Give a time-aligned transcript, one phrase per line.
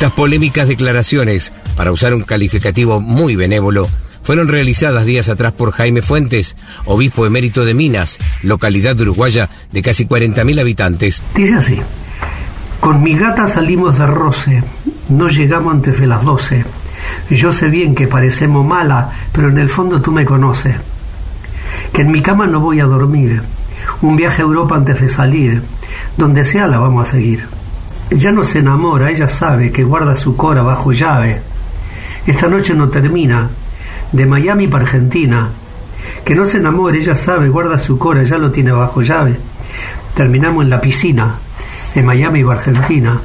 [0.00, 3.86] Estas polémicas declaraciones, para usar un calificativo muy benévolo,
[4.22, 10.06] fueron realizadas días atrás por Jaime Fuentes, obispo emérito de Minas, localidad uruguaya de casi
[10.06, 11.22] 40.000 habitantes.
[11.34, 11.78] Dice así,
[12.80, 14.64] con mi gata salimos de roce,
[15.10, 16.64] no llegamos antes de las 12.
[17.28, 20.76] Yo sé bien que parecemos mala, pero en el fondo tú me conoces.
[21.92, 23.42] Que en mi cama no voy a dormir.
[24.00, 25.62] Un viaje a Europa antes de salir.
[26.16, 27.59] Donde sea la vamos a seguir.
[28.10, 31.40] Ya no se enamora, ella sabe que guarda su cora bajo llave.
[32.26, 33.48] Esta noche no termina.
[34.12, 35.48] De Miami para Argentina.
[36.24, 39.38] Que no se enamore, ella sabe, guarda su cora, ya lo tiene bajo llave.
[40.14, 41.36] Terminamos en la piscina.
[41.94, 43.20] De Miami para Argentina.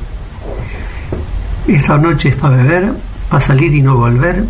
[1.67, 2.93] Esta noche es para beber,
[3.29, 4.43] para salir y no volver.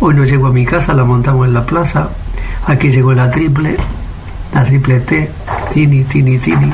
[0.00, 2.10] Hoy no llego a mi casa, la montamos en la plaza.
[2.66, 3.76] Aquí llegó la triple,
[4.52, 5.30] la triple T,
[5.72, 6.72] tini, tini, tini.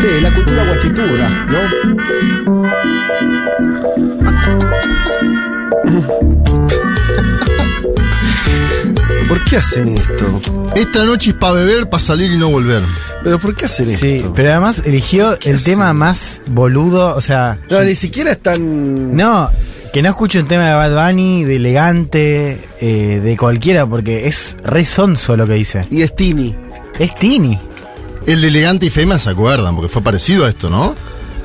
[0.00, 0.20] ¿Qué?
[0.20, 2.68] La cultura guachitura, ¿no?
[9.28, 10.40] ¿Por qué hacen esto?
[10.74, 12.82] Esta noche es para beber, para salir y no volver.
[13.22, 14.32] ¿Pero por qué hacen Sí, esto?
[14.34, 15.72] pero además eligió el hacen?
[15.72, 19.14] tema más boludo, o sea, No, ni siquiera están.
[19.14, 19.50] no,
[19.92, 24.56] que no escuche un tema de Bad Bunny, de elegante, eh, de cualquiera, porque es
[24.64, 25.86] re sonso lo que dice.
[25.90, 26.54] Y es Tini.
[26.98, 27.58] Es Tini,
[28.28, 30.94] El de elegante y Fema se acuerdan, porque fue parecido a esto, ¿no?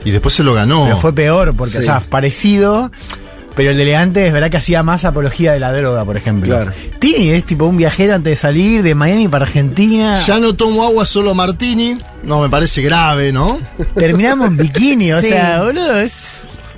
[0.05, 0.83] Y después se lo ganó.
[0.83, 1.77] pero fue peor, porque, Sí.
[1.79, 2.91] o sea, parecido,
[3.55, 6.53] pero el de elegante es verdad que hacía más apología de la droga, por ejemplo.
[6.53, 6.71] Claro.
[6.99, 10.19] Tini es tipo un viajero antes de salir de Miami para Argentina.
[10.25, 11.95] Ya no tomo agua, solo martini.
[12.23, 13.59] No, me parece grave, ¿no?
[13.95, 15.29] Terminamos en bikini, o Sí.
[15.29, 16.13] sea, boludo, es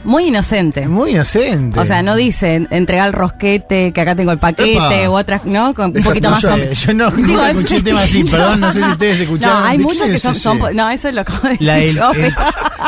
[0.06, 0.88] Muy inocente.
[0.88, 1.80] muy inocente.
[1.80, 5.10] O sea, no dice entregar el rosquete, que acá tengo el paquete Epa.
[5.10, 5.74] o otras, ¿no?
[5.74, 6.42] Con un poquito no, más.
[6.42, 9.60] yo- Eh, Yo no, Digo, es- escuché temas así, perdón, no sé si ustedes escucharon.
[9.62, 12.12] No, hay ¿De muchos que son, son- No, eso es lo decir La del- yo,
[12.14, 12.34] el-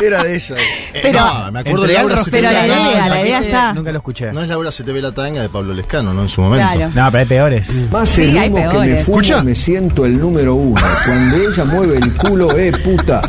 [0.05, 0.55] Era de ella.
[1.01, 3.73] Pero- no, me acuerdo de Laura se pero la idea, la idea está.
[3.73, 4.31] Nunca lo escuché.
[4.31, 6.21] No es Laura se te ve la tanga de Pablo Lescano, ¿no?
[6.23, 6.67] En su momento.
[6.71, 6.91] Claro.
[6.93, 7.85] No, pero hay peores.
[7.91, 10.79] Más Sí, el hay humo que me fumo, me siento el número uno.
[11.05, 13.21] Cuando ella mueve el culo, eh, puta.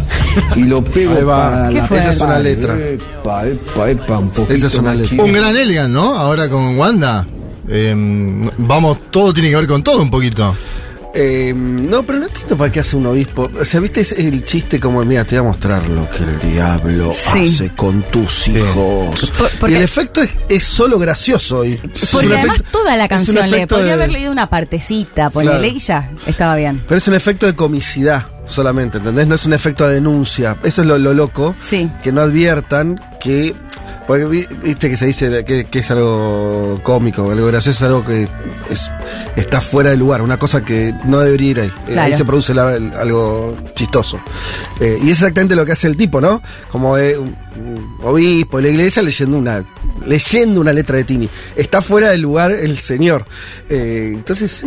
[0.56, 1.84] Y lo pego para ¿Qué la?
[1.86, 2.76] Esa es una letra.
[2.78, 4.68] Epa, epa, epa, un poquito.
[5.22, 6.14] Un gran Elegant, ¿no?
[6.16, 7.26] Ahora con Wanda.
[7.68, 7.94] Eh,
[8.56, 10.54] vamos, todo tiene que ver con todo un poquito.
[11.14, 13.50] Eh, no, pero no entiendo para qué hace un obispo.
[13.60, 16.52] O sea, viste es el chiste como, mira, te voy a mostrar lo que el
[16.52, 17.46] diablo Sí.
[17.48, 19.32] hace con tus hijos.
[19.36, 21.64] Por- porque- y el efecto es, es solo gracioso.
[21.64, 21.76] Y,
[22.12, 25.76] Porque además efecto- toda la canción le podría de- haber leído una partecita, ponele Claro.
[25.76, 26.82] y ya, estaba bien.
[26.86, 29.26] Pero es un efecto de comicidad solamente, ¿entendés?
[29.26, 30.56] No es un efecto de denuncia.
[30.62, 31.54] Eso es lo, lo loco.
[31.68, 31.90] Sí.
[32.02, 33.54] Que no adviertan que.
[34.06, 38.04] Porque vi- viste que se dice que, que es algo cómico, algo gracioso, es algo
[38.04, 38.26] que
[38.70, 38.90] es,
[39.36, 41.68] está fuera de lugar, una cosa que no debería ir ahí.
[41.68, 42.12] Eh, Claro.
[42.12, 44.18] Ahí se produce la- el- algo chistoso.
[44.80, 46.40] Eh, y es exactamente lo que hace el tipo, ¿no?
[46.70, 47.16] Como eh,
[48.02, 49.64] obispo de la iglesia leyendo una
[50.04, 51.28] leyendo una letra de Tini.
[51.56, 53.24] Está fuera del lugar el señor.
[53.68, 54.64] Eh, entonces,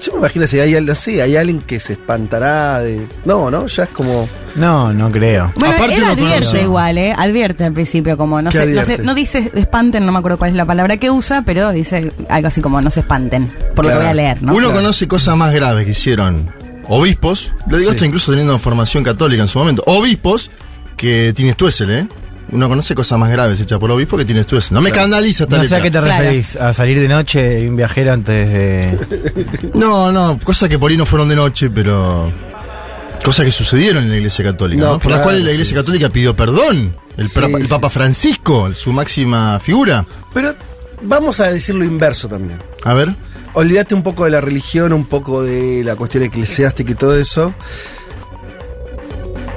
[0.00, 3.06] yo me imagino si hay, no sé, hay alguien que se espantará de.
[3.24, 3.66] No, ¿no?
[3.66, 4.28] Ya es como.
[4.56, 5.50] No, no creo.
[5.56, 6.62] Bueno, Aparte él advierte conoce.
[6.62, 7.14] igual, ¿eh?
[7.16, 10.36] Advierte al principio, como no ¿Qué sé, no sé, no dice espanten, no me acuerdo
[10.36, 13.86] cuál es la palabra que usa, pero dice algo así como no se espanten, por
[13.86, 14.52] lo que voy a leer, ¿no?
[14.52, 14.82] Uno Claro.
[14.82, 16.50] conoce cosas más graves que hicieron
[16.86, 17.50] obispos.
[17.68, 17.94] Lo digo Sí.
[17.96, 19.82] esto incluso teniendo formación católica en su momento.
[19.86, 20.50] Obispos
[20.98, 22.08] que tienes Stuessel, ¿eh?
[22.52, 24.74] Uno conoce cosas más graves hechas por obispo que tienes Stuessel.
[24.74, 26.22] No me escandaliza No sé a qué te Claro.
[26.22, 26.54] referís.
[26.56, 29.70] A salir de noche y un viajero antes de.
[29.74, 32.30] No, no, cosas que por ahí no fueron de noche, pero.
[33.24, 34.98] Cosas que sucedieron en la iglesia católica, No, ¿no?
[34.98, 35.80] Por las claro, cuales la iglesia sí.
[35.80, 36.96] católica pidió perdón.
[37.16, 37.68] El, Sí, papa, el sí.
[37.68, 40.04] Papa Francisco, su máxima figura.
[40.34, 40.54] Pero
[41.02, 42.58] vamos a decir lo inverso también.
[42.84, 43.14] A ver.
[43.54, 47.54] Olvídate un poco de la religión, un poco de la cuestión eclesiástica y todo eso.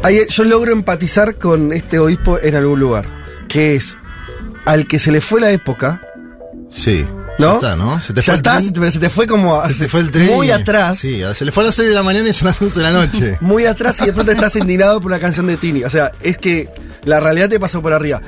[0.05, 3.05] Ahí yo logro empatizar con este obispo en algún lugar.
[3.47, 3.97] Que es
[4.65, 6.01] al que se le fue la época,
[6.69, 7.05] Sí.
[7.39, 7.47] ¿no?
[7.51, 8.01] Ya está, ¿no?
[8.01, 8.65] Se te Ya fue el está, tren.
[8.65, 10.27] se te, se te fue como Se te fue el tren.
[10.27, 10.99] muy atrás.
[10.99, 12.83] Sí, se le fue a las 6 de la mañana y son las 11 de
[12.83, 13.37] la noche.
[13.41, 15.83] Muy atrás y de pronto estás indignado por una canción de Tini.
[15.83, 16.69] O sea, es que
[17.03, 18.21] la realidad te pasó por arriba.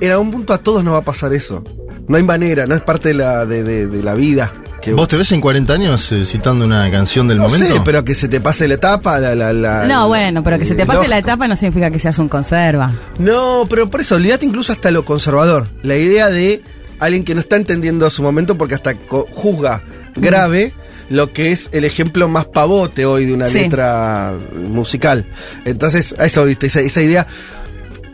[0.00, 1.64] En algún punto a todos nos va a pasar eso.
[2.08, 4.52] No hay manera, no es parte de la, de, de- de la vida.
[4.88, 7.74] Que ¿Vos te ves en 40 años eh, citando una canción del no momento?
[7.74, 10.64] sé, pero que se te pase la etapa, la, la, la- No, bueno, pero que
[10.64, 11.10] se te pase lógico.
[11.10, 12.92] la etapa no significa que seas un conserva.
[13.18, 15.68] No, pero por eso, olvídate incluso hasta lo conservador.
[15.82, 16.62] La idea de
[17.00, 18.94] alguien que no está entendiendo su momento porque hasta
[19.32, 19.82] juzga
[20.16, 20.72] grave
[21.10, 23.54] lo que es el ejemplo más pavote hoy de una Sí.
[23.60, 25.26] letra musical.
[25.64, 27.26] Entonces, a eso, viste, esa, esa idea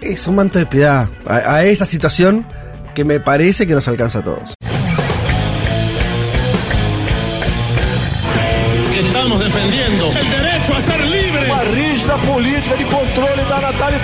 [0.00, 1.08] es un manto de piedad.
[1.26, 2.46] A, a esa situación
[2.94, 4.54] que me parece que nos alcanza a todos.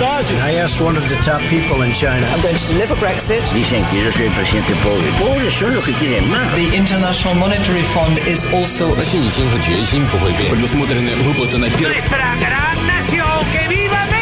[0.00, 0.34] natalidade.
[0.42, 2.26] I asked one of the top people in China.
[2.32, 3.42] I'm going to deliver Brexit.
[3.52, 5.06] Dicen que yo soy el presidente pobre.
[5.18, 6.54] Pobres son los que quieren más.
[6.54, 8.94] The International Monetary Fund is also.
[9.00, 10.50] 信心和决心不会变。
[10.50, 14.19] Nuestra gran nación, que viva México.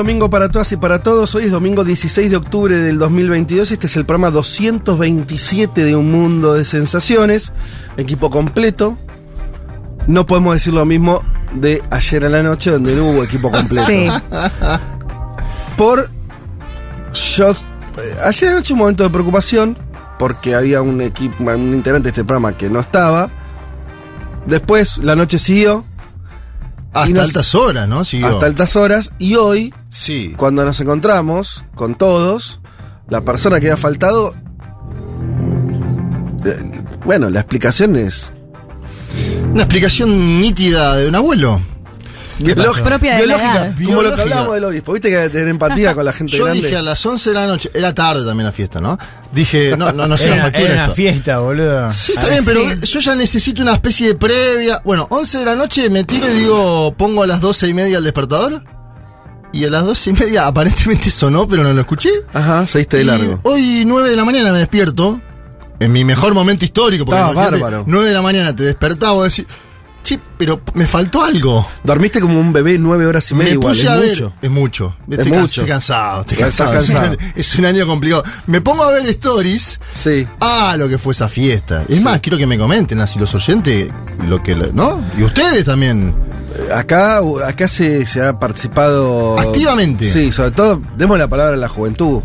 [0.00, 1.34] Domingo para todas y para todos.
[1.34, 3.70] Hoy es domingo 16 de octubre del 2022.
[3.70, 7.52] Este es el programa 227 de Un Mundo de Sensaciones.
[7.98, 8.96] Equipo completo.
[10.06, 13.86] No podemos decir lo mismo de ayer a la noche, donde no hubo equipo completo.
[13.86, 14.08] Sí.
[15.76, 16.08] Por.
[17.36, 17.54] Yo, eh,
[18.24, 19.76] ayer anoche un momento de preocupación,
[20.18, 23.28] porque había un equipo, un integrante de este programa que no estaba.
[24.46, 25.84] Después la noche siguió.
[26.92, 28.04] Hasta nos- altas horas, ¿no?
[28.04, 28.28] Siguió.
[28.28, 29.12] hasta altas horas.
[29.18, 30.34] Y hoy, Sí.
[30.36, 32.60] cuando nos encontramos con todos,
[33.08, 34.34] la persona que ha faltado.
[36.44, 36.70] eh,
[37.04, 38.32] Bueno, la explicación es.
[39.52, 41.60] Una explicación nítida de un abuelo.
[42.44, 43.74] Biológica, Propia de la biológica, edad.
[43.86, 44.92] como lo que hablábamos del obispo.
[44.92, 46.62] Viste que hay que tener empatía con la gente Yo grande.
[46.62, 48.98] dije a las 11 de la noche, era tarde también la fiesta, ¿no?
[49.32, 51.92] Dije, no, no, no se Era, nos factura era una fiesta, boludo.
[51.92, 54.80] Sí, está bien, pero yo ya necesito una especie de previa.
[54.84, 57.98] Bueno, 11 de la noche me tiro y digo, pongo a las 12 y media
[57.98, 58.62] el despertador.
[59.52, 62.10] Y a las 12 y media aparentemente sonó, pero no lo escuché.
[62.32, 63.40] Ajá, seguiste de largo.
[63.42, 65.20] Hoy 9 de la mañana me despierto.
[65.80, 67.04] En mi mejor momento histórico.
[67.04, 67.84] Porque Estaba bárbaro.
[67.86, 69.46] 9 de la mañana te despertaba y decís,
[70.02, 71.66] che, pero me faltó algo.
[71.84, 73.76] Dormiste como un bebé nueve horas y media Me igual.
[73.76, 74.08] es ver.
[74.08, 74.32] mucho.
[74.42, 74.96] Es mucho.
[75.10, 75.44] Es Estoy, mucho.
[75.44, 76.20] estoy cansado.
[76.22, 76.74] Estoy cansado.
[76.78, 78.24] Es un año- Es un año complicado.
[78.46, 79.78] Me pongo a ver stories.
[79.92, 80.26] Sí.
[80.40, 81.84] Ah, lo que fue esa fiesta.
[81.88, 83.88] Es más, quiero que me comenten así los oyentes,
[84.28, 85.04] lo que, ¿no?
[85.18, 86.14] Y ustedes también.
[86.74, 89.38] Acá, acá se, se ha participado.
[89.38, 90.12] Activamente.
[90.12, 92.22] Sí, sobre todo, demos la palabra a la juventud.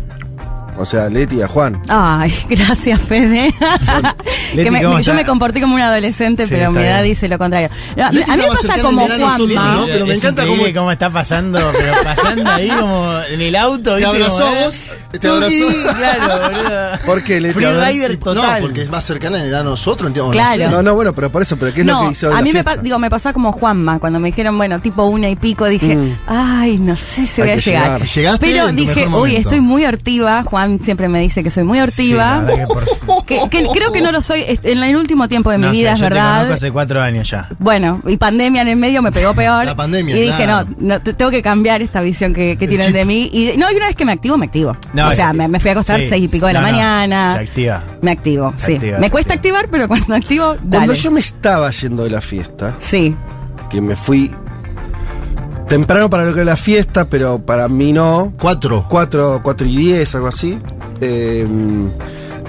[0.78, 1.80] O sea, Leti y a Juan.
[1.88, 3.52] Ay, gracias, Fede.
[4.54, 5.14] Leti, Que me- ¿cómo me- yo está?
[5.14, 7.14] me comporté como un adolescente, Sí, pero mi edad bien.
[7.14, 7.70] dice lo contrario.
[7.96, 9.06] No, a mí me pasa como.
[9.08, 9.86] ¿no?
[9.86, 13.90] Pero me es encanta cómo- cómo está pasando, pero pasando ahí como en el auto,
[13.96, 14.06] Te ¿viste?
[14.06, 14.82] abrazó Como, vos,
[15.12, 15.18] ¿eh?
[15.18, 15.66] te abrazó.
[15.96, 17.06] Claro, boludo.
[17.06, 17.54] ¿Por qué, Leti?
[17.54, 17.66] Free.
[17.66, 18.60] Rider total.
[18.60, 20.30] No, porque es más cercana en edad a nosotros, entiendo.
[20.32, 20.64] Claro.
[20.64, 20.70] No.
[20.76, 22.62] No, no, bueno, pero por eso, pero ¿qué es lo que hizo a mí me,
[22.62, 22.74] fiesta?
[22.76, 25.96] pa- digo, me pasaba como Juanma, cuando me dijeron, bueno, tipo una y pico, dije,
[25.96, 26.18] Mm.
[26.26, 28.02] ay, no sé si Hay voy a llegar.
[28.02, 29.38] Llegaste Pero dije, uy, momento".
[29.40, 30.42] estoy muy hortiva.
[30.44, 32.44] Juan siempre me dice que soy muy hortiva.
[32.48, 35.58] Sí, que por- que, que creo que no lo soy en el último tiempo de
[35.58, 36.34] mi No vida, es yo te verdad.
[36.34, 37.48] conozco hace cuatro años ya.
[37.58, 39.64] Bueno, y pandemia en el medio me pegó peor.
[39.64, 40.68] La pandemia, Y dije, claro.
[40.78, 43.30] no, no, te- tengo que cambiar esta visión que, tienen de mí.
[43.32, 44.76] Y no, y una vez que me activo, me activo.
[44.92, 46.06] No, o sea, es- me, me fui a acostar sí.
[46.08, 47.34] seis y pico de la mañana.
[47.34, 47.84] se activa.
[48.02, 48.74] Me activo, Se sí.
[48.74, 49.58] activa, me cuesta activa.
[49.60, 50.86] activar, pero cuando activo, dale.
[50.86, 53.14] Cuando yo me estaba yendo de la fiesta, Sí.
[53.70, 54.32] que me fui
[55.68, 58.32] temprano para lo que era la fiesta, pero para mí no.
[58.38, 58.84] Cuatro.
[58.88, 60.58] 4, 4 y 10, algo así.
[61.00, 61.46] Eh,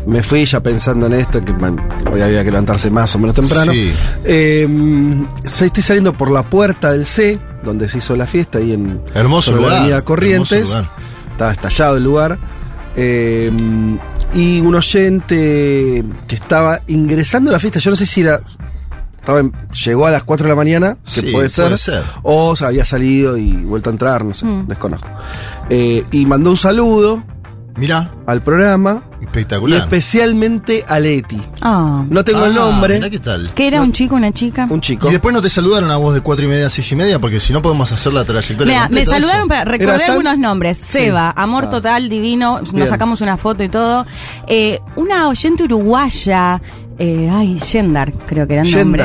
[0.06, 1.78] me fui ya pensando en esto, que man,
[2.12, 3.74] hoy había que levantarse más o menos temprano.
[3.74, 3.92] Sí.
[4.24, 4.68] Eh,
[5.44, 9.52] estoy saliendo por la puerta del C, donde se hizo la fiesta, ahí en Hermoso
[9.52, 10.52] sobre la lugar, avenida Corrientes.
[10.52, 10.92] hermoso lugar.
[11.32, 12.38] Estaba estallado el lugar.
[12.96, 13.52] Eh,
[14.34, 18.42] y un oyente que estaba ingresando a la fiesta, yo no sé si era.
[19.28, 19.52] Estaba en-
[19.84, 22.02] llegó a las 4 de la mañana, que Sí, puede ser, puede ser.
[22.24, 24.68] o se había salido y vuelto a entrar, no sé, Mm.
[24.70, 25.10] desconozco.
[25.70, 27.22] Eh, y mandó un saludo
[27.76, 29.82] Mirá, al programa y espectacular.
[29.82, 31.40] especialmente a Leti.
[31.62, 32.06] Ah.
[32.10, 33.52] No tengo el Ah, nombre, mirá qué tal.
[33.54, 34.66] ¿Qué era un chico, una chica?
[34.70, 35.10] un chico.
[35.10, 37.20] Y después no te saludaron a vos de cuatro y media a seis y media,
[37.20, 38.88] porque si no podemos hacer la trayectoria.
[38.88, 40.78] Mira, me saludaron, para, recordé tan- algunos nombres.
[40.78, 41.70] Seba, amor Ah.
[41.70, 42.78] total, divino, Bien.
[42.78, 44.08] nos sacamos una foto y todo.
[44.48, 46.62] Eh, una oyente uruguaya,
[47.00, 49.04] eh, ay, Yendar, creo que era el nombre.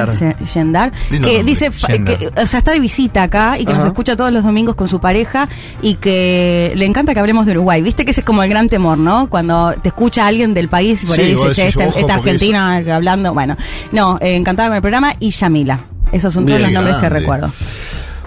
[0.54, 0.92] Yendar.
[1.08, 2.18] Que nombre, dice, fa- Yendar.
[2.18, 4.88] que, o sea, está de visita acá y que nos escucha todos los domingos con
[4.88, 5.48] su pareja
[5.82, 7.82] y que le encanta que hablemos de Uruguay.
[7.82, 9.28] Viste que ese es como el gran temor, ¿no?
[9.28, 12.14] Cuando te escucha alguien del país y por Sí, ahí dice, che, esta, ojo, esta
[12.16, 13.32] porque argentina hablando.
[13.34, 13.56] Bueno,
[13.92, 15.80] no, eh, encantada con el programa y Yamila.
[16.12, 17.50] Esos son todos Bien, los nombres que recuerdo.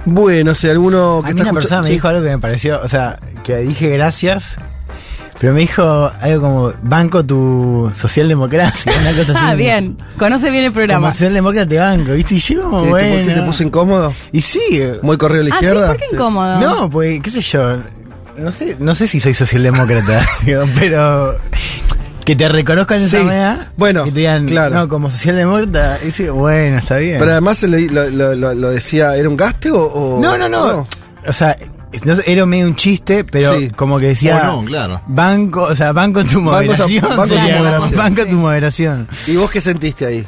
[0.05, 1.93] Bueno, si alguno que A mí está una persona me sí.
[1.93, 4.57] dijo algo que me pareció, o sea, que dije gracias,
[5.39, 9.45] pero me dijo algo como, banco tu socialdemocracia, una cosa así.
[9.47, 9.97] Ah, bien.
[10.17, 11.11] Conoce bien el Como programa.
[11.11, 12.35] socialdemócrata te banco, ¿viste?
[12.35, 14.13] Y yo como, ¿Por qué te puso incómodo?
[14.31, 14.61] Y sí.
[15.01, 15.87] Muy corrido a la Ah, sí, izquierda.
[15.87, 16.59] ¿por qué incómodo?
[16.59, 17.77] No, pues, qué sé yo.
[18.37, 21.35] No sé, no sé si soy socialdemócrata, digo, pero
[22.25, 23.71] que te reconozcan de Sí, esa manera.
[23.77, 24.75] bueno, que te digan, claro.
[24.75, 27.17] no, como socialdemócrata, y sí, bueno, está bien.
[27.19, 29.83] Pero además lo, lo- lo- lo- lo decía, ¿era un gaste o...?
[29.85, 30.87] o- no, no, no.
[31.27, 31.55] O sea,
[32.03, 33.69] no era medio un chiste, pero Sí.
[33.69, 34.37] como que decía.
[34.53, 35.01] O no, claro.
[35.07, 37.01] Banco, o sea, banco tu moderación.
[37.09, 37.97] banco tu sería, moderación.
[37.97, 39.07] banco tu moderación.
[39.27, 40.25] ¿Y vos qué sentiste ahí?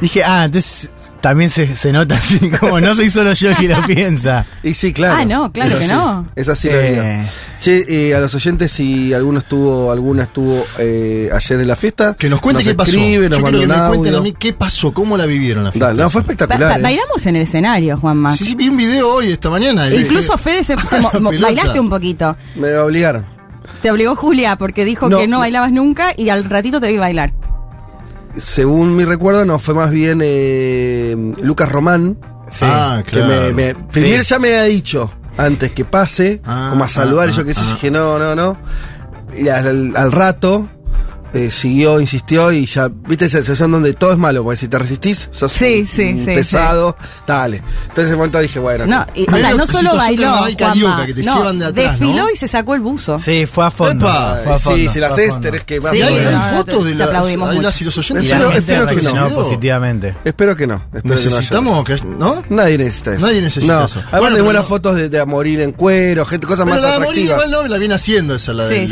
[0.00, 0.90] Dije, ah, entonces
[1.20, 4.46] también se, se nota así, como no soy solo yo que lo piensa.
[4.62, 5.16] Y sí, claro.
[5.20, 5.92] Ah, no, claro Es que así.
[5.94, 6.28] no.
[6.36, 6.90] Es así la Eh.
[6.92, 7.24] vida.
[7.60, 12.14] Che, eh, a los oyentes, si alguno estuvo, alguna estuvo eh, ayer en la fiesta.
[12.14, 12.92] Que nos cuente qué pasó.
[12.96, 15.88] nos Yo que me cuenten a mí qué pasó, cómo la vivieron la fiesta.
[15.88, 16.60] Dale, no, fue espectacular.
[16.74, 16.82] ba- eh.
[16.82, 18.36] bailamos en el escenario, Juanma.
[18.36, 19.88] Sí, sí, vi un video hoy, esta mañana.
[19.88, 22.36] E eh, Incluso eh, Fede se, se bailaste un poquito.
[22.54, 23.26] Me obligaron.
[23.82, 25.18] Te obligó Julia porque dijo No.
[25.18, 27.32] que no bailabas nunca y al ratito te vi bailar.
[28.36, 32.16] Según mi recuerdo, no, fue más bien eh, Lucas Román.
[32.48, 32.64] Sí.
[32.66, 33.28] Ah, Que claro.
[33.28, 37.32] me, me- primero ya me había dicho, antes que pase, Ah, como a saludar, ah,
[37.32, 38.56] y yo qué sé, ah, dije, no, no, no.
[39.36, 40.68] Y al, al rato
[41.34, 44.78] eh, siguió, insistió y ya, viste esa sensación donde todo es malo, porque si te
[44.78, 47.56] resistís, sos Sí, un- sí, un sí, pesado, dale.
[47.82, 51.14] Entonces en ese momento dije, bueno, No, y- o sea, no solo bailó, Juanma, que
[51.14, 52.30] te no, llevan de atrás, desfiló ¿no?
[52.30, 53.18] y se sacó el buzo.
[53.18, 54.06] Sí, fue a fondo.
[54.06, 54.40] Epa.
[54.44, 55.18] fue a fondo, sí, si las.
[55.18, 58.26] Esther es que va Sí, hay, no, hay fotos de las, y los oyentes.
[58.26, 59.28] Y la Espero- espero que no.
[59.30, 60.14] positivamente.
[60.24, 60.76] Espero que no.
[60.94, 61.24] espero que no haya.
[61.30, 62.42] Necesitamos que, ¿no?
[62.48, 63.26] Nadie necesita eso.
[63.26, 64.02] Nadie necesita eso.
[64.10, 66.94] Además pero buenas fotos de, de a morir en cuero, gente, cosas más la de
[66.94, 67.44] atractivas.
[67.44, 68.88] igual no, la viene haciendo esa, la del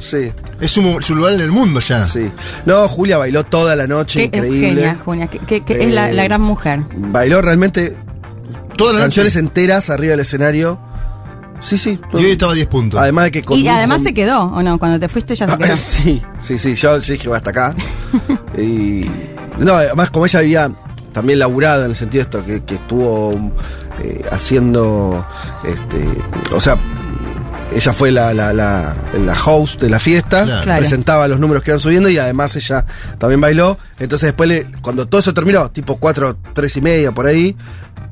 [0.00, 0.30] sí.
[0.60, 2.04] Es su, su lugar en el mundo ya.
[2.06, 2.30] sí.
[2.66, 4.68] No, Julia bailó toda la noche, Qué increíble.
[4.68, 6.82] genia, Julia, que, que- que es la, Eh, la gran mujer.
[6.96, 7.96] Bailó realmente
[8.76, 9.46] Toda la canciones noche.
[9.46, 10.78] enteras arriba del escenario.
[11.60, 11.98] Sí, sí.
[12.10, 12.20] todo.
[12.20, 13.00] Y hoy estaba a 10 puntos.
[13.00, 14.78] Además de que Y además con- se quedó, ¿o no?
[14.78, 15.76] Cuando te fuiste ya se Ah, quedó.
[15.76, 16.74] sí, sí, sí.
[16.74, 17.74] Yo, yo dije, va hasta acá.
[18.58, 19.06] y.
[19.58, 20.70] No, además, como ella había
[21.12, 23.52] también laburado en el sentido de esto, que, que estuvo
[24.02, 25.24] eh, haciendo.
[25.64, 26.76] Este, o sea.
[27.74, 30.78] Ella fue la, la, la, la host de la fiesta, Claro.
[30.78, 32.84] Presentaba los números que iban subiendo y además ella
[33.18, 33.78] también bailó.
[33.98, 37.56] Entonces después, le- cuando todo eso terminó, tipo 4, 3 y media por ahí,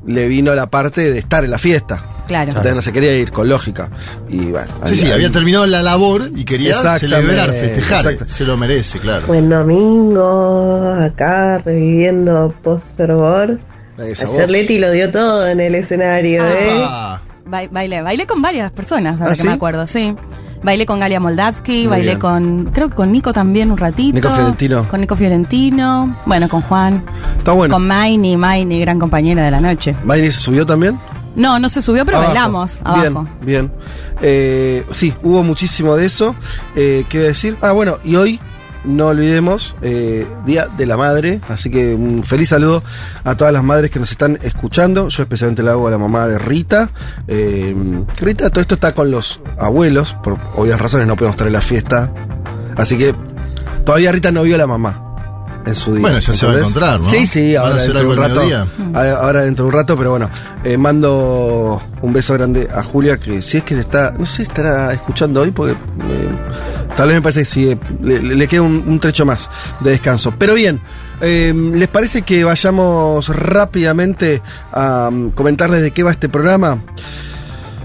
[0.06, 2.02] le vino la parte de estar en la fiesta.
[2.26, 2.48] Claro.
[2.50, 3.90] Entonces no se quería ir con lógica.
[4.30, 8.06] Y bueno, Sí, ahí- sí, ahí- había terminado la labor y quería celebrar, festejar.
[8.06, 8.24] exacto.
[8.32, 9.26] Se lo merece, claro.
[9.26, 13.58] Buen domingo, acá reviviendo post fervor.
[13.98, 14.50] esa Ayer voz.
[14.50, 16.68] Leti lo dio todo en el escenario, ¿eh?
[16.82, 19.46] Ah, Ba- bailé, bailé con varias personas, ahora ¿Ah, que sí?
[19.46, 20.14] me acuerdo, sí.
[20.62, 22.18] Bailé con Galia Moldavsky, Muy bailé bien.
[22.20, 24.14] con, creo que con Nico también un ratito.
[24.14, 24.86] Nico Fiorentino.
[24.88, 27.02] Con Nico Fiorentino, bueno, con Juan.
[27.38, 27.72] Está bueno.
[27.74, 29.96] Con Maini, Maini, gran compañera de la noche.
[30.04, 30.98] ¿Maini se subió también?
[31.34, 32.32] No, no se subió, pero Abajo.
[32.34, 33.28] bailamos Bien, abajo.
[33.40, 33.72] bien.
[34.20, 36.34] Eh, sí, hubo muchísimo de eso.
[36.76, 37.56] Eh, ¿Qué a decir?
[37.62, 38.38] Ah, bueno, y hoy,
[38.84, 41.40] no olvidemos, eh, Día de la Madre.
[41.48, 42.82] Así que un feliz saludo
[43.24, 45.08] a todas las madres que nos están escuchando.
[45.08, 46.90] Yo especialmente le hago a la mamá de Rita.
[47.28, 47.74] Eh,
[48.18, 50.14] Rita, todo esto está con los abuelos.
[50.22, 52.12] Por obvias razones no podemos estar en la fiesta.
[52.76, 53.14] Así que
[53.84, 55.09] todavía Rita no vio a la mamá.
[55.66, 56.00] En su día.
[56.00, 57.04] Bueno, ya se va a encontrar, ¿no?
[57.06, 58.40] Sí, sí, ¿Van a ahora dentro de un rato.
[58.94, 60.30] A- Ahora dentro de un rato, pero bueno,
[60.64, 64.36] eh, mando un beso grande a Julia, que si es que se está, no sé
[64.36, 66.28] si estará escuchando hoy, porque eh,
[66.96, 69.50] tal vez me parece que sí, eh, le, le queda un, un trecho más
[69.80, 70.32] de descanso.
[70.38, 70.80] Pero bien,
[71.20, 74.40] eh, ¿les parece que vayamos rápidamente
[74.72, 76.78] a mm, comentarles de qué va este programa?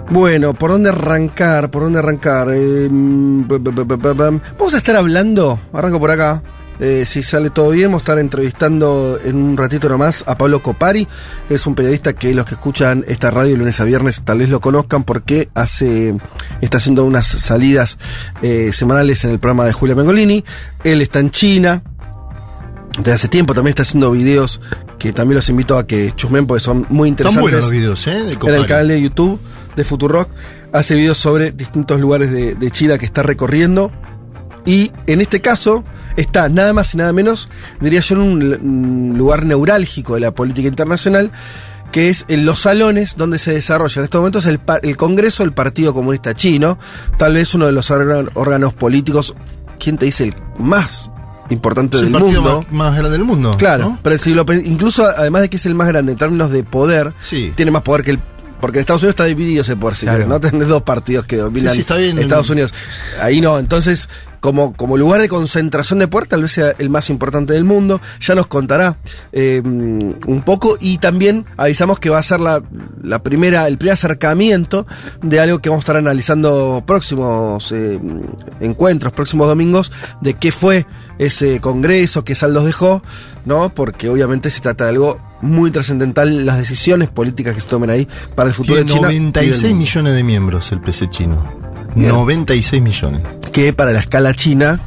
[0.10, 1.70] Bueno, ¿por dónde arrancar?
[1.72, 2.48] ¿Por dónde arrancar?
[2.52, 6.42] Eh, mm, vamos a estar hablando, arranco por acá,
[6.80, 10.62] eh, si sale todo bien, vamos a estar entrevistando en un ratito nomás a Pablo
[10.62, 11.08] Copari,
[11.48, 14.50] que es un periodista que los que escuchan esta radio lunes a viernes tal vez
[14.50, 16.16] lo conozcan porque hace,
[16.62, 17.98] está haciendo unas salidas
[18.42, 20.44] eh, semanales en el programa de Julia Mengolini.
[20.84, 21.82] Él está en China,
[22.98, 24.62] desde hace tiempo también está haciendo videos
[25.00, 28.08] que también los invito a que chusmen porque son muy Están interesantes buenos los videos,
[28.08, 28.24] ¿eh?
[28.24, 29.40] De en el canal de YouTube
[29.76, 30.30] de Futurock.
[30.72, 33.92] Hace videos sobre distintos lugares de, de China que está recorriendo.
[34.66, 35.86] Y en este caso
[36.18, 38.44] está nada más y nada menos, diría yo, en un,
[39.12, 41.32] un lugar neurálgico de la política internacional,
[41.92, 45.54] que es en los salones donde se desarrolla en estos momentos el, el Congreso del
[45.54, 46.78] Partido Comunista Chino,
[47.18, 49.36] tal vez uno de los órgan- órganos políticos,
[49.80, 51.10] ¿quién te dice el más
[51.50, 52.62] importante Es el del partido mundo?
[52.64, 53.56] más, más grande del mundo.
[53.58, 54.00] Claro, ¿no?
[54.02, 57.14] pero si lo incluso además de que es el más grande en términos de poder,
[57.22, 57.54] Sí.
[57.56, 58.20] tiene más poder que el.
[58.60, 60.26] Porque en Estados Unidos está dividido ese poder, si Claro.
[60.28, 60.40] ¿no?
[60.40, 62.18] Tenés dos partidos que dominan Sí, sí, está bien.
[62.18, 62.74] Estados Unidos.
[63.22, 64.10] Ahí no, entonces,
[64.46, 68.00] como, como lugar de concentración de poder, tal vez sea el más importante del mundo.
[68.22, 68.96] Ya nos contará
[69.32, 70.78] eh, un poco.
[70.80, 72.62] Y también avisamos que va a ser la,
[73.02, 74.86] la primera, el primer acercamiento
[75.24, 78.00] de algo que vamos a estar analizando próximos eh,
[78.60, 80.86] encuentros, próximos domingos, de qué fue
[81.18, 83.02] ese congreso, qué saldos dejó,
[83.46, 83.70] ¿no?
[83.70, 88.08] Porque obviamente se trata de algo muy trascendental, las decisiones políticas que se tomen ahí
[88.36, 89.12] para el futuro Tiene de China.
[89.12, 89.78] y del 96 mundo.
[89.80, 91.65] millones de miembros el PC chino.
[91.96, 92.10] Bien.
[92.10, 93.22] 96 millones.
[93.52, 94.80] Que para la escala china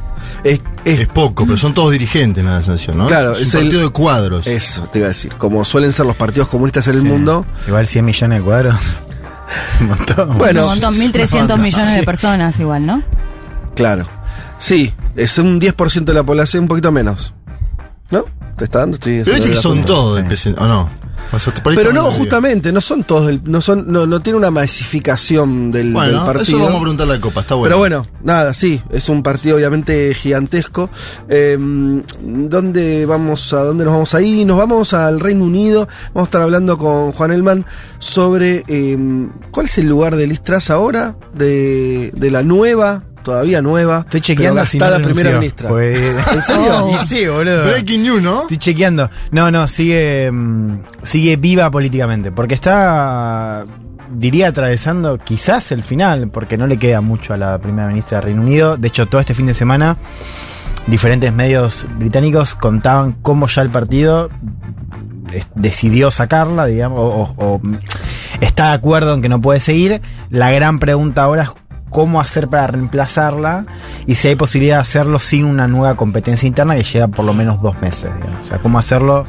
[0.43, 3.07] es, es Es poco, pero son todos dirigentes, me da la sensación, ¿no?
[3.07, 4.47] Claro, es un es el- partido de cuadros.
[4.47, 5.33] Eso, te iba a decir.
[5.37, 7.07] Como suelen ser los partidos comunistas en el Sí.
[7.07, 7.45] mundo.
[7.67, 8.75] Igual 100 millones de cuadros.
[9.81, 10.37] Un montón.
[10.37, 13.01] Bueno, un montón, 1.300 no, millones de personas igual, ¿no?
[13.75, 14.07] Claro.
[14.59, 17.33] Sí, es un 10% de la población, un poquito menos.
[18.11, 18.25] ¿No?
[18.57, 18.95] ¿Te está dando?
[18.95, 20.19] Estoy Pero viste que son todos
[20.57, 20.89] ¿o no?
[21.75, 25.93] Pero no, justamente, no son todos, del- no son, no, no tiene una masificación del,
[25.93, 26.43] Bueno, del partido.
[26.43, 27.65] eso vamos a preguntarle a Copa, está bueno.
[27.69, 30.89] Pero bueno, nada, sí, es un partido obviamente gigantesco.
[31.27, 31.57] Eh,
[32.21, 34.45] ¿Dónde vamos a dónde nos vamos ahí?
[34.45, 35.87] Nos vamos al Reino Unido.
[36.13, 37.65] Vamos a estar hablando con Juan Elman
[37.99, 38.97] sobre eh,
[39.51, 44.21] cuál es el lugar de Liz Truss ahora, de, de la nueva, todavía nueva, Estoy
[44.21, 45.13] chequeando si no renunció.
[45.13, 45.69] primera ministra.
[45.69, 45.97] Pues-
[46.33, 46.87] ¿En serio?
[47.01, 47.63] Y sí, boludo.
[47.63, 48.41] Breaking news, ¿no?
[48.41, 49.09] Estoy chequeando.
[49.31, 52.31] No, no, sigue, mm, sigue viva políticamente.
[52.31, 53.63] Porque está,
[54.11, 58.25] diría, atravesando quizás el final, porque no le queda mucho a la primera ministra de
[58.25, 58.77] Reino Unido.
[58.77, 59.97] De hecho, todo este fin de semana,
[60.87, 64.29] diferentes medios británicos contaban cómo ya el partido
[65.31, 67.61] eh, decidió sacarla, digamos, o, o- o
[68.41, 70.01] está de acuerdo en que no puede seguir.
[70.31, 71.49] La gran pregunta ahora es
[71.89, 73.65] cómo hacer para reemplazarla
[74.05, 77.33] y si hay posibilidad de hacerlo sin una nueva competencia interna que lleva por lo
[77.33, 78.11] menos dos meses.
[78.15, 78.41] digamos.
[78.41, 79.25] O sea, cómo hacerlo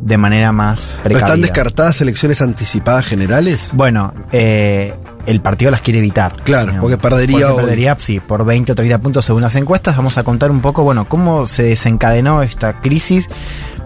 [0.00, 1.26] de manera más ¿No precavida.
[1.26, 3.70] están descartadas elecciones anticipadas generales?
[3.72, 4.94] Bueno, eh,
[5.26, 6.32] el partido las quiere evitar.
[6.44, 6.82] Claro, digamos.
[6.82, 9.96] porque perdería Porque perdería, sí, por 20 o 30 puntos según las encuestas.
[9.96, 13.28] Vamos a contar un poco, bueno, cómo se desencadenó esta crisis.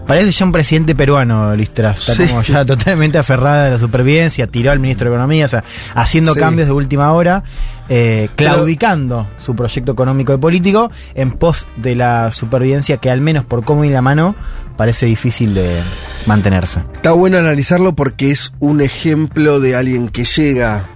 [0.09, 1.99] Parece ya un presidente peruano, Listras.
[2.09, 2.27] Está Sí.
[2.29, 5.63] como ya totalmente aferrada a la supervivencia, tiró al ministro de Economía, o sea,
[5.93, 6.39] haciendo Sí.
[6.39, 7.43] cambios de última hora,
[7.89, 13.45] eh, claudicando su proyecto económico y político en pos de la supervivencia que al menos
[13.45, 14.33] por cómo y la mano
[14.77, 15.79] parece difícil de
[16.25, 16.81] mantenerse.
[16.95, 20.87] Está bueno analizarlo porque es un ejemplo de alguien que llega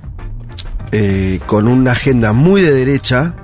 [0.92, 3.36] eh, con una agenda muy de derecha.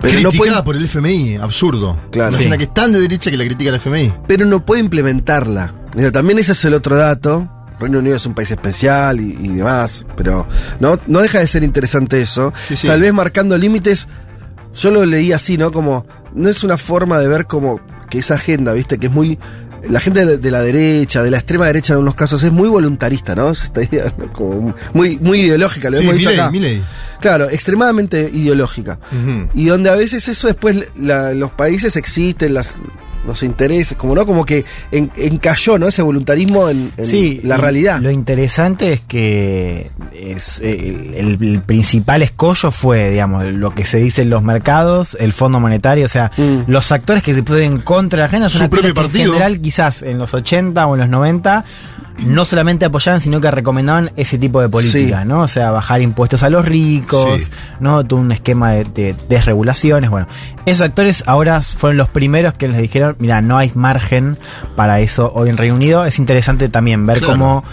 [0.00, 1.98] Pero no, Criticada puede, por el FMI, absurdo.
[2.12, 2.30] Claro.
[2.30, 2.58] Imagina Sí.
[2.58, 4.12] que es tan de derecha que la critica el FMI.
[4.26, 5.72] pero no puede implementarla.
[6.12, 7.50] También ese es el otro dato.
[7.80, 10.46] Reino Unido es un país especial y, y demás, pero
[10.80, 12.52] no, no deja de ser interesante eso.
[12.68, 12.86] Sí, sí.
[12.86, 14.08] Tal vez marcando límites,
[14.74, 15.72] yo lo leí así, ¿no?
[15.72, 18.98] Como, no es una forma de ver como que esa agenda, ¿viste?
[18.98, 19.38] Que es muy...
[19.88, 22.68] La gente de, de la derecha, de la extrema derecha en algunos casos, es muy
[22.68, 23.50] voluntarista, ¿no?
[23.50, 24.32] Es esta idea, ¿no?
[24.32, 26.50] Como muy, muy ideológica, lo Sí, hemos dicho acá.
[27.20, 28.98] Claro, extremadamente ideológica.
[29.54, 32.76] Y donde a veces eso después la- los países existen, las,
[33.26, 35.88] los intereses, como no, como que en- encalló, ¿no?
[35.88, 38.00] Ese voluntarismo en, en Sí, la realidad.
[38.00, 43.98] Lo interesante es que es, eh, el, el principal escollo fue, digamos, lo que se
[43.98, 46.62] dice en los mercados, el Fondo Monetario, o sea, Mm.
[46.70, 49.32] los actores que se pueden contra la agenda son Su actores propio que en partido.
[49.32, 51.64] general quizás en los 80 o en los 90
[52.18, 55.28] no solamente apoyaban, sino que recomendaban ese tipo de política, Sí.
[55.28, 55.42] ¿no?
[55.42, 57.50] O sea, bajar impuestos a los ricos, Sí.
[57.80, 58.04] ¿no?
[58.06, 60.26] Todo un esquema de, de desregulaciones, bueno.
[60.64, 64.38] Esos actores ahora fueron los primeros que les dijeron, mira, no hay margen
[64.76, 66.04] para eso hoy en Reino Unido.
[66.04, 67.32] Es interesante también ver Claro.
[67.34, 67.64] cómo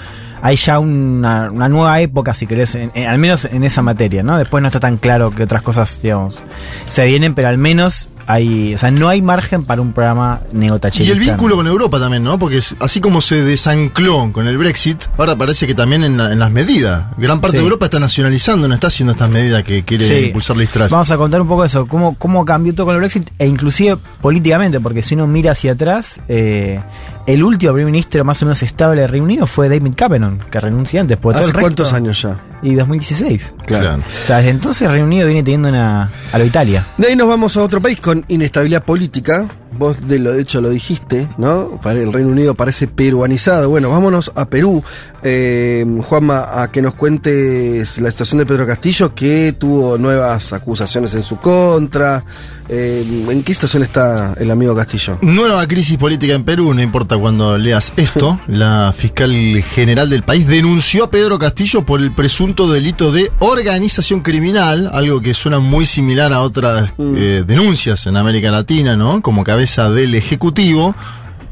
[0.45, 4.23] hay ya una, una nueva época, si querés, en- en- al menos en esa materia,
[4.23, 4.37] ¿no?
[4.37, 6.43] Después no está tan claro que otras cosas, digamos,
[6.89, 10.57] se vienen, pero al menos hay, o sea, no hay margen para un programa Y
[10.57, 11.11] neotachista.
[11.11, 12.37] el vínculo con Europa también, ¿no?
[12.39, 16.39] Porque así como se desancló con el Brexit, ahora parece que también en, la- en
[16.39, 17.05] las medidas.
[17.17, 17.57] Gran parte Sí.
[17.59, 20.25] de Europa está nacionalizando, no está haciendo estas medidas que quiere Sí.
[20.27, 20.89] impulsar Liz Truss.
[20.89, 23.97] Vamos a contar un poco eso, cómo, cómo cambió todo con el Brexit e inclusive
[24.21, 26.79] políticamente, porque si uno mira hacia atrás, eh,
[27.25, 30.59] el último primer ministro más o menos estable de Reino Unido fue David Cameron, que
[30.59, 31.17] renunció antes.
[31.35, 32.39] todo ¿Hace resto- cuántos años ya?
[32.61, 33.53] Y 2016.
[33.65, 33.95] Claro.
[33.95, 36.11] O sea, desde entonces Reino Unido viene teniendo una...
[36.31, 36.85] a lo Italia.
[36.97, 39.45] De ahí nos vamos a otro país con inestabilidad política.
[39.77, 41.79] Vos de lo de hecho lo dijiste, ¿no?
[41.81, 43.69] Para el Reino Unido parece peruanizado.
[43.69, 44.83] Bueno, vámonos a Perú.
[45.23, 51.13] Eh, Juanma, a que nos cuentes la situación de Pedro Castillo, que tuvo nuevas acusaciones
[51.13, 52.23] en su contra.
[52.69, 55.17] Eh, ¿En qué situación está el amigo Castillo?
[55.21, 58.39] Nueva crisis política en Perú, no importa cuando leas esto.
[58.47, 59.31] La fiscal
[59.73, 65.21] general del país denunció a Pedro Castillo por el presunto delito de organización criminal, algo
[65.21, 69.21] que suena muy similar a otras eh, denuncias en América Latina, ¿no?
[69.21, 70.95] Como del Ejecutivo.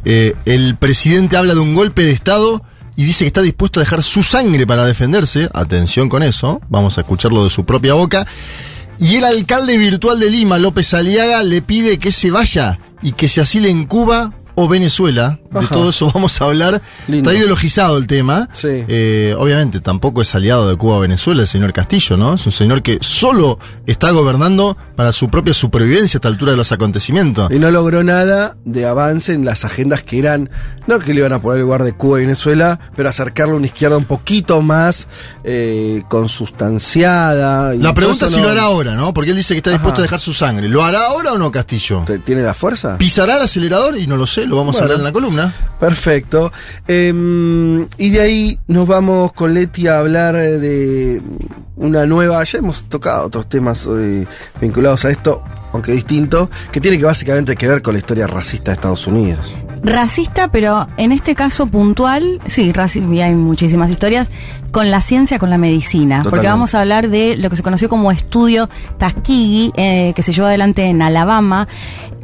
[0.03, 2.63] Eh, el presidente habla de un golpe de Estado
[2.95, 5.49] y dice que está dispuesto a dejar su sangre para defenderse.
[5.53, 8.27] Atención con eso, vamos a escucharlo de su propia boca.
[8.99, 13.27] Y el alcalde virtual de Lima, López Aliaga, le pide que se vaya y que
[13.27, 15.39] se asile en Cuba o Venezuela.
[15.51, 16.81] De todo eso vamos a hablar.
[17.07, 17.29] Lindo.
[17.29, 18.47] Está ideologizado el tema.
[18.53, 18.67] Sí.
[18.87, 22.35] Eh, obviamente tampoco es aliado de Cuba o Venezuela el señor Castillo, ¿no?
[22.35, 26.57] Es un señor que solo está gobernando para su propia supervivencia a esta altura de
[26.57, 27.49] los acontecimientos.
[27.51, 30.49] Y no logró nada de avance en las agendas que eran,
[30.87, 33.57] no que le iban a poner el lugar de Cuba y Venezuela, pero acercarle a
[33.57, 35.07] una izquierda un poquito más
[35.43, 37.75] eh, consustanciada.
[37.75, 39.13] y La pregunta es si no- lo hará ahora, ¿no?
[39.13, 40.01] Porque él dice que está dispuesto Ajá.
[40.01, 40.67] a dejar su sangre.
[40.69, 42.03] ¿Lo hará ahora o no Castillo?
[42.05, 42.97] ¿Te- ¿Tiene la fuerza?
[42.97, 43.97] ¿Pisará el acelerador?
[43.97, 45.53] Y no lo sé, lo vamos a hablar en la columna.
[45.79, 46.51] Perfecto.
[46.87, 51.21] Em, y de ahí nos vamos con Leti a hablar de
[51.75, 52.43] una nueva.
[52.43, 54.25] Ya hemos tocado otros temas eh,
[54.59, 58.71] vinculados a esto, aunque distinto, que tiene que básicamente que ver con la historia racista
[58.71, 59.53] de Estados Unidos.
[59.83, 64.29] Racista, pero en este caso puntual, sí, y hay muchísimas historias,
[64.71, 66.23] con la ciencia, con la medicina.
[66.29, 70.31] Porque vamos a hablar de lo que se conoció como estudio Tuskegee, eh, que se
[70.33, 71.67] llevó adelante en Alabama,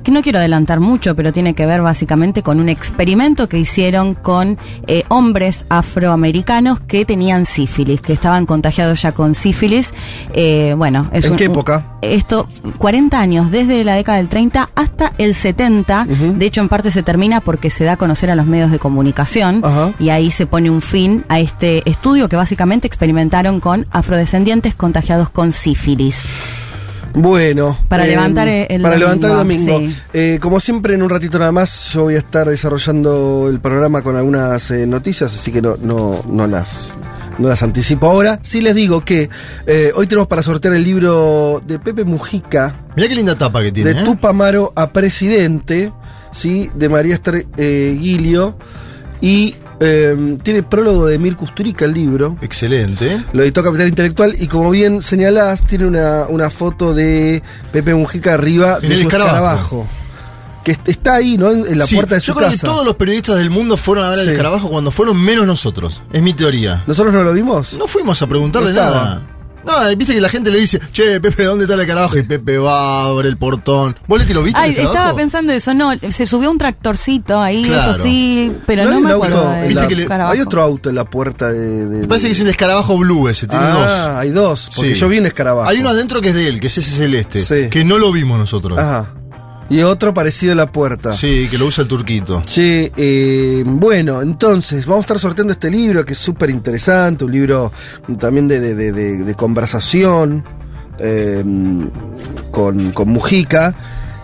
[0.04, 4.14] que no quiero adelantar mucho, pero tiene que ver básicamente con un experimento que hicieron
[4.14, 4.58] con
[4.88, 9.94] eh, hombres afroamericanos que tenían sífilis, que estaban contagiados ya con sífilis.
[10.34, 11.98] Eh, bueno, es ¿En un- qué un- época?
[12.02, 16.06] esto, 40 años, desde la década del 30 hasta el 70.
[16.06, 18.80] De hecho, en parte se termina porque se da a conocer a los medios de
[18.80, 19.62] comunicación
[20.00, 25.30] y ahí se pone un fin a este estudio que básicamente experimentaron con afrodescendientes contagiados
[25.30, 26.22] con sífilis.
[27.14, 27.78] Bueno.
[27.88, 29.92] Para levantar el Para levantar el domingo, domingo.
[29.94, 30.00] sí.
[30.14, 34.02] Eh, como siempre, en un ratito nada más, yo voy a estar desarrollando el programa
[34.04, 36.94] con algunas eh, noticias, así que no, no, no las.
[37.40, 38.40] No las anticipo ahora.
[38.42, 39.30] Sí les digo que
[39.68, 43.72] eh, hoy tenemos para sortear el libro de Pepe Mujica, Mirá qué linda tapa que
[43.72, 43.94] tiene.
[43.94, 44.04] de ¿eh?
[44.04, 45.92] Tupamaro a Presidente,
[46.32, 46.72] ¿sí?
[46.74, 48.58] de María Esther eh, Guilio.
[49.22, 52.38] Y eh, tiene prólogo de Mir Kusturica el libro.
[52.42, 53.24] Excelente.
[53.34, 58.34] Lo editó Capital Intelectual y como bien señalás, tiene una, una foto de Pepe Mujica
[58.34, 59.36] arriba En de el su escarabajo.
[59.38, 59.88] escarabajo.
[60.64, 61.50] Que est- está ahí, ¿no?
[61.52, 62.60] En, la Sí, puerta de yo su creo casa.
[62.62, 64.24] que todos los periodistas del mundo fueron a ver Sí.
[64.26, 66.02] el escarabajo cuando fueron menos nosotros.
[66.12, 66.84] Es mi teoría.
[66.88, 67.74] ¿Nosotros no lo vimos?
[67.80, 69.22] No fuimos a preguntarle No nada.
[69.68, 72.18] No, viste que la gente le dice, che, Pepe, ¿dónde está el escarabajo?
[72.18, 73.96] Y Pepe va, abre el portón.
[74.08, 74.60] ¿Vos Leti, lo viste?
[74.60, 77.92] Ay, estaba pensando eso, no, se subió un tractorcito ahí, Claro.
[77.92, 79.48] eso sí, pero ¿No me acuerdo.
[79.48, 80.08] auto Viste que le-.
[80.10, 82.08] Hay otro auto en la puerta de.
[82.08, 83.74] parece que es el escarabajo blue ese, tiene Ah,
[84.10, 84.18] dos.
[84.18, 84.70] hay dos.
[84.76, 85.00] Porque Sí.
[85.00, 85.70] yo vi un escarabajo.
[85.70, 87.40] Hay uno adentro que es de él, que es ese celeste.
[87.42, 87.70] Sí.
[87.70, 88.78] Que no lo vimos nosotros.
[88.80, 89.14] Ajá.
[89.70, 91.14] Y otro parecido en la puerta.
[91.14, 92.42] Sí, que lo usa el turquito.
[92.46, 97.32] Che, eh, bueno, entonces vamos a estar sorteando este libro que es súper interesante, un
[97.34, 97.72] libro
[98.18, 100.44] también de, de- de- de- de conversación
[101.00, 101.44] eh,
[102.52, 103.76] con, con Mujica,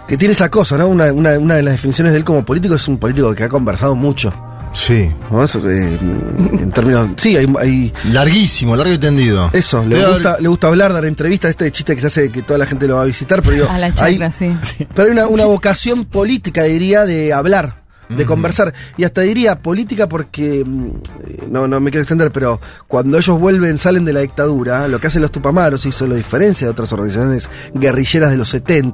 [0.08, 0.88] que tiene esa cosa, ¿no?
[0.88, 3.50] Una, una- una de las definiciones de él como político es un político que ha
[3.50, 4.34] conversado mucho.
[4.74, 5.10] Sí.
[5.32, 5.44] ¿no?
[5.44, 7.10] Eso, eh, en términos.
[7.18, 7.48] Sí, hay.
[7.60, 9.50] hay- Larguísimo, largo y tendido.
[9.54, 12.22] eso, le Debe gusta, haber- le gusta hablar, dar entrevistas, este chiste que se hace
[12.24, 14.32] de que toda la gente lo va a visitar, pero digo, A la hay- chacra,
[14.32, 14.56] sí.
[14.96, 18.74] pero hay una, una vocación política, diría, de hablar, de conversar.
[18.98, 20.88] Y hasta diría política porque, mm,
[21.26, 25.00] eh, no, no me quiero extender, pero cuando ellos vuelven, salen de la dictadura, lo
[25.00, 28.94] que hacen los tupamaros, y eso lo diferencia de otras organizaciones guerrilleras de los 70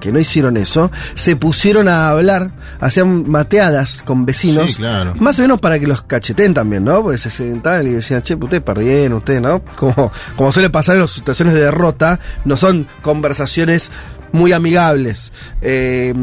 [0.00, 4.72] que no hicieron eso, se pusieron a hablar, hacían mateadas con vecinos.
[4.72, 5.14] Sí, claro.
[5.18, 7.02] Más o menos para que los cacheten también, ¿no?
[7.02, 9.62] Porque se sentaban y decían, che, ustedes perdieron, ustedes, ¿no?
[9.76, 13.90] Como, como suele pasar en las situaciones de derrota, no son conversaciones
[14.32, 15.32] muy amigables.
[15.62, 16.14] Eh,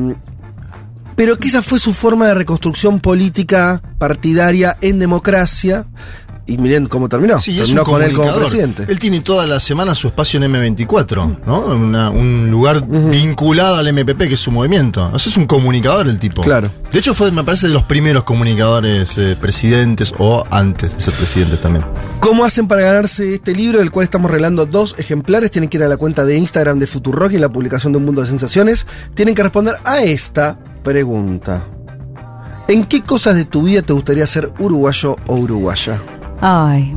[1.15, 5.85] pero que esa fue su forma de reconstrucción política partidaria en democracia.
[6.45, 7.39] Y miren cómo terminó.
[7.39, 8.83] Sí, terminó con él como presidente.
[8.89, 11.59] Él tiene toda la semana su espacio en M24, ¿no?
[11.67, 15.09] Una- un lugar vinculado al MPP, que es su movimiento.
[15.13, 16.41] O sea, es un comunicador el tipo.
[16.41, 16.69] Claro.
[16.91, 21.13] De hecho, fue, me parece, de los primeros comunicadores eh, presidentes o antes de ser
[21.13, 21.85] presidentes también.
[22.19, 25.49] ¿Cómo hacen para ganarse este libro, del cual estamos regalando dos ejemplares?
[25.49, 28.05] Tienen que ir a la cuenta de Instagram de Futurock y la publicación de Un
[28.05, 28.85] Mundo de Sensaciones.
[29.15, 31.63] Tienen que responder a esta pregunta.
[32.67, 36.01] ¿En qué cosas de tu vida te gustaría ser uruguayo o uruguaya?
[36.41, 36.93] Ay,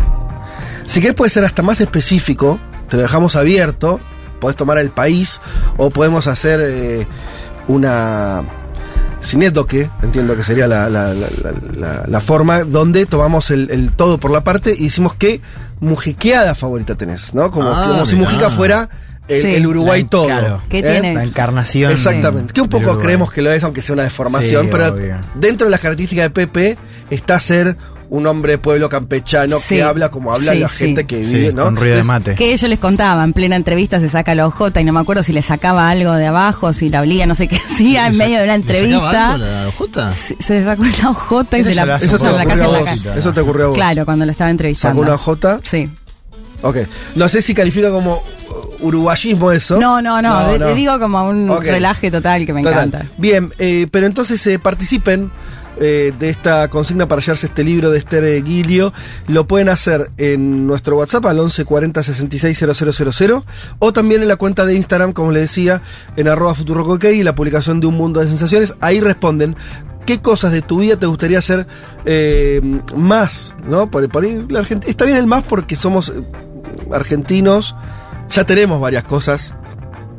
[0.84, 3.98] Si querés puede ser hasta más específico, te lo dejamos abierto,
[4.40, 5.40] podés tomar el país
[5.76, 7.06] o podemos hacer eh,
[7.66, 8.42] una
[9.20, 13.90] sinédoque, entiendo que sería la, la- la- la- la- la forma donde tomamos el, el
[13.92, 15.40] todo por la parte y decimos qué
[15.80, 17.50] mujiqueada favorita tenés, ¿no?
[17.50, 18.14] Como, Ah, como si.
[18.14, 18.88] Mujica fuera
[19.28, 19.54] el, Sí.
[19.54, 20.26] el Uruguay La- todo.
[20.26, 20.62] claro.
[20.68, 20.82] ¿Qué ¿eh?
[20.82, 21.14] tiene?
[21.14, 21.92] La encarnación.
[21.92, 22.52] Exactamente.
[22.52, 25.16] Que un poco creemos que lo es, aunque sea una deformación, Sí, pero obvio.
[25.34, 26.78] dentro de las características de Pepe
[27.10, 27.76] está ser
[28.08, 29.74] un hombre de pueblo campechano Sí.
[29.74, 30.76] que habla como habla Sí, la sí.
[30.84, 31.64] gente que Sí, vive, ¿no?
[31.64, 32.34] con ruido de mate.
[32.36, 35.24] que ellos les contaba, en plena entrevista se saca la ojota y no me acuerdo
[35.24, 38.18] si le sacaba algo de abajo, si la olía, no sé qué hacía en ¿Le
[38.18, 39.32] sa- medio de una le sacaba entrevista.
[39.32, 40.14] algo la ojota?
[40.14, 42.62] Se se sacó la ojota y Eso se la puso te en la ocurrió casa
[42.62, 42.88] a en la vos.
[43.02, 43.16] casa.
[43.18, 43.76] Eso te ocurrió a vos.
[43.76, 45.02] Claro, cuando lo estaba entrevistando.
[45.02, 45.60] Sacó una J.
[45.64, 45.90] Sí.
[46.62, 46.76] Ok.
[47.16, 48.22] No sé si califica como
[48.80, 49.78] uruguayismo eso.
[49.78, 52.88] No, no, no, de- te digo como un relaje total que me Total.
[52.88, 53.06] encanta.
[53.18, 55.30] Bien, eh, pero entonces eh, participen
[55.78, 58.92] eh, de esta consigna para hallarse este libro de Esther eh, Guilio.
[59.28, 63.44] Lo pueden hacer en nuestro WhatsApp al 11 40 66 000
[63.78, 65.82] o también en la cuenta de Instagram, como les decía,
[66.16, 66.54] en arroba
[67.12, 68.74] y la publicación de Un Mundo de Sensaciones.
[68.80, 69.54] Ahí responden.
[70.06, 71.66] ¿Qué cosas de tu vida te gustaría hacer
[72.04, 72.60] eh,
[72.96, 73.54] más?
[73.68, 73.90] ¿No?
[73.90, 76.12] Por, por ahí la Argent- Está bien el más porque somos
[76.92, 77.74] argentinos,
[78.30, 79.54] ya tenemos varias cosas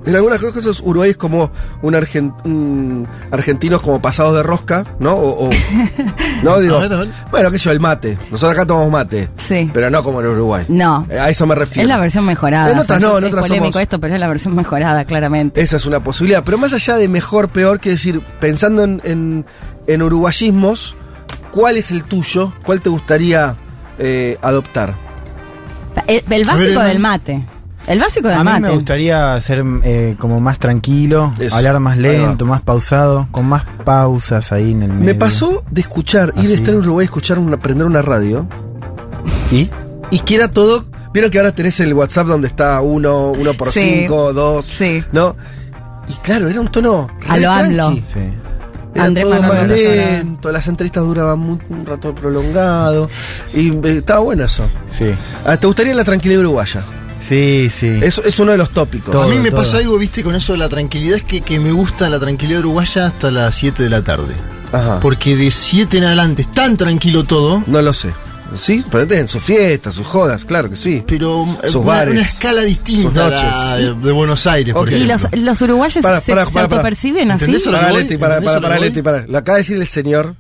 [0.05, 5.15] En algunas cosas Uruguay es como un, argen- un argentinos como pasados de rosca, ¿no?
[5.15, 5.49] O, o-
[6.43, 6.79] no digo,
[7.29, 8.17] bueno, qué sé yo, el mate.
[8.31, 9.69] Nosotros acá tomamos mate, Sí.
[9.73, 10.63] pero no como en Uruguay.
[10.69, 11.05] No.
[11.09, 11.81] Eh, A eso me refiero.
[11.81, 12.71] Es la versión mejorada.
[12.71, 14.55] En otras O sea, no, en es otras polémico somos- esto, pero es la versión
[14.55, 15.59] mejorada, claramente.
[15.61, 16.41] Esa es una posibilidad.
[16.45, 19.45] Pero más allá de mejor, peor, que decir, pensando en, en,
[19.87, 20.95] en uruguayismos,
[21.51, 22.53] ¿cuál es el tuyo?
[22.63, 23.57] ¿Cuál te gustaría
[23.99, 24.93] eh, adoptar?
[26.07, 27.43] El, el A ver, básico del mate.
[27.87, 28.61] El básico del A mí mate.
[28.61, 31.55] me gustaría ser eh, como más tranquilo, Eso.
[31.55, 35.05] hablar más lento, más pausado, con más pausas ahí en el medio.
[35.05, 36.53] Me pasó de escuchar, ir ¿Ah, de sí?
[36.55, 38.45] estar en Uruguay, escuchar, una, prender una radio,
[39.51, 39.69] ¿Y?
[40.11, 40.85] y que era todo.
[41.13, 43.99] Vieron que ahora tenés el WhatsApp donde está uno, uno por Sí.
[44.01, 45.01] cinco, dos, Sí.
[45.13, 45.35] ¿no?
[46.09, 47.07] Y claro, era un tono.
[47.27, 47.51] A lo.
[47.51, 47.91] AMLO.
[48.03, 48.19] Sí.
[48.93, 53.09] Era Andrés todo Manuel más lento, las entrevistas duraban un rato prolongado.
[53.53, 54.69] Y eh, estaba bueno eso.
[54.89, 55.05] Sí.
[55.45, 56.81] Ah, ¿Te gustaría la tranquilidad uruguaya?
[57.27, 57.99] Sí, sí.
[58.01, 59.11] Eso es uno de los tópicos.
[59.11, 59.61] Todo, a mí me todo.
[59.61, 62.59] pasa algo, viste, con eso de la tranquilidad, es que, que me gusta la tranquilidad
[62.61, 64.33] uruguaya hasta las 7 de la tarde.
[64.71, 64.99] Ajá.
[64.99, 68.13] Porque de 7 en adelante es tan tranquilo todo, No lo sé.
[68.55, 71.03] Sí, pero en sus fiestas, sus jodas, claro que sí.
[71.05, 74.91] pero eh, Sus una, bares, una escala distinta la de, Buenos Aires, por Ok.
[74.91, 75.29] Y ejemplo.
[75.33, 76.75] los, los uruguayos Para, se, para, se para, para.
[76.77, 77.43] autoperciben así.
[77.43, 77.91] ¿Entendés a lo Para?
[77.91, 78.79] Leti, para, ¿Entendés para, para?
[78.79, 79.27] Leti, para.
[79.27, 80.35] Lo acaba de decir el señor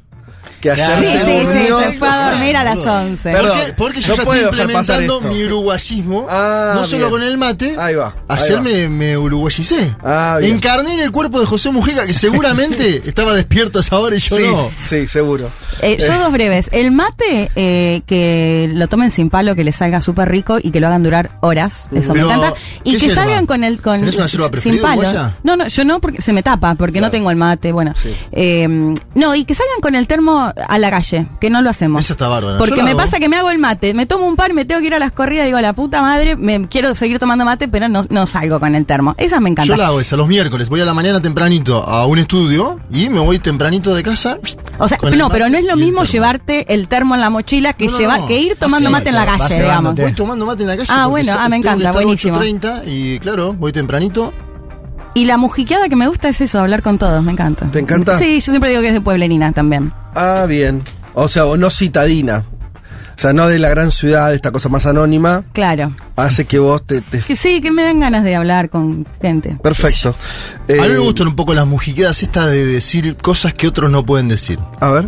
[0.61, 0.87] que ayer.
[0.99, 1.79] Sí, se sí, sí, durmió.
[1.81, 3.31] se fue a dormir a las 11.
[3.31, 3.51] Perdón.
[3.57, 7.11] Porque, porque yo no ya puedo estoy implementando mi uruguayismo, Ah, no solo bien.
[7.11, 7.75] con el mate.
[7.77, 8.61] Ahí va, ahí Ayer va.
[8.61, 9.95] me, me uruguayicé.
[10.03, 10.53] Ah, bien.
[10.55, 14.19] Encarné en el cuerpo de José Mujica, que seguramente estaba despierto a esa hora y
[14.19, 14.69] yo Sí, no.
[14.87, 15.49] sí, seguro.
[15.81, 16.69] Eh, yo dos breves.
[16.71, 20.79] El mate, eh, que lo tomen sin palo, que les salga súper rico y que
[20.79, 21.87] lo hagan durar horas.
[21.93, 22.59] Eso Pero, me encanta.
[22.83, 23.21] Y ¿qué que yerba?
[23.23, 25.01] salgan con el con ¿Tenés una yerba sin palo.
[25.01, 25.37] uruguaya?
[25.43, 27.71] No, no, yo no porque se me tapa, porque no tengo el mate.
[27.71, 28.15] Bueno, Sí.
[28.31, 28.67] Eh,
[29.15, 32.01] no y que salgan con el termo a la calle, que no lo hacemos.
[32.01, 32.57] Esa está bárbara.
[32.57, 32.99] Porque Yo la me hago.
[32.99, 34.99] pasa que me hago el mate, me tomo un par, me tengo que ir a
[34.99, 38.59] las corridas, digo la puta madre, me quiero seguir tomando mate, pero no, no salgo
[38.59, 39.15] con el termo.
[39.17, 39.75] Esas me encantan.
[39.77, 40.69] Yo la hago esa los miércoles.
[40.69, 44.37] Voy a la mañana tempranito a un estudio y me voy tempranito de casa.
[44.79, 46.11] O sea, el no, pero no es lo el mismo termo.
[46.11, 48.27] llevarte el termo en la mochila que No, no, llevar, no.
[48.27, 49.95] que ir tomando Así, mate en la calle, digamos.
[49.95, 50.89] Voy tomando mate en la calle.
[50.91, 52.37] Ah, porque bueno, ah, me encanta, buenísimo.
[52.39, 54.33] 8:30 y claro, voy tempranito.
[55.13, 57.65] Y la mujiqueada que me gusta es eso, hablar con todos, me encanta.
[57.71, 58.19] ¿Te encanta?
[58.19, 59.91] Sí, yo siempre digo que es de pueblerina también.
[60.13, 60.83] Ah, bien.
[61.19, 62.45] O sea, o no citadina.
[63.15, 65.95] O sea, no de la gran ciudad, esta cosa más anónima, Claro.
[66.15, 67.01] hace que vos te...
[67.01, 69.57] te- Que sí, que me dan ganas de hablar con gente.
[69.63, 70.09] Perfecto.
[70.69, 73.89] a mí me Eh, gustan un poco las mujiquedas estas de decir cosas que otros
[73.89, 74.59] no pueden decir.
[74.79, 75.07] A ver.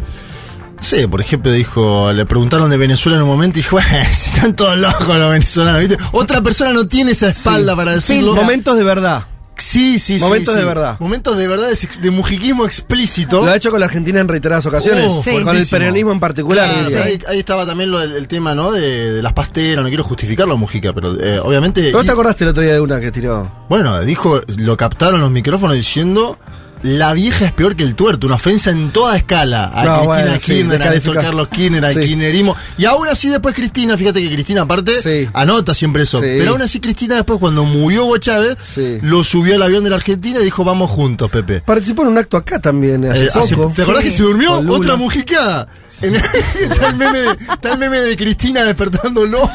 [0.82, 4.56] Sé, por ejemplo, dijo, le preguntaron de Venezuela en un momento y dijo, "Bueno, están
[4.56, 5.98] todos locos los venezolanos, ¿viste?
[6.14, 8.34] Otra persona no tiene esa espalda para decirlo.
[8.34, 9.24] Momentos de verdad.
[9.60, 10.24] Sí, sí, sí.
[10.26, 10.60] Momentos sí.
[10.60, 10.96] de verdad.
[11.00, 13.44] Momentos de verdad, de, de mujiquismo explícito.
[13.44, 15.06] Lo ha hecho con la Argentina en reiteradas ocasiones.
[15.10, 15.32] Oh, Sí.
[15.44, 16.70] Con el peronismo en particular.
[16.88, 18.72] Claro, ahí, ahí estaba también lo- el, el tema, ¿no?
[18.72, 21.92] De, de las pastelas, no quiero justificarlo, Mujica, pero eh, obviamente...
[21.92, 23.52] ¿No te y- acordaste el otro día de una que tiró?
[23.70, 26.38] bueno, dijo, lo captaron los micrófonos diciendo...
[26.82, 30.06] La vieja es peor que el tuerto, una ofensa en toda escala a No, Cristina
[30.06, 31.16] bueno, sí, Kirchner, a Néstor.
[31.16, 32.00] Carlos Kirchner, al Sí.
[32.00, 32.56] kirchnerismo.
[32.78, 35.28] Y aún así después Cristina, fíjate que Cristina aparte Sí.
[35.34, 36.20] anota siempre eso.
[36.20, 36.26] Sí.
[36.38, 39.00] Pero aún así Cristina después cuando murió Hugo Chávez, Sí.
[39.02, 41.60] lo subió al avión de la Argentina y dijo vamos juntos, Pepe.
[41.62, 43.74] Participó en un acto acá también, hace Eh, hace- poco.
[43.76, 44.10] ¿Te acordás Sí.
[44.10, 44.60] que se durmió?
[44.70, 45.68] Otra mujiqueada.
[46.02, 46.16] En-
[46.62, 47.20] está, el meme,
[47.54, 49.50] está el meme de Cristina despertándolo.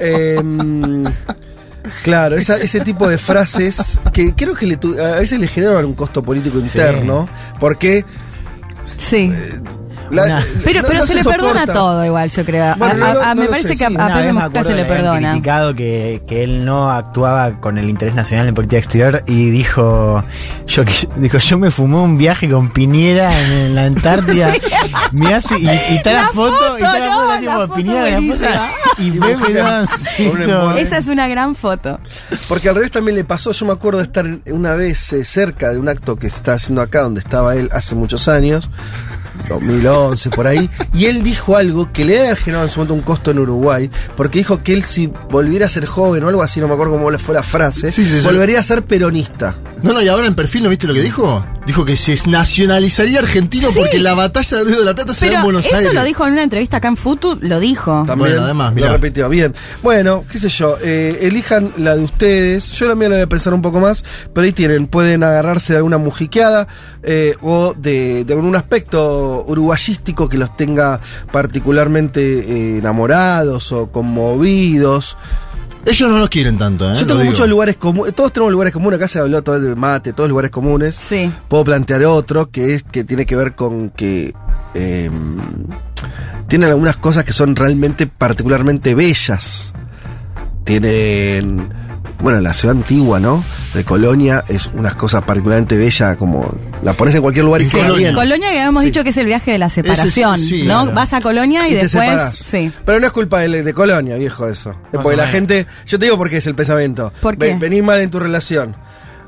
[0.00, 1.04] Em,
[2.02, 5.84] claro, esa- ese tipo de frases que creo que le tu- a veces le generan
[5.84, 7.28] un costo político interno,
[7.60, 8.04] porque
[8.98, 9.32] Sí.
[10.10, 11.72] La- Una- Pero, no- pero no se, le perdona soporta.
[11.72, 12.64] todo igual, yo creo.
[12.64, 13.96] A- Bueno, no a- lo- a- no me parece sé, que a, sí.
[13.98, 15.30] a Pepe acuerdo se le perdona.
[15.30, 20.22] criticado que, que él no actuaba con el interés nacional en política exterior y dijo
[20.66, 20.82] yo
[21.16, 24.52] dijo yo me fumé un viaje con Piñera en, en la Antártida
[25.12, 27.52] me hace, y, y está la, La foto, y está la foto, foto no, tipo
[27.52, 30.76] la foto Piñera la foto y Pepe no.
[30.76, 31.98] Esa es una gran foto.
[32.48, 35.70] Porque al revés también le pasó, yo me acuerdo de estar una vez eh, cerca
[35.70, 38.68] de un acto que se está haciendo acá, donde estaba él hace muchos años,
[39.48, 43.00] 2011 por ahí, y él dijo algo que le había generado en su momento un
[43.02, 46.60] costo en Uruguay, porque dijo que él si volviera a ser joven o algo así,
[46.60, 48.26] no me acuerdo cómo le fue la frase, Sí, sí, sí.
[48.26, 49.54] volvería a ser peronista.
[49.82, 51.44] No, no, y ahora en perfil, ¿no viste lo que dijo?
[51.66, 53.74] Dijo que se nacionalizaría argentino Sí.
[53.78, 55.92] porque la batalla del Río de la Plata se da en Buenos eso Aires.
[55.92, 58.04] lo dijo en una entrevista acá en Futu, lo dijo.
[58.06, 58.86] También Bueno, además, mirá.
[58.88, 59.28] lo repitió.
[59.28, 59.52] Bien.
[59.82, 62.70] Bueno, qué sé yo, eh, elijan la de ustedes.
[62.72, 65.72] Yo la mía la voy a pensar un poco más, pero ahí tienen, pueden agarrarse
[65.74, 66.66] de alguna mujiqueada
[67.02, 71.00] eh, o de, de algún aspecto uruguayístico que los tenga
[71.32, 75.16] particularmente eh, enamorados o conmovidos.
[75.84, 76.94] Ellos no los quieren tanto, ¿eh?
[76.94, 77.30] Yo Lo tengo digo.
[77.30, 80.50] muchos lugares comunes, todos tenemos lugares comunes, acá se habló todo el mate, todos lugares
[80.50, 80.96] comunes.
[80.96, 81.30] Sí.
[81.48, 84.34] Puedo plantear otro que es que tiene que ver con que
[84.74, 85.10] eh,
[86.48, 89.72] tienen algunas cosas que son realmente particularmente bellas.
[90.64, 91.68] Tienen
[92.20, 93.44] bueno, la ciudad antigua, ¿no?
[93.74, 97.70] De Colonia es una cosa particularmente bella, como la pones en cualquier lugar y Sí,
[97.76, 98.14] queda bien.
[98.14, 100.82] Colonia que habíamos dicho que es el viaje de la separación, sí, ¿no?
[100.82, 100.92] claro.
[100.94, 102.70] Vas a Colonia y, después, sí.
[102.84, 104.70] Pero no es culpa de, de Colonia, viejo, eso.
[104.92, 105.66] Más porque la gente.
[105.86, 107.12] Yo te digo por qué es el pensamiento.
[107.20, 107.54] ¿Por qué?
[107.54, 108.76] venís mal en tu relación.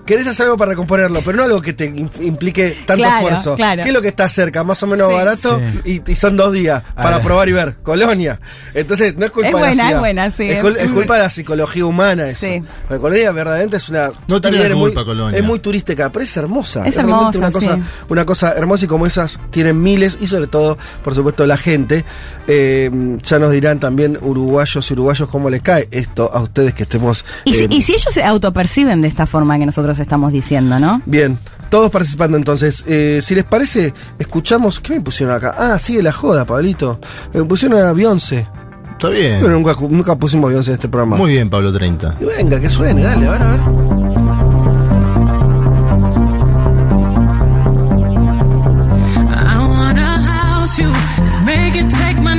[0.08, 3.56] Querés hacer algo para recomponerlo, pero no algo que te im- implique tanto Claro, esfuerzo.
[3.56, 3.82] claro.
[3.82, 4.64] ¿Qué es lo que está cerca?
[4.64, 5.12] Más o menos Sí.
[5.14, 7.76] barato y, y son dos días para probar y ver.
[7.82, 8.40] Colonia.
[8.72, 9.92] Entonces, no es culpa Es de la buena, ciudad.
[9.92, 10.50] es buena, sí.
[10.50, 12.46] Es, cul- es culpa de la psicología humana eso.
[12.46, 12.62] Sí.
[12.88, 14.10] Porque Colonia verdaderamente es una.
[14.28, 15.38] No tiene la es muy- culpa, Colonia.
[15.38, 16.86] Es muy turística, pero es hermosa.
[16.88, 17.82] Es realmente hermosa, una cosa, sí.
[18.08, 22.04] una cosa hermosa y como esas tienen miles y sobre todo, por supuesto, la gente.
[22.46, 22.90] Eh,
[23.22, 27.24] ya nos dirán también uruguayos y uruguayos cómo les cae esto a ustedes que estemos.
[27.44, 31.02] Y, si, y si ellos se autoperciben de esta forma que nosotros estamos diciendo, ¿no?
[31.06, 31.38] Bien,
[31.70, 32.84] todos participando entonces.
[32.86, 34.80] Eh, si les parece, escuchamos.
[34.80, 35.54] ¿Qué me pusieron acá?
[35.58, 37.00] Ah, sigue la joda, Pablito.
[37.32, 38.46] Me pusieron a Beyoncé.
[38.92, 39.38] Está bien.
[39.40, 41.16] Pero nunca, nunca pusimos Beyoncé en este programa.
[41.16, 42.16] Muy bien, Pablo 30.
[42.20, 43.60] Y venga, que suene, dale, a ver, a ver.
[49.30, 50.90] I wanna house you,
[51.44, 52.38] make it take my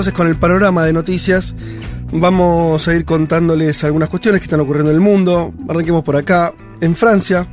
[0.00, 1.54] entonces con el panorama de noticias.
[2.10, 5.52] Vamos a ir contándoles algunas cuestiones que están ocurriendo en el mundo.
[5.68, 6.54] Arranquemos por acá.
[6.80, 7.46] En Francia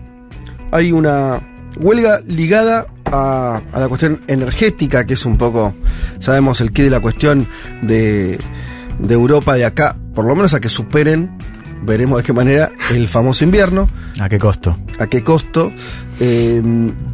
[0.71, 1.41] hay una
[1.77, 5.75] huelga ligada a, a la cuestión energética, que es un poco,
[6.19, 7.49] sabemos, el quid de la cuestión
[7.81, 8.39] de,
[8.97, 11.38] de Europa de acá, por lo menos a que superen,
[11.83, 13.89] veremos de qué manera, el famoso invierno.
[14.21, 14.77] ¿A qué costo?
[14.99, 15.71] a qué costo.
[16.19, 16.62] Eh,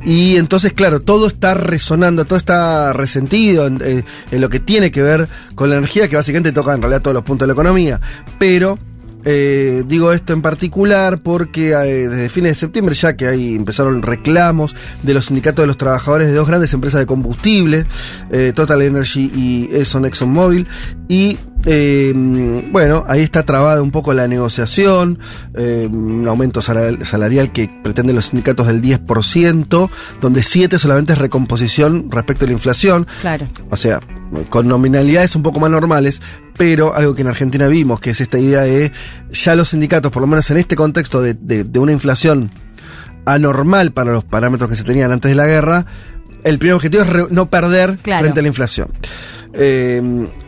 [0.06, 4.92] y entonces, claro, todo está resonando, todo está resentido en, eh, en lo que tiene
[4.92, 7.54] que ver con la energía, que básicamente toca en realidad todos los puntos de la
[7.54, 8.00] economía.
[8.40, 8.80] Pero
[9.26, 14.02] eh, digo esto en particular porque eh, desde fines de septiembre ya que ahí empezaron
[14.02, 17.86] reclamos de los sindicatos de los trabajadores de dos grandes empresas de combustible,
[18.32, 20.68] eh, Total Energy y Exxon ExxonMobil,
[21.08, 21.38] y
[22.74, 25.20] bueno, ahí está trabada un poco la negociación,
[25.56, 32.12] un aumento salarial, salarial que pretenden los sindicatos del 10%, donde 7 solamente es recomposición
[32.12, 33.08] respecto a la inflación.
[33.22, 33.48] Claro.
[33.70, 34.02] O sea,
[34.50, 36.22] con nominalidades un poco más normales,
[36.58, 38.92] pero algo que en Argentina vimos, que es esta idea de
[39.32, 42.52] ya los sindicatos, por lo menos en este contexto de, de- de una inflación
[43.26, 45.86] anormal para los parámetros que se tenían antes de la guerra,
[46.44, 48.22] el primer objetivo es re- no perder Claro.
[48.24, 48.90] frente a la inflación.
[49.54, 50.02] Eh,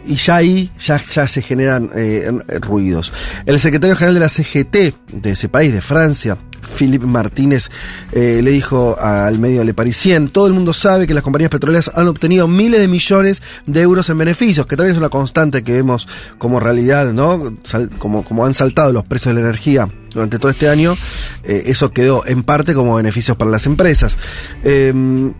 [0.08, 2.29] y ya ahí ya, ya se generan eh,
[2.62, 3.13] ruidos.
[3.46, 4.75] El secretario general de la CGT
[5.13, 7.70] de ese país, de Francia, Philippe Martínez
[8.12, 11.92] eh, le dijo al medio Le Parisien, todo el mundo sabe que las compañías petroleras
[11.94, 15.74] han obtenido miles de millones de euros en beneficios, que también es una constante que
[15.74, 16.08] vemos
[16.38, 17.58] como realidad, ¿no?
[17.98, 20.96] Como, como han saltado los precios de la energía durante todo este año,
[21.44, 24.18] eh, eso quedó en parte como beneficios para las empresas.
[24.63, 25.34] Em,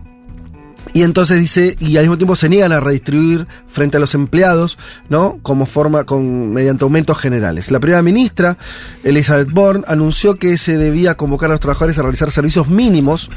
[0.96, 4.78] y entonces dice, y al mismo tiempo se niegan a redistribuir frente a los empleados,
[5.10, 5.38] ¿no?
[5.42, 7.70] Como forma, con, mediante aumentos generales.
[7.70, 8.56] La primera ministra,
[9.04, 13.30] Elizabeth Bourne, anunció que se debía convocar a los trabajadores a realizar servicios mínimos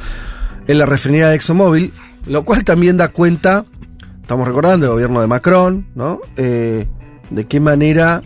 [0.68, 1.91] en la refinería de ExxonMobil,
[2.28, 3.66] lo cual también da cuenta,
[4.22, 6.22] estamos recordando, el gobierno de Macron, ¿no?
[6.38, 6.88] Eh,
[7.30, 8.24] de qué manera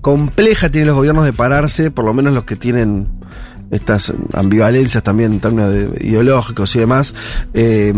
[0.00, 3.15] compleja tienen los gobiernos de pararse, por lo menos los que tienen
[3.70, 7.14] estas ambivalencias también en términos de- ideológicos y demás,
[7.54, 7.92] eh,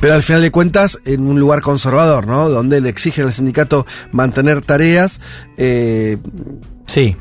[0.00, 2.48] pero al final de cuentas en un lugar conservador, ¿no?
[2.48, 5.20] Donde le exigen al sindicato mantener tareas.
[5.56, 6.16] eh,
[6.86, 7.16] Sí.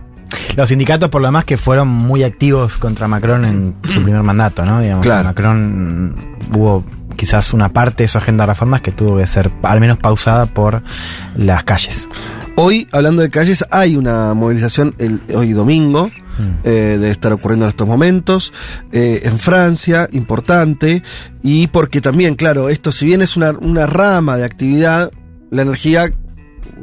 [0.57, 4.65] Los sindicatos, por lo demás, que fueron muy activos contra Macron en su primer mandato,
[4.65, 4.81] ¿no?
[4.81, 5.23] Digamos, Claro.
[5.25, 6.09] Macron
[6.51, 6.83] mm, hubo
[7.15, 10.45] quizás una parte de su agenda de reformas que tuvo que ser al menos pausada
[10.45, 10.83] por
[11.35, 12.07] las calles.
[12.55, 16.11] Hoy, hablando de calles, hay una movilización el, hoy domingo.
[16.63, 18.53] Eh, de estar ocurriendo en estos momentos
[18.91, 21.03] eh, en Francia, importante,
[21.43, 25.11] y porque también, claro, esto si bien es una, una rama de actividad,
[25.49, 26.11] la energía,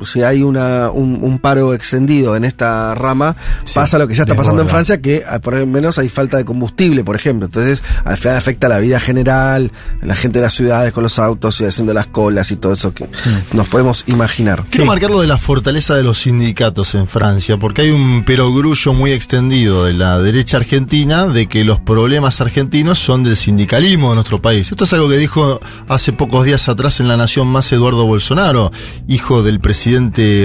[0.03, 3.36] si hay una, un, un paro extendido en esta rama,
[3.74, 4.68] pasa lo que ya está pasando en.
[4.68, 7.47] Francia, que por lo menos hay falta de combustible, por ejemplo.
[7.47, 9.70] Entonces, al final afecta la vida general,
[10.03, 12.92] la gente de las ciudades con los autos y haciendo las colas y todo eso
[12.92, 13.09] que
[13.53, 14.64] nos podemos imaginar.
[14.70, 18.92] Quiero marcar lo de la fortaleza de los sindicatos en Francia, porque hay un perogrullo
[18.92, 24.16] muy extendido de la derecha argentina de que los problemas argentinos son del sindicalismo de
[24.16, 24.72] nuestro país.
[24.72, 28.72] Esto es algo que dijo hace pocos días atrás en La Nación Más Eduardo Bolsonaro,
[29.07, 29.84] hijo del presidente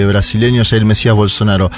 [0.06, 1.70] brasileño Jair Mesías Bolsonaro.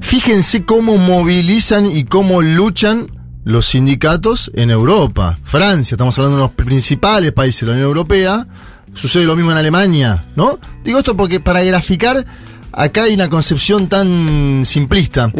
[0.00, 3.06] Fíjense cómo movilizan y cómo luchan
[3.44, 5.38] los sindicatos en Europa.
[5.44, 8.46] Francia, estamos hablando de los principales países de la Unión Europea.
[8.94, 10.58] Sucede lo mismo en Alemania, ¿no?
[10.84, 12.24] Digo esto porque para graficar,
[12.72, 15.30] acá hay una concepción tan simplista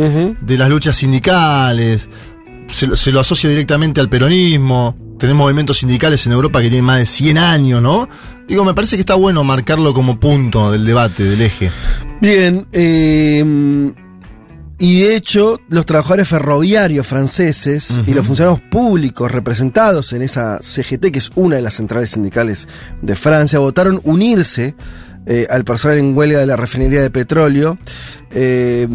[0.41, 2.09] de las luchas sindicales.
[2.69, 4.97] Se, lo- se lo asocia directamente al peronismo.
[5.19, 8.09] Tenemos movimientos sindicales en Europa que tienen más de 100 años, ¿no?
[8.49, 11.71] Digo, me parece que está bueno marcarlo como punto del debate, del eje.
[12.21, 13.93] Bien, eh,
[14.79, 21.12] y de hecho, los trabajadores ferroviarios franceses y los funcionarios públicos representados en esa CGT,
[21.12, 22.67] que es una de las centrales sindicales
[23.01, 24.75] de Francia, votaron unirse
[25.27, 27.79] eh, al personal en huelga de la refinería de petróleo
[28.31, 28.87] eh,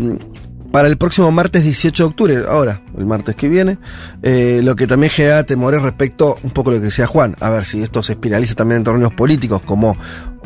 [0.71, 3.77] para el próximo martes 18 de octubre, ahora, el martes que viene,
[4.21, 7.49] eh, lo que también genera temores respecto un poco a lo que decía Juan, a
[7.49, 9.97] ver si esto se espiraliza también en términos políticos, como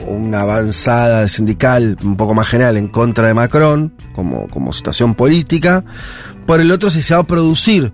[0.07, 5.83] una avanzada sindical un poco más general en contra de Macron, como, como situación política,
[6.45, 7.93] por el otro si se va a producir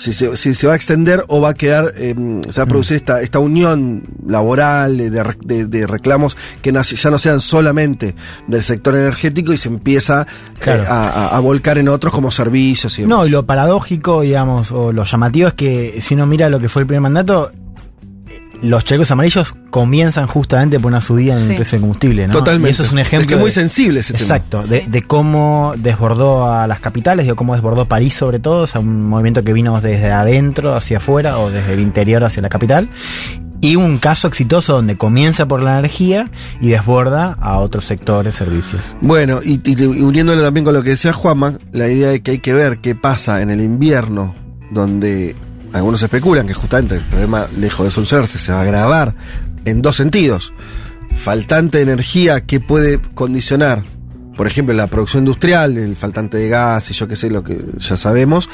[0.00, 2.14] si se, si se va a extender o va a quedar, eh,
[2.48, 7.10] se va a producir esta, esta unión laboral de, de, de- reclamos que no- ya
[7.10, 8.14] no sean solamente
[8.46, 10.84] del sector energético y se empieza eh, Claro.
[10.88, 13.18] a, a- a volcar en otros como servicios y demás.
[13.18, 16.68] No, y lo paradójico, digamos, o lo llamativo es que si uno mira lo que
[16.68, 17.50] fue el primer mandato,
[18.62, 21.50] los chalecos amarillos comienzan justamente por una subida en Sí.
[21.50, 22.32] el precio del combustible, ¿no?
[22.34, 22.68] Totalmente.
[22.70, 23.28] Y eso es un Es ejemplo.
[23.28, 24.22] que es muy de- sensible ese tema.
[24.22, 28.66] Exacto, de, de cómo desbordó a las capitales, de cómo desbordó París sobre todo, o
[28.66, 32.48] sea, un movimiento que vino desde adentro hacia afuera o desde el interior hacia la
[32.48, 32.88] capital.
[33.62, 36.30] Y un caso exitoso donde comienza por la energía
[36.62, 38.96] y desborda a otros sectores, servicios.
[39.02, 42.30] Bueno, y, y- y uniéndolo también con lo que decía Juanma, la idea de que
[42.32, 44.34] hay que ver qué pasa en el invierno,
[44.70, 45.36] donde
[45.72, 49.14] algunos especulan que justamente el problema, lejos de solucionarse, se va a agravar
[49.64, 50.52] en dos sentidos.
[51.14, 53.84] Faltante de energía que puede condicionar,
[54.36, 57.58] por ejemplo, la producción industrial, el faltante de gas y yo qué sé, lo que
[57.78, 58.48] ya sabemos,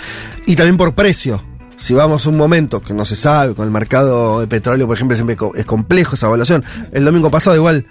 [0.47, 1.43] y también por precio.
[1.77, 4.97] Si vamos a un momento que no se sabe, con el mercado de petróleo, por
[4.97, 6.64] ejemplo, siempre es complejo esa evaluación.
[6.91, 7.87] El domingo pasado igual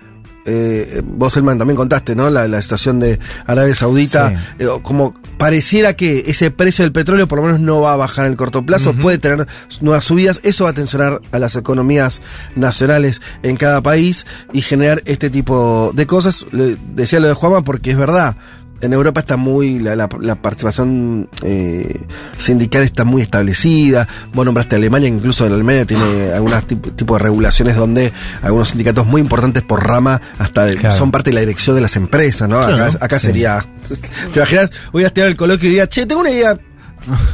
[0.45, 2.29] eh, vos, Elman, también contaste, ¿no?
[2.29, 4.29] La, la situación de Arabia Saudita.
[4.59, 8.25] eh, como pareciera que ese precio del petróleo por lo menos no va a bajar
[8.25, 9.47] en el corto plazo, puede tener
[9.81, 10.39] nuevas subidas.
[10.43, 12.21] Eso va a tensionar a las economías
[12.55, 16.45] nacionales en cada país y generar este tipo de cosas.
[16.51, 18.37] Le- decía lo de Juanma porque es verdad.
[18.82, 22.01] En Europa está muy, la, la- la participación eh,
[22.38, 24.07] sindical está muy establecida.
[24.34, 28.11] Vos nombraste Alemania, incluso en Alemania tiene algunos tipo, tipo de regulaciones donde
[28.41, 30.95] algunos sindicatos muy importantes por rama hasta Claro.
[30.95, 32.59] son parte de la dirección de las empresas, ¿no?
[32.59, 33.28] Acá acá sí.
[33.28, 33.65] sería.
[34.34, 34.69] ¿Te imaginas?
[34.91, 36.57] Voy a estirar el coloquio y diga, che, tengo una idea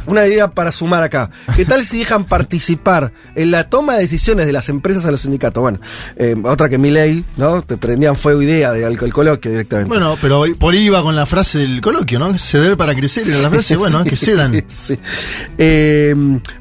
[0.06, 1.30] una idea para sumar acá.
[1.56, 5.22] ¿Qué tal si dejan participar en la toma de decisiones de las empresas a los
[5.22, 5.60] sindicatos?
[5.60, 5.80] Bueno,
[6.16, 7.62] eh, otra que mi ley, ¿no?
[7.62, 9.88] Te prendían fuego idea del del coloquio directamente.
[9.88, 12.36] Bueno, pero por ahí iba con la frase del coloquio, ¿no?
[12.38, 13.26] Ceder para crecer.
[13.28, 14.52] Era la frase, bueno, que cedan.
[14.72, 14.98] Sí.
[15.58, 16.14] Eh,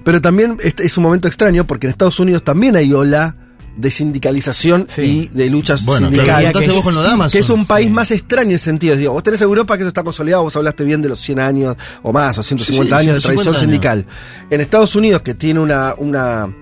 [0.03, 3.36] pero también este es un momento extraño porque en Estados Unidos también hay ola
[3.78, 6.52] de sindicalización y de luchas Bueno, sindicales.
[6.56, 7.32] que, vos con lo de es- Amazon.
[7.32, 8.96] que es un país más extraño en ese sentido.
[8.96, 11.76] Digo, vos tenés Europa que eso está consolidado, vos hablaste bien de los 100 años
[12.04, 13.60] o más, o 150 Sí, años de 150 tradición años.
[13.62, 14.06] sindical.
[14.50, 16.54] En Estados Unidos, que tiene una, una,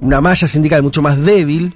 [0.00, 1.74] una malla sindical mucho más débil,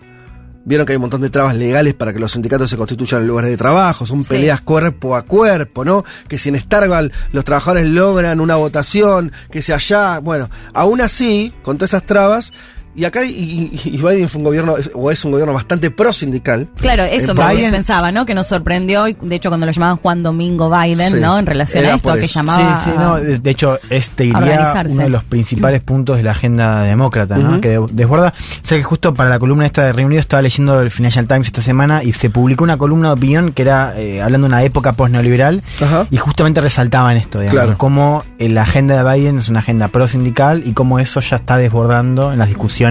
[0.64, 3.28] Vieron que hay un montón de trabas legales para que los sindicatos se constituyan en
[3.28, 4.28] lugares de trabajo, son Sí.
[4.28, 6.04] peleas cuerpo a cuerpo, ¿no?
[6.28, 11.54] Que si en Starval los trabajadores logran una votación, que si allá, bueno, aún así,
[11.62, 12.52] con todas esas trabas,
[12.98, 16.12] y acá y, y- Biden fue un gobierno, es- o es un gobierno bastante pro
[16.12, 16.68] sindical.
[16.76, 18.26] Claro, eso Eh, me Biden- pensaba, ¿no?
[18.26, 21.38] Que nos sorprendió, y de hecho cuando lo llamaban Juan Domingo Biden, Sí, ¿no?
[21.38, 22.80] En relación a esto que llamaba...
[22.82, 26.32] Sí, sí, no, de, de hecho, este iría uno de los principales puntos de la
[26.32, 27.60] agenda demócrata, ¿no?
[27.60, 28.32] Que de- desborda.
[28.36, 31.26] O sea que justo para la columna esta de Reino Unido estaba leyendo el Financial
[31.26, 34.54] Times esta semana y se publicó una columna de opinión que era eh, hablando de
[34.54, 36.06] una época post-neoliberal Ajá.
[36.10, 37.78] y justamente resaltaban esto, digamos, Claro.
[37.78, 41.56] cómo eh, la agenda de Biden es una agenda pro-sindical y cómo eso ya está
[41.56, 42.87] desbordando en las discusiones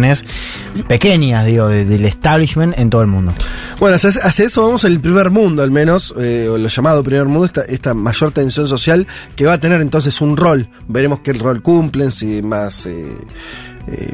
[0.88, 3.34] pequeñas, digo, de- del establishment en todo el mundo.
[3.80, 7.26] Bueno, hacia, eso vamos en el primer mundo, al menos, eh, o lo llamado primer
[7.26, 10.68] mundo, esta, mayor tensión social que va a tener entonces un rol.
[10.88, 13.06] Veremos qué rol cumplen, si más eh,
[13.88, 14.14] eh,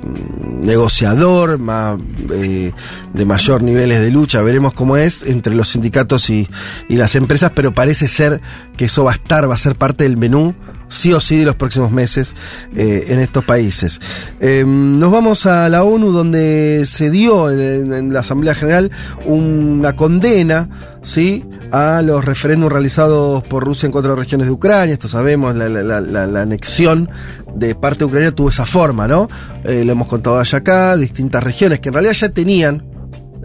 [0.62, 6.48] negociador, más de mayor niveles de lucha, veremos cómo es entre los sindicatos y
[6.90, 8.42] las empresas, pero parece ser
[8.78, 10.54] que eso va a estar, va a ser parte del menú
[10.88, 12.36] sí o sí de los próximos meses
[12.76, 14.00] eh, en estos países.
[14.40, 18.92] Eh, nos vamos a la ONU donde se dio en, en la Asamblea General
[19.26, 20.70] una condena
[21.02, 21.46] ¿sí?
[21.72, 24.94] a los referéndums realizados por Rusia en cuatro regiones de Ucrania.
[24.94, 27.10] Esto sabemos, la, anexión
[27.56, 29.28] de parte de Ucrania tuvo esa forma, ¿no?
[29.64, 32.84] Eh, lo hemos contado allá acá, distintas regiones que en realidad ya tenían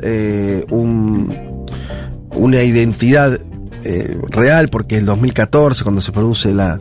[0.03, 1.67] eh, un,
[2.35, 3.41] una identidad
[4.29, 6.79] real, porque el 2014, cuando se produce la,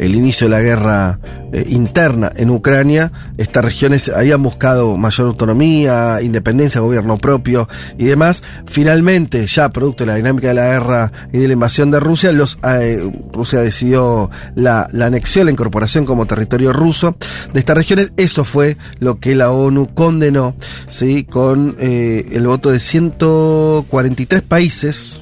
[0.00, 1.20] el inicio de la guerra
[1.52, 8.42] eh, interna en Ucrania, estas regiones habían buscado mayor autonomía, independencia, gobierno propio y demás.
[8.66, 12.32] Finalmente, ya producto de la dinámica de la guerra y de la invasión de Rusia,
[12.32, 17.16] los, eh, Rusia decidió la, la anexión, la incorporación como territorio ruso
[17.52, 18.12] de estas regiones.
[18.16, 20.54] Eso fue lo que la ONU condenó,
[20.90, 21.24] ¿sí?
[21.24, 25.19] con eh, el voto de 143 países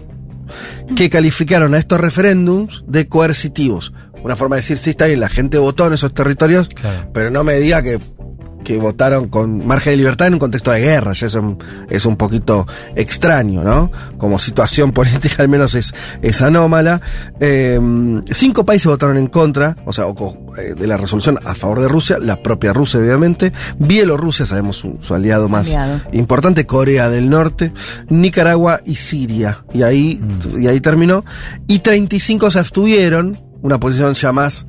[0.97, 3.93] que calificaron a estos referéndums de coercitivos.
[4.23, 6.69] Una forma de decir, sí, está bien, la gente votó en esos territorios,
[7.13, 8.01] pero no me diga que,
[8.69, 11.15] que votaron con margen de libertad en un contexto de guerra.
[11.15, 11.57] Ya eso
[11.89, 13.91] es un poquito extraño, ¿no?
[14.19, 17.01] Como situación política al menos es, es anómala.
[17.41, 17.81] Eh,
[18.31, 20.05] cinco países votaron en contra, o sea,
[20.59, 23.55] eh, de la resolución a favor de Rusia, la propia Rusia, obviamente.
[23.79, 26.03] Bielorrusia, sabemos su, su aliado más Aliado.
[26.13, 27.73] importante, Corea del Norte,
[28.11, 29.65] Nicaragua y Siria.
[29.73, 30.21] Y ahí,
[30.59, 31.25] y ahí terminó.
[31.67, 34.67] Y 35 se abstuvieron, una posición ya más,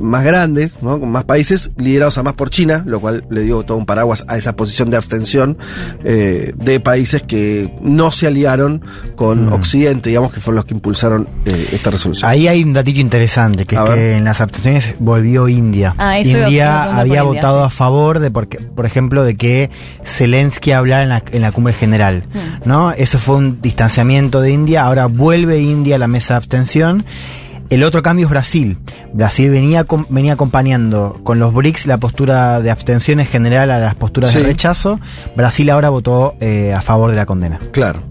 [0.00, 0.98] más grande, ¿no?
[1.00, 4.36] con más países, liderados además por China, lo cual le dio todo un paraguas a
[4.36, 5.58] esa posición de abstención
[6.04, 8.82] eh, de países que no se aliaron
[9.16, 12.28] con Occidente, digamos que fueron los que impulsaron eh, esta resolución.
[12.28, 13.98] Ahí hay un datito interesante, que A es ver.
[13.98, 15.94] que en las abstenciones volvió India.
[15.98, 17.66] Ah, India había India, votado sí.
[17.66, 19.70] a favor de, porque, por ejemplo, de que
[20.04, 22.24] Zelensky hablara en la, en la cumbre general.
[22.32, 22.68] Hmm.
[22.68, 22.92] ¿no?
[22.92, 24.84] Eso fue un distanciamiento de India.
[24.84, 27.04] Ahora vuelve India a la mesa de abstención.
[27.70, 28.78] El otro cambio es Brasil.
[29.12, 33.94] Brasil venía, venía acompañando con los BRICS la postura de abstención en general a las
[33.94, 34.38] posturas Sí.
[34.38, 34.98] de rechazo.
[35.36, 37.58] Brasil ahora votó eh, a favor de la condena.
[37.72, 38.02] Claro.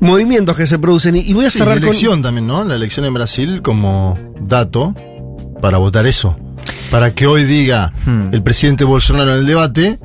[0.00, 1.16] Movimientos que se producen.
[1.16, 1.88] Y, y voy a Sí, cerrar la con.
[1.88, 2.62] elección también, ¿no?
[2.64, 4.94] La elección en Brasil como dato
[5.62, 6.36] para votar eso.
[6.90, 8.28] Para que hoy diga Hmm.
[8.32, 9.98] el presidente Bolsonaro en el debate,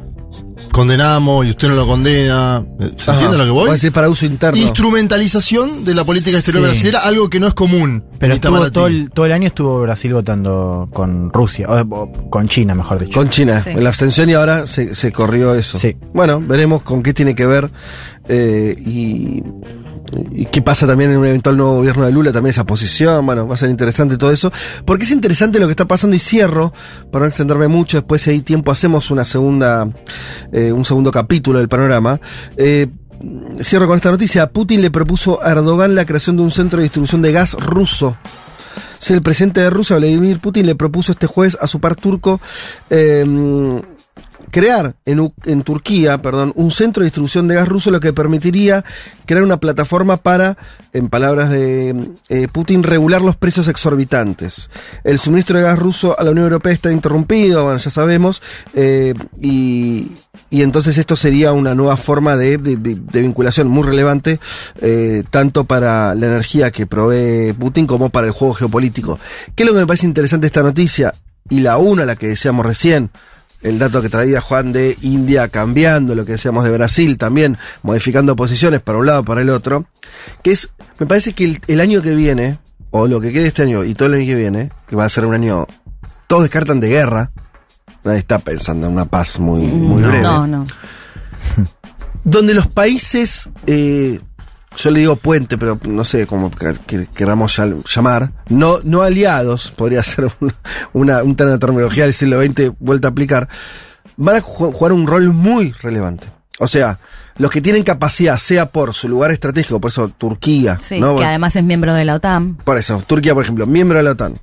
[0.72, 2.64] condenamos y usted no lo condena.
[2.98, 3.14] ¿Se Ajá.
[3.14, 3.62] entiende lo que voy?
[3.62, 4.60] Voy a decir para uso interno.
[4.60, 6.70] Instrumentalización de la política exterior Sí.
[6.70, 8.04] brasilera, algo que no es común.
[8.20, 12.48] Pero estuvo todo el, todo el año estuvo Brasil votando con Rusia, o, o con
[12.48, 13.14] China, mejor dicho.
[13.14, 13.72] Con China, Sí.
[13.72, 15.78] en la abstención y ahora se, se corrió eso.
[15.78, 15.96] Sí.
[16.14, 17.70] Bueno, veremos con qué tiene que ver
[18.28, 19.44] eh, y,
[20.32, 23.26] y qué pasa también en un eventual nuevo gobierno de Lula, también esa posición.
[23.26, 24.52] Bueno, va a ser interesante todo eso.
[24.86, 26.74] Porque es interesante lo que está pasando y cierro,
[27.12, 29.90] para no extenderme mucho, después si hay tiempo hacemos una segunda,
[30.52, 32.20] eh, un segundo capítulo del panorama.
[32.58, 32.88] Eh,
[33.62, 34.50] Cierro con esta noticia.
[34.50, 38.18] Putin le propuso a Erdogan la creación de un centro de distribución de gas ruso.
[38.98, 42.40] Sí, el presidente de Rusia, Vladimir Putin, le propuso este jueves a su par turco
[42.90, 43.26] eh,
[44.52, 48.84] crear en, en Turquía, perdón, un centro de distribución de gas ruso, lo que permitiría
[49.26, 50.58] crear una plataforma para,
[50.94, 51.96] en palabras de
[52.30, 54.70] eh, Putin, regular los precios exorbitantes.
[55.04, 58.42] El suministro de gas ruso a la Unión Europea está interrumpido, bueno, ya sabemos,
[58.74, 60.12] eh, y,
[60.50, 64.40] entonces esto sería una nueva forma de, vinculación muy relevante,
[64.82, 69.20] eh, tanto para la energía que provee Putin como para el juego geopolítico.
[69.56, 71.14] ¿Qué es lo que me parece interesante esta noticia?
[71.50, 73.12] Y la una, la que decíamos recién,
[73.62, 78.36] el dato que traía Juan de India cambiando, lo que decíamos de Brasil también, modificando
[78.36, 79.86] posiciones para un lado para el otro,
[80.44, 82.60] que es, me parece que el, el año que viene,
[82.90, 85.10] o lo que quede este año y todo el año que viene, que va a
[85.10, 85.68] ser un año,
[86.28, 87.32] todos descartan de guerra,
[88.04, 90.66] nadie está pensando en una paz muy, muy breve No, no.
[92.24, 94.20] donde los países, eh,
[94.76, 99.02] yo le digo puente, pero no sé cómo que- que- queramos llam- llamar, no, no
[99.02, 100.54] aliados, podría ser un-
[100.94, 103.48] una, un término de terminología del siglo XX vuelta a aplicar,
[104.18, 106.28] van a ju- jugar un rol muy relevante.
[106.60, 107.00] O sea,
[107.38, 111.16] los que tienen capacidad, sea por su lugar estratégico, por eso Turquía, Sí, ¿no?
[111.16, 112.56] que además es miembro de la OTAN.
[112.64, 114.36] Por eso, Turquía, por ejemplo, miembro de la OTAN.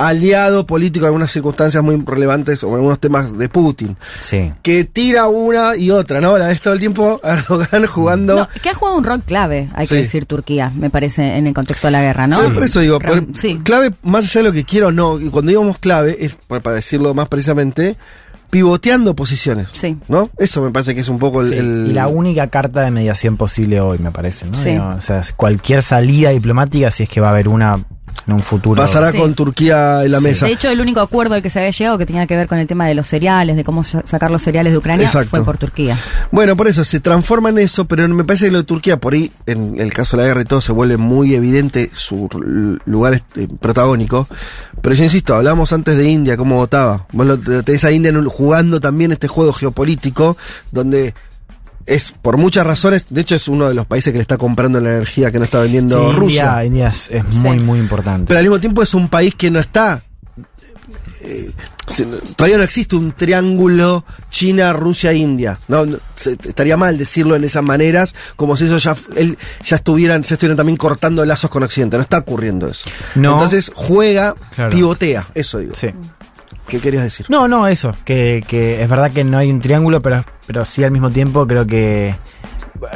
[0.00, 3.96] Aliado político en algunas circunstancias muy relevantes o en algunos temas de Putin.
[4.20, 4.50] Sí.
[4.62, 6.38] Que tira una y otra, ¿no?
[6.38, 8.34] La vez todo el tiempo Erdogan jugando.
[8.36, 9.94] No, que ha jugado un rol clave, hay Sí.
[9.96, 12.40] que decir Turquía, me parece, en el contexto de la guerra, ¿no?
[12.40, 13.60] Sí, por eso digo, por- sí.
[13.62, 16.62] clave, más allá de lo que quiero o no, y cuando digamos clave, es para,
[16.62, 17.96] para decirlo más precisamente,
[18.50, 19.68] pivoteando posiciones.
[19.74, 19.96] Sí.
[20.08, 20.30] ¿No?
[20.38, 21.48] Eso me parece que es un poco el.
[21.50, 24.56] Sí, el- Y la única carta de mediación posible hoy, me parece, ¿no?
[24.56, 24.70] Sí.
[24.70, 27.78] Digo, O sea, cualquier salida diplomática, si es que va a haber una
[28.26, 28.80] en un futuro.
[28.80, 29.18] pasará Sí.
[29.18, 30.24] con Turquía en la Sí.
[30.24, 30.46] mesa.
[30.46, 32.58] De hecho, el único acuerdo al que se había llegado que tenía que ver con
[32.58, 35.30] el tema de los cereales, de cómo sa- sacar los cereales de Ucrania, Exacto.
[35.30, 35.98] fue por Turquía.
[36.30, 39.14] Bueno, por eso se transforma en eso, pero me parece que lo de Turquía, por
[39.14, 42.28] ahí, en el caso de la guerra y todo, se vuelve muy evidente su
[42.84, 44.28] lugar este, protagónico.
[44.82, 47.06] Pero yo insisto, hablábamos antes de India, cómo votaba.
[47.12, 50.36] Vos lo, te- tenés a India jugando también este juego geopolítico,
[50.70, 51.14] donde
[51.86, 54.80] es por muchas razones, de hecho es uno de los países que le está comprando
[54.80, 56.42] la energía que no está vendiendo Sí, Rusia.
[56.64, 57.64] India, India es, es muy, Sí.
[57.64, 58.26] muy importante.
[58.28, 60.02] Pero al mismo tiempo es un país que no está.
[61.22, 61.52] eh,
[61.86, 65.58] se- todavía no existe un triángulo China, Rusia, India.
[65.68, 69.76] No, No, se- estaría mal decirlo en esas maneras, como si ellos ya, él- ya
[69.76, 71.96] estuvieran, ya estuvieran también cortando lazos con Occidente.
[71.98, 72.88] No está ocurriendo eso.
[73.16, 73.34] No.
[73.34, 74.70] Entonces juega, Claro.
[74.74, 75.26] pivotea.
[75.34, 75.74] Eso digo.
[75.74, 75.88] Sí.
[76.70, 77.26] ¿Qué querías decir?
[77.28, 77.94] No, no, eso.
[78.04, 81.46] Que, que es verdad que no hay un triángulo, pero, pero sí al mismo tiempo
[81.46, 82.16] creo que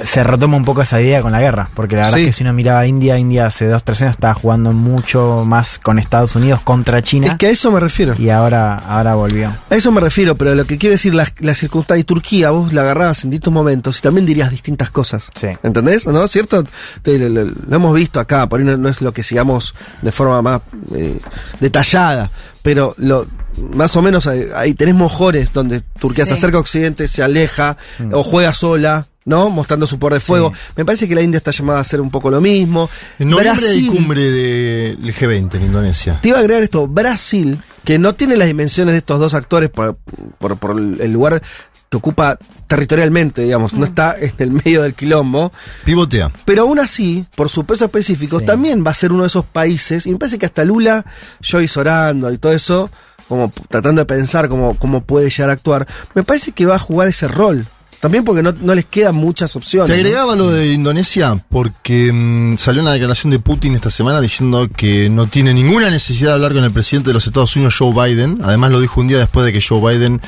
[0.03, 1.68] se retoma un poco esa idea con la guerra.
[1.75, 2.22] Porque la verdad Sí.
[2.22, 5.45] es que si uno miraba a India, India hace dos, tres años estaba jugando mucho
[5.47, 7.33] más con Estados Unidos contra China.
[7.33, 8.14] Es que a eso me refiero.
[8.18, 9.53] Y ahora, ahora volvió.
[9.68, 12.72] A eso me refiero, pero lo que quiero decir, la, la circunstancia y Turquía, vos
[12.72, 15.31] la agarrabas en distintos momentos y también dirías distintas cosas.
[15.35, 15.49] Sí.
[15.62, 16.07] ¿Entendés?
[16.07, 16.27] ¿No?
[16.29, 16.64] ¿Cierto?
[17.05, 20.12] Lo, lo- lo hemos visto acá, por ahí no, no es lo que sigamos de
[20.12, 20.62] forma más
[20.95, 21.18] eh,
[21.61, 22.31] detallada,
[22.62, 23.27] pero lo
[23.74, 27.76] más o menos ahí, ahí tenés mojores donde Turquía se acerca a Occidente, se aleja
[28.12, 29.07] o juega sola.
[29.26, 29.48] ¿No?
[29.48, 30.26] Mostrando su poder de Sí.
[30.26, 30.52] fuego.
[30.76, 32.90] Me parece que la India está llamada a hacer un poco lo mismo.
[33.18, 36.18] En noviembre hay Brasil- cumbre del G20 en Indonesia.
[36.20, 39.70] te iba a agregar esto, Brasil, que no tiene las dimensiones de estos dos actores
[39.70, 39.96] por,
[40.38, 41.40] por, por el lugar
[41.88, 42.36] que ocupa
[42.66, 45.52] territorialmente, digamos, no está en el medio del quilombo,
[45.86, 46.30] Pivotea.
[46.44, 48.44] pero aún así, por su peso específico, Sí.
[48.44, 51.02] también va a ser uno de esos países, y me parece que hasta Lula,
[51.42, 52.90] Joyce orando y todo eso,
[53.29, 56.79] como tratando de pensar cómo, cómo puede llegar a actuar, me parece que va a
[56.79, 57.66] jugar ese rol.
[58.01, 59.91] También porque no, no les quedan muchas opciones.
[59.91, 60.07] Te ¿no?
[60.07, 65.09] agregaba lo de Indonesia porque mm, salió una declaración de Putin esta semana diciendo que
[65.09, 68.41] no tiene ninguna necesidad de hablar con el presidente de los Estados Unidos, Joe Biden.
[68.45, 70.20] Además lo dijo un día después de que Joe Biden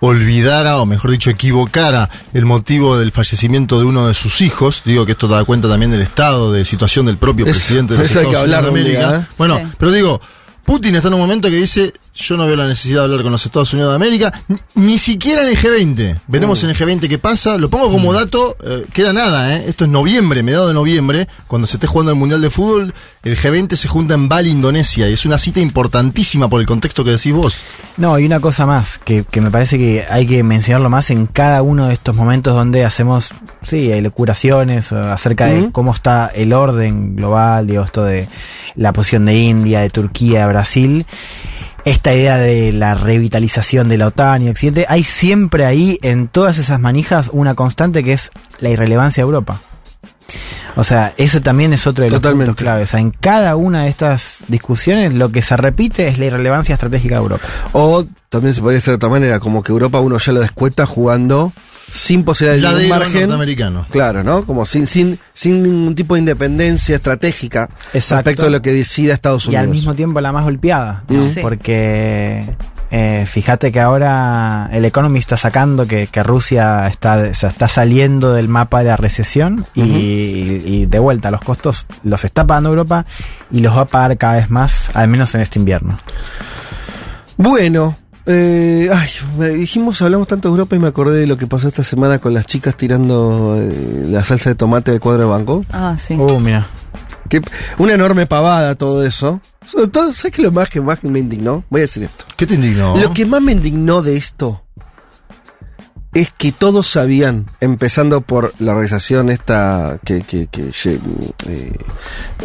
[0.00, 4.82] olvidara, o mejor dicho, equivocara el motivo del fallecimiento de uno de sus hijos.
[4.86, 8.08] Digo que esto da cuenta también del estado de situación del propio presidente de los
[8.08, 9.20] Estados Unidos de un día, América.
[9.20, 9.26] ¿eh?
[9.36, 9.72] Bueno, Sí.
[9.78, 10.20] pero digo,
[10.64, 13.32] Putin está en un momento que dice, yo no veo la necesidad de hablar con
[13.32, 14.32] los Estados Unidos de América,
[14.74, 16.20] ni, siquiera en el G20.
[16.26, 17.56] Veremos en el G20 qué pasa.
[17.56, 19.64] Lo pongo como dato, eh, queda nada, ¿eh?
[19.68, 22.92] Esto es noviembre, mediado de noviembre, cuando se esté jugando el Mundial de Fútbol,
[23.22, 27.04] el G20 se junta en Bali, Indonesia, y es una cita importantísima por el contexto
[27.04, 27.60] que decís vos.
[27.96, 31.26] No, y una cosa más, que, que me parece que hay que mencionarlo más en
[31.26, 33.30] cada uno de estos momentos donde hacemos,
[33.62, 38.28] sí, curaciones acerca de cómo está el orden global, digo, esto de
[38.74, 41.06] la posición de India, de Turquía, de Brasil.
[41.88, 46.58] Esta idea de la revitalización de la OTAN y Occidente, hay siempre ahí en todas
[46.58, 49.62] esas manijas una constante que es la irrelevancia de Europa.
[50.76, 52.50] O sea, ese también es otro de los Totalmente.
[52.50, 52.90] puntos claves.
[52.90, 56.74] O sea, en cada una de estas discusiones lo que se repite es la irrelevancia
[56.74, 57.46] estratégica de Europa.
[57.72, 60.84] O también se podría hacer de otra manera, como que Europa uno ya lo descuenta
[60.84, 61.54] jugando
[61.90, 63.12] sin posibilidad Ya de margen.
[63.22, 63.86] norteamericano.
[63.90, 64.44] Claro, ¿no?
[64.44, 68.16] Como sin, sin, sin ningún tipo de independencia estratégica Exacto.
[68.30, 69.62] respecto a lo que decida Estados Y Unidos.
[69.64, 71.28] al mismo tiempo la más golpeada, ¿no?
[71.28, 71.40] Sí.
[71.40, 72.44] porque
[72.90, 78.32] Eh, fíjate que ahora el Economist está sacando que, que Rusia está, se está saliendo
[78.32, 83.04] del mapa de la recesión y, y de vuelta los costos los está pagando Europa
[83.50, 85.98] y los va a pagar cada vez más, al menos en este invierno.
[87.36, 87.96] Bueno,
[88.30, 89.08] eh, ay,
[89.38, 92.18] me dijimos, hablamos tanto de Europa y me acordé de lo que pasó esta semana
[92.18, 95.64] con las chicas tirando eh, la salsa de tomate del cuadro de banco.
[95.72, 96.14] Ah, sí.
[96.14, 96.68] Uh, mira.
[97.30, 97.40] Que,
[97.78, 99.40] una enorme pavada todo eso.
[99.92, 101.64] Todo, ¿sabes qué es lo más que más me indignó?
[101.70, 102.26] Voy a decir esto.
[102.36, 102.96] ¿Qué te indignó?
[102.98, 104.62] Lo que más me indignó de esto
[106.14, 110.70] es que todos sabían, empezando por la organización esta que, que, que,
[111.46, 111.72] eh,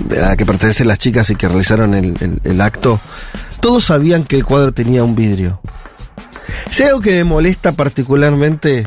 [0.05, 2.99] de la que pertenecen las chicas y que realizaron el, el- acto,
[3.61, 5.61] todos sabían que el cuadro tenía un vidrio.
[6.69, 8.85] Si algo que me molesta particularmente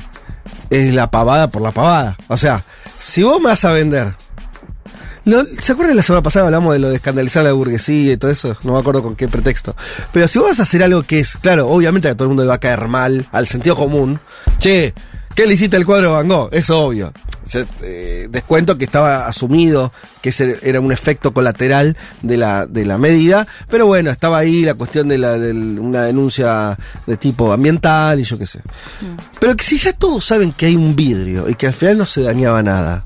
[0.71, 2.17] es la pavada por la pavada.
[2.29, 2.63] O sea,
[3.01, 4.15] si vos me vas a vender
[5.27, 8.17] lo- ¿Se acuerdan la semana pasada hablamos de lo de escandalizar a la burguesía y
[8.17, 8.57] todo eso?
[8.63, 9.77] No me acuerdo con qué pretexto.
[10.13, 12.43] Pero si vos vas a hacer algo que es, claro, obviamente a todo el mundo
[12.45, 14.19] le va a caer mal, al sentido común.
[14.59, 14.95] Che,
[15.35, 16.49] ¿qué le hiciste al cuadro de Van Gogh?
[16.53, 17.13] Es obvio.
[17.49, 22.85] Yo, eh, descuento que estaba asumido que ese era un efecto colateral de la, de
[22.85, 27.53] la medida, pero bueno, estaba ahí la cuestión de, la, de una denuncia de tipo
[27.53, 28.63] ambiental y yo qué sé.
[29.39, 32.07] Pero que si ya todos saben que hay un vidrio y que al final no
[32.07, 33.05] se dañaba nada.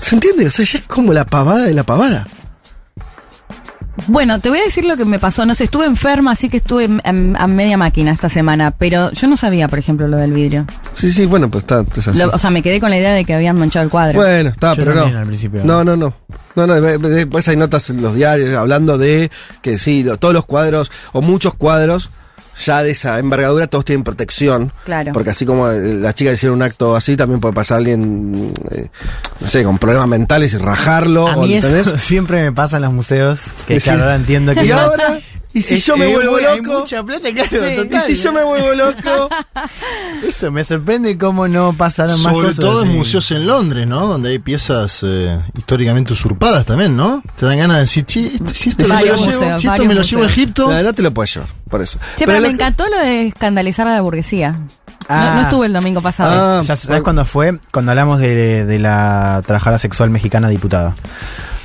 [0.00, 0.46] ¿Se entiende?
[0.46, 2.26] O sea, ya es como la pavada de la pavada.
[4.08, 5.46] Bueno, te voy a decir lo que me pasó.
[5.46, 9.38] No sé, estuve enferma, así que estuve a media máquina esta semana, pero yo no
[9.38, 10.66] sabía, por ejemplo, lo del vidrio.
[10.94, 12.18] Sí, sí, bueno, pues está, es así.
[12.18, 14.18] Lo- o sea, me quedé con la idea de que habían manchado el cuadro.
[14.20, 15.18] Bueno, está, Yo pero no.
[15.18, 15.62] al principio.
[15.64, 16.14] No, no, no.
[16.54, 19.30] No, no, de- de- después hay notas en los diarios hablando de
[19.62, 22.10] que sí, todos los cuadros, o muchos cuadros,
[22.64, 24.72] ya de esa envergadura, todos tienen protección.
[24.84, 25.12] Claro.
[25.12, 28.88] Porque así como eh, las chicas hicieron un acto así, también puede pasar alguien, eh,
[29.40, 31.28] no sé, con problemas mentales y rajarlo.
[31.28, 34.64] A o, mí eso siempre me pasa en los museos, que claro, ahora entiendo que...
[34.64, 35.18] Y ahora,
[35.58, 36.80] y si Es- yo me vuelvo muy- hay loco.
[36.80, 37.88] mucha plata, claro, Sí.
[38.10, 39.28] Y si yo me vuelvo loco.
[40.28, 42.60] Eso, me sorprende cómo no pasaron más Sobre cosas.
[42.60, 44.06] todo en museos en Londres, ¿no?
[44.06, 47.22] Donde hay piezas eh, históricamente usurpadas también, ¿no?
[47.38, 49.94] Te dan ganas de decir, "Che, esto- si esto, me lo, llevo, si esto me
[49.94, 50.26] lo llevo a.
[50.26, 51.98] Egipto, No, no te lo puedes llevar, por eso.
[52.16, 54.52] Che, pero, me que- encantó lo de escandalizar a la burguesía.
[54.52, 54.68] No-
[55.08, 55.32] Ah.
[55.36, 56.58] no, estuve el domingo pasado.
[56.58, 60.96] Ah, Ya sabes cuándo fue, cuando hablamos de, de la trabajadora sexual mexicana diputada.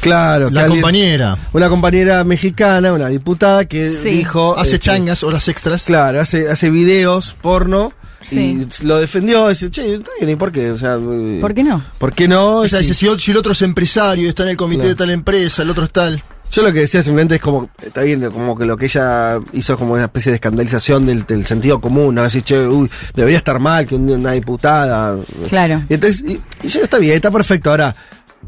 [0.02, 4.10] Claro, la alguien- compañera Una compañera mexicana, una diputada que Sí.
[4.10, 4.58] dijo.
[4.58, 5.84] hace este, changas, horas extras.
[5.86, 7.94] Claro, hace, hace videos porno.
[8.22, 8.68] Sí.
[8.82, 9.50] Y lo defendió.
[9.50, 10.72] Dice, che, está bien, ¿y por qué?
[10.72, 11.84] O sea, eh, ¿Por qué no?
[11.98, 12.64] ¿Por qué no?
[12.64, 12.84] Ella Sí.
[12.84, 14.90] dice, si, o- si el otro es empresario, está en el comité Claro.
[14.90, 16.24] de tal empresa, el otro es tal.
[16.52, 19.74] Yo lo que decía simplemente es como, está bien, como que lo que ella hizo
[19.74, 22.24] es como una especie de escandalización del, del sentido común, ¿no?
[22.24, 25.18] Decir, che, uy, debería estar mal que un- una diputada.
[25.48, 25.84] Claro.
[25.90, 27.70] Y entonces, y, y ya está bien, está perfecto.
[27.72, 27.96] Ahora,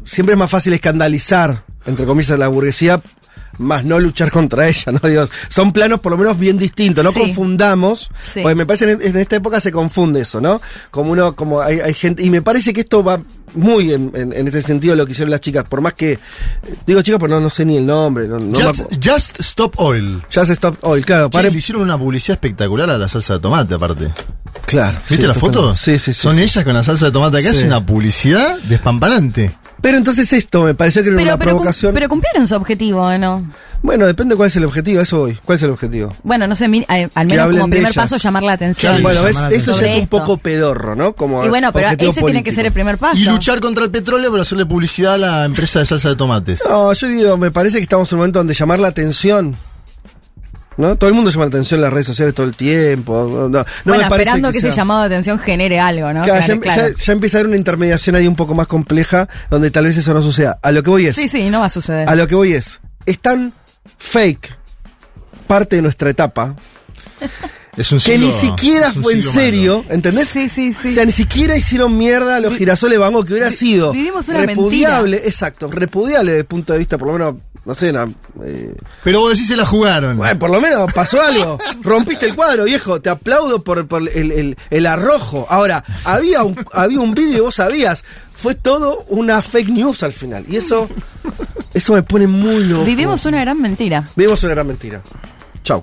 [0.02, 3.00] siempre es más fácil escandalizar, entre comillas, la burguesía,
[3.56, 5.08] más no luchar contra ella, ¿no?
[5.08, 7.20] Dios, son planos por lo menos bien distintos, no Sí.
[7.20, 8.40] confundamos, Sí.
[8.42, 10.60] porque me parece en, en esta época se confunde eso, ¿no?
[10.90, 13.20] Como uno, como hay, hay gente, y me parece que esto va
[13.54, 16.18] muy en, en, en ese sentido lo que hicieron las chicas, por más que,
[16.84, 20.20] digo chicas, pero no, no sé ni el nombre, no, no just, Just Stop Oil.
[20.34, 23.38] Just Stop Oil, claro, Che, pare- le hicieron una publicidad espectacular a la salsa de
[23.40, 24.12] tomate, aparte.
[24.66, 24.98] claro.
[25.08, 25.76] ¿Viste sí, la foto?
[25.76, 26.20] Sí, sí, sí.
[26.20, 26.42] Son sí.
[26.42, 27.58] ellas con la salsa de tomate acá, Sí.
[27.60, 29.52] es una publicidad despampanante.
[29.84, 31.92] Pero entonces esto me pareció que era Pero, una pero, cum- provocación.
[31.92, 33.52] pero cumplieron su objetivo, ¿o ¿no?
[33.82, 35.38] bueno, depende cuál es el objetivo, eso voy.
[35.44, 36.16] ¿Cuál es el objetivo?
[36.22, 37.94] Bueno, no sé, mi- eh, al menos como primer ellas.
[37.94, 38.96] paso llamar la atención.
[38.96, 41.12] Sí, bueno, ves, llamar la eso ya es un poco pedorro, ¿no?
[41.12, 43.18] Como Y bueno, pero ese tiene que ser el primer paso.
[43.18, 46.62] Y luchar contra el petróleo por hacerle publicidad a la empresa de salsa de tomates.
[46.66, 49.54] No, yo digo, me parece que estamos en un momento donde llamar la atención.
[50.76, 50.96] ¿No?
[50.96, 53.24] Todo el mundo llama la atención en las redes sociales todo el tiempo.
[53.30, 56.12] No, no, no bueno, me parece esperando que, sea- ese llamado de atención genere algo,
[56.12, 56.22] ¿no?
[56.22, 59.28] Claro, ya, Claro, ya- ya empieza a haber una intermediación ahí un poco más compleja
[59.50, 60.58] donde tal vez eso no suceda.
[60.62, 61.16] A lo que voy es.
[61.16, 62.08] Sí, sí, no va a suceder.
[62.08, 62.80] A lo que voy es.
[63.06, 63.52] Es tan
[63.98, 64.56] fake
[65.46, 66.56] parte de nuestra etapa
[67.76, 69.94] Es un que ni siquiera es un fue en serio, malo.
[69.94, 70.28] ¿entendés?
[70.28, 70.88] Sí, sí, sí.
[70.88, 74.28] O sea, ni siquiera hicieron mierda a los girasoles Van Gogh, que hubiera sido vivimos
[74.28, 78.08] una repudiable, exacto, repudiable desde el punto de vista, por lo menos, no sé, na-
[78.44, 80.16] eh, Pero vos decís se la jugaron.
[80.18, 81.58] bueno, por lo menos pasó algo.
[81.82, 83.00] Rompiste el cuadro, viejo.
[83.00, 85.46] Te aplaudo por, por el, el- el arrojo.
[85.48, 88.04] Ahora, había un, había un vídeo y vos sabías.
[88.36, 90.44] Fue todo una fake news al final.
[90.48, 90.88] Y eso,
[91.72, 92.84] eso me pone muy loco.
[92.84, 94.08] Vivimos una gran mentira.
[94.14, 95.02] Vivimos una gran mentira.
[95.62, 95.82] Chau.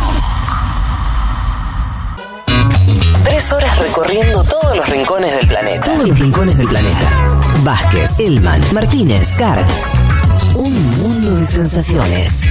[3.49, 5.81] Horas recorriendo todos los rincones del planeta.
[5.81, 7.37] Todos los rincones del planeta.
[7.63, 9.65] Vázquez, Elman, Martínez, Carg.
[10.55, 12.43] Un mundo de sensaciones.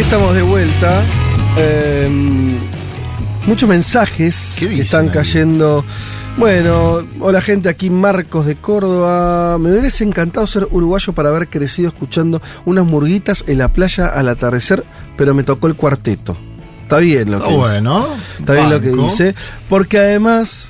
[0.00, 1.04] Aquí estamos de vuelta.
[1.58, 2.08] Eh,
[3.46, 5.84] muchos mensajes que están cayendo.
[6.38, 9.58] Bueno, hola gente, aquí Marcos de Córdoba.
[9.58, 14.30] Me hubiese encantado ser uruguayo para haber crecido escuchando unas murguitas en la playa al
[14.30, 14.84] atardecer,
[15.18, 16.34] pero me tocó el cuarteto.
[16.84, 17.68] Está bien lo Está que dice.
[17.68, 18.08] bueno.
[18.38, 19.34] Está bien lo que dice.
[19.68, 20.69] Porque además,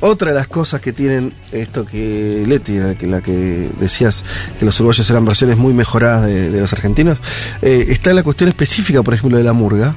[0.00, 4.24] otra de las cosas que tienen esto que Leti, la que, la que decías
[4.58, 7.18] que los uruguayos eran versiones muy mejoradas de, de los argentinos,
[7.62, 9.94] eh, está la cuestión específica, por ejemplo, de la murga.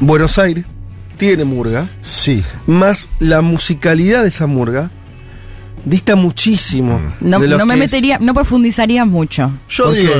[0.00, 0.64] Buenos Aires
[1.18, 1.88] tiene murga.
[2.00, 2.42] Sí.
[2.66, 4.90] Más la musicalidad de esa murga
[5.84, 7.00] dista muchísimo.
[7.20, 9.52] No, de lo no me es- metería, no profundizaría mucho.
[9.68, 10.12] Yo ¿Por digo?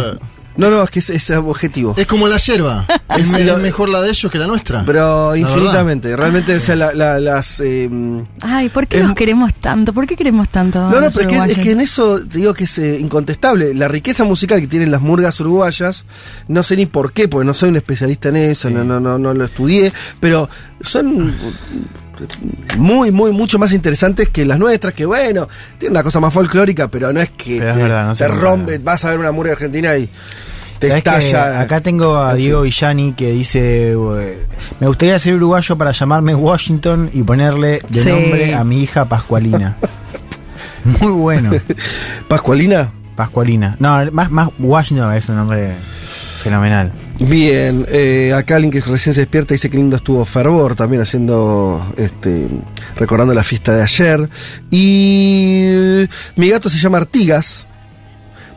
[0.56, 1.94] No, no, es que es, es objetivo.
[1.96, 2.86] es como la yerba.
[3.18, 4.84] es, mejor la de ellos que la nuestra.
[4.84, 6.14] Pero La infinitamente.
[6.16, 7.60] Realmente, o sea, la- la- las.
[7.64, 7.88] eh,
[8.42, 9.92] Ay, ¿por qué Es- los queremos tanto?
[9.92, 10.78] ¿Por qué queremos tanto?
[10.90, 13.74] No, no, pero es que, es que en eso te digo que es eh, incontestable.
[13.74, 16.04] La riqueza musical que tienen las murgas uruguayas,
[16.48, 19.18] no sé ni por qué, porque no soy un especialista en eso, no, no, no,
[19.18, 20.48] no lo estudié, pero
[20.80, 21.34] son
[22.78, 25.48] muy, muy, mucho más interesantes que las nuestras, que bueno,
[25.78, 28.24] tienen una cosa más folclórica, pero no es que Pero es te, verdad, no se
[28.24, 28.50] te compara.
[28.50, 30.08] rompe, vas a ver una murga argentina y
[30.78, 31.60] te ¿Sabés que estalla.
[31.60, 32.34] acá tengo a.
[32.34, 33.94] Diego Villani que dice:
[34.80, 38.08] Me gustaría ser uruguayo para llamarme Washington y ponerle de Sí.
[38.10, 39.76] nombre a mi hija Pascualina.
[41.00, 41.52] Muy bueno.
[42.28, 42.90] ¿Pascualina?
[43.14, 43.76] Pascualina.
[43.78, 45.76] No, más, más Washington es un nombre
[46.42, 46.90] fenomenal.
[47.28, 51.94] Bien, eh, acá alguien que recién se despierta dice que lindo estuvo Fervor, también haciendo,
[51.96, 52.48] este,
[52.96, 54.28] recordando la fiesta de ayer.
[54.70, 56.06] Y
[56.36, 57.66] mi gato se llama Artigas.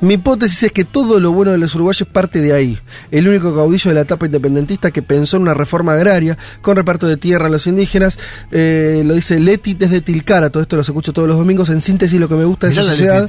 [0.02, 2.80] Mi hipótesis es que todo lo bueno de los uruguayos parte de ahí.
[3.12, 7.08] El único caudillo de la etapa independentista que pensó en una reforma agraria con reparto
[7.08, 8.20] de tierra a los indígenas,
[8.52, 11.70] eh, lo dice Leti desde Tilcara, todo esto lo escucho todos los domingos.
[11.70, 13.28] En síntesis, lo que me gusta de Mirá esa sociedad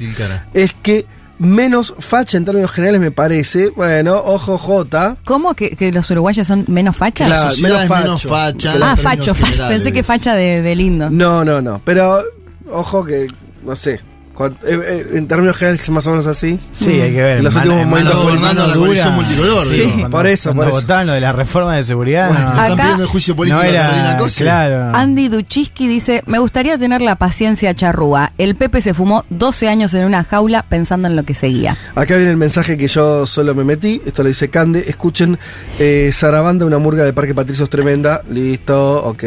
[0.53, 1.05] es que
[1.39, 3.69] menos facha en términos generales me parece.
[3.69, 5.17] Bueno, ojo J.
[5.25, 7.27] ¿Cómo que, que los uruguayos son menos fachas?
[7.27, 8.73] Claro, menos menos facha.
[8.81, 9.67] ah, facho, facho.
[9.67, 11.09] Pensé que facha de, de lindo.
[11.09, 11.81] No, no, no.
[11.83, 12.23] Pero
[12.71, 13.27] ojo que,
[13.63, 14.01] no sé.
[14.45, 16.59] Eh, eh, en términos generales es más o menos así.
[16.71, 17.43] Sí, hay que ver.
[17.43, 18.85] Los Mano- últimos momentos gobernando la dura.
[18.87, 19.89] coalición multicolor, Sí, digo.
[19.91, 21.03] cuando- Por eso, cuando por eso.
[21.05, 22.27] lo de la reforma de seguridad.
[22.29, 22.61] Bueno, no.
[22.61, 24.43] Están pidiendo el juicio político no a era, Cose.
[24.43, 24.95] claro.
[24.95, 28.31] Andy Duchiski dice, me gustaría tener la paciencia charrúa.
[28.37, 31.75] El Pepe se fumó 12 años en una jaula pensando en lo que seguía.
[31.95, 34.01] Acá viene el mensaje que yo solo me metí.
[34.05, 34.83] Esto lo dice Cande.
[34.87, 35.39] Escuchen,
[35.79, 38.21] eh, Sarabanda, una murga de Parque Patricios tremenda.
[38.29, 39.23] Listo, ok.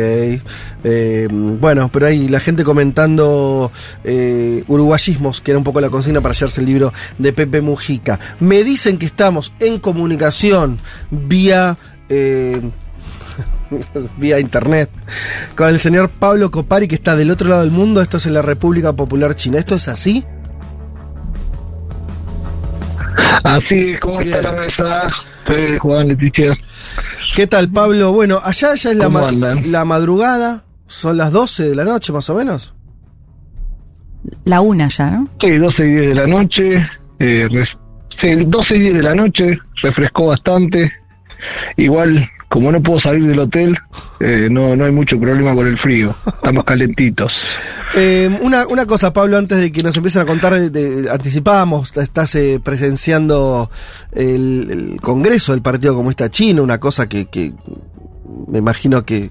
[0.83, 3.71] Eh, bueno, pero ahí la gente comentando
[4.05, 4.65] eh,
[5.43, 8.19] que era un poco la consigna para hallarse el libro de Pepe Mujica.
[8.41, 10.79] Me dicen que estamos en comunicación
[11.11, 11.77] vía.
[12.09, 12.61] eh,
[14.17, 14.91] vía internet
[15.57, 18.35] con el señor Pablo Copari que está del otro lado del mundo esto es en
[18.35, 20.25] la República Popular China ¿esto es así?
[23.45, 25.09] Así es, ¿cómo está la mesa?
[25.47, 26.57] Soy Juan Leticia.
[27.35, 28.13] ¿Qué tal, Pablo?
[28.13, 29.71] Bueno, allá ya es la, ¿Cómo ma- andan?
[29.73, 32.75] la madrugada, son las 12 de la noche más o menos.
[34.45, 35.29] La una ya, ¿no?
[35.41, 36.87] Sí, 12 y 10 de la noche.
[37.19, 37.49] Eh,
[38.11, 40.93] sí, 12 y 10 de la noche, refrescó bastante.
[41.77, 43.77] Igual, como no puedo salir del hotel,
[44.21, 46.15] eh, no, no hay mucho problema con el frío.
[46.27, 47.37] Estamos calentitos.
[47.93, 51.97] Eh, una, una cosa, Pablo, antes de que nos empiecen a contar, de, de- anticipábamos,
[51.97, 53.69] estás eh, presenciando
[54.13, 57.53] el, el Congreso del Partido Comunista Chino, una cosa que, que
[58.47, 59.31] me imagino que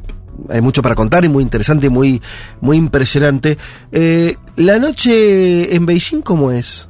[0.49, 2.21] hay mucho para contar y muy interesante y muy,
[2.61, 3.57] muy impresionante.
[3.91, 6.89] Eh, la noche en Beijing, ¿cómo es?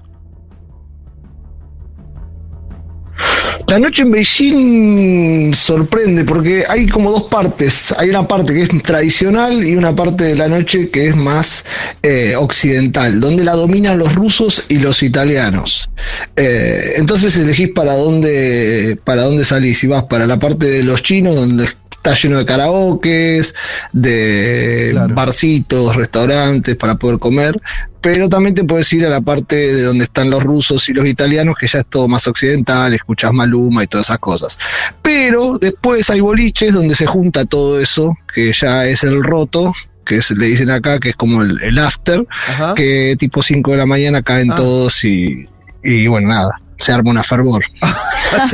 [3.70, 7.93] La noche en Beijing sorprende porque hay como dos partes.
[7.95, 11.66] Hay una parte que es tradicional y una parte de la noche que es más
[12.02, 15.88] eh, occidental, donde la dominan los rusos y los italianos.
[16.36, 19.78] Eh, entonces elegís para dónde, para dónde salís.
[19.78, 21.70] Si vas para la parte de los chinos, donde
[22.00, 23.54] está lleno de karaokes,
[23.91, 27.60] de barcitos, restaurantes para poder comer,
[28.02, 31.06] pero también te puedes ir a la parte de donde están los rusos y los
[31.06, 34.58] italianos, que ya es todo más occidental, escuchas Maluma y todas esas cosas.
[35.02, 39.74] Pero después hay boliches donde se junta todo eso, que ya es el roto,
[40.06, 42.74] que es, le dicen acá, que es como el, el after, Ajá.
[42.76, 44.56] que tipo 5 de la mañana caen Ah.
[44.56, 45.45] todos y,
[45.84, 47.63] y bueno, nada, se arma una fervor.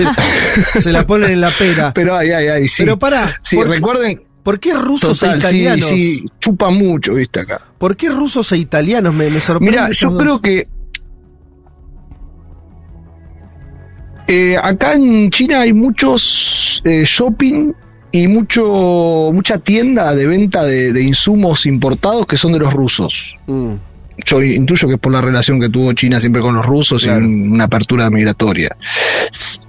[0.74, 1.92] se, se la ponen en la pera.
[1.96, 2.84] Pero ay, ay, ay, sí.
[2.84, 4.22] Pero pará, Sí, ¿por qué- recuerden.
[4.44, 5.86] ¿Por qué rusos Total, e italianos?
[5.90, 7.62] sí, chupa mucho, viste acá.
[7.80, 9.12] ¿Por qué rusos e italianos?
[9.14, 9.72] Me, me sorprende.
[9.72, 10.22] Mira, yo dos.
[10.22, 10.68] creo que
[14.28, 17.74] eh, acá en China hay muchos eh, shopping
[18.12, 23.38] y mucho mucha tienda de venta de, de insumos importados que son de los rusos.
[23.48, 23.74] Mm.
[24.26, 27.10] Yo intuyo que es por la relación que tuvo China siempre con los rusos y
[27.10, 28.76] un- una apertura migratoria.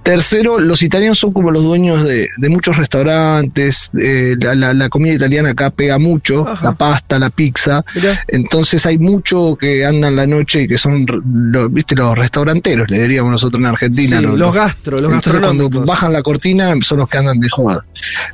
[0.03, 4.87] Tercero, los italianos son como los dueños de, de muchos restaurantes, eh, la, la- la
[4.89, 7.83] comida italiana acá pega mucho, la pasta, la pizza,
[8.27, 11.05] entonces hay mucho que andan la noche y que son,
[11.51, 14.21] lo- viste, los restauranteros, le diríamos nosotros en Argentina.
[14.21, 15.85] Los gastro, los Entonces, cuando gastronómicos.
[15.85, 17.83] bajan la cortina son los que andan de joda.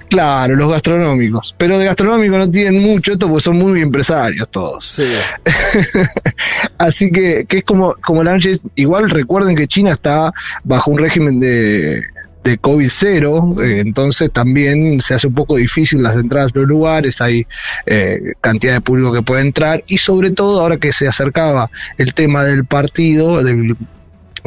[0.10, 1.56] Claro, los gastronómicos.
[1.58, 4.86] Pero de gastronómicos no tienen mucho esto porque son muy empresarios todos.
[4.86, 5.06] Sí.
[6.78, 8.52] Así que, que es como, como la noche.
[8.52, 10.32] es- Igual recuerden que China está
[10.64, 12.02] bajo un régimen de,
[12.44, 16.68] de COVID cero, eh, entonces también se hace un poco difícil las entradas a los
[16.68, 17.46] lugares, hay
[17.86, 22.14] eh, cantidad de público que puede entrar y sobre todo ahora que se acercaba el
[22.14, 23.76] tema del partido, del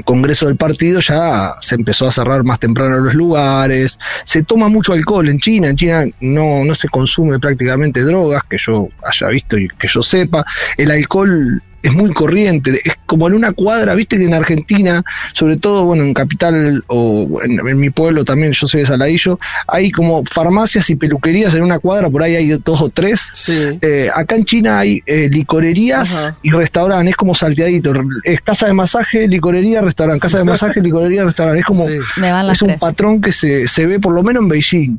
[0.04, 4.92] Congreso del partido ya se empezó a cerrar más temprano los lugares, se toma mucho
[4.92, 9.56] alcohol en China, en China no, no se consume prácticamente drogas, que yo haya visto
[9.58, 10.44] y que yo sepa,
[10.76, 15.56] el alcohol es muy corriente, es como en una cuadra, viste que en Argentina, sobre
[15.56, 19.90] todo, bueno, en Capital o en, en mi pueblo también, yo soy de Saladillo, hay
[19.90, 23.28] como farmacias y peluquerías en una cuadra, por ahí hay dos o tres.
[23.48, 27.92] Eh, acá en China hay eh, licorerías y restaurantes, es como salteadito,
[28.24, 32.68] es casa de masaje, licorería, restaurante, casa de masaje, licorería, restaurante, es como, es un
[32.68, 32.80] tres.
[32.80, 34.98] patrón que se, se ve por lo menos en Beijing.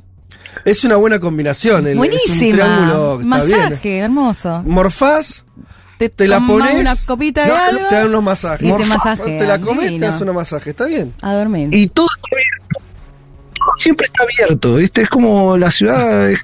[0.66, 1.82] Es una buena combinación.
[1.82, 2.52] el- Es un Buenísima.
[2.56, 4.04] triángulo Masaje, bien.
[4.06, 4.64] hermoso.
[4.66, 5.46] Morfás,
[5.98, 6.76] Te, te la pones.
[6.82, 8.70] una copita de no, algo te dan unos masajes.
[8.70, 9.38] y te masajean.
[9.38, 10.06] Te la comes, te Divino.
[10.08, 10.70] das un masaje.
[10.70, 11.14] Está bien.
[11.22, 11.70] A dormir.
[11.74, 12.80] Y todo está abierto.
[13.58, 15.02] Todo Siempre está abierto, ¿viste?
[15.02, 16.40] Es como la ciudad, es,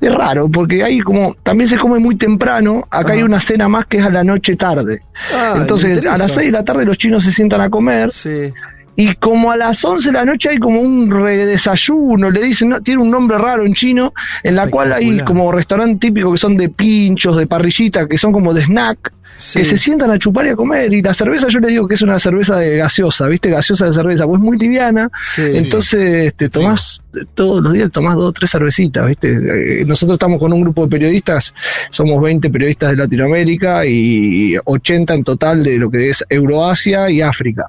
[0.00, 3.86] es raro, porque ahí como, también se come muy temprano, acá hay una cena más
[3.86, 5.02] que es a la noche tarde.
[5.32, 8.10] Ah, Entonces, a las 6 de la tarde los chinos se sientan a comer.
[8.10, 8.52] Sí.
[9.00, 12.80] Y como a las 11 de la noche hay como un redesayuno, le dicen, no,
[12.82, 16.56] tiene un nombre raro en chino, en la cual hay como restaurantes típicos que son
[16.56, 19.60] de pinchos, de parrillita, que son como de snack, Sí.
[19.60, 20.92] que se sientan a chupar y a comer.
[20.92, 23.48] Y la cerveza, yo les digo que es una cerveza de gaseosa, ¿viste?
[23.50, 25.08] Gaseosa de cerveza, pues muy liviana.
[25.22, 25.42] Sí.
[25.54, 29.28] Entonces, te tomás, todos los días tomás dos o tres cervecitas, ¿viste?
[29.30, 31.54] Eh, Nosotros estamos con un grupo de periodistas,
[31.90, 37.22] somos 20 periodistas de Latinoamérica y 80 en total de lo que es Euroasia y
[37.22, 37.66] África.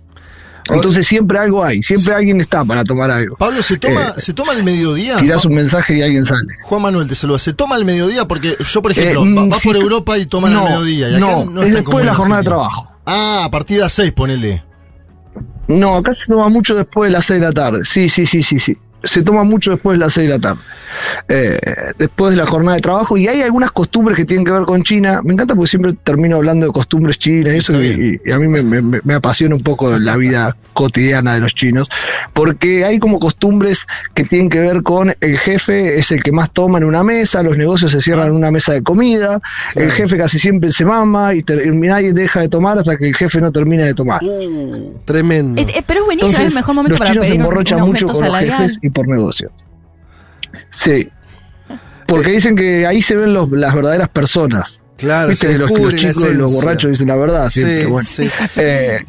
[0.75, 3.35] Entonces siempre algo hay, siempre alguien está para tomar algo.
[3.37, 5.17] Pablo, ¿se toma, Eh, ¿se toma al mediodía?
[5.17, 6.53] Tirás un mensaje y alguien sale.
[6.63, 7.39] Juan Manuel te saluda.
[7.39, 8.27] ¿Se toma al mediodía?
[8.27, 11.09] Porque yo, por ejemplo, Eh, va- por Europa y toman no, al mediodía.
[11.09, 12.91] Y acá no, no, es después de la jornada de trabajo.
[13.05, 14.63] Ah, a partir de las 6, ponele.
[15.67, 17.83] No, acá se toma mucho después de las 6 de la tarde.
[17.83, 18.77] Sí, sí, sí, sí, sí.
[19.03, 20.59] Se toma mucho después de las 6 de la tarde.
[21.27, 21.59] Eh,
[21.97, 23.17] después de la jornada de trabajo.
[23.17, 25.21] Y hay algunas costumbres que tienen que ver con China.
[25.23, 27.81] Me encanta porque siempre termino hablando de costumbres chinas y eso.
[27.81, 31.55] Y, y a mí me, me- me apasiona un poco la vida cotidiana de los
[31.55, 31.89] chinos.
[32.33, 36.51] Porque hay como costumbres que tienen que ver con el jefe es el que más
[36.51, 37.41] toma en una mesa.
[37.43, 39.39] Los negocios se cierran en una mesa de comida.
[39.75, 43.07] El jefe casi siempre se mama y, ter- y nadie deja de tomar hasta que
[43.07, 44.19] el jefe no termina de tomar.
[45.05, 45.61] Tremendo.
[45.61, 47.41] Es- es- pero es buenísimo, es el Entonces, mejor momento los para chinos se pedir
[47.41, 47.47] un,
[47.83, 49.51] un mucho con los jefes y por negocios.
[50.71, 51.09] Sí.
[52.07, 54.81] Porque dicen que ahí se ven los- las verdaderas personas.
[54.97, 57.83] Claro, Viste, se los, los chicos, los borrachos dicen la verdad siempre.
[57.83, 58.07] Sí, bueno.
[58.09, 58.29] sí.
[58.57, 58.99] Eh,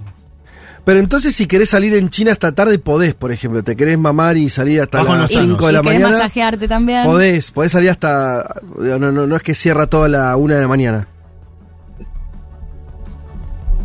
[0.84, 3.62] Pero entonces, si querés salir en China hasta tarde, podés, por ejemplo.
[3.64, 5.46] Te querés mamar y salir hasta Bajo las los tanos.
[5.58, 6.16] 5 de y la querés mañana.
[6.18, 7.02] masajearte también.
[7.04, 8.60] Podés, podés salir hasta.
[8.78, 11.06] No, no, no es que cierra toda la 1 de la mañana.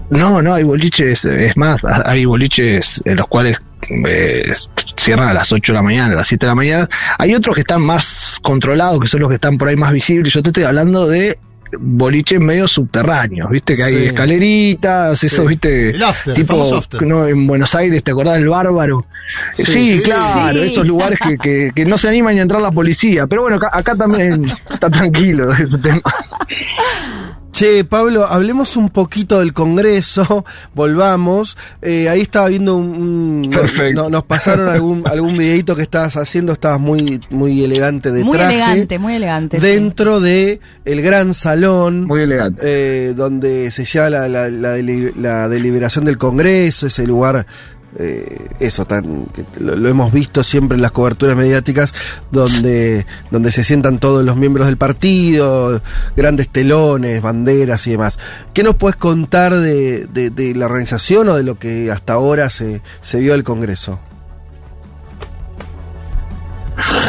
[0.10, 3.60] no, no, hay boliches, eh, es más, ha- hay boliches en los cuales
[4.08, 4.52] eh,
[4.98, 6.90] cierran a las 8 de la mañana, a las 7 de la mañana.
[7.18, 10.34] Hay otros que están más controlados, que son los que están por ahí más visibles.
[10.34, 11.38] Yo te estoy hablando de
[11.78, 14.06] boliches medio subterráneos, viste que hay Sí.
[14.06, 15.28] escaleritas, Sí.
[15.28, 17.02] esos, viste, El after, el tipo after.
[17.02, 19.06] no, en Buenos Aires, ¿te acordás del bárbaro?
[19.52, 20.02] Sí, Sí.
[20.04, 20.68] claro, Sí.
[20.68, 23.58] esos lugares que, que, que no se animan ni a entrar la policía, pero bueno,
[23.58, 26.02] acá, acá también está tranquilo ese tema.
[27.58, 30.44] Che, Pablo, hablemos un poquito del Congreso,
[30.76, 31.56] volvamos.
[31.82, 33.44] Eh, ahí estaba viendo un...
[33.46, 34.04] un- Perfecto.
[34.04, 38.38] no- nos pasaron algún, algún videito que estabas haciendo, estabas muy, muy elegante de muy
[38.38, 38.56] traje.
[38.56, 39.62] elegante, muy elegante.
[39.62, 39.66] sí.
[39.66, 42.04] Dentro de el gran salón.
[42.04, 42.60] Muy elegante.
[42.62, 47.46] eh, donde se lleva la, la- la deliberación del Congreso, ese lugar
[47.98, 49.28] eh, eso tan
[49.60, 51.94] lo, hemos visto siempre en las coberturas mediáticas
[52.32, 55.82] donde donde se sientan todos los miembros del partido
[56.16, 58.20] grandes telones banderas y demás
[58.54, 62.50] ¿qué nos puedes contar de, de- de la organización o de lo que hasta ahora
[62.50, 64.00] se, se vio del Congreso?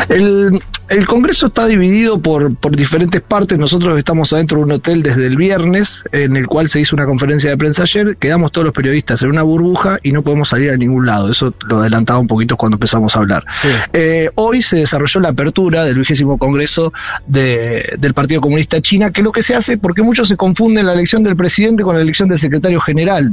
[0.08, 3.58] El, el Congreso está dividido por, por diferentes partes.
[3.58, 7.06] Nosotros estamos adentro de un hotel desde el viernes, en el cual se hizo una
[7.06, 8.16] conferencia de prensa ayer.
[8.16, 11.30] Quedamos todos los periodistas en una burbuja y no podemos salir a ningún lado.
[11.30, 13.44] Eso lo adelantaba un poquito cuando empezamos a hablar.
[13.92, 16.92] Eh, hoy se desarrolló la apertura del vigésimo Congreso
[17.26, 20.86] de- del Partido Comunista China, que es lo que se hace porque muchos se confunden
[20.86, 23.32] la elección del presidente con la elección del secretario general.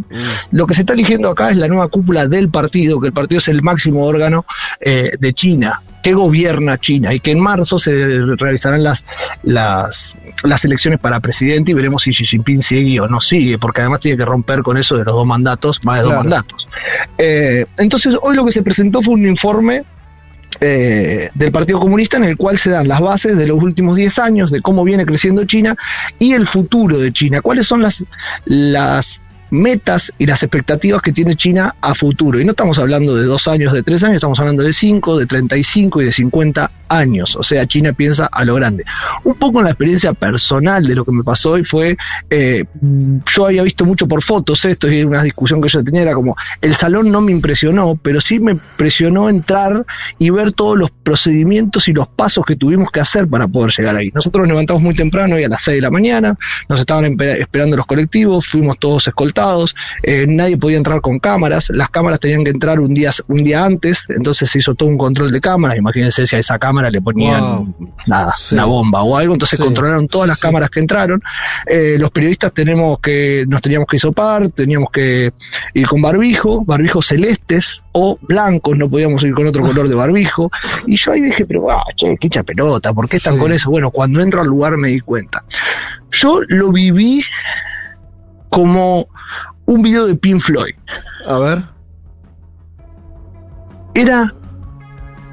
[0.51, 3.37] Lo que se está eligiendo acá es la nueva cúpula del partido, que el partido
[3.37, 4.45] es el máximo órgano
[4.79, 7.91] eh, de China que gobierna China y que en marzo se
[8.37, 9.07] realizarán las,
[9.41, 13.81] las, las elecciones para presidente y veremos si Xi Jinping sigue o no sigue, porque
[13.81, 16.15] además tiene que romper con eso de los dos mandatos, más de Claro.
[16.17, 16.69] dos mandatos.
[17.17, 19.83] Eh, entonces, hoy lo que se presentó fue un informe
[20.61, 24.19] eh, del Partido Comunista en el cual se dan las bases de los últimos 10
[24.19, 25.75] años, de cómo viene creciendo China
[26.19, 27.41] y el futuro de China.
[27.41, 28.05] ¿Cuáles son las,
[28.45, 29.21] las
[29.53, 32.39] metas y las expectativas que tiene China a futuro?
[32.39, 35.25] Y no estamos hablando de dos años, de tres años, estamos hablando de cinco, de
[35.25, 37.35] 35 y de 50 años.
[37.35, 38.83] O sea, China piensa a lo grande.
[39.23, 41.97] Un poco en la experiencia personal de lo que me pasó hoy fue,
[42.29, 42.65] eh,
[43.35, 46.35] yo había visto mucho por fotos esto y una discusión que yo tenía era como,
[46.61, 49.85] el salón no me impresionó, pero sí me impresionó entrar
[50.19, 53.95] y ver todos los procedimientos y los pasos que tuvimos que hacer para poder llegar
[53.95, 54.11] ahí.
[54.13, 56.35] Nosotros nos levantamos muy temprano y a las 6 de la mañana,
[56.69, 59.42] nos estaban esperando los colectivos, fuimos todos escoltados,
[60.03, 63.63] eh, nadie podía entrar con cámaras, las cámaras tenían que entrar un día, un día
[63.65, 67.01] antes, entonces se hizo todo un control de cámaras, imagínense si a esa cámara le
[67.01, 67.75] ponían Wow.
[68.07, 68.55] nada, Sí.
[68.55, 69.63] una bomba o algo, entonces Sí.
[69.63, 71.21] controlaron todas Sí, las cámaras que entraron,
[71.65, 75.31] Eh, los periodistas tenemos que, nos teníamos que hisopar, teníamos que
[75.73, 80.51] ir con barbijo, barbijos celestes o blancos, no podíamos ir con otro color de barbijo,
[80.87, 83.69] y yo ahí dije, pero ah, che, qué hincha pelota, ¿por qué están con eso?
[83.69, 85.43] Bueno, cuando entro al lugar me di cuenta.
[86.11, 87.23] Yo lo viví
[88.49, 89.07] como
[89.65, 90.75] un video de Pink Floyd.
[91.25, 91.63] A ver.
[93.95, 94.33] Era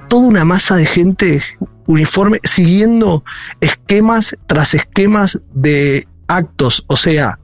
[0.08, 1.42] toda una masa de gente
[1.86, 3.24] uniforme siguiendo
[3.60, 6.84] esquemas tras esquemas de actos.
[6.86, 7.38] O sea,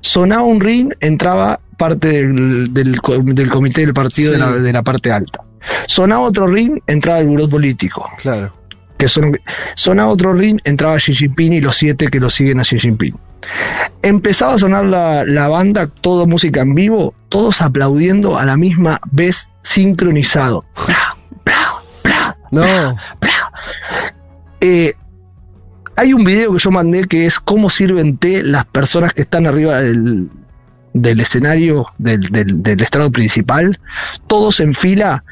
[0.00, 4.72] sonaba un ring, entraba parte del, del, co- del comité del partido de, la, de
[4.72, 5.40] la parte alta.
[5.86, 8.08] Sonaba otro ring, entraba el buró político.
[8.18, 8.52] Claro.
[8.98, 9.38] Que son,
[9.74, 13.14] sonaba otro ring, entraba Xi Jinping y los siete que lo siguen a Xi Jinping.
[14.02, 19.00] Empezaba a sonar la, la banda, todo música en vivo, todos aplaudiendo a la misma
[19.10, 20.64] vez, sincronizado.
[22.50, 22.96] No.
[24.60, 24.94] Eh,
[25.96, 29.46] hay un video que yo mandé que es cómo sirven té las personas que están
[29.46, 30.30] arriba del,
[30.92, 33.80] del escenario del, del, del estrado principal,
[34.26, 35.24] todos en fila,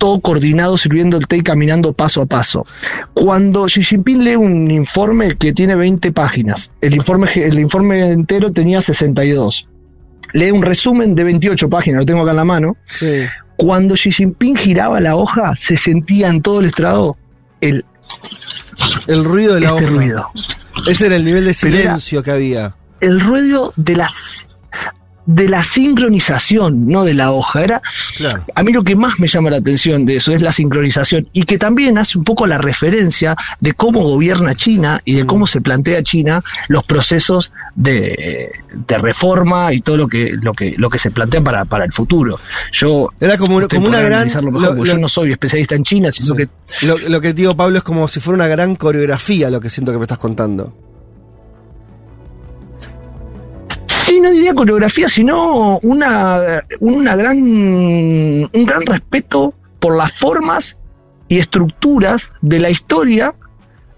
[0.00, 2.66] todo coordinado sirviendo el té y caminando paso a paso.
[3.12, 8.50] Cuando Xi Jinping lee un informe que tiene 20 páginas, el informe, el informe entero
[8.50, 9.68] tenía 62.
[10.32, 12.76] Lee un resumen de 28 páginas, lo tengo acá en la mano.
[12.86, 13.26] Sí.
[13.56, 17.18] Cuando Xi Jinping giraba la hoja, se sentía en todo el estrado
[17.60, 17.84] el
[19.06, 19.94] El ruido de la este hoja.
[19.94, 20.26] ruido.
[20.88, 22.74] Ese era el nivel de silencio que había.
[23.02, 24.48] el ruido de las
[25.34, 27.62] de la sincronización, no de la hoja.
[27.62, 27.82] Era
[28.16, 28.44] Claro.
[28.54, 31.44] a mí lo que más me llama la atención de eso es la sincronización y
[31.44, 35.60] que también hace un poco la referencia de cómo gobierna China y de cómo se
[35.60, 38.50] plantea China los procesos de,
[38.86, 41.92] de reforma y todo lo que lo que lo que se plantea para, para el
[41.92, 42.40] futuro.
[42.72, 44.26] Yo Era como, como una gran.
[44.26, 44.44] mejor,
[44.76, 46.48] lo- yo no soy especialista en China, sino que
[46.82, 49.92] Lo, lo que digo, Pablo, es como si fuera una gran coreografía lo que siento
[49.92, 50.89] que me estás contando.
[54.10, 60.76] Sí, no diría coreografía, sino una, una gran, un gran respeto por las formas
[61.28, 63.36] y estructuras de la historia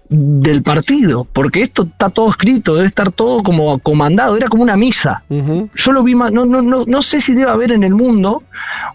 [0.09, 4.77] del partido, porque esto está todo escrito, debe estar todo como comandado, era como una
[4.77, 5.23] misa.
[5.29, 8.43] Yo lo vi más, no, no, no, no sé si debe haber en el mundo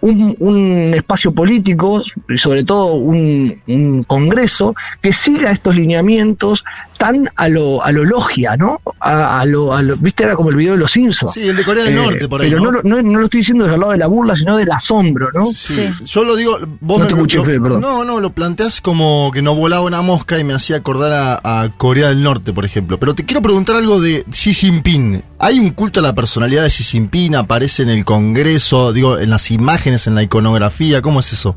[0.00, 6.64] un, un espacio político y sobre todo un, un congreso que siga estos lineamientos
[6.98, 8.80] tan a lo, a lo logia, ¿no?
[9.00, 11.32] A, a lo, a lo- viste, era como el video de los Simpsons.
[11.32, 12.70] Sí, el de Corea del Norte, por ahí, Pero ¿no?
[12.72, 14.70] no, lo- no, no lo estoy diciendo desde el lado de la burla, sino del
[14.70, 15.46] asombro, ¿no?
[15.54, 15.88] Sí.
[16.04, 17.80] Yo lo digo, vos No me te escuché, lo- Fede, perdón.
[17.80, 21.12] No, no, lo planteás como que no volaba una mosca y me hacía acordar
[21.44, 22.98] a, a Corea del Norte, por ejemplo.
[22.98, 25.22] Pero te quiero preguntar algo de Xi Jinping.
[25.38, 27.36] ¿Hay un culto a la personalidad de Xi Jinping?
[27.36, 28.92] ¿Aparece en el Congreso?
[28.92, 31.00] Digo, en las imágenes, en la iconografía.
[31.00, 31.54] ¿Cómo es eso?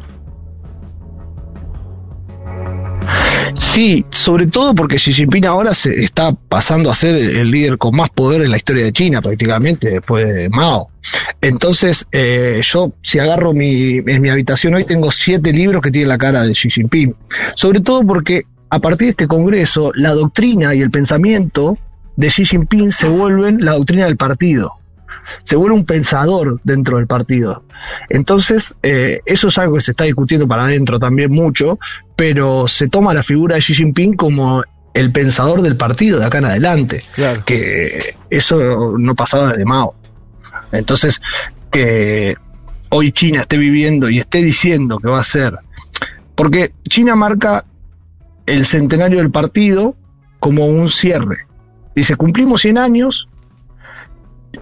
[3.56, 7.96] Sí, sobre todo porque Xi Jinping ahora se está pasando a ser el líder con
[7.96, 10.90] más poder en la historia de China, prácticamente, después de Mao.
[11.42, 16.10] Entonces, eh, yo si agarro mi, en mi habitación hoy tengo siete libros que tienen
[16.10, 17.16] la cara de Xi Jinping.
[17.56, 21.78] Sobre todo porque a partir de este Congreso, la doctrina y el pensamiento
[22.16, 24.81] de Xi Jinping se vuelven la doctrina del partido.
[25.44, 27.64] Se vuelve un pensador dentro del partido.
[28.10, 31.80] Entonces, eh, eso es algo que se está discutiendo para adentro también mucho,
[32.16, 34.64] pero se toma la figura de Xi Jinping como
[34.94, 37.02] el pensador del partido de acá en adelante.
[37.46, 39.96] Que eso no pasaba de Mao.
[40.72, 41.22] Entonces,
[41.72, 42.36] que
[42.90, 45.60] hoy China esté viviendo y esté diciendo que va a ser.
[46.36, 47.66] Porque China marca
[48.46, 49.96] el centenario del partido
[50.40, 51.46] como un cierre.
[51.96, 53.30] Dice, cumplimos 100 años,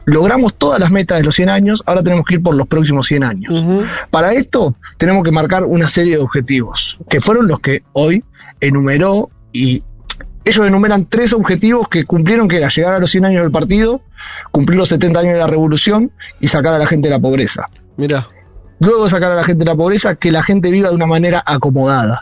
[0.06, 3.08] logramos todas las metas de los 100 años, ahora tenemos que ir por los próximos
[3.08, 3.88] 100 años.
[4.10, 8.24] Para esto tenemos que marcar una serie de objetivos, que fueron los que hoy
[8.60, 9.84] enumeró y
[10.46, 14.02] ellos enumeran tres objetivos que cumplieron, que era llegar a los 100 años del partido,
[14.52, 17.70] cumplir los 70 años de la revolución y sacar a la gente de la pobreza.
[17.98, 18.28] Mira.
[18.80, 21.44] Luego sacar a la gente de la pobreza, que la gente viva de una manera
[21.46, 22.22] acomodada.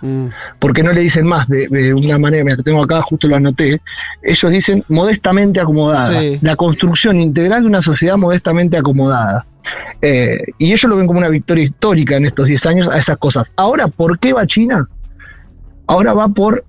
[0.59, 3.81] Porque no le dicen más de, de una manera, mira, tengo acá, justo lo anoté,
[4.23, 6.19] ellos dicen modestamente acomodada.
[6.19, 6.39] Sí.
[6.41, 9.45] La construcción integral de una sociedad modestamente acomodada.
[10.01, 13.17] Eh, y ellos lo ven como una victoria histórica en estos 10 años a esas
[13.17, 13.51] cosas.
[13.55, 14.87] Ahora, ¿por qué va China?
[15.87, 16.65] Ahora va por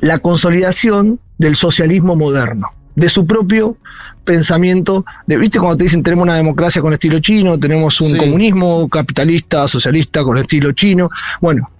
[0.00, 3.76] la consolidación del socialismo moderno, de su propio
[4.24, 8.16] pensamiento, de, viste cuando te dicen tenemos una democracia con estilo chino, tenemos un Sí.
[8.18, 11.10] comunismo capitalista, socialista con estilo chino,
[11.40, 11.70] bueno,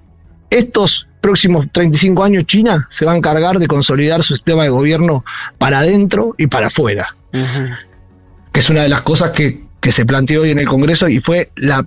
[0.50, 5.24] estos próximos 35 años China se va a encargar de consolidar su sistema de gobierno
[5.58, 10.42] para adentro y para afuera, que es una de las cosas que, que se planteó
[10.42, 11.84] hoy en el Congreso y fue la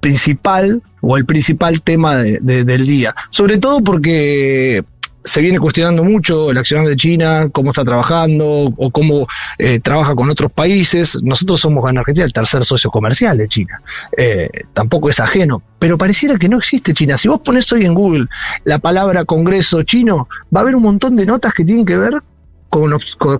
[0.00, 3.14] principal o el principal tema de- de- del día.
[3.28, 4.82] Sobre todo porque
[5.22, 9.26] se viene cuestionando mucho el accionar de China, cómo está trabajando o cómo
[9.58, 11.18] eh, trabaja con otros países.
[11.22, 13.82] Nosotros somos en Argentina el tercer socio comercial de China.
[14.16, 17.16] Eh, tampoco es ajeno, pero pareciera que no existe China.
[17.16, 18.26] Si vos pones hoy en Google
[18.64, 22.22] la palabra Congreso chino, va a haber un montón de notas que tienen que ver
[22.70, 22.90] con,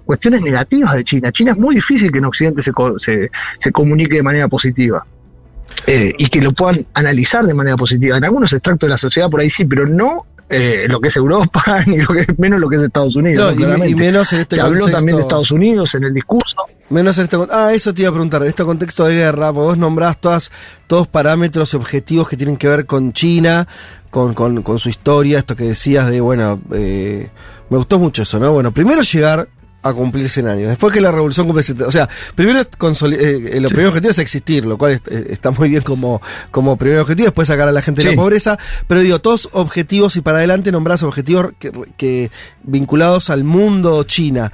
[0.05, 1.33] cuestiones negativas de China.
[1.33, 5.07] China es muy difícil que en Occidente se, se, se comunique de manera positiva.
[5.87, 8.19] Eh, y que lo puedan analizar de manera positiva.
[8.19, 11.17] En algunos extractos de la sociedad por ahí sí, pero no eh, lo que es
[11.17, 13.57] Europa, ni lo que menos lo que es Estados Unidos.
[13.57, 13.85] No, ¿no?
[13.87, 16.57] y menos en este Se habló contexto- también de Estados Unidos en el discurso.
[16.91, 18.43] Menos en este Ah, eso te iba a preguntar.
[18.43, 20.51] En este contexto de guerra, porque vos nombrás todas,
[20.89, 23.69] todos parámetros y objetivos que tienen que ver con China,
[24.11, 27.29] con, con, con su historia, esto que decías de, bueno, eh,
[27.69, 28.53] me gustó mucho eso, ¿no?
[28.53, 29.47] Bueno, primero llegar
[29.83, 30.69] a cumplir 100 años.
[30.69, 31.89] Después que la revolución cumple 70.
[31.89, 35.29] O sea, primero es consoli- eh, el primer objetivo es existir, lo cual es- eh,
[35.31, 36.21] está muy bien como,
[36.51, 37.27] como primer objetivo.
[37.27, 38.15] Después sacar a la gente de Sí.
[38.17, 38.59] la pobreza.
[38.87, 42.31] Pero digo, todos objetivos y para adelante nombrás objetivos que, que
[42.63, 44.53] vinculados al mundo China.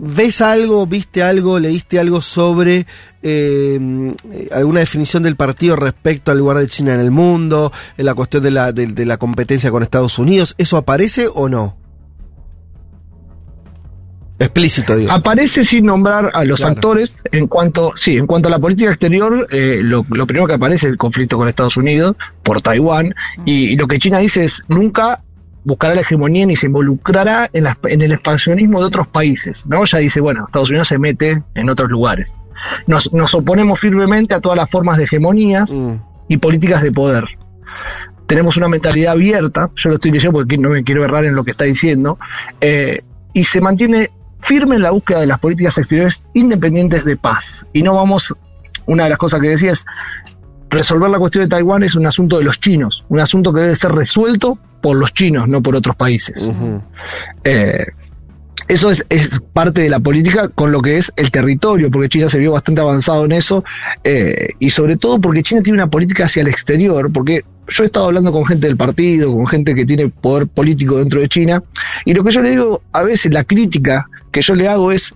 [0.00, 2.86] ¿Ves algo, viste algo, leíste algo sobre
[3.20, 4.14] eh,
[4.52, 8.44] alguna definición del partido respecto al lugar de China en el mundo, en la cuestión
[8.44, 10.54] de la, de, de la competencia con Estados Unidos?
[10.56, 11.77] ¿Eso aparece o no?
[14.38, 15.10] Explícito, digo.
[15.10, 16.74] Aparece sin nombrar a los Claro.
[16.74, 20.54] actores en cuanto, sí, en cuanto a la política exterior, eh, lo, lo primero que
[20.54, 24.44] aparece es el conflicto con Estados Unidos por Taiwán y, y lo que China dice
[24.44, 25.22] es nunca
[25.64, 29.84] buscará la hegemonía ni se involucrará en, las- en el expansionismo de otros países, ¿no?
[29.84, 32.32] Ya dice, bueno, Estados Unidos se mete en otros lugares.
[32.86, 35.70] Nos, nos oponemos firmemente a todas las formas de hegemonías
[36.28, 37.24] y políticas de poder.
[38.26, 41.44] Tenemos una mentalidad abierta, yo lo estoy diciendo porque no me quiero errar en lo
[41.44, 42.18] que está diciendo,
[42.60, 43.02] eh,
[43.32, 44.10] y se mantiene
[44.40, 47.66] firme en la búsqueda de las políticas exteriores independientes de paz.
[47.72, 48.34] Y no vamos,
[48.86, 49.84] una de las cosas que decía es,
[50.70, 53.74] resolver la cuestión de Taiwán es un asunto de los chinos, un asunto que debe
[53.74, 56.50] ser resuelto por los chinos, no por otros países.
[57.44, 57.86] Eh,
[58.68, 62.28] eso es, es parte de la política con lo que es el territorio, porque China
[62.28, 63.64] se vio bastante avanzado en eso,
[64.04, 67.86] eh, y sobre todo porque China tiene una política hacia el exterior, porque yo he
[67.86, 71.62] estado hablando con gente del partido, con gente que tiene poder político dentro de China,
[72.04, 75.14] y lo que yo le digo, a veces la crítica que yo le hago es,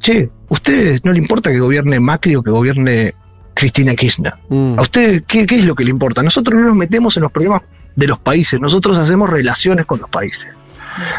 [0.00, 3.14] che, ¿a ustedes no le importa que gobierne Macri o que gobierne
[3.54, 4.34] Cristina Kirchner?
[4.76, 6.22] ¿A usted qué, qué es lo que le importa?
[6.22, 7.62] Nosotros no nos metemos en los problemas
[7.94, 10.48] de los países, nosotros hacemos relaciones con los países.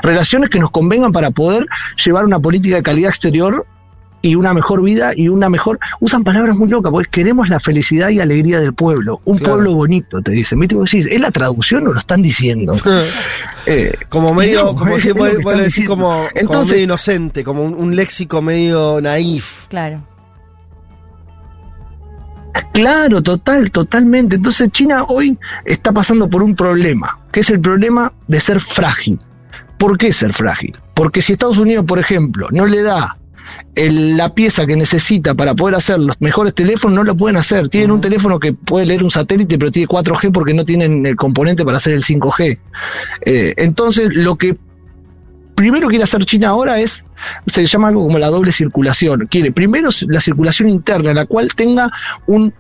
[0.02, 1.68] Relaciones que nos convengan para poder
[2.04, 3.66] llevar una política de calidad exterior
[4.22, 5.80] y una mejor vida y una mejor...
[6.00, 9.22] Usan palabras muy locas, porque queremos la felicidad y alegría del pueblo.
[9.26, 9.54] Un Claro.
[9.54, 10.60] pueblo bonito, te dicen.
[10.60, 10.76] ¿Viste?
[11.10, 12.76] ¿es la traducción o lo están diciendo?
[13.70, 15.90] Eh, como medio, no, como si decís diciendo.
[15.92, 19.68] como, como medio inocente, como un, un léxico medio naif.
[19.68, 20.04] Claro.
[22.74, 24.36] Claro, total, totalmente.
[24.38, 29.20] Entonces China hoy está pasando por un problema, que es el problema de ser frágil.
[29.78, 30.78] ¿Por qué ser frágil?
[30.94, 33.18] Porque si Estados Unidos, por ejemplo, no le da
[33.76, 37.70] el- la pieza que necesita para poder hacer los mejores teléfonos no lo pueden hacer.
[37.70, 41.16] Tienen un teléfono que puede leer un satélite, pero tiene 4G porque no tienen el
[41.16, 42.60] componente para hacer el 5G.
[43.26, 44.58] Eh, entonces, lo que
[45.56, 47.04] primero quiere hacer China ahora es,
[47.48, 49.28] se llama algo como la doble circulación.
[49.30, 51.92] Quiere primero la circulación interna, la cual tenga
[52.28, 52.54] un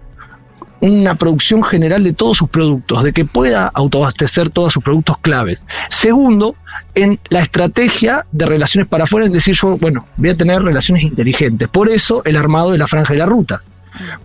[0.79, 5.63] una producción general de todos sus productos, de que pueda autoabastecer todos sus productos claves.
[5.89, 6.55] Segundo,
[6.95, 11.03] en la estrategia de relaciones para afuera, es decir, yo, bueno, voy a tener relaciones
[11.03, 11.67] inteligentes.
[11.67, 13.61] Por eso el armado de la franja de la ruta.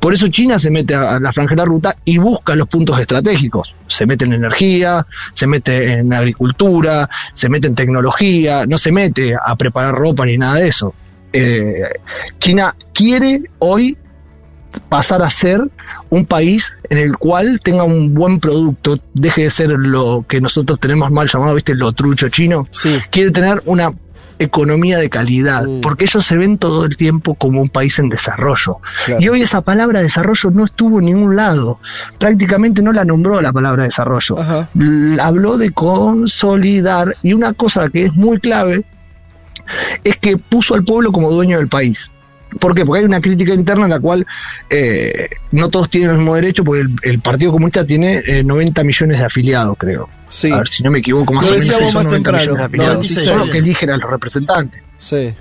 [0.01, 2.99] Por eso China se mete a la franja de la ruta y busca los puntos
[2.99, 3.75] estratégicos.
[3.87, 9.35] Se mete en energía, se mete en agricultura, se mete en tecnología, no se mete
[9.35, 10.95] a preparar ropa ni nada de eso.
[11.33, 11.85] Eh,
[12.39, 13.97] China quiere hoy
[14.89, 15.71] pasar a ser
[16.11, 20.81] un país en el cual tenga un buen producto, deje de ser lo que nosotros
[20.81, 22.67] tenemos mal llamado, viste, lo trucho chino.
[23.11, 23.93] Quiere tener una
[24.39, 28.79] economía de calidad, porque ellos se ven todo el tiempo como un país en desarrollo.
[29.05, 29.23] Claro.
[29.23, 31.79] Y hoy esa palabra desarrollo no estuvo en ningún lado.
[32.19, 34.37] Prácticamente no la nombró la palabra desarrollo.
[35.21, 38.85] Habló de consolidar y una cosa que es muy clave
[40.05, 42.11] es que puso al pueblo como dueño del país.
[42.59, 42.85] ¿Por qué?
[42.85, 44.27] Porque hay una crítica interna en la cual
[44.69, 48.85] eh, no todos tienen el mismo derecho, porque el, el Partido Comunista tiene eh, 90
[48.85, 50.09] millones de afiliados, creo.
[50.53, 52.47] A ver si no me equivoco, más Lo o menos son más 90 millones de
[52.47, 52.95] temprano, afiliados.
[52.95, 53.29] 96.
[53.29, 54.83] Son los que eligen a los representantes.
[54.99, 55.35] Sí.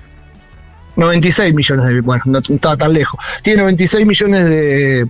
[0.95, 3.19] 96 millones de, bueno, no estaba tan lejos.
[3.41, 5.07] Tiene 96 millones de,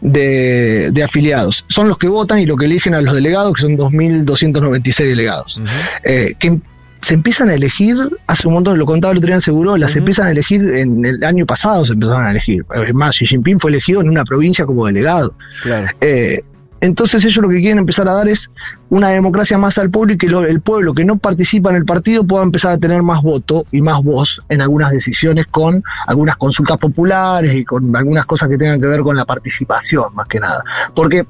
[0.00, 1.64] de, de afiliados.
[1.68, 5.60] Son los que votan y los que eligen a los delegados, que son 2.296 delegados.
[6.02, 6.58] Eh, que
[7.04, 9.98] se empiezan a elegir, hace un montón, lo contaba el otro día en Segurola, se
[9.98, 12.64] empiezan a elegir en el año pasado, se empezaron a elegir.
[12.86, 15.34] Es más, Xi Jinping fue elegido en una provincia como delegado.
[15.62, 15.86] Claro.
[16.00, 16.42] Eh,
[16.80, 18.50] entonces ellos lo que quieren empezar a dar es
[18.90, 21.84] una democracia más al pueblo y que lo- el pueblo que no participa en el
[21.86, 26.36] partido pueda empezar a tener más voto y más voz en algunas decisiones con algunas
[26.36, 30.40] consultas populares y con algunas cosas que tengan que ver con la participación más que
[30.40, 30.62] nada.
[30.94, 31.24] Porque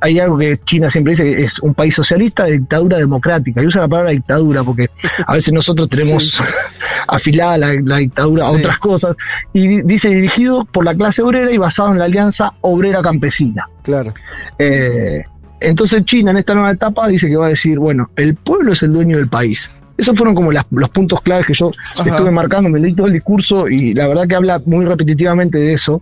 [0.00, 3.66] hay algo que China siempre dice que es un país socialista de dictadura democrática y
[3.66, 4.88] usa la palabra dictadura porque
[5.26, 6.40] a veces nosotros tenemos
[7.06, 9.16] afilada la, la dictadura a otras cosas
[9.52, 13.68] y di- dice dirigido por la clase obrera y basado en la alianza obrera campesina.
[13.82, 14.14] Claro.
[14.58, 15.22] Eh,
[15.60, 18.82] entonces China en esta nueva etapa dice que va a decir, bueno, el pueblo es
[18.82, 19.74] el dueño del país.
[19.98, 22.08] Esos fueron como las- los puntos claves que yo Ajá.
[22.08, 25.74] estuve marcando, me leí todo el discurso y la verdad que habla muy repetitivamente de
[25.74, 26.00] eso.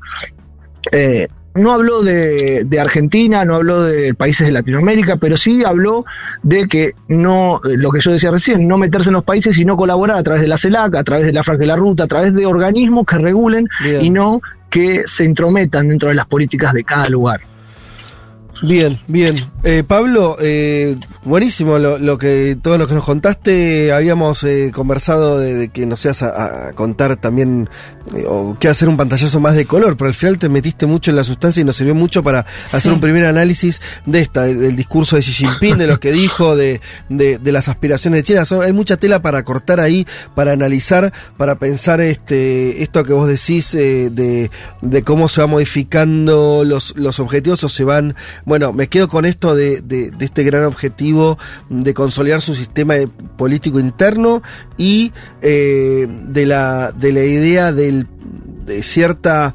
[0.92, 1.26] Eh,
[1.58, 6.04] no habló de, de Argentina, no habló de países de Latinoamérica, pero sí habló
[6.42, 9.76] de que no, lo que yo decía recién, no meterse en los países y no
[9.76, 12.08] colaborar a través de la CELAC, a través de la Franja de la Ruta, a
[12.08, 14.04] través de organismos que regulen Bien.
[14.04, 14.40] y no
[14.70, 17.40] que se intrometan dentro de las políticas de cada lugar.
[18.60, 19.36] Bien, bien.
[19.62, 23.92] Eh, Pablo, eh, buenísimo lo, lo que todo lo que nos contaste.
[23.92, 27.68] Habíamos eh, conversado de, de que nos seas a, a contar también
[28.16, 31.10] eh, o que hacer un pantallazo más de color, pero al final te metiste mucho
[31.10, 34.58] en la sustancia y nos sirvió mucho para hacer un primer análisis de esta, del,
[34.60, 38.24] del discurso de Xi Jinping, de lo que dijo, de, de, de las aspiraciones de
[38.24, 38.44] China.
[38.44, 40.04] Son- hay mucha tela para cortar ahí,
[40.34, 44.50] para analizar, para pensar este esto que vos decís eh, de,
[44.82, 48.16] de cómo se va modificando los, los objetivos o se van
[48.48, 51.38] bueno, me quedo con esto de, de- de este gran objetivo
[51.68, 52.94] de consolidar su sistema
[53.36, 54.42] político interno
[54.76, 55.12] y
[55.42, 58.06] eh, de, la, de la idea del,
[58.64, 59.54] de cierta,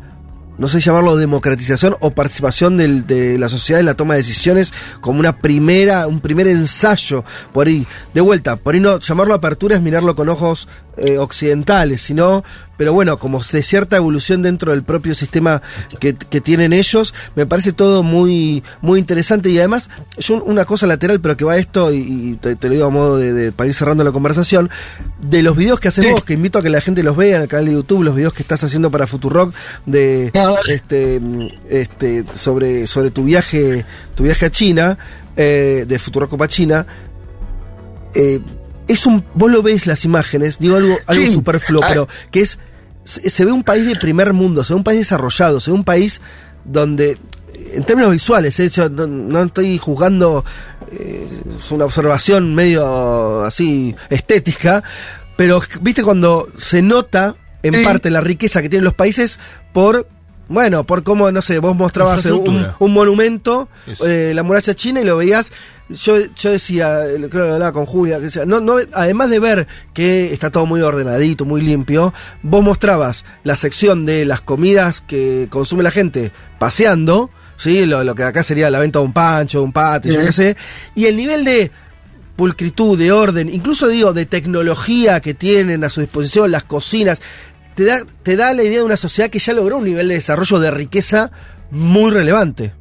[0.60, 4.72] no sé llamarlo democratización o participación del- de la sociedad en la toma de decisiones
[5.02, 7.88] como una primera, un primer ensayo por ahí.
[8.14, 10.68] De vuelta, por ahí no llamarlo apertura es mirarlo con ojos
[10.98, 12.44] eh, occidentales, sino,
[12.78, 15.61] pero bueno, como de cierta evolución dentro del propio sistema
[15.99, 19.49] que, que tienen ellos, me parece todo muy, muy interesante.
[19.49, 19.90] Y además,
[20.20, 22.90] yo una cosa lateral, pero que va a esto, y, te, te lo digo a
[22.91, 24.70] modo de, de- para ir cerrando la conversación,
[25.22, 27.41] de los videos que haces vos, que invito a que la gente los vea en
[27.44, 29.53] el canal de YouTube, los videos que estás haciendo para Futurock,
[29.86, 30.32] de
[30.68, 31.20] este,
[31.70, 34.98] este, sobre, sobre tu viaje, tu viaje a China,
[35.36, 36.86] eh, de Futurock Copa China,
[38.14, 38.40] eh,
[38.88, 41.34] es un, vos lo ves las imágenes, digo algo, algo Sí.
[41.34, 41.88] superfluo, Ah.
[41.88, 42.57] pero que es,
[43.03, 45.76] se, se ve un país de primer mundo, se ve un país desarrollado, se ve
[45.77, 46.22] un país
[46.65, 47.18] donde,
[47.73, 50.43] en términos visuales, eh, yo no, no estoy juzgando,
[50.91, 51.27] eh,
[51.60, 54.84] es una observación medio así estética,
[55.38, 57.81] pero viste cuando se nota en Sí.
[57.84, 59.39] parte la riqueza que tienen los países
[59.73, 60.07] por
[60.49, 62.76] bueno, por cómo, no sé, vos mostrabas un, Infraestructura.
[62.80, 63.70] un monumento,
[64.06, 65.52] eh, la muralla china, y lo veías.
[65.90, 69.30] Yo, yo decía, eh, creo que lo hablaba con Julia, que decía, no, no, además
[69.30, 74.41] de ver que está todo muy ordenadito, muy limpio, vos mostrabas la sección de las
[74.41, 77.86] comidas que consume la gente paseando, ¿sí?
[77.86, 80.57] Lo, lo que acá sería la venta de un pancho, un patio, yo qué sé,
[80.95, 81.72] y el nivel de
[82.36, 87.22] pulcritud, de orden, incluso digo, de tecnología que tienen a su disposición, las cocinas,
[87.75, 90.15] te da, te da la idea de una sociedad que ya logró un nivel de
[90.15, 91.31] desarrollo de riqueza
[91.71, 92.73] muy relevante.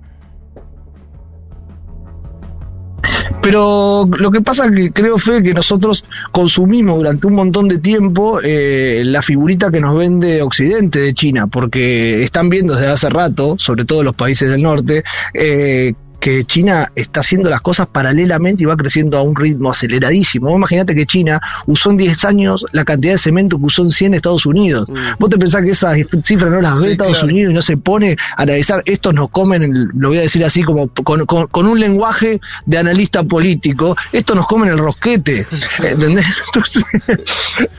[3.42, 8.40] Pero lo que pasa que creo, Fe, que nosotros consumimos durante un montón de tiempo
[8.40, 13.56] eh, la figurita que nos vende Occidente de China, porque están viendo desde hace rato,
[13.58, 15.02] sobre todo los países del norte,
[15.34, 15.92] eh,
[16.22, 20.46] que China está haciendo las cosas paralelamente y va creciendo a un ritmo aceleradísimo.
[20.48, 23.90] Vos Imagínate que China usó en 10 años la cantidad de cemento que usó en
[23.90, 24.88] 100 Estados Unidos.
[25.18, 27.26] Vos te pensás que esas cifras no las ve Sí, Estados claro.
[27.34, 30.44] Unidos y no se pone a analizar, estos nos comen, el- lo voy a decir
[30.44, 35.44] así como con, con- con un lenguaje de analista político, estos nos comen el rosquete.
[35.82, 36.26] ¿Entendés?
[36.54, 36.84] Entonces,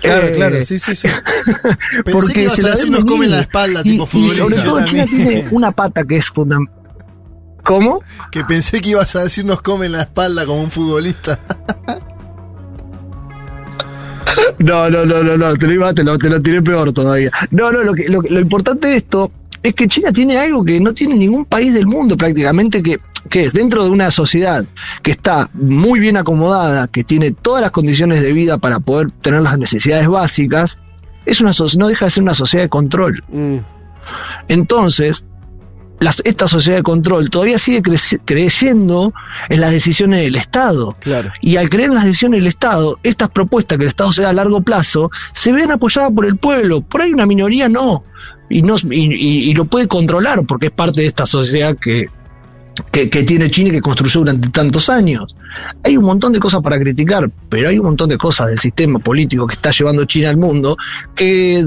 [0.01, 1.07] Claro, eh, claro, sí, sí, sí.
[2.03, 5.05] Pensé que ibas a decir, nos comen la espalda, Y- tipo y sobre todo China
[5.09, 6.82] tiene una pata que es fundamental.
[7.63, 8.01] ¿Cómo?
[8.31, 11.39] Que pensé que ibas a decir nos comen la espalda como un futbolista.
[14.59, 17.31] No, no, no, no, no, te lo, iba, te lo, te lo tiré peor todavía.
[17.51, 19.31] No, no, lo, que, lo, lo importante de esto
[19.61, 22.99] es que China tiene algo que no tiene ningún país del mundo prácticamente, que,
[23.29, 24.65] que es dentro de una sociedad
[25.01, 29.41] que está muy bien acomodada, que tiene todas las condiciones de vida para poder tener
[29.41, 30.79] las necesidades básicas,
[31.25, 33.23] es una no deja de ser una sociedad de control.
[33.29, 33.57] Mm.
[34.49, 35.25] Entonces,
[36.03, 37.81] las- esta sociedad de control todavía sigue
[38.25, 39.13] creyendo
[39.49, 40.95] en las decisiones del Estado.
[40.99, 41.31] Claro.
[41.41, 44.29] Y al creer en las decisiones del Estado, estas propuestas que el Estado se da
[44.29, 46.81] a largo plazo, se ven apoyadas por el pueblo.
[46.81, 48.03] Por ahí una minoría no.
[48.49, 52.07] Y, no, y, y- y lo puede controlar porque es parte de esta sociedad que,
[52.91, 55.35] que, que tiene China y que construyó durante tantos años.
[55.83, 58.99] Hay un montón de cosas para criticar, pero hay un montón de cosas del sistema
[58.99, 60.75] político que está llevando China al mundo
[61.15, 61.63] que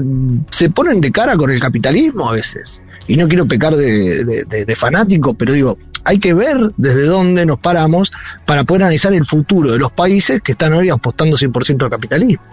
[0.49, 2.81] se ponen de cara con el capitalismo a veces.
[3.07, 7.03] Y no quiero pecar de, de- de- de fanático, pero digo, hay que ver desde
[7.05, 8.11] dónde nos paramos
[8.45, 12.43] para poder analizar el futuro de los países que están hoy apostando 100% al capitalismo.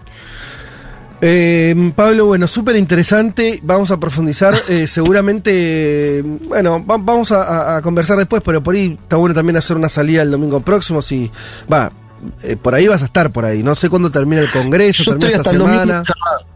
[1.21, 3.61] Eh, Pablo, bueno, súper interesante.
[3.63, 4.55] Vamos a profundizar.
[4.69, 9.77] eh, seguramente, bueno, va- vamos a, conversar después, pero por ahí está bueno también hacer
[9.77, 11.01] una salida el domingo próximo.
[11.01, 11.31] Si
[11.73, 11.91] va,
[12.43, 13.63] eh, por ahí vas a estar por ahí.
[13.63, 15.99] No sé cuándo termina el congreso, Yo termina estoy esta hasta el domingo semana.
[16.01, 16.54] encerrado.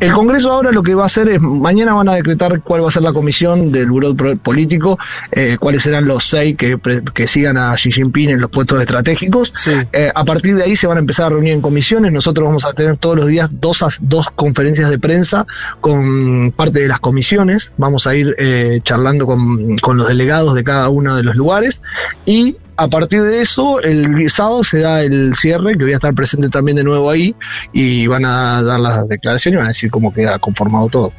[0.00, 2.88] El Congreso ahora lo que va a hacer es, mañana van a decretar cuál va
[2.88, 4.96] a ser la comisión del Buró Político,
[5.32, 6.78] eh, cuáles serán los seis que,
[7.12, 9.52] que sigan a Xi Jinping en los puestos estratégicos.
[9.92, 12.12] Eh, a partir de ahí se van a empezar a reunir en comisiones.
[12.12, 15.46] Nosotros vamos a tener todos los días dos, dos conferencias de prensa
[15.80, 17.72] con parte de las comisiones.
[17.76, 21.82] Vamos a ir eh, charlando con, con los delegados de cada uno de los lugares
[22.24, 26.14] y a partir de eso, el sábado se da el cierre, que voy a estar
[26.14, 27.34] presente también de nuevo ahí,
[27.72, 31.12] y van a dar las declaraciones y van a decir cómo queda conformado todo.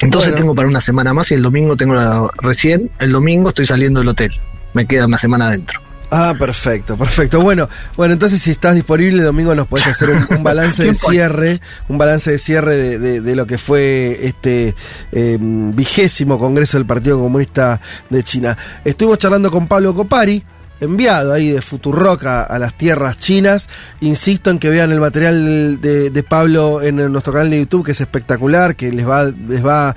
[0.00, 0.42] Entonces Bueno.
[0.42, 4.00] tengo para una semana más y el domingo tengo la, recién, el domingo estoy saliendo
[4.00, 4.32] del hotel.
[4.74, 5.80] Me queda una semana adentro.
[6.10, 7.40] Ah, perfecto, perfecto.
[7.42, 10.94] Bueno, bueno, entonces si estás disponible el domingo nos podés hacer un, un balance de
[10.94, 14.74] cierre, un balance de cierre de, de- de lo que fue este
[15.12, 18.56] eh, vigésimo Congreso del Partido Comunista de China.
[18.84, 20.42] Estuvimos charlando con Pablo Copari,
[20.80, 23.68] enviado ahí de Futurock a, las tierras chinas.
[24.00, 27.92] Insisto en que vean el material de, de Pablo en nuestro canal de YouTube, que
[27.92, 29.96] es espectacular, que les va, les va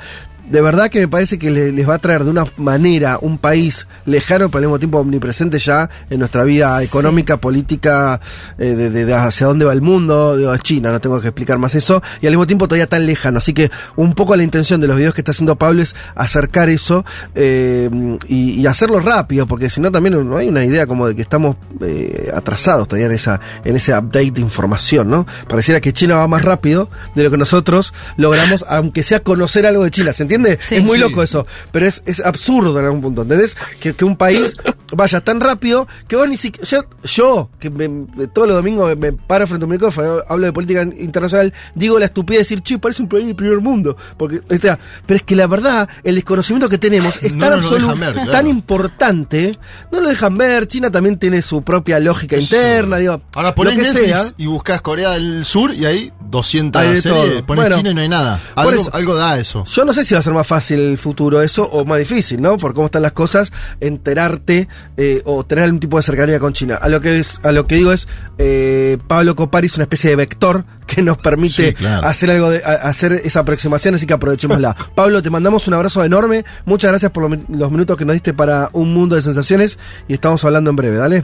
[0.49, 3.37] de verdad que me parece que le- les va a traer de una manera un
[3.37, 8.19] país lejano, pero al mismo tiempo omnipresente ya en nuestra vida económica, política,
[8.57, 11.57] eh, de, de- de hacia dónde va el mundo, digo, China, no tengo que explicar
[11.57, 13.37] más eso, y al mismo tiempo todavía tan lejano.
[13.37, 16.69] Así que un poco la intención de los videos que está haciendo Pablo es acercar
[16.69, 17.05] eso
[17.35, 17.89] eh,
[18.27, 21.21] y, y hacerlo rápido, porque si no también no hay una idea como de que
[21.21, 25.25] estamos eh, atrasados todavía en, esa, en ese update de información, ¿no?
[25.47, 29.83] Pareciera que China va más rápido de lo que nosotros logramos, aunque sea conocer algo
[29.83, 30.40] de China, ¿se entiende?
[30.45, 30.97] Es muy Sí.
[30.97, 33.55] loco eso, pero es, es absurdo en algún punto, ¿entendés?
[33.79, 34.55] Que, que un país
[34.93, 36.67] vaya tan rápido que vos ni siquiera.
[36.69, 40.45] Yo, yo que me- todos los domingos me, me paro frente a un micrófono, hablo
[40.45, 43.95] de política internacional, digo la estupidez de decir, che, parece un país del primer mundo.
[44.17, 47.49] Porque, o sea, pero es que la verdad, el desconocimiento que tenemos es No tan
[47.49, 48.31] lo absoluto, claro.
[48.31, 49.57] tan importante,
[49.91, 50.67] no lo dejan ver.
[50.67, 54.33] China también tiene su propia lógica interna, digo, Ahora lo ponés que Netflix sea.
[54.37, 57.21] y buscas Corea del Sur y hay 200 Hay de series.
[57.35, 57.45] todo.
[57.45, 58.39] Pones Bueno, China y no hay nada.
[58.55, 59.63] Algo, eso- algo da eso.
[59.65, 62.41] Yo no sé si va a ser más fácil el futuro eso o más difícil,
[62.41, 62.57] ¿no?
[62.57, 64.67] Por cómo están las cosas, enterarte
[64.97, 66.75] eh, o tener algún tipo de cercanía con China.
[66.81, 68.07] A lo que es, a lo que digo es,
[68.37, 72.07] eh, Pablo Copari es una especie de vector que nos permite Sí, claro.
[72.07, 74.75] hacer algo de, a- hacer esa aproximación, así que aprovechémosla.
[74.95, 78.13] Pablo, te mandamos un abrazo enorme, muchas gracias por los, mi- los minutos que nos
[78.13, 79.77] diste para un mundo de sensaciones
[80.07, 81.23] y estamos hablando en breve, dale.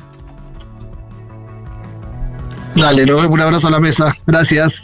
[2.75, 4.15] Dale, nos vemos, un abrazo a la mesa.
[4.27, 4.83] Gracias.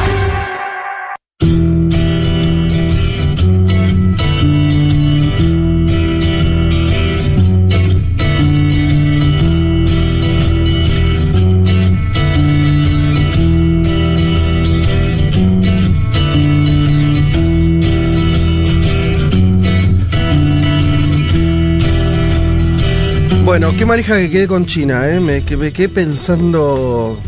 [23.61, 25.19] Bueno, qué manija que quedé con China, ¿eh?
[25.19, 27.19] Me, que me quedé pensando.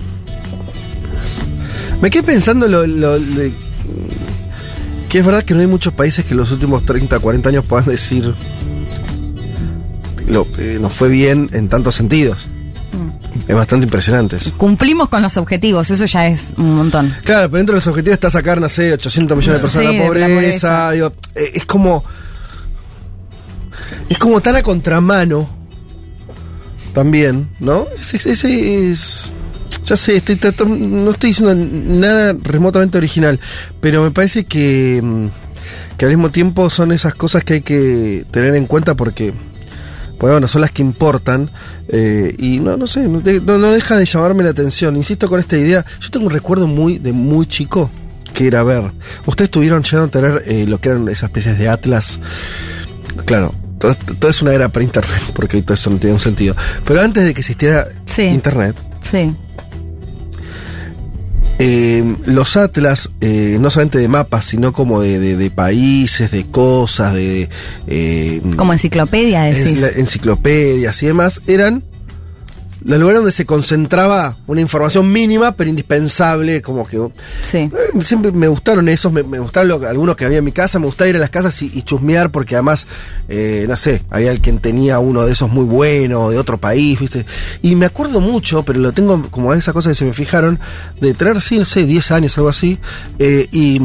[2.01, 3.53] Me quedé pensando lo, lo- de-
[5.09, 7.65] que es verdad que no hay muchos países que en los últimos 30, 40 años
[7.65, 8.33] puedan decir.
[10.27, 12.47] Lo, eh, nos fue bien en tantos sentidos.
[13.47, 14.57] Es bastante impresionante eso.
[14.57, 17.13] Cumplimos con los objetivos, eso ya es un montón.
[17.23, 19.97] Claro, pero dentro de los objetivos está sacar, no sé, 800 millones de personas Sí,
[19.99, 20.33] de la de la pobreza.
[20.33, 20.91] pobreza.
[20.93, 22.03] digo, eh, es como.
[24.09, 25.61] Es como tan a contramano.
[26.93, 27.87] También, ¿no?
[27.99, 28.25] Ese es.
[28.25, 29.31] ese es-
[29.85, 33.39] ya sé, estoy no estoy diciendo nada remotamente original,
[33.81, 35.27] pero me parece que, mm,
[35.97, 39.33] que al mismo tiempo son esas cosas que hay que tener en cuenta porque,
[40.19, 41.51] pues bueno, son las que importan
[41.89, 44.95] eh, y no, no sé, no- no deja de llamarme la atención.
[44.95, 47.89] Insisto con esta idea, yo tengo un recuerdo muy de muy chico
[48.33, 48.91] que era ver.
[49.25, 52.19] Ustedes tuvieron llegaron a tener eh, lo que eran esas especies de atlas.
[53.25, 53.53] Claro,
[54.19, 56.55] todo, es una era pre-internet, porque todo eso no tiene un sentido.
[56.85, 58.23] Pero antes de que existiera Sí.
[58.23, 58.75] internet,
[59.11, 59.35] Sí.
[61.59, 66.45] eh, los atlas, eh, no solamente de mapas, sino como de, de- de países, de
[66.45, 67.49] cosas, de...
[67.87, 69.77] eh, Como enciclopedia, decís.
[69.97, 71.83] enciclopedias y demás, eran
[72.85, 76.97] los lugares donde se concentraba una información mínima, pero indispensable, como que...
[77.49, 77.57] Sí.
[77.59, 77.71] Eh,
[78.03, 80.85] Siempre me gustaron esos, me, me gustaron lo- algunos que había en mi casa, me
[80.85, 82.87] gustaba ir a las casas y, y chusmear porque además,
[83.29, 87.25] eh, no sé, había alguien tenía uno de esos muy bueno, de otro país, ¿viste?
[87.61, 90.59] Y me acuerdo mucho, pero lo tengo como esa cosa que se me fijaron,
[90.99, 92.79] de tener, sí, no sé, 10 años, algo así,
[93.19, 93.79] eh, y,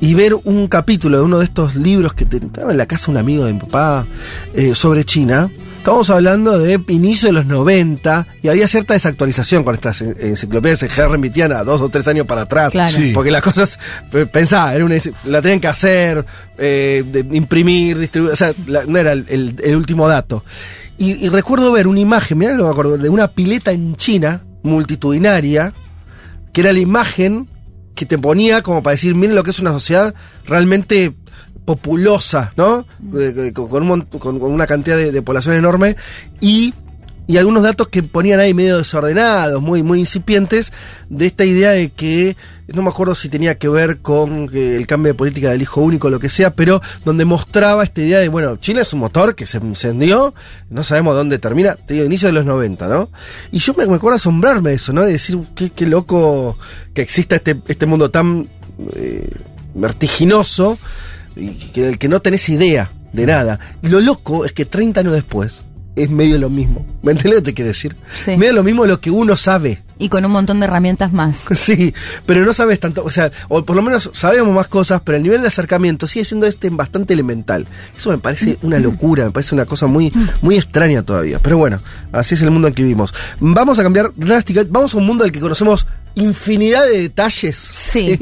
[0.00, 3.10] y ver un capítulo de uno de estos libros que te- estaba en la casa
[3.10, 4.06] un amigo de mi papá
[4.54, 5.50] eh, sobre China.
[5.80, 10.80] Estamos hablando de inicio de los 90 y había cierta desactualización con estas en- enciclopedias
[10.84, 12.74] que remitían a dos o tres años para atrás.
[12.74, 12.90] Claro.
[12.94, 13.12] Sí.
[13.14, 13.78] Porque las cosas,
[14.30, 16.26] pensá, era una, la tenían que hacer,
[16.58, 20.44] eh, de- imprimir, distribuir, o sea, la- no era el, el- el último dato.
[20.98, 23.96] Y, y recuerdo ver una imagen, mirá lo que me acuerdo, de una pileta en
[23.96, 25.72] China, multitudinaria,
[26.52, 27.48] que era la imagen
[27.94, 31.14] que te ponía como para decir, miren lo que es una sociedad realmente
[31.64, 32.86] populosa, ¿no?
[33.18, 35.96] Eh, eh, Con, un con- una cantidad de, de población enorme
[36.40, 36.74] y,
[37.26, 40.72] y algunos datos que ponían ahí medio desordenados, muy, muy incipientes,
[41.08, 42.36] de esta idea de que,
[42.68, 45.80] no me acuerdo si tenía que ver con que el cambio de política del hijo
[45.80, 49.00] único o lo que sea, pero donde mostraba esta idea de, bueno, Chile es un
[49.00, 50.34] motor que se encendió,
[50.70, 53.10] no sabemos dónde termina, te digo, inicio de los 90, ¿no?
[53.52, 55.02] Y yo me, me acuerdo asombrarme de eso, ¿no?
[55.02, 56.58] De decir, qué, qué loco
[56.94, 58.48] que exista este, este mundo tan
[58.94, 59.30] eh,
[59.74, 60.78] vertiginoso
[61.34, 63.60] que que no tenés idea de nada.
[63.82, 65.62] Y lo loco es que 30 años después
[65.96, 66.86] es medio lo mismo.
[67.02, 67.96] ¿Me entendés lo que te quiero decir?
[68.24, 68.36] Sí.
[68.36, 69.82] Medio lo mismo de lo que uno sabe.
[69.98, 71.44] Y con un montón de herramientas más.
[71.54, 71.94] Sí,
[72.24, 75.22] pero no sabes tanto, o sea, o por lo menos sabemos más cosas, pero el
[75.22, 77.66] nivel de acercamiento sigue siendo este bastante elemental.
[77.94, 81.38] Eso me parece una locura, me parece una cosa muy, muy extraña todavía.
[81.40, 81.82] Pero bueno,
[82.12, 83.12] así es el mundo en que vivimos.
[83.40, 87.56] Vamos a cambiar drásticamente, vamos a un mundo del que conocemos infinidad de detalles.
[87.90, 88.16] Sí.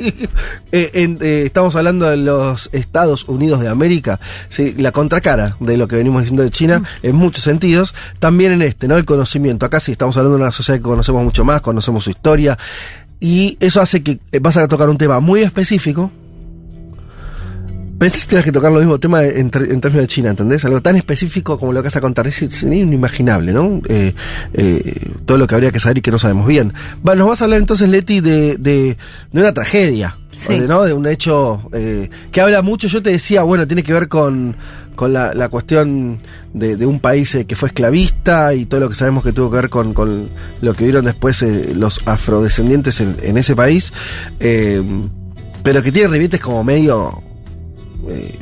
[0.73, 5.77] Eh, en- eh, estamos hablando de los Estados Unidos de América, sí, la contracara de
[5.77, 8.97] lo que venimos diciendo de China, en muchos sentidos, también en este, ¿no?
[8.97, 9.67] El conocimiento.
[9.67, 12.57] Acá sí estamos hablando de una sociedad que conocemos mucho más, conocemos su historia,
[13.21, 16.11] y eso hace que eh, vas a tocar un tema muy específico.
[17.99, 20.65] Pensás que tienes que tocar lo mismo tema en, términos de China, ¿entendés?
[20.65, 22.29] Algo tan específico como lo que vas a contar.
[22.29, 23.81] Es, es inimaginable, ¿no?
[23.89, 24.15] Eh,
[24.55, 26.73] eh, todo lo que habría que saber y que no sabemos bien.
[27.07, 28.97] Va, nos vas a hablar entonces, Leti, de, de,
[29.33, 30.17] de una tragedia.
[30.31, 30.61] Sí.
[30.61, 30.85] de- ¿no?
[30.85, 32.87] De un hecho eh, que habla mucho.
[32.87, 34.55] Yo te decía, bueno, tiene que ver con,
[34.95, 36.19] con la, la cuestión
[36.55, 39.57] de, de un país que fue esclavista y todo lo que sabemos que tuvo que
[39.57, 40.29] ver con, con
[40.61, 41.43] lo que vieron después
[41.75, 43.93] los afrodescendientes en, en ese país.
[44.39, 47.25] Pero que tiene ribetes como medio.
[48.09, 48.39] Eh,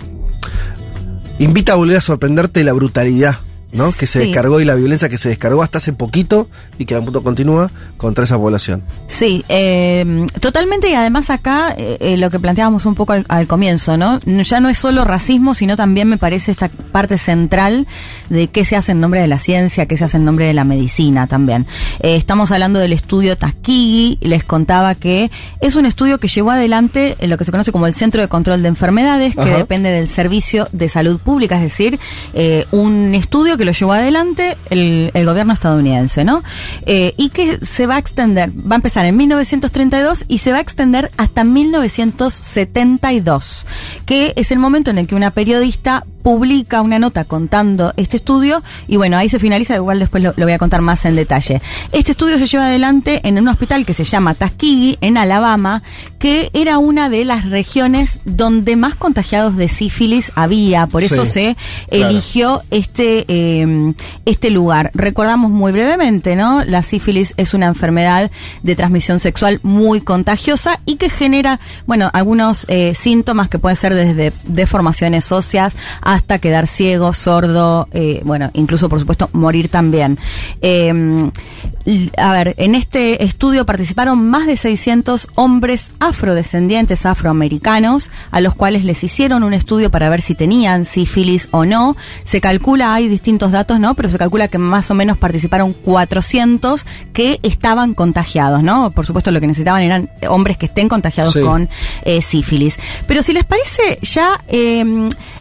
[1.38, 3.38] invita a volver a sorprenderte de la brutalidad.
[3.72, 3.92] ¿No?
[3.92, 4.26] Que se Sí.
[4.26, 6.48] descargó y la violencia que se descargó hasta hace poquito
[6.78, 8.82] y que a punto continúa contra esa población.
[9.06, 13.46] Sí, eh, totalmente y además acá eh, eh, lo que planteábamos un poco al, al
[13.46, 14.20] comienzo, ¿no?
[14.20, 17.86] Ya no es solo racismo, sino también me parece esta parte central
[18.30, 20.54] de qué se hace en nombre de la ciencia, qué se hace en nombre de
[20.54, 21.66] la medicina también.
[22.00, 25.30] Eh, estamos hablando del estudio Tuskegee, les contaba que
[25.60, 28.28] es un estudio que llevó adelante en lo que se conoce como el Centro de
[28.28, 31.98] Control de Enfermedades, que depende del Servicio de Salud Pública, es decir,
[32.70, 36.42] un estudio que lo llevó adelante el, el gobierno estadounidense, ¿no?
[36.86, 40.58] Eh, y que se va a extender, va a empezar en 1932 y se va
[40.58, 43.66] a extender hasta 1972,
[44.06, 48.60] que es el momento en el que una periodista publica una nota contando este estudio
[48.88, 51.62] y bueno, ahí se finaliza, igual después lo, lo voy a contar más en detalle.
[51.92, 55.84] Este estudio se lleva adelante en un hospital que se llama Tuskegee, en Alabama,
[56.18, 61.30] que era una de las regiones donde más contagiados de sífilis había, por eso Sí,
[61.30, 61.56] se
[61.90, 62.08] claro.
[62.08, 63.94] eligió este, eh,
[64.24, 64.90] este lugar.
[64.94, 66.64] Recordamos muy brevemente, ¿no?
[66.64, 68.32] La sífilis es una enfermedad
[68.64, 73.94] de transmisión sexual muy contagiosa y que genera, bueno, algunos eh, síntomas que pueden ser
[73.94, 75.72] desde deformaciones óseas
[76.16, 80.18] hasta quedar ciego, sordo, eh, bueno, incluso por supuesto morir también.
[80.62, 80.88] Eh,
[81.84, 88.54] l- a ver, en este estudio participaron más de 600 hombres afrodescendientes afroamericanos a los
[88.54, 91.96] cuales les hicieron un estudio para ver si tenían sífilis o no.
[92.24, 93.94] Se calcula, hay distintos datos, ¿no?
[93.94, 98.90] Pero se calcula que más o menos participaron 400 que estaban contagiados, ¿no?
[98.90, 101.40] Por supuesto lo que necesitaban eran hombres que estén contagiados Sí.
[101.40, 101.68] con
[102.04, 102.78] eh, sífilis.
[103.06, 104.84] Pero si les parece, ya eh,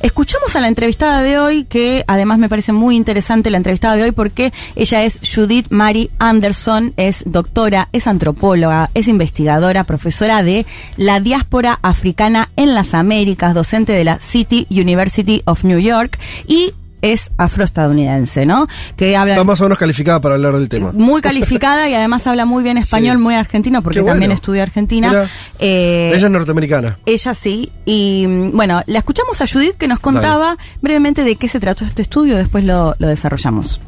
[0.02, 4.04] escuchamos a la entrevistada de hoy, que además me parece muy interesante la entrevistada de
[4.04, 10.66] hoy porque ella es Judith Mary Anderson, es doctora, es antropóloga, es investigadora, profesora de
[10.98, 16.74] la diáspora africana en las Américas, docente de la City University of New York y
[17.12, 18.68] es afroestadounidense, ¿no?
[18.96, 20.92] Que habla Está más o menos calificada para hablar del tema.
[20.94, 23.22] muy calificada y además habla muy bien español, Sí.
[23.24, 24.14] muy argentino, porque bueno.
[24.14, 25.10] también estudia Argentina.
[25.10, 25.30] Mira.
[25.60, 27.00] Eh, Ella es norteamericana.
[27.06, 27.72] ella sí.
[27.86, 31.86] Y mm, bueno, la escuchamos a Judith que nos contaba brevemente de qué se trató
[31.86, 33.80] este estudio, después lo, lo desarrollamos.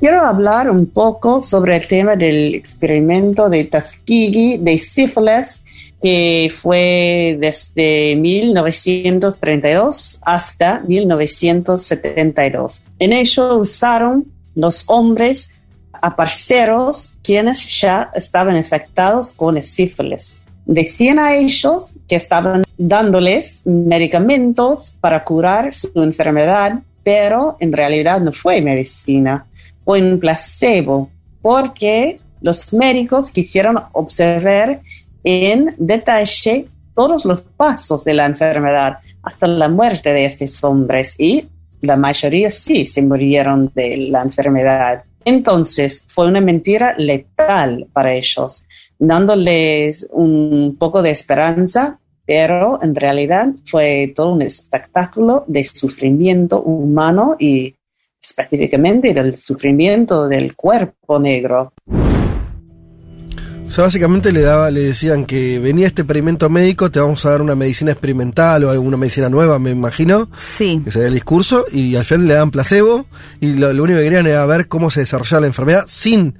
[0.00, 5.62] Quiero hablar un poco sobre el tema del experimento de Tuskegee de sífilis
[6.02, 12.82] que fue desde 1932 hasta 1972.
[12.98, 15.52] En ello usaron los hombres
[15.92, 20.42] aparceros quienes ya estaban infectados con sífilis.
[20.64, 28.32] Decían a ellos que estaban dándoles medicamentos para curar su enfermedad, pero en realidad no
[28.32, 29.46] fue medicina,
[29.84, 31.10] fue un placebo,
[31.42, 34.80] porque los médicos quisieron observar
[35.24, 41.46] en detalle todos los pasos de la enfermedad hasta la muerte de estos hombres y
[41.80, 45.04] la mayoría sí se murieron de la enfermedad.
[45.24, 48.64] Entonces fue una mentira letal para ellos,
[48.98, 57.36] dándoles un poco de esperanza, pero en realidad fue todo un espectáculo de sufrimiento humano
[57.38, 57.74] y
[58.22, 61.72] específicamente del sufrimiento del cuerpo negro.
[63.70, 67.30] O sea, básicamente le daba, le decían que venía este experimento médico, te vamos a
[67.30, 70.28] dar una medicina experimental o alguna medicina nueva, me imagino.
[70.36, 70.82] Sí.
[70.84, 73.06] Que sería el discurso, y al final le dan placebo,
[73.40, 76.34] y lo, lo único que querían era ver cómo se desarrollaba la enfermedad sin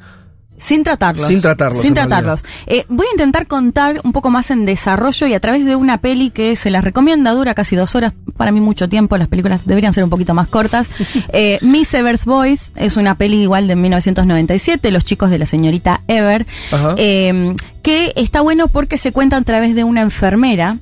[0.60, 1.26] Sin tratarlos.
[1.26, 2.44] Sin tratarlos, Sin tratarlos.
[2.66, 5.98] Eh, voy a intentar contar un poco más en desarrollo y a través de una
[5.98, 9.62] peli que se las recomienda, dura casi dos horas, para mí mucho tiempo, las películas
[9.64, 10.88] deberían ser un poquito más cortas.
[11.32, 16.02] Eh, Miss Ever's Boys es una peli igual de 1997, Los chicos de la señorita
[16.08, 16.94] Ever, Ajá.
[16.98, 20.78] eh, que está bueno porque se cuenta a través de una enfermera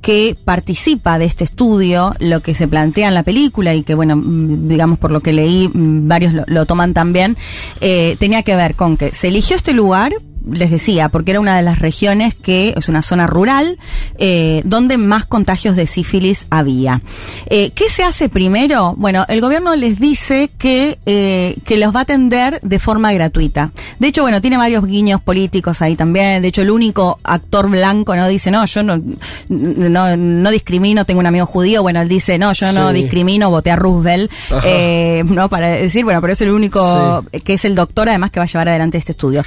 [0.00, 4.16] que participa de este estudio, lo que se plantea en la película y que, bueno,
[4.16, 7.36] mm, digamos por lo que leí, mm, varios lo, toman también,
[7.80, 10.12] eh, tenía que ver con que se eligió este lugar,
[10.50, 13.78] les decía, porque era una de las regiones que es una zona rural,
[14.18, 17.02] eh, donde más contagios de sífilis había.
[17.46, 18.94] Eh, ¿Qué se hace primero?
[18.96, 23.72] Bueno, el gobierno les dice que, eh, que los va a atender de forma gratuita.
[23.98, 26.42] De hecho, bueno, tiene varios guiños políticos ahí también.
[26.42, 29.00] De hecho, el único actor blanco no dice, no, yo no,
[29.48, 31.82] no, no discrimino, tengo un amigo judío.
[31.82, 34.30] Bueno, él dice, no, yo no discrimino, voté a Roosevelt.
[34.64, 38.40] Eh, no, para decir, bueno, pero es el único que es el doctor, además, que
[38.40, 39.42] va a llevar adelante este estudio.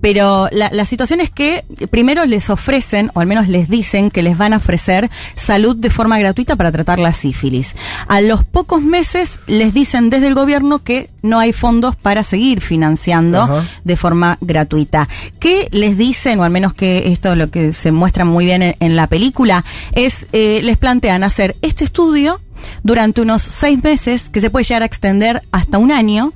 [0.00, 4.22] Pero la, la situación es que primero les ofrecen, o al menos les dicen, que
[4.22, 7.74] les van a ofrecer salud de forma gratuita para tratar la sífilis.
[8.08, 12.60] A los pocos meses les dicen desde el gobierno que no hay fondos para seguir
[12.60, 13.64] financiando Ajá.
[13.84, 15.08] de forma gratuita.
[15.38, 18.62] ¿Qué les dicen, o al menos que esto es lo que se muestra muy bien
[18.62, 22.40] en, en la película, es, eh, les plantean hacer este estudio
[22.82, 26.32] durante unos seis meses, que se puede llegar a extender hasta un año,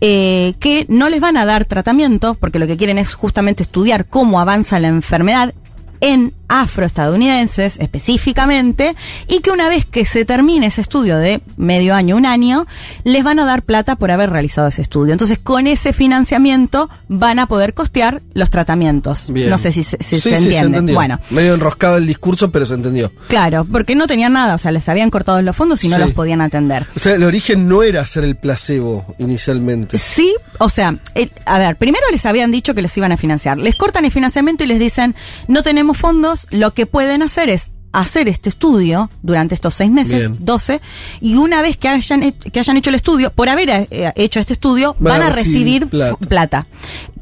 [0.00, 4.06] eh, que no les van a dar tratamiento, porque lo que quieren es justamente estudiar
[4.06, 5.54] cómo avanza la enfermedad
[6.00, 8.94] en afroestadounidenses específicamente
[9.28, 12.66] y que una vez que se termine ese estudio de medio año, un año,
[13.04, 15.12] les van a dar plata por haber realizado ese estudio.
[15.12, 19.30] Entonces con ese financiamiento van a poder costear los tratamientos.
[19.32, 19.50] Bien.
[19.50, 20.92] No sé si, se- si Sí, se sí, entiende.
[20.94, 21.20] bueno.
[21.30, 23.12] Medio enroscado el discurso, pero se entendió.
[23.28, 26.12] Claro, porque no tenían nada, o sea, les habían cortado los fondos y no los
[26.12, 26.86] podían atender.
[26.96, 29.98] O sea, el origen no era hacer el placebo inicialmente.
[29.98, 30.98] Sí, o sea,
[31.44, 33.58] a ver, primero les habían dicho que los iban a financiar.
[33.58, 35.14] Les cortan el financiamiento y les dicen,
[35.48, 40.30] no tenemos fondos, lo que pueden hacer es hacer este estudio durante estos seis meses,
[40.30, 40.36] Bien.
[40.44, 40.80] 12,
[41.22, 44.52] y una vez que hayan, que hayan hecho el estudio, por haber eh, hecho este
[44.52, 46.16] estudio, van, a recibir, plata.
[46.28, 46.66] plata.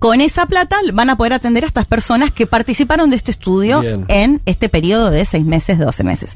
[0.01, 3.81] Con esa plata van a poder atender a estas personas que participaron de este estudio
[3.81, 4.05] Bien.
[4.09, 6.33] en este periodo de seis meses, 12 meses.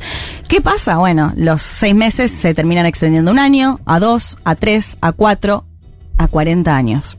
[0.47, 0.99] ¿Qué pasa?
[0.99, 5.65] Bueno, los seis meses se terminan extendiendo un año, a dos, a tres, a cuatro,
[6.17, 7.18] a 40 años.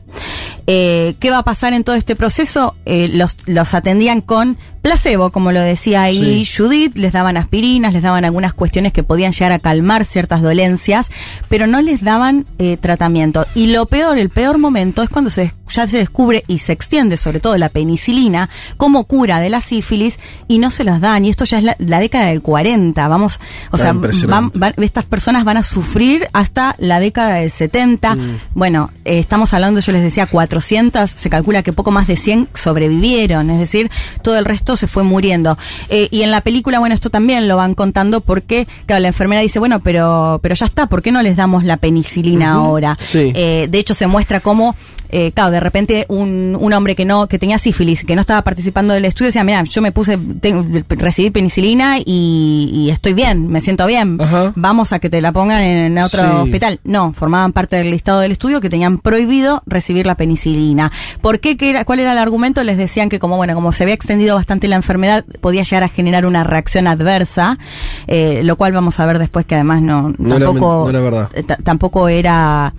[0.66, 2.76] Eh, ¿Qué va a pasar en todo este proceso?
[2.86, 8.02] Eh, los, los atendían con placebo, como lo decía ahí Judith, les daban aspirinas, les
[8.02, 11.10] daban algunas cuestiones que podían llegar a calmar ciertas dolencias,
[11.50, 13.46] pero no les daban eh, tratamiento.
[13.54, 17.18] Y lo peor, el peor momento es cuando se, ya se descubre y se extiende
[17.18, 20.18] sobre todo la penicilina como cura de la sífilis
[20.48, 21.26] y no se las dan.
[21.26, 23.38] Y esto ya es la, la década del 40, vamos,
[23.72, 23.92] o sea,
[24.28, 28.16] van- van- estas personas van a sufrir hasta la década del 70.
[28.54, 32.48] Bueno, eh, estamos hablando, yo les decía, 400, se calcula que poco más de 100
[32.54, 33.90] sobrevivieron, es decir,
[34.22, 35.58] todo el resto se fue muriendo.
[35.88, 39.42] Eh, y en la película, bueno, esto también lo van contando porque, claro, la enfermera
[39.42, 42.96] dice, bueno, pero, pero ya está, ¿por qué no les damos la penicilina ahora?
[43.00, 43.32] Sí.
[43.34, 44.76] Eh, de hecho, se muestra cómo,
[45.12, 48.42] eh, claro, de repente un, un hombre que no, que tenía sífilis, que no estaba
[48.42, 53.48] participando del estudio, decía, mira, yo me puse, tengo- recibí penicilina y, y estoy bien,
[53.48, 54.18] me siento bien.
[54.54, 56.28] Vamos a que te la pongan en otro Sí.
[56.42, 56.80] hospital.
[56.84, 60.92] No, formaban parte del listado del estudio que tenían prohibido recibir la penicilina.
[61.20, 61.56] ¿Por qué?
[61.56, 62.62] ¿Qué era, ¿Cuál era el argumento?
[62.64, 65.88] Les decían que como, bueno, como se había extendido bastante la enfermedad, podía llegar a
[65.88, 67.58] generar una reacción adversa,
[68.06, 71.00] eh, lo cual vamos a ver después que además no, No tampoco, men- no era
[71.00, 71.30] verdad.
[71.34, 72.74] eh, ta- tampoco era,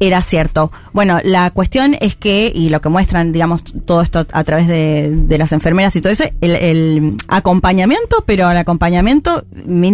[0.00, 0.72] era cierto.
[0.92, 5.10] Bueno, la cuestión es que, y lo que muestran, digamos, todo esto a través de,
[5.12, 9.44] de las enfermeras y todo eso, el, el acompañamiento, pero el acompañamiento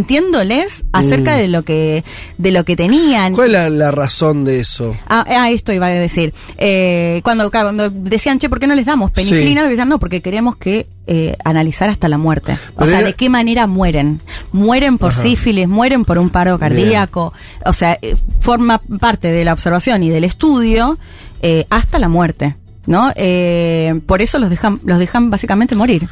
[0.06, 1.38] mintiéndoles acerca Mm.
[1.38, 2.04] de lo que,
[2.38, 3.32] de lo que tenían.
[3.34, 4.96] ¿Cuál es la, la razón de eso?
[5.06, 6.34] Ah, ah, esto iba a decir.
[6.58, 9.62] Eh, cuando, cuando decían, che, ¿por qué no les damos penicilina?
[9.64, 9.70] Sí.
[9.70, 12.56] Decían, no, porque queremos que eh, analizar hasta la muerte.
[12.76, 14.20] O sea, ¿de qué manera mueren?
[14.52, 15.22] Mueren por Ajá.
[15.22, 17.32] sífilis, mueren por un paro cardíaco.
[17.64, 20.98] O sea, eh, forma parte de la observación y del estudio
[21.42, 22.56] eh, hasta la muerte.
[22.84, 23.12] ¿No?
[23.14, 26.08] Eh, por eso los dejan, los dejan básicamente morir.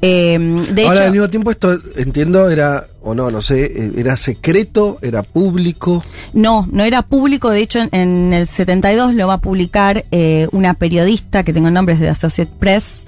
[0.00, 0.38] Eh,
[0.72, 4.16] de Ahora, hecho, al mismo tiempo, esto entiendo, era, o no, no sé, eh, era
[4.16, 6.02] secreto, era público.
[6.32, 7.50] No, no era público.
[7.50, 11.68] De hecho, en, en el 72 lo va a publicar eh, una periodista que tengo
[11.68, 13.04] el nombre es de Associate Press.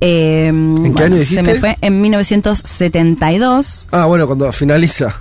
[0.00, 1.42] Eh, ¿En qué año Se dijiste?
[1.42, 3.88] me fue en 1972.
[3.90, 5.14] Ah, bueno, cuando finaliza.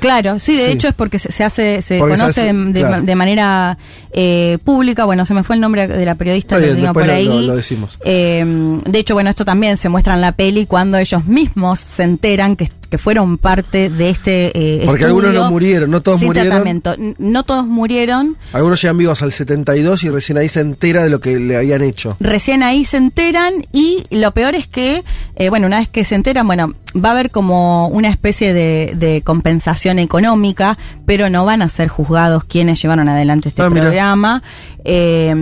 [0.00, 0.72] Claro, sí, de Sí.
[0.72, 3.02] hecho es porque se, se hace, se Porque se conoce hace- de, de- claro.
[3.02, 3.78] de manera
[4.12, 5.04] eh, pública.
[5.04, 7.26] Bueno, se me fue el nombre de la periodista, bien, digo después por ahí.
[7.26, 7.98] lo- lo decimos.
[8.04, 8.44] Eh,
[8.86, 12.56] de hecho, bueno, esto también se muestra en la peli cuando ellos mismos se enteran
[12.56, 16.50] que, que fueron parte de este eh, Porque algunos no murieron, no todos sin murieron.
[16.50, 16.94] tratamiento.
[17.18, 18.36] No todos murieron.
[18.52, 21.82] Algunos llegan vivos al 72 y recién ahí se entera de lo que le habían
[21.82, 22.16] hecho.
[22.20, 25.04] Recién ahí se enteran y lo peor es que,
[25.36, 28.92] eh, bueno, una vez que se enteran, bueno, va a haber como una especie de,
[28.96, 30.76] de compensación económica,
[31.06, 33.86] pero no van a ser juzgados quienes llevaron adelante este Ah, mira.
[34.02, 34.42] Programa.
[34.84, 35.34] Eh,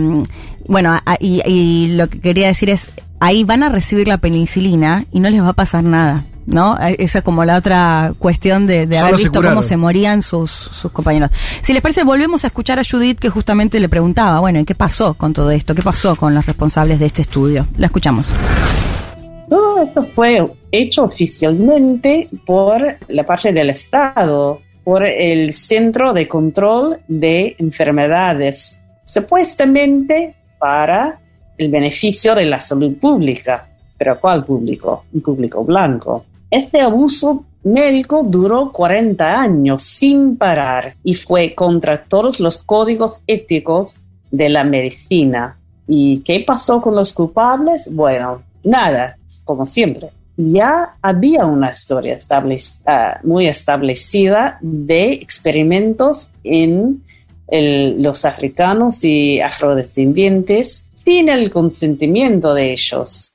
[0.67, 2.89] bueno, a- y, y lo que quería decir es,
[3.19, 6.25] ahí van a recibir la penicilina y no les va a pasar nada.
[6.47, 6.75] ¿No?
[6.79, 10.91] Esa es como la otra cuestión de, de haber visto cómo se morían sus, sus
[10.91, 11.29] compañeros.
[11.61, 14.73] Si les parece, volvemos a escuchar a Judith que justamente le preguntaba, bueno, ¿y qué
[14.73, 15.75] pasó con todo esto?
[15.75, 17.67] ¿Qué pasó con los responsables de este estudio?
[17.77, 18.29] La escuchamos.
[19.49, 26.99] Todo esto fue hecho oficialmente por la parte del Estado, por el Centro de Control
[27.07, 31.19] de Enfermedades, supuestamente para
[31.57, 33.67] el beneficio de la salud pública.
[33.97, 35.05] ¿Pero cuál público?
[35.13, 36.25] Un público blanco.
[36.49, 43.95] Este abuso médico duró 40 años sin parar y fue contra todos los códigos éticos
[44.31, 45.57] de la medicina.
[45.87, 47.93] ¿Y qué pasó con los culpables?
[47.93, 50.09] Bueno, nada, como siempre.
[50.37, 57.03] Ya había una historia establec- ah, muy establecida de experimentos en
[57.47, 63.33] el- los africanos y afrodescendientes sin el consentimiento de ellos.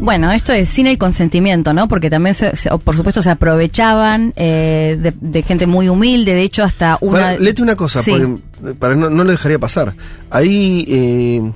[0.00, 1.88] Bueno, esto es sin el consentimiento, ¿no?
[1.88, 6.42] Porque también, se, se- por supuesto, se aprovechaban eh, de, de gente muy humilde, de
[6.42, 7.18] hecho, hasta una...
[7.18, 8.12] Para, léete una cosa, Sí.
[8.12, 9.94] porque, para no, no lo dejaría pasar.
[10.30, 11.52] Ahí, eh,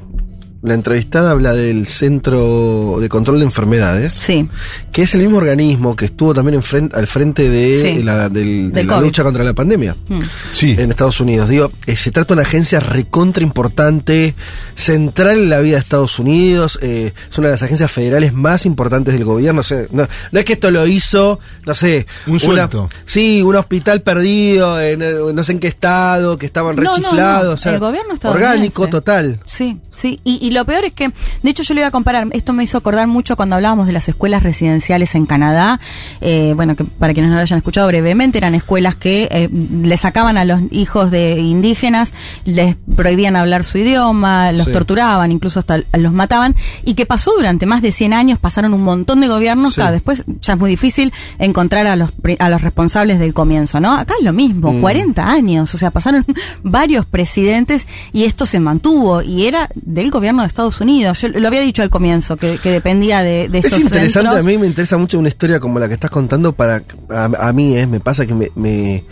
[0.63, 4.13] la entrevistada habla del Centro de Control de Enfermedades.
[4.15, 4.49] Sí.
[4.93, 8.03] Que es el mismo organismo que estuvo también en fren- al frente de Sí.
[8.05, 9.07] la, del- de Del la COVID.
[9.07, 9.97] lucha contra la pandemia.
[10.09, 10.21] Mm.
[10.53, 10.77] Sí.
[10.79, 11.49] En Estados Unidos.
[11.49, 14.35] Digo, eh, se trata de una agencia recontra importante,
[14.77, 16.79] central en la vida de Estados Unidos.
[16.81, 19.61] eh, es una de las agencias federales más importantes del gobierno.
[19.61, 22.89] o sea, no, no es que esto lo hizo, no sé, Un una- suelto.
[23.05, 26.91] sí, un hospital perdido, en, eh, no sé en qué estado, que estaban No, no,
[26.91, 26.97] no.
[26.97, 27.55] rechiflados.
[27.55, 28.53] o sea, El gobierno estadounidense.
[28.55, 29.41] orgánico total.
[29.47, 30.21] Sí, sí.
[30.25, 31.11] Y, y lo peor es que,
[31.43, 32.27] de hecho, yo le iba a comparar.
[32.33, 35.81] Esto me hizo acordar mucho cuando hablábamos de las escuelas residenciales en Canadá.
[36.21, 39.97] Eh, bueno, que para quienes no lo hayan escuchado brevemente, eran escuelas que eh, le
[39.97, 42.13] sacaban a los hijos de indígenas,
[42.45, 44.73] les prohibían hablar su idioma, los Sí.
[44.73, 46.55] torturaban, incluso hasta los mataban.
[46.85, 49.71] Y que pasó durante más de 100 años, pasaron un montón de gobiernos.
[49.71, 49.75] Sí.
[49.77, 53.95] Claro, después ya es muy difícil encontrar a los, a los responsables del comienzo, ¿no?
[53.97, 54.81] Acá es lo mismo, Mm.
[54.81, 56.25] 40 años, o sea, pasaron
[56.63, 61.21] varios presidentes y esto se mantuvo y era del gobierno de Estados Unidos.
[61.21, 64.37] Yo lo había dicho al comienzo, que, que dependía de, de Es estos interesante, centros.
[64.45, 67.53] a mí me interesa mucho una historia como la que estás contando para a, a
[67.53, 69.05] mí es, me pasa que me, me,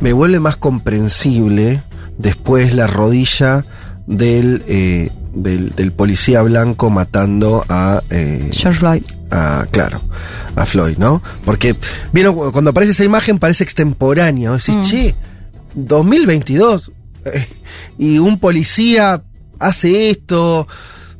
[0.00, 1.82] me vuelve más comprensible
[2.18, 3.64] después la rodilla
[4.06, 9.02] del, eh, del, del policía blanco matando a, eh, George Floyd.
[9.30, 10.00] a, claro,
[10.56, 11.22] a Floyd, ¿no?
[11.44, 11.76] Porque,
[12.12, 14.82] vieron, cu- cuando aparece esa imagen parece extemporáneo, decís, Mm.
[14.82, 15.14] che,
[15.74, 16.92] 2022,
[17.24, 17.46] eh,
[17.98, 19.22] y un policía
[19.58, 20.66] hace esto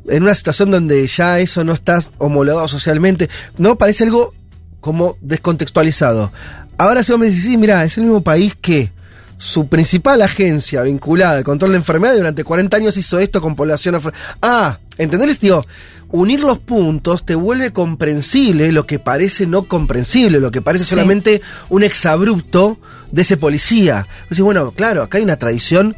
[0.09, 3.29] en una situación donde ya eso no está homologado socialmente,
[3.59, 4.35] no, parece algo
[4.81, 6.33] como descontextualizado.
[6.79, 8.93] Ahora si vos me decís, sí, mira, es el mismo país que
[9.37, 13.95] su principal agencia vinculada al control de enfermedades durante 40 años hizo esto con población
[13.95, 14.13] afro.
[14.43, 15.63] Ah, ¿entendés, tío?
[16.11, 20.91] Unir los puntos te vuelve comprensible lo que parece no comprensible, lo que parece Sí.
[20.91, 22.79] solamente un exabrupto
[23.13, 24.07] de ese policía.
[24.25, 25.97] Decís, bueno, claro, acá hay una tradición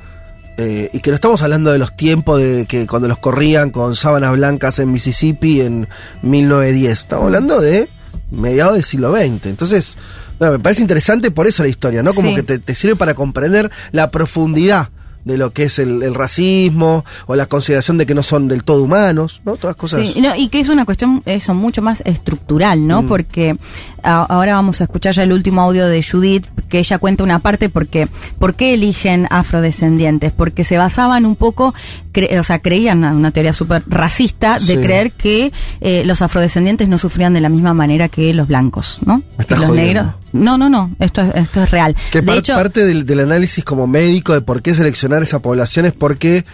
[0.57, 3.97] eh, y que no estamos hablando de los tiempos de que cuando los corrían con
[3.97, 5.89] sábanas blancas en Mississippi en
[6.23, 6.93] 1910.
[6.99, 7.89] Estamos hablando de
[8.31, 9.47] mediados del siglo XX.
[9.47, 9.97] Entonces,
[10.39, 12.15] bueno, me parece interesante por eso la historia, ¿no?
[12.15, 12.37] Como Sí.
[12.37, 14.89] que te, te sirve para comprender la profundidad
[15.25, 18.65] de lo que es el, el racismo o la consideración de que no son del
[18.65, 19.57] todo humanos, ¿no?
[19.57, 20.09] Todas cosas.
[20.09, 23.03] Sí, no, y que es una cuestión eso mucho más estructural, ¿no?
[23.03, 23.07] Mm.
[23.09, 23.57] Porque
[24.03, 27.39] a- ahora vamos a escuchar ya el último audio de Judith, que ella cuenta una
[27.41, 30.33] parte porque ¿por qué eligen afrodescendientes?
[30.33, 31.75] Porque se basaban un poco,
[32.13, 34.79] cre- o sea, creían una, una teoría súper racista de Sí.
[34.79, 39.23] creer que eh, los afrodescendientes no sufrían de la misma manera que los blancos, ¿no?
[39.47, 39.75] Que los jodiendo.
[40.03, 40.15] negros.
[40.33, 41.97] No, no, no, esto es, esto es real.
[42.13, 45.41] Que de par- hecho, parte del, del análisis como médico de por qué seleccionar esa
[45.41, 46.45] población es porque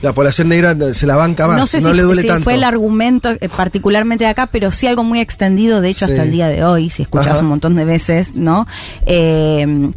[0.00, 2.28] la población negra no- se la banca más, no no, sé si, le duele si
[2.28, 2.44] tanto.
[2.44, 6.12] fue el argumento eh, particularmente de acá, pero sí algo muy extendido, de hecho, Sí.
[6.12, 7.40] hasta el día de hoy, si escuchás Ajá.
[7.40, 8.66] un montón de veces, ¿no?
[9.06, 9.92] Eh,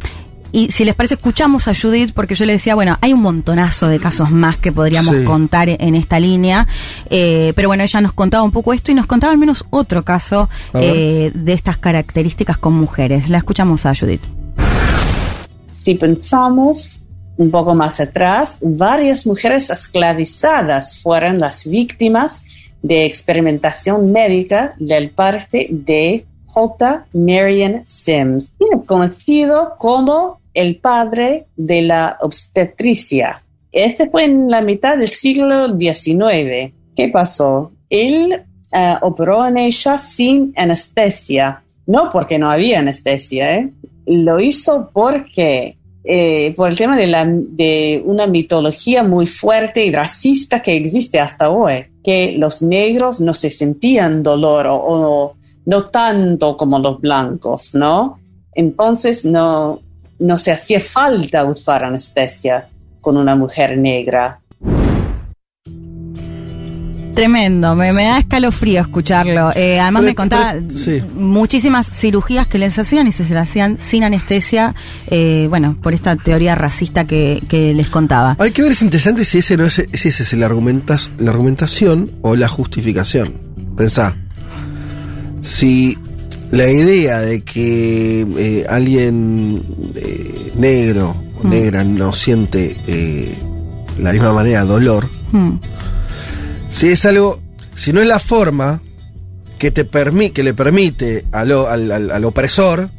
[0.56, 3.88] y si les parece, escuchamos a Judith, porque yo le decía, bueno, hay un montonazo
[3.88, 5.24] de casos más que podríamos Sí.
[5.24, 6.66] contar en esta línea,
[7.10, 10.02] eh, pero bueno, ella nos contaba un poco esto y nos contaba al menos otro
[10.02, 13.28] caso eh, de estas características con mujeres.
[13.28, 14.22] La escuchamos a Judith.
[15.70, 17.00] Si pensamos
[17.36, 22.42] un poco más atrás, varias mujeres esclavizadas fueron las víctimas
[22.80, 27.04] de experimentación médica del parte de J.
[27.12, 28.50] Marion Sims,
[28.86, 33.42] conocido como el padre de la obstetricia.
[33.70, 36.72] Este fue en la mitad del siglo XIX.
[36.96, 37.72] ¿Qué pasó?
[37.90, 38.42] Él
[38.72, 41.62] eh, operó en ella sin anestesia.
[41.86, 43.70] No porque no había anestesia, ¿eh?
[44.06, 50.74] Lo hizo porque eh, por el tema de, una mitología muy fuerte y racista que
[50.74, 56.78] existe hasta hoy, que los negros no se sentían dolor o, o no tanto como
[56.78, 58.18] los blancos, ¿no?
[58.54, 59.82] Entonces no,
[60.18, 62.68] no se hacía falta usar anestesia
[63.00, 64.40] con una mujer negra.
[67.14, 69.50] Tremendo, me, me da escalofrío escucharlo.
[69.56, 71.02] Eh, además Pero- me contaba pero- sí.
[71.14, 74.74] muchísimas cirugías que les hacían y se las hacían sin anestesia,
[75.10, 78.36] eh, bueno, por esta teoría racista que, que les contaba.
[78.38, 81.30] Hay que ver, es interesante si ese no es, si ese es el argumentas, la
[81.30, 83.32] argumentación o la justificación.
[83.78, 84.14] Pensá.
[85.40, 85.96] Si
[86.50, 89.64] la idea de que eh, alguien
[89.94, 91.10] eh, negro
[91.40, 91.50] o Mm.
[91.50, 93.34] negra no siente eh,
[94.00, 95.58] la misma manera dolor, Hmm.
[96.68, 97.40] si es algo,
[97.74, 98.80] si no es la forma
[99.58, 102.90] que te permi que le permite al, al, al- al opresor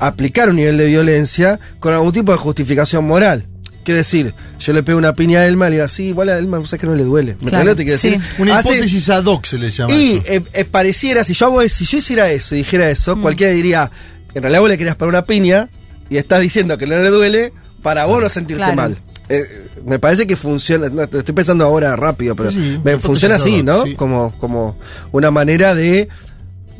[0.00, 3.46] aplicar un nivel de violencia con algún tipo de justificación moral.
[3.84, 6.38] Quiere decir, yo le pego una piña a Elma y le digo, sí, igual a
[6.38, 7.36] Elma, sé que no le duele.
[7.42, 8.10] ¿Me Claro, que quiero sí.
[8.10, 8.24] decir?
[8.38, 10.22] Una hipótesis ad hoc se le llama y eso.
[10.26, 13.20] eh, eh, pareciera, si yo, hago, si yo hiciera eso y dijera eso, Mm.
[13.22, 13.90] cualquiera diría,
[14.34, 15.68] en realidad vos le querías pegar una piña
[16.10, 17.52] y estás diciendo que no le duele
[17.82, 18.76] para vos no sentirte Claro.
[18.76, 18.98] mal.
[19.28, 23.62] eh, me parece que funciona, no, estoy pensando ahora rápido, pero Sí, me funciona así,
[23.62, 23.82] ¿no?
[23.84, 23.94] sí.
[23.94, 24.78] Como, como
[25.12, 26.08] una manera de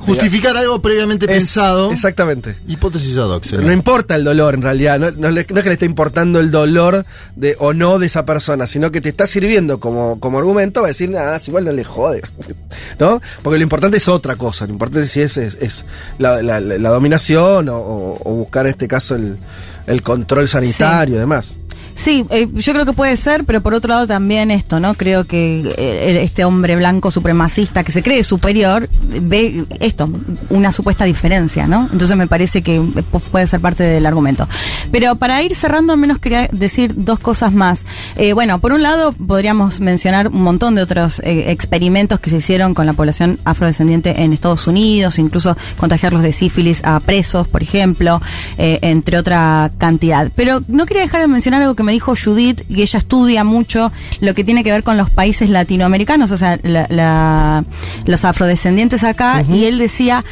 [0.07, 1.91] Justificar algo previamente Es- pensado.
[1.93, 2.57] Exactamente.
[2.69, 3.45] Hipótesis ad hoc.
[3.53, 6.51] No importa el dolor en realidad, no, no no es que le esté importando el
[6.51, 7.05] dolor
[7.37, 10.89] de o no de esa persona, sino que te está sirviendo como, como argumento va
[10.89, 12.23] a decir, nada, si igual no le jode,
[12.99, 13.21] ¿no?
[13.43, 15.85] Porque lo importante es otra cosa, lo importante sí es, es, es
[16.19, 16.61] la, la-
[16.91, 19.39] dominación o, o- o buscar en este caso el,
[19.87, 21.57] el control sanitario y demás.
[21.97, 24.95] Sí, eh, yo creo que puede ser, pero por otro lado también esto, ¿no?
[24.95, 30.11] Creo que eh, este hombre blanco supremacista que se cree superior ve esto,
[30.51, 31.89] una supuesta diferencia, ¿no?
[31.93, 34.49] Entonces me parece que pu- puede ser parte del argumento.
[34.91, 37.87] Pero para ir cerrando, al menos quería decir dos cosas más.
[38.17, 42.39] Eh, bueno, por un lado podríamos mencionar un montón de otros eh, experimentos que se
[42.39, 47.63] hicieron con la población afrodescendiente en Estados Unidos, incluso contagiarlos de sífilis a presos, por
[47.63, 48.21] ejemplo,
[48.59, 50.33] eh, entre otra cantidad.
[50.35, 53.93] Pero no quería dejar de mencionar algo que me dijo Judith, y ella estudia mucho
[54.21, 57.65] lo que tiene que ver con los países latinoamericanos, o sea, la- la-
[58.07, 60.25] los afrodescendientes acá, y él decía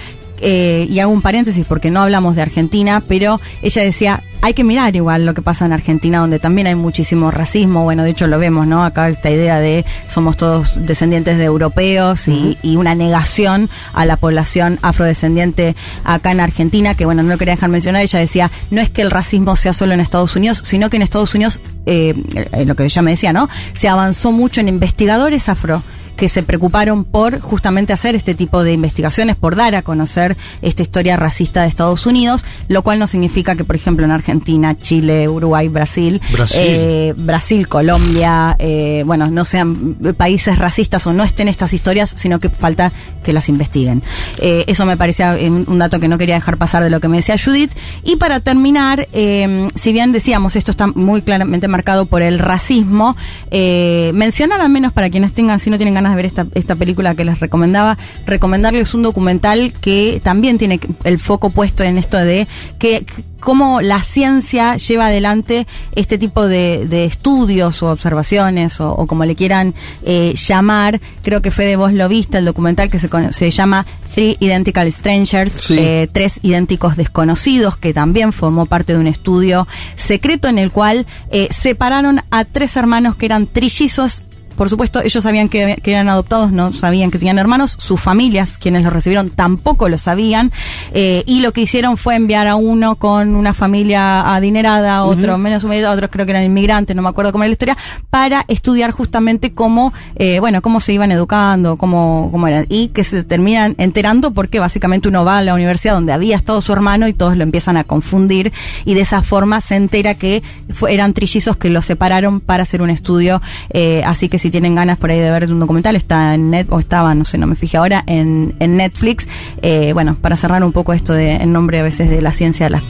[0.42, 4.64] eh, y hago un paréntesis porque no hablamos de Argentina, pero ella decía, hay que
[4.64, 8.26] mirar igual lo que pasa en Argentina, donde también hay muchísimo racismo, bueno, de hecho
[8.26, 8.84] lo vemos, ¿no?
[8.84, 14.16] Acá esta idea de somos todos descendientes de europeos y, y una negación a la
[14.16, 18.80] población afrodescendiente acá en Argentina, que bueno, no lo quería dejar mencionar, ella decía, no
[18.80, 22.14] es que el racismo sea solo en Estados Unidos, sino que en Estados Unidos, eh,
[22.34, 23.48] eh, lo que ella me decía, ¿no?
[23.74, 25.84] Se avanzó mucho en investigadores afro
[26.22, 30.80] que se preocuparon por justamente hacer este tipo de investigaciones, por dar a conocer esta
[30.80, 35.28] historia racista de Estados Unidos, lo cual no significa que, por ejemplo, en Argentina, Chile,
[35.28, 36.60] Uruguay, Brasil, Brasil.
[36.62, 42.38] eh, Brasil, Colombia, eh, bueno, no sean países racistas o no estén estas historias, sino
[42.38, 42.92] que falta
[43.24, 44.04] que las investiguen.
[44.38, 47.16] Eh, eso me parecía un dato que no quería dejar pasar de lo que me
[47.16, 47.72] decía Judith.
[48.04, 53.16] Y para terminar, eh, si bien decíamos, esto está muy claramente marcado por el racismo,
[53.50, 57.14] mencionar al menos para quienes tengan, si no tienen ganas de ver esta, esta película
[57.14, 62.46] que les recomendaba, recomendarles un documental que también tiene el foco puesto en esto de
[62.78, 63.04] que
[63.40, 65.66] cómo la ciencia lleva adelante
[65.96, 69.74] este tipo de, de estudios o observaciones o, o como le quieran
[70.04, 71.00] eh, llamar.
[71.22, 73.84] Creo que Fede vos lo viste, el documental que se, se llama
[74.14, 79.66] Three Identical Strangers, eh, tres idénticos desconocidos, que también formó parte de un estudio
[79.96, 84.22] secreto en el cual eh, separaron a tres hermanos que eran trillizos
[84.62, 87.74] por supuesto, ellos sabían que, que eran adoptados, no sabían que tenían hermanos.
[87.80, 90.52] Sus familias, quienes los recibieron, tampoco lo sabían.
[90.94, 95.64] Eh, y lo que hicieron fue enviar a uno con una familia adinerada, otro menos
[95.64, 97.76] humilde, otros creo que eran inmigrantes, no me acuerdo cómo era la historia,
[98.08, 102.66] para estudiar justamente cómo, eh, bueno, cómo se iban educando, cómo, cómo eran.
[102.68, 106.60] Y que se terminan enterando porque básicamente uno va a la universidad donde había estado
[106.60, 108.52] su hermano y todos lo empiezan a confundir.
[108.84, 112.80] Y de esa forma se entera que fue- eran trillizos que los separaron para hacer
[112.80, 113.42] un estudio.
[113.70, 116.68] Eh, así que si tienen ganas por ahí de ver un documental, está en net,
[116.70, 119.26] o estaba, no sé, no me fijé ahora, en, en Netflix.
[119.62, 122.70] Eh, bueno, para cerrar un poco esto de, en nombre a veces de la ciencia,
[122.70, 122.82] las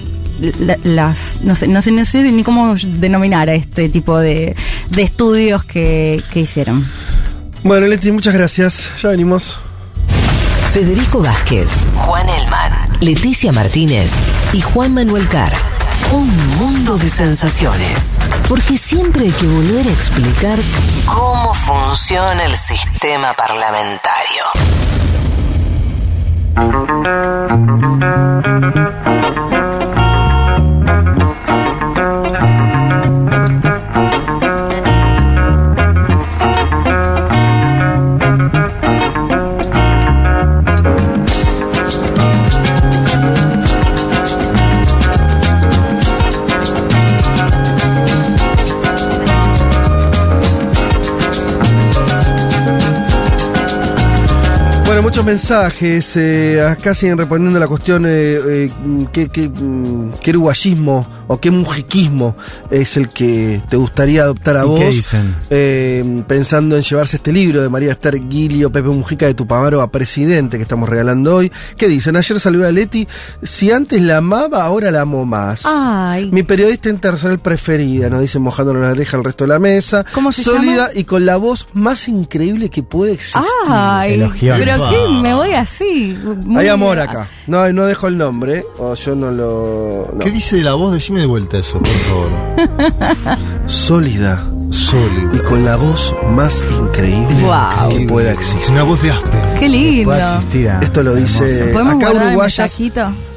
[0.59, 4.57] la- las no sé, no sé, no sé ni cómo denominar a este tipo de,
[4.91, 6.85] de estudios que, que hicieron.
[7.65, 8.91] Bueno, Leti, muchas gracias.
[9.01, 9.57] Ya venimos.
[10.73, 14.11] Federico Vázquez, Juan Elman, Leticia Martínez
[14.53, 15.53] y Juan Manuel Carr.
[16.13, 16.29] Un
[16.59, 18.19] mundo de sensaciones.
[18.47, 20.59] Porque siempre hay que volver a explicar
[21.07, 24.45] cómo funciona el sistema parlamentario.
[55.23, 56.17] Muchos mensajes.
[56.17, 58.71] eh, acá siguen respondiendo la cuestión: eh, eh,
[59.13, 62.37] ¿qué, qué, mm, qué uruguayismo o qué mujiquismo
[62.71, 64.79] es el que te gustaría adoptar a ¿Y vos?
[64.81, 65.37] qué dicen?
[65.51, 69.91] Eh, pensando en llevarse este libro de María Esther Guilio, Pepe Mujica de Tupamaro a
[69.91, 71.53] presidente que estamos regalando hoy.
[71.77, 72.17] ¿Qué dicen?
[72.17, 73.07] Ayer salió a Leti.
[73.43, 75.63] Si antes la amaba, ahora la amo más.
[75.65, 76.31] Ay.
[76.33, 80.05] Mi periodista internacional preferida, nos dicen mojando la oreja al resto de la mesa.
[80.13, 80.89] ¿Cómo se Sólida llama?
[80.95, 83.43] y con la voz más increíble que puede existir.
[83.69, 84.33] Ay, pero
[84.91, 86.19] qué, me voy así.
[86.45, 87.29] muy- Hay amor acá.
[87.47, 90.09] No, no dejo el nombre, o yo no lo.
[90.13, 90.19] no.
[90.21, 90.93] ¿Qué dice de la voz?
[90.93, 92.29] Decime de vuelta eso, por favor.
[93.67, 95.35] Sólida Sólido.
[95.35, 97.37] y con la voz más increíble
[97.91, 98.73] que pueda existir.
[98.73, 99.39] Una voz de aspe.
[99.59, 100.05] Qué lindo.
[100.11, 100.69] Puede existir.
[100.69, 100.81] ah.
[100.83, 102.79] Esto lo dice ¿Podemos acá uruguayas.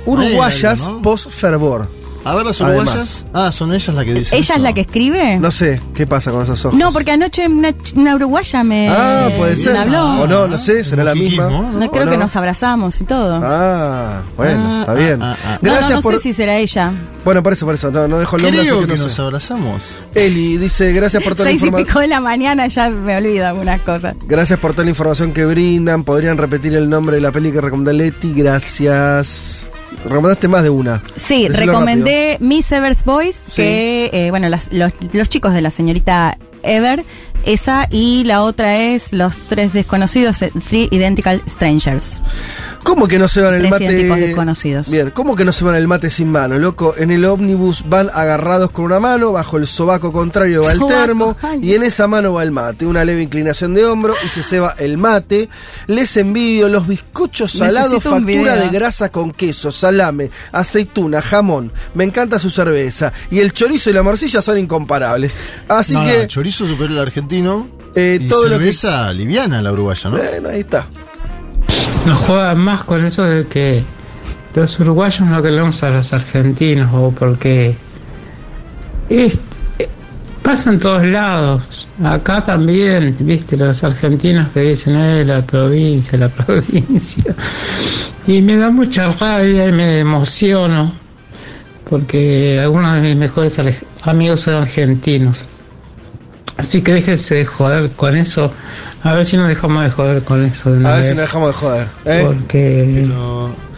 [0.05, 1.01] Uruguayas ¿no?
[1.01, 1.87] post fervor.
[2.25, 2.85] A ver las Además.
[2.89, 3.25] uruguayas.
[3.33, 4.37] Ah, son ellas las que dicen.
[4.39, 5.37] ¿Ella es la que escribe?
[5.37, 6.77] No sé, ¿qué pasa con esos ojos?
[6.77, 9.73] No, porque anoche una, una uruguaya me, Ah, puede ser.
[9.73, 10.21] me habló.
[10.23, 11.49] O no, no sé, será la misma.
[11.49, 12.23] No, creo ¿O que no?
[12.23, 13.39] nos abrazamos y todo.
[13.43, 15.19] Ah, bueno, está bien.
[15.19, 16.13] no, Gracias no, no por.
[16.15, 16.91] sé si será ella.
[17.23, 17.91] Bueno, por eso, por eso.
[17.91, 19.21] No, no dejo el nombre, Creo así que que no nos sé.
[19.21, 19.83] abrazamos.
[20.15, 21.87] Eli dice, gracias por toda la Seis y información.
[21.87, 24.15] pico de la mañana ya me olvido algunas cosas.
[24.27, 26.03] Gracias por toda la información que brindan.
[26.03, 28.33] ¿Podrían repetir el nombre de la peli que recomendó Leti?
[28.33, 29.67] Gracias.
[30.05, 31.01] Recomendaste más de una.
[31.15, 33.61] Sí, recomendé Miss Ever's Boys, Sí.
[33.61, 37.03] que, eh, bueno, las- los, los chicos de la señorita Ever,
[37.45, 42.21] esa, y la otra es Los Tres Desconocidos, eh, Three Identical Strangers.
[42.83, 43.85] ¿Cómo que no se van el Tres mate?
[43.85, 44.89] idénticos desconocidos.
[44.91, 46.93] Bien, ¿cómo que no se van el mate sin mano, loco?
[46.95, 50.93] En el ómnibus van agarrados con una mano, bajo el sobaco contrario va el Sobaco,
[50.99, 51.59] termo, ay.
[51.63, 52.85] y en esa mano va el mate.
[52.85, 55.49] Una leve inclinación de hombro y se ceba el mate.
[55.87, 61.71] Les envidio los bizcochos salados, factura de grasa con queso, salame, aceituna, jamón.
[61.95, 63.11] Me encanta su cerveza.
[63.31, 65.31] Y el chorizo y la morcilla son incomparables.
[65.67, 66.27] Así no, no, que.
[66.27, 67.11] chorizo superior al
[67.43, 67.67] argentino.
[67.95, 68.65] Eh, y todo lo que-
[69.13, 70.17] liviana la uruguaya, ¿no?
[70.17, 70.85] Bueno, ahí está.
[72.05, 73.83] No jodan más con eso de que
[74.53, 77.75] los uruguayos no queremos a los argentinos o porque
[79.09, 79.39] es,
[79.79, 79.87] eh,
[80.43, 81.87] pasa en todos lados.
[82.03, 87.33] Acá también, viste, los argentinos que dicen, eh, la provincia, la provincia.
[88.27, 90.93] Y me da mucha rabia y me emociono
[91.89, 93.57] porque algunos de mis mejores
[94.03, 95.45] amigos son argentinos.
[96.57, 98.51] Así que déjense de joder con eso.
[99.03, 100.71] A ver si nos dejamos de joder con eso.
[100.71, 101.09] de una A ver vez.
[101.09, 101.87] si nos dejamos de joder.
[102.05, 102.23] ¿eh?
[102.25, 103.07] Porque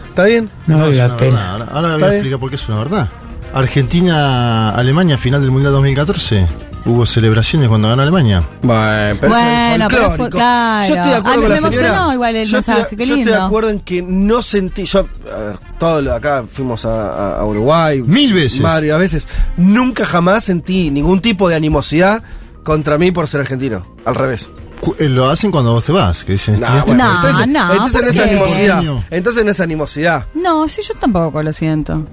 [0.08, 0.48] ¿Está bien?
[0.66, 1.30] no vale es la pena.
[1.36, 1.50] verdad.
[1.50, 2.12] Ahora, ahora voy a bien.
[2.14, 3.08] explicar por qué es una verdad.
[3.54, 6.46] Argentina-Alemania, final del Mundial 2014.
[6.86, 8.46] Hubo celebraciones cuando ganó Alemania.
[8.62, 10.88] Bueno, pero Bueno, es pero fue- claro.
[10.88, 11.88] Yo estoy de acuerdo A mí con me la señora.
[11.88, 14.84] emocionó igual el yo mensaje, estoy, qué yo estoy de acuerdo en que no sentí.
[14.84, 18.00] Yo, a ver, todos los- acá fuimos a Uruguay.
[18.06, 18.62] Mil veces.
[18.62, 19.28] Varias veces.
[19.56, 22.22] Nunca jamás sentí ningún tipo de animosidad
[22.68, 23.86] contra mí por ser argentino.
[24.04, 24.50] Al revés.
[24.98, 26.60] Eh, Lo hacen cuando vos te vas, que dicen.
[26.60, 28.82] Nah, "Este- bueno, No, entonces, no, entonces no ¿por es animosidad.
[29.10, 30.26] Entonces no es animosidad.
[30.34, 32.04] No, sí, yo tampoco lo siento.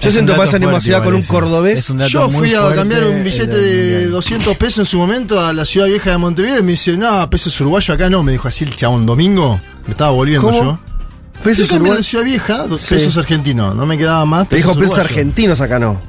[0.00, 1.90] Yo Es siento más animosidad fuerte con un cordobés.
[1.90, 4.10] Un Yo fui a cambiar un billete de Mundial.
[4.12, 7.28] 200 pesos en su momento a la ciudad vieja de Montevideo y me dice, no,
[7.30, 8.22] pesos uruguayo acá no.
[8.22, 9.60] Me dijo así el chabón domingo.
[9.86, 10.62] Me estaba volviendo ¿Cómo?
[10.62, 10.78] yo.
[11.44, 11.98] Pesos uruguayos.
[11.98, 12.94] la ciudad vieja, dos Sí.
[12.96, 13.74] pesos argentinos.
[13.76, 14.48] No me quedaba más.
[14.48, 15.06] Te dijo pesos uruguayos.
[15.10, 16.00] argentinos acá no.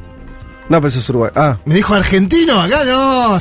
[0.71, 1.35] No, pesos uruguayos.
[1.35, 1.57] Ah.
[1.65, 3.35] Me dijo argentino, acá no.
[3.35, 3.39] Ah,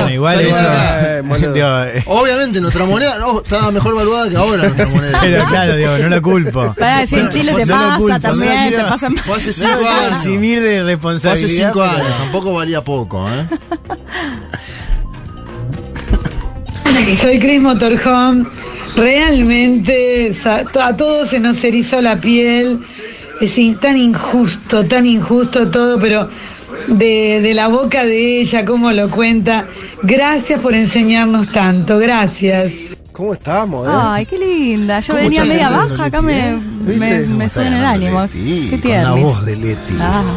[0.00, 0.56] Bueno, igual eso.
[0.58, 1.22] eh.
[1.52, 5.18] Digo, eh, Obviamente nuestra moneda no, estaba mejor valuada que ahora nuestra moneda.
[5.20, 6.74] pero claro, digo, no lo culpo.
[6.78, 10.24] Para decir, Chile te no pasa culpo, también, no, te pasa Fue hace cinco años.
[10.24, 11.32] de Fue responsabilidad.
[11.32, 13.46] hace cinco pero- años, tampoco valía poco, ¿eh?
[17.20, 18.46] Soy Chris Motorhome.
[18.96, 20.34] Realmente
[20.80, 22.80] a todos se nos erizó la piel.
[23.40, 26.28] Es tan injusto, tan injusto todo, pero
[26.90, 29.66] de, de la boca de ella, cómo lo cuenta.
[30.02, 31.98] Gracias por enseñarnos tanto.
[31.98, 32.72] Gracias.
[33.12, 33.90] ¿Cómo estamos, eh?
[33.92, 35.00] Ay, qué linda.
[35.00, 36.54] Yo ¿Cómo venía media baja, acá me, eh?
[36.54, 38.22] me, me en el ánimo.
[38.22, 39.94] Leti, Qué con la voz de Leti.
[40.00, 40.24] Ah.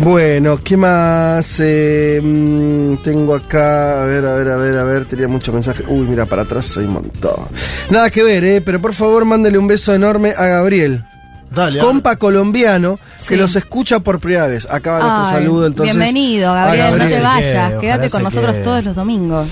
[0.00, 4.02] Bueno, ¿qué más eh, mm, tengo acá?
[4.02, 5.06] A ver, a ver, a ver, a ver.
[5.06, 5.84] Tenía muchos mensajes.
[5.88, 7.48] Uy, mira, para atrás hay un montón.
[7.90, 8.60] Nada que ver, ¿eh?
[8.60, 11.04] Pero por favor, mándele un beso enorme a Gabriel.
[11.50, 13.36] Dale, Compa colombiano que Sí.
[13.36, 14.66] los escucha por primera vez.
[14.70, 15.96] Acaba nuestro Ay, saludo, entonces.
[15.96, 17.72] Bienvenido, a Gabriel, no te vayas.
[17.80, 18.64] Quédate con nosotros quede.
[18.64, 19.48] todos los domingos.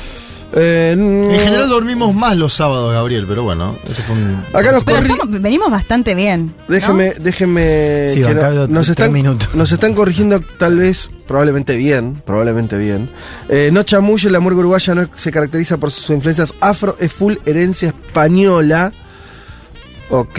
[0.54, 4.44] Eh, mm, En general dormimos más los sábados, Gabriel, pero bueno, este fue un...
[4.52, 6.54] Acá nos Pero corri- estamos- venimos bastante bien.
[6.68, 6.72] ¿no?
[6.74, 8.06] Déjeme, déjeme.
[8.14, 9.52] Sí, que acá no- nos, están, minutos.
[9.56, 13.10] nos están corrigiendo tal vez, probablemente bien, probablemente bien.
[13.48, 17.34] Eh, no chamulle, la murga uruguaya no se caracteriza por sus influencias afro, es full
[17.44, 18.92] herencia española.
[20.10, 20.38] Ok.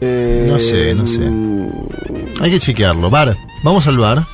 [0.00, 1.30] Eh, No sé, no sé.
[2.40, 3.10] Hay que chequearlo.
[3.10, 4.24] Bar, vamos al bar.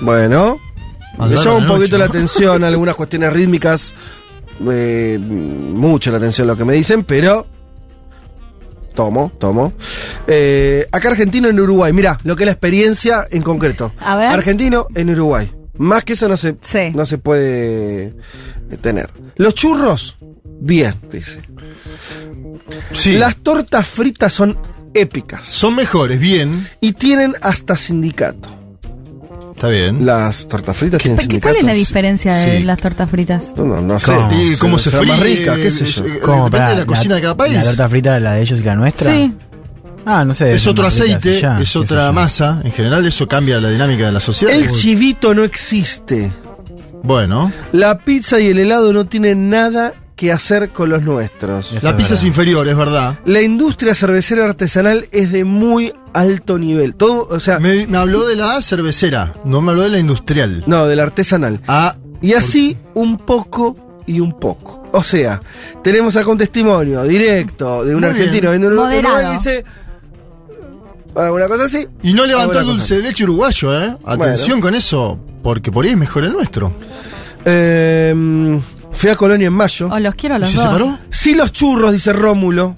[0.00, 0.58] Bueno.
[1.18, 3.94] Al Me bar llama un poquito noche, la atención algunas cuestiones rítmicas.
[4.70, 7.46] eh, mucho la atención lo que me dicen, pero.
[8.94, 9.72] Tomo, tomo.
[10.26, 11.92] Eh, acá argentino en Uruguay.
[11.92, 13.92] Mira, lo que es la experiencia en concreto.
[14.00, 14.28] A ver.
[14.28, 15.50] Argentino en Uruguay.
[15.78, 16.90] Más que eso no se, Sí.
[16.94, 18.04] no se puede
[18.70, 19.10] eh, tener.
[19.34, 20.16] Los churros,
[20.60, 21.42] bien, dice.
[22.92, 23.16] Sí.
[23.16, 24.56] Las tortas fritas son
[24.94, 25.46] épicas.
[25.46, 26.66] Son mejores, bien.
[26.80, 28.48] Y tienen hasta sindicato.
[29.54, 30.04] Está bien.
[30.04, 31.54] Las tortas fritas tienen ¿Por qué- sindicato.
[31.54, 32.64] ¿Cuál es la diferencia de Sí.
[32.64, 33.52] las tortas fritas?
[33.56, 34.12] No, no, no sé.
[34.12, 34.32] ¿Cómo?
[34.42, 36.04] Y cómo se será más fríe, rica, qué sé yo.
[36.04, 36.44] eh, ¿Cómo?
[36.46, 37.54] Depende Pará, de la cocina de cada país.
[37.54, 39.12] ¿La torta frita la de ellos y la nuestra?
[39.12, 39.32] Sí.
[40.06, 40.52] Ah, no sé.
[40.52, 42.12] Es otro aceite, es qué otra yo.
[42.12, 42.60] masa.
[42.64, 44.52] En general eso cambia la dinámica de la sociedad.
[44.54, 46.30] El chivito no existe.
[47.02, 51.82] Bueno, La pizza y el helado no tienen nada que hacer con los nuestros.
[51.82, 53.18] La pizza es inferior, es verdad.
[53.24, 56.94] La industria cervecera artesanal es de muy alto nivel.
[56.94, 60.62] Todo, o sea, Me, me habló de la cervecera, no me habló de la industrial.
[60.66, 61.60] no, de la artesanal.
[61.66, 63.76] Ah, Y así un poco
[64.06, 64.82] y un poco.
[64.92, 65.40] O sea,
[65.82, 68.62] tenemos acá un testimonio directo de un Muy argentino bien.
[68.62, 68.90] viendo un
[69.30, 69.64] y dice
[71.16, 71.86] alguna cosa así.
[72.02, 73.96] y no levantó el dulce de leche uruguayo, ¿eh?
[74.04, 76.72] Atención con eso, porque por ahí es mejor el nuestro.
[77.44, 78.60] Eh,
[78.94, 79.88] fui a Colonia en mayo.
[79.90, 80.66] O los quiero a ¿Y los se dos.
[80.66, 80.98] separó?
[81.10, 82.76] Sí, los churros, dice Rómulo.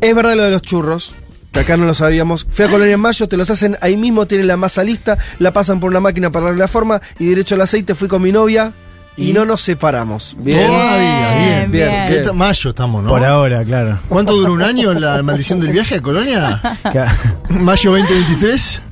[0.00, 1.14] Es verdad lo de los churros.
[1.52, 2.46] Que acá no lo sabíamos.
[2.50, 5.52] Fui a Colonia en mayo, te los hacen ahí mismo, tienen la masa lista, la
[5.52, 7.94] pasan por una máquina para darle la forma y derecho al aceite.
[7.94, 8.72] Fui con mi novia
[9.18, 9.32] y, ¿Y?
[9.34, 10.34] no nos separamos.
[10.38, 10.66] Bien.
[10.66, 12.36] Todavía, bien, bien.
[12.36, 13.10] mayo estamos, ¿no?
[13.10, 13.98] Por ahora, claro.
[14.08, 16.62] ¿Cuánto dura un año la maldición del viaje a Colonia?
[17.50, 18.82] ¿Mayo 2023?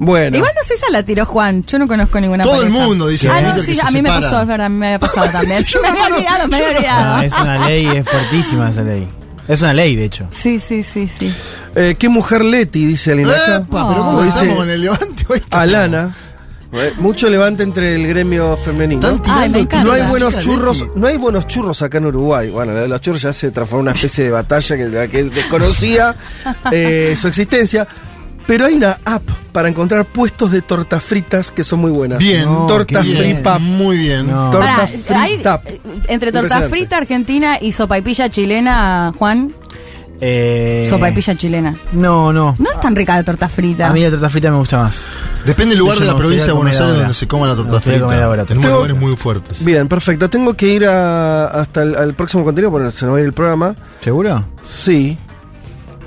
[0.00, 0.38] Bueno.
[0.38, 1.62] Igual no sé si esa la tiró Juan.
[1.64, 4.40] Yo no conozco ninguna Todo el mundo dice Ah, no, sí, a mí me pasó,
[4.40, 5.62] es verdad, me había pasado también.
[5.64, 7.22] Sí, me había olvidado, me había No, olvidado.
[7.22, 9.08] es una ley, es fuertísima esa ley.
[9.46, 10.26] Es una ley, de hecho.
[10.30, 11.32] Sí, sí, sí, sí.
[11.74, 12.86] Eh, ¿Qué mujer Leti?
[12.86, 15.42] Dice Alina pero ¿cómo Lo estamos dice con el levante hoy?
[15.50, 16.10] Alana.
[16.72, 19.20] Eh, Mucho levante entre el gremio femenino.
[19.28, 19.82] Ay, encanta.
[19.84, 20.92] No hay buenos churros, Leti.
[20.94, 22.48] no hay buenos churros acá en Uruguay.
[22.50, 25.24] Bueno, la de los churros ya se transformó en una especie de batalla que, que
[25.24, 26.14] desconocía
[26.72, 27.86] eh, su existencia.
[28.50, 29.22] Pero hay una app
[29.52, 32.18] para encontrar puestos de tortas fritas que son muy buenas.
[32.18, 33.00] Bien, No, torta
[33.44, 33.60] pap.
[33.60, 34.26] Muy bien.
[34.26, 34.50] No.
[34.50, 35.40] Torta Pará, hay-
[36.08, 39.54] entre torta frita argentina y sopaipilla chilena, Juan.
[40.20, 41.78] Eh, Sopaipilla chilena.
[41.92, 42.56] No, no.
[42.58, 43.88] No es tan rica la torta frita.
[43.88, 45.06] A mí la torta frita me gusta más.
[45.46, 47.78] Depende del lugar De de la provincia de Buenos Aires donde se coma la torta
[47.80, 48.06] frita.
[48.08, 49.64] Tenemos Tengo- lugares muy fuertes.
[49.64, 50.28] Bien, perfecto.
[50.28, 53.26] Tengo que ir a- hasta el al próximo contenido porque se nos va a ir
[53.26, 53.76] el programa.
[54.00, 54.44] ¿Seguro?
[54.64, 55.16] Sí.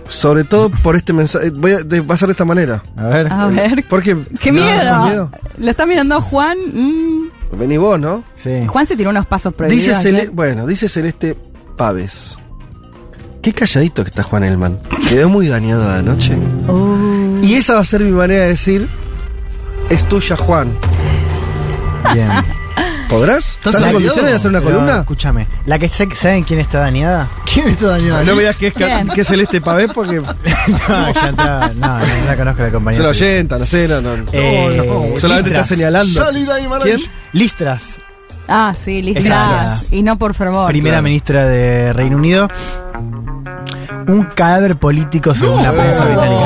[0.07, 1.49] Sobre todo por este mensaje.
[1.49, 2.83] Voy a, de- va a ser de esta manera.
[2.97, 3.31] A ver.
[3.31, 3.85] A ver.
[3.89, 4.17] Porque.
[4.39, 4.61] ¡Qué ¿No?
[4.63, 5.03] miedo!
[5.05, 5.31] ¿Miedo?
[5.57, 6.57] Lo está mirando Juan.
[6.73, 7.57] mm.
[7.57, 8.23] Vení vos, ¿no?
[8.33, 8.65] Sí.
[8.67, 9.85] Juan se tiró unos pasos prohibidos.
[10.03, 11.37] Dice Cele- bueno, dice Celeste
[11.77, 12.37] Paves.
[13.41, 14.79] Qué calladito que está Juan Elman.
[15.09, 16.35] Quedó muy dañado de anoche.
[16.35, 17.39] Uh.
[17.43, 18.87] Y esa va a ser mi manera de decir.
[19.89, 20.69] Es tuya, Juan.
[22.13, 22.29] Bien.
[23.13, 23.59] ¿Podrás?
[23.63, 24.99] ¿Estás en condiciones de hacer una Pero, columna?
[25.01, 25.47] Escúchame.
[25.67, 27.27] La que sé, ¿saben quién está dañada?
[27.51, 28.23] ¿Quién está dañado?
[28.23, 30.15] No me digas que es, que es Celeste Pavés porque
[30.89, 31.71] no, ya entra.
[31.75, 32.97] No, no, no la conozco la compañía.
[32.97, 34.15] se lo oyenta, no sé, no, no.
[34.31, 35.51] Eh, No, no, solamente Listras.
[35.51, 36.11] está señalando.
[36.25, 36.69] Salí de ahí, ¿Quién?
[36.69, 36.97] maravilla.
[36.97, 37.83] Ah, Listras,
[38.77, 39.23] sí, Está listas.
[39.25, 39.81] dañada.
[39.91, 40.67] Y no por fervor.
[40.69, 41.03] primera claro.
[41.03, 42.49] ministra de Reino Unido.
[44.07, 46.45] Un cadáver político según la prensa británica.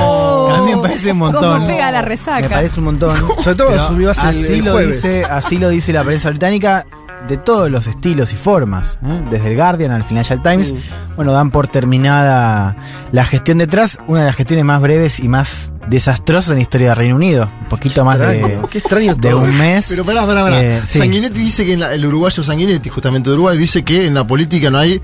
[0.58, 1.54] A mí me parece un montón.
[1.62, 2.42] ¿Cómo pega la resaca?
[2.42, 3.18] Me parece un montón.
[3.42, 3.70] Sobre todo
[4.12, 6.86] hace así el lo dice, así lo dice la prensa británica
[7.28, 9.22] de todos los estilos y formas, ¿eh?
[9.32, 10.74] desde el Guardian al Financial Times.
[11.16, 12.78] Bueno, dan por terminada
[13.12, 16.90] la gestión detrás, una de las gestiones más breves y más desastrosas en la historia
[16.90, 17.50] de Reino Unido.
[17.64, 19.42] Un poquito más de, Extraño, qué extraño de todo.
[19.42, 19.88] un mes.
[19.90, 20.62] Pero pará, pará, pará.
[20.62, 21.00] Eh, sí.
[21.00, 24.26] Sanguinetti dice que en la- el uruguayo Sanguinetti, justamente de Uruguay, dice que en la
[24.26, 25.02] política no hay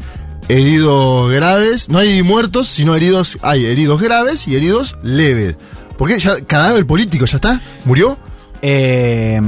[0.50, 5.58] heridos graves, no hay muertos, sino heridos, hay heridos graves y heridos leves.
[5.98, 6.20] ¿Por qué?
[6.20, 7.62] Ya, cadáver político, ¿ya está?
[7.86, 8.18] ¿Murió?
[8.62, 9.40] Eh,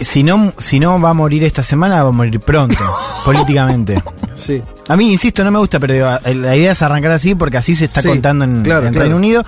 [0.00, 2.76] si no, si no va a morir esta semana, va a morir pronto,
[3.24, 4.02] políticamente.
[4.34, 4.62] Sí.
[4.88, 6.06] A mí, insisto, no me gusta, pero digo,
[6.42, 9.04] la idea es arrancar así porque así se está Sí, contando en, claro, en claro.
[9.04, 9.44] Reino Unido.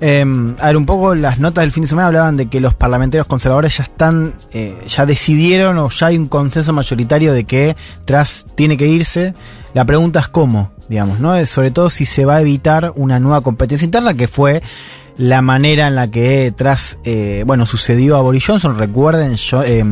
[0.00, 0.24] Eh,
[0.58, 3.26] a ver, un poco las notas del fin de semana hablaban de que los parlamentarios
[3.26, 8.44] conservadores ya están, eh, ya decidieron o ya hay un consenso mayoritario de que Tras
[8.56, 9.34] tiene que irse.
[9.74, 11.44] La pregunta es cómo, digamos, ¿no?
[11.46, 14.62] Sobre todo si se va a evitar una nueva competencia interna que fue
[15.16, 19.84] la manera en la que tras, eh, bueno, sucedió a Boris Johnson, recuerden, yo, eh,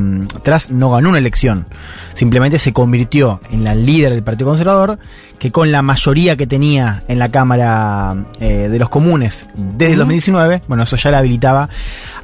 [0.42, 1.66] tras no ganó una elección,
[2.14, 4.98] simplemente se convirtió en la líder del Partido Conservador,
[5.38, 9.98] que con la mayoría que tenía en la Cámara eh, de los Comunes desde el
[10.00, 11.68] 2019, bueno, eso ya la habilitaba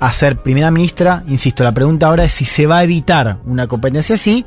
[0.01, 3.69] a ser primera ministra, insisto, la pregunta ahora es si se va a evitar una
[3.69, 4.45] competencia así,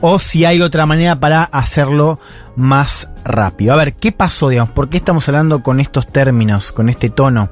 [0.00, 2.18] o si hay otra manera para hacerlo
[2.56, 3.72] más rápido.
[3.72, 4.72] A ver, ¿qué pasó, digamos?
[4.74, 7.50] ¿Por qué estamos hablando con estos términos, con este tono?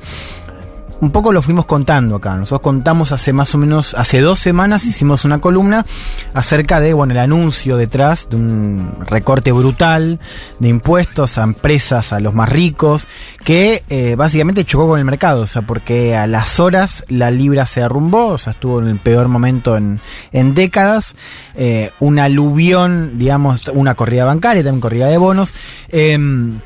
[1.04, 2.34] Un poco lo fuimos contando acá.
[2.34, 5.84] Nosotros contamos hace más o menos, hace dos semanas hicimos una columna
[6.32, 10.18] acerca de, bueno, el anuncio detrás de un recorte brutal
[10.60, 13.06] de impuestos a empresas, a los más ricos,
[13.44, 17.66] que eh, básicamente chocó con el mercado, o sea, porque a las horas la libra
[17.66, 20.00] se derrumbó, o sea, estuvo en el peor momento en,
[20.32, 21.16] en décadas,
[21.54, 25.52] eh, un aluvión, digamos, una corrida bancaria, también corrida de bonos.
[25.90, 26.60] em,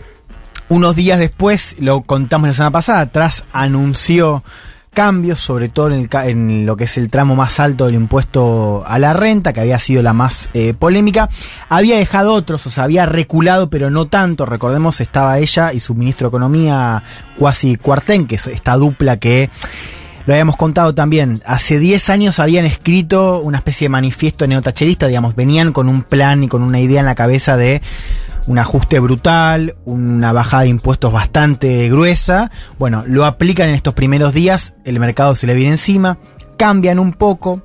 [0.69, 4.43] unos días después, lo contamos la semana pasada, Tras anunció
[4.99, 9.13] cambios, sobre todo en, lo que es el tramo más alto del impuesto a la
[9.13, 11.29] renta, que había sido la más eh, polémica.
[11.69, 14.45] Había dejado otros, o sea, había reculado, pero no tanto.
[14.45, 17.05] Recordemos, estaba ella y su ministro de Economía,
[17.39, 19.51] Cuasi Cuartén, que es esta dupla que
[20.27, 21.41] Lo habíamos contado también.
[21.47, 26.43] Hace 10 años habían escrito una especie de manifiesto neotacherista, digamos, venían con un plan
[26.43, 27.83] y con una idea en la cabeza de
[28.49, 32.51] un ajuste brutal, una bajada de impuestos bastante gruesa.
[32.79, 36.19] Bueno, lo aplican en estos primeros días, el mercado se le viene encima,
[36.57, 37.63] cambian un poco.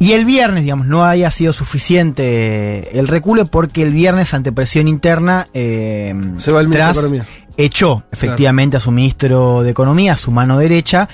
[0.00, 4.86] Y el viernes, digamos, no haya sido suficiente el reculo porque el viernes, ante presión
[4.86, 7.26] interna, eh, Se va el ministro de Truss Economía.
[7.56, 11.08] echó efectivamente a su ministro de Economía, a su mano derecha.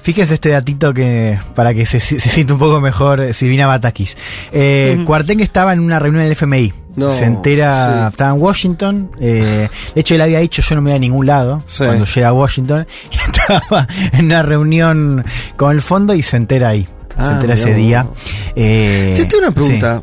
[0.00, 4.16] Fíjense este datito que para que se, se sienta un poco mejor eh, Silvina Batakis.
[4.52, 5.02] Eh.
[5.06, 6.81] Cuarteng estaba en una reunión del FMI.
[6.96, 8.12] No, se entera, sí.
[8.12, 9.10] estaba en Washington.
[9.20, 11.84] eh, de hecho, él había dicho yo no me voy a ningún lado Sí.
[11.84, 12.86] cuando llega a Washington.
[13.10, 15.24] Y estaba en una reunión
[15.56, 16.84] con el fondo y se entera ahí.
[16.84, 18.06] se Ah, entera ese día.
[18.56, 20.02] Eh, Te tengo una pregunta.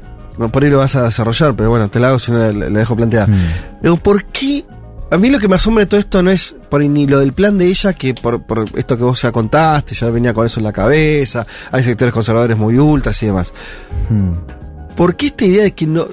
[0.51, 2.79] Por ahí lo vas a desarrollar, pero bueno, te la hago si no la, la
[2.79, 3.27] dejo planteada.
[3.27, 3.81] Mm.
[3.83, 4.63] Digo, ¿por qué?
[5.11, 7.33] A mí lo que me asombra de todo esto no es por ni lo del
[7.33, 10.59] plan de ella, que por, por esto que vos ya contaste, ya venía con eso
[10.59, 13.51] en la cabeza, hay sectores conservadores muy ultras y demás.
[14.09, 14.33] Mm.
[14.99, 16.05] ¿Por qué esta idea de que no.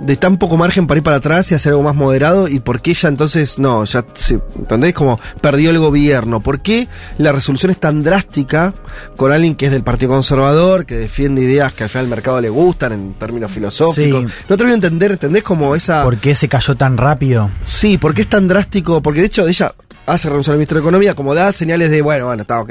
[0.00, 2.48] de, tan poco margen para ir para atrás y hacer algo más moderado?
[2.48, 3.84] ¿Y por qué ella entonces no?
[3.84, 4.94] Ya se, ¿Entendés?
[4.94, 6.40] Como perdió el gobierno.
[6.40, 6.88] ¿Por qué
[7.18, 8.72] la resolución es tan drástica
[9.14, 12.40] con alguien que es del Partido Conservador, que defiende ideas que al final al mercado
[12.40, 14.24] le gustan en términos filosóficos?
[14.30, 14.36] Sí.
[14.48, 15.42] No termino de entender, ¿entendés?
[15.42, 16.02] Como esa.
[16.02, 17.50] ¿Por qué se cayó tan rápido?
[17.66, 19.02] Sí, ¿por qué es tan drástico?
[19.02, 19.74] Porque de hecho ella
[20.06, 22.70] hace renunciar al ministro de Economía, como da señales de, bueno, bueno, está ok.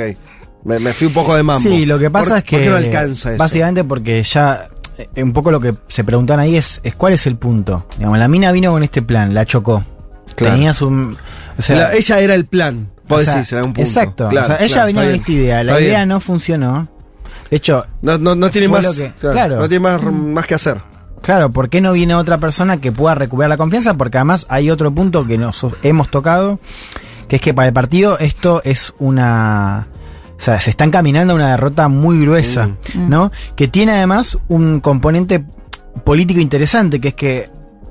[0.65, 1.61] Me, me fui un poco de mambo.
[1.69, 2.55] Sí, lo que pasa ¿Por- es que.
[2.57, 3.37] ¿Por qué no alcanza eso?
[3.37, 4.67] Básicamente porque ya.
[5.15, 7.85] Eh, Un poco lo que se preguntan ahí es, es cuál es el punto.
[7.97, 9.84] Digamos, la mina vino con este plan, la chocó.
[10.35, 10.55] Claro.
[10.55, 10.88] Tenía su.
[11.57, 13.88] O sea, La- ella era el plan, vos o sea, decís, en algún punto.
[13.89, 14.30] Exacto.
[14.30, 15.63] Claro, o sea, ella claro, venía está con esta idea.
[15.63, 16.09] La idea bien.
[16.09, 16.88] no funcionó.
[17.49, 17.85] De hecho.
[18.01, 19.57] No, no, no tiene más, que- claro.
[19.57, 20.81] no tiene más, más que hacer.
[21.21, 23.95] Claro, ¿por qué no viene otra persona que pueda recuperar la confianza?
[23.95, 26.59] Porque además hay otro punto que nos hemos tocado,
[27.27, 29.88] que es que para el partido esto es una...
[30.39, 33.09] O sea, se está encaminando a una derrota muy gruesa, Mm.
[33.09, 33.31] ¿no?
[33.55, 35.43] Que tiene además un componente
[36.05, 37.49] político interesante, que es que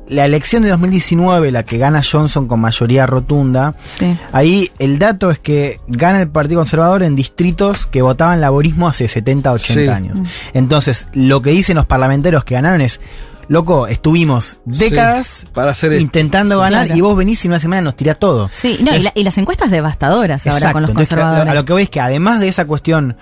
[0.09, 4.17] la elección de 2019, la que gana Johnson con mayoría rotunda, Sí.
[4.33, 9.07] ahí el dato es que gana el Partido Conservador en distritos que votaban laborismo hace
[9.09, 9.89] 70, 80 Sí.
[9.89, 10.19] años.
[10.55, 13.01] Entonces, lo que dicen los parlamentarios que ganaron es,
[13.49, 16.99] loco, estuvimos décadas Sí, para hacer intentando Sí, ganar claro.
[16.99, 18.49] y vos venís y en una semana nos tira todo.
[18.53, 20.73] Sí, no, y, la- y las encuestas devastadoras ahora Exacto.
[20.75, 21.51] con los Entonces, conservadores.
[21.51, 23.17] a lo que voy es que además de esa cuestión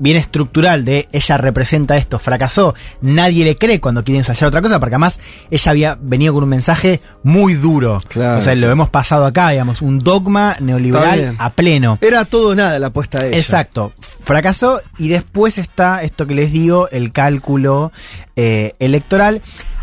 [0.00, 4.80] bien estructural de ella representa esto, fracasó, nadie le cree cuando quiere ensayar otra cosa,
[4.80, 5.20] porque además
[5.50, 8.00] ella había venido con un mensaje muy duro.
[8.08, 8.38] Claro.
[8.38, 11.98] O sea, lo hemos pasado acá, digamos, un dogma neoliberal a pleno.
[12.00, 13.36] Era todo o nada la apuesta de ella.
[13.36, 13.92] Exacto.
[14.24, 17.92] Fracasó y después está esto que les digo, el cálculo
[18.36, 19.42] eh, electoral.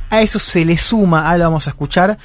[0.09, 2.17] A eso se le suma, ahora lo vamos a escuchar,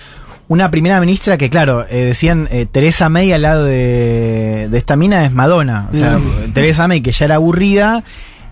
[0.53, 4.97] una primera ministra que, claro, eh, decían eh, Teresa May al lado de, de esta
[4.97, 5.89] mina es Madonna.
[5.91, 6.21] O sea,
[6.53, 8.05] Teresa May, que ya era aburrida,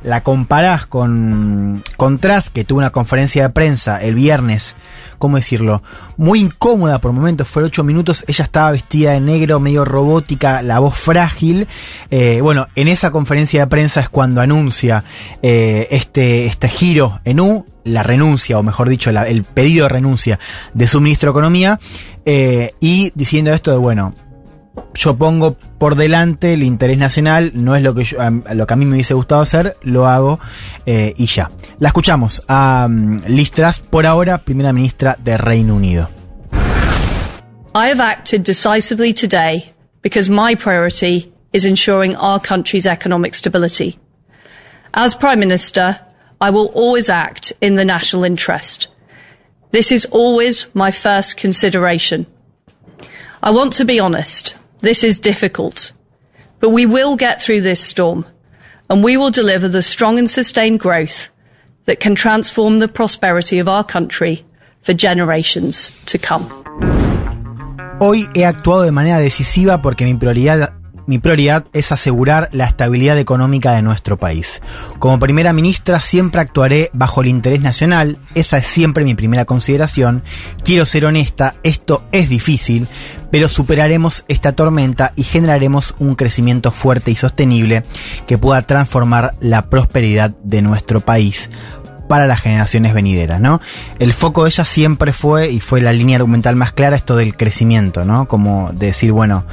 [0.02, 4.76] la comparás con, con Truss, que tuvo una conferencia de prensa el viernes,
[5.18, 5.82] ¿cómo decirlo?
[6.16, 10.78] Muy incómoda por momentos, fue ocho minutos, ella estaba vestida de negro, medio robótica, la
[10.78, 11.68] voz frágil.
[12.10, 15.04] Eh, bueno, en esa conferencia de prensa es cuando anuncia
[15.42, 19.88] eh, este, este giro en U, la renuncia, o mejor dicho, la- el pedido de
[19.90, 20.38] renuncia
[20.74, 21.78] de su ministro de Economía,
[22.24, 24.14] eh, y diciendo esto de, bueno,
[24.94, 28.74] yo pongo por delante el interés nacional, no es lo que, yo- a, lo que
[28.74, 30.38] a mí me hubiese gustado hacer, lo hago
[30.86, 31.50] eh, y ya.
[31.78, 36.08] La escuchamos a um, Liz Truss, por ahora primera ministra de Reino Unido.
[37.74, 43.98] I have acted decisively today because my priority is ensuring our country's economic stability.
[44.92, 46.00] As Prime Minister,
[46.42, 48.88] I will always act in the national interest.
[49.72, 52.26] This is always my first consideration.
[53.42, 54.56] I want to be honest.
[54.80, 55.92] This is difficult.
[56.58, 58.24] But we will get through this storm
[58.88, 61.28] and we will deliver the strong and sustained growth
[61.84, 64.44] that can transform the prosperity of our country
[64.80, 66.48] for generations to come.
[68.00, 70.79] Hoy he actuado de manera decisiva porque mi prioridad,
[71.10, 74.62] mi prioridad es asegurar la estabilidad económica de nuestro país.
[75.00, 80.22] Como primera ministra siempre actuaré bajo el interés nacional, esa es siempre mi primera consideración.
[80.62, 82.86] Quiero ser honesta, esto es difícil,
[83.32, 87.82] pero superaremos esta tormenta y generaremos un crecimiento fuerte y sostenible
[88.28, 91.50] que pueda transformar la prosperidad de nuestro país
[92.08, 93.60] para las generaciones venideras, ¿no?
[93.98, 97.36] El foco de ella siempre fue, y fue la línea argumental más clara, esto del
[97.36, 98.28] crecimiento, ¿no?
[98.28, 99.44] Como de decir, bueno,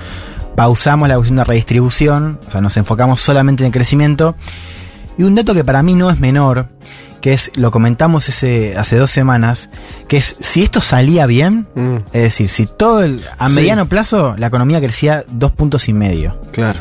[0.57, 4.35] pausamos la cuestión de redistribución, o sea, nos enfocamos solamente en el crecimiento.
[5.15, 6.69] Y un dato que para mí no es menor,
[7.21, 9.69] que es, lo comentamos ese, hace dos semanas,
[10.07, 11.67] que es, si esto salía bien,
[12.11, 13.55] es decir, si todo el, a Sí.
[13.55, 16.41] mediano plazo la economía crecía dos puntos y medio.
[16.51, 16.79] Claro.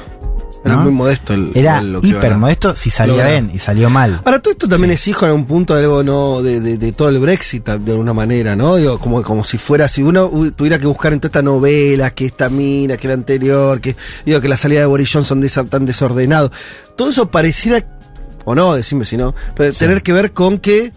[0.66, 0.82] Era ¿no?
[0.82, 4.20] muy modesto el, Era el- lo que hiper modesto si salía bien y salió mal.
[4.24, 6.43] Ahora, todo esto también es hijo en un punto de algo, ¿no?
[6.43, 8.76] De, de- de todo el Brexit, de alguna manera, ¿no?
[8.76, 12.26] Digo, como, como si fuera, si uno tuviera que buscar en toda esta novela, que
[12.26, 15.64] esta mina, que la anterior, que, digo, que la salida de Boris Johnson de esa-
[15.64, 16.51] tan desordenado.
[16.97, 17.84] Todo eso pareciera,
[18.44, 20.93] o no, decime si no, pero tener que ver con que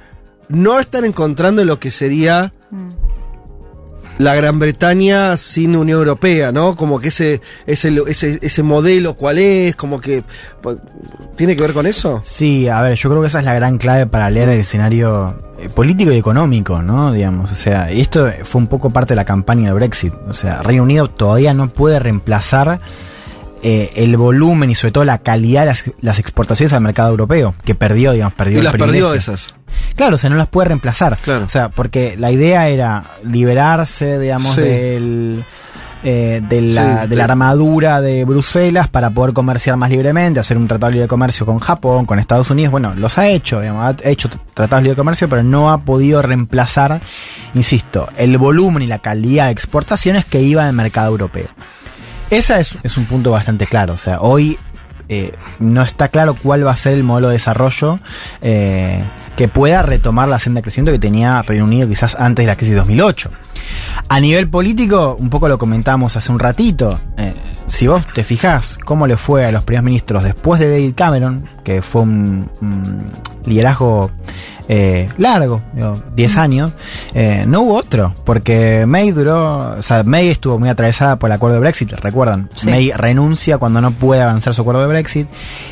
[0.50, 2.54] no están encontrando lo que sería
[4.20, 6.76] la Gran Bretaña sin Unión Europea, ¿no?
[6.76, 9.78] Como que ese, ese, ese, ese modelo, ¿cuál es?
[9.78, 10.26] Como que,
[11.38, 12.22] ¿tiene que ver con eso?
[12.26, 15.42] Sí, a ver, yo creo que esa es la gran clave para leer el escenario
[15.58, 17.14] eh, político y económico, ¿no?
[17.14, 20.14] Digamos, o sea, esto fue un poco parte de la campaña de Brexit.
[20.28, 22.82] O sea, Reino Unido todavía no puede reemplazar
[23.64, 27.56] eh, el volumen y sobre todo la calidad de las, las exportaciones al mercado europeo,
[27.66, 29.54] que perdió, digamos, perdió Y el las perdió esas.
[29.96, 31.18] Claro, o sea, no las puede reemplazar.
[31.46, 34.62] O sea, porque la idea era liberarse, digamos, Sí.
[34.62, 35.46] del,
[36.04, 40.58] eh, de, la, Sí, de la armadura de Bruselas para poder comerciar más libremente, hacer
[40.58, 42.72] un tratado de libre comercio con Japón, con Estados Unidos.
[42.72, 46.22] Bueno, los ha hecho, digamos, ha hecho tratados de libre comercio, pero no ha podido
[46.22, 47.02] reemplazar,
[47.54, 51.48] insisto, el volumen y la calidad de exportaciones que iban al mercado europeo.
[52.30, 53.94] Ese es, es un punto bastante claro.
[53.94, 54.58] O sea, hoy
[55.08, 58.00] eh, no está claro cuál va a ser el modelo de desarrollo
[58.42, 59.04] eh,
[59.40, 62.58] que pueda retomar la senda de crecimiento que tenía Reino Unido quizás antes de la
[62.58, 63.32] crisis de 2008.
[64.10, 67.00] A nivel político, un poco lo comentamos hace un ratito.
[67.16, 67.34] eh,
[67.66, 71.48] si vos te fijás cómo le fue a los primeros ministros después de David Cameron,
[71.64, 73.12] que fue un, un
[73.46, 74.12] liderazgo
[74.68, 76.72] eh, largo, digo, 10 años,
[77.14, 81.36] eh, no hubo otro, porque May duró, o sea, May estuvo muy atravesada por el
[81.36, 82.50] acuerdo de Brexit, recuerdan.
[82.56, 82.70] Sí.
[82.70, 85.28] May renuncia cuando no puede avanzar su acuerdo de Brexit.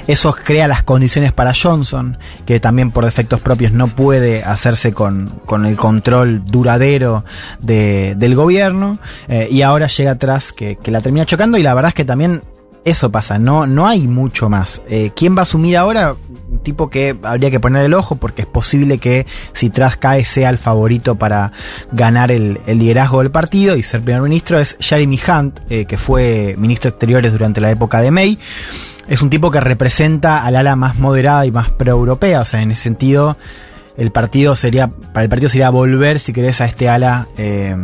[0.08, 5.40] Eso crea las condiciones para Johnson, que también por defectos propios no puede hacerse con,
[5.46, 7.24] con el control duradero
[7.60, 9.00] de- del gobierno.
[9.28, 11.58] eh, y ahora llega atrás que, que la termina chocando.
[11.58, 12.44] Y la verdad es que también
[12.88, 14.82] eso pasa, no, no hay mucho más.
[14.88, 16.16] Eh, ¿Quién va a asumir ahora?
[16.50, 20.24] Un tipo que habría que poner el ojo porque es posible que si Tras cae
[20.24, 21.52] sea el favorito para
[21.92, 25.98] ganar el, el liderazgo del partido y ser primer ministro es Jeremy Hunt, eh, que
[25.98, 28.40] fue ministro de Exteriores durante la época de May.
[29.10, 32.72] Es un tipo que representa al ala más moderada y más pro-europea, o sea, en
[32.72, 33.38] ese sentido
[33.98, 37.76] el partido sería, para el partido sería volver, si querés, a este ala eh,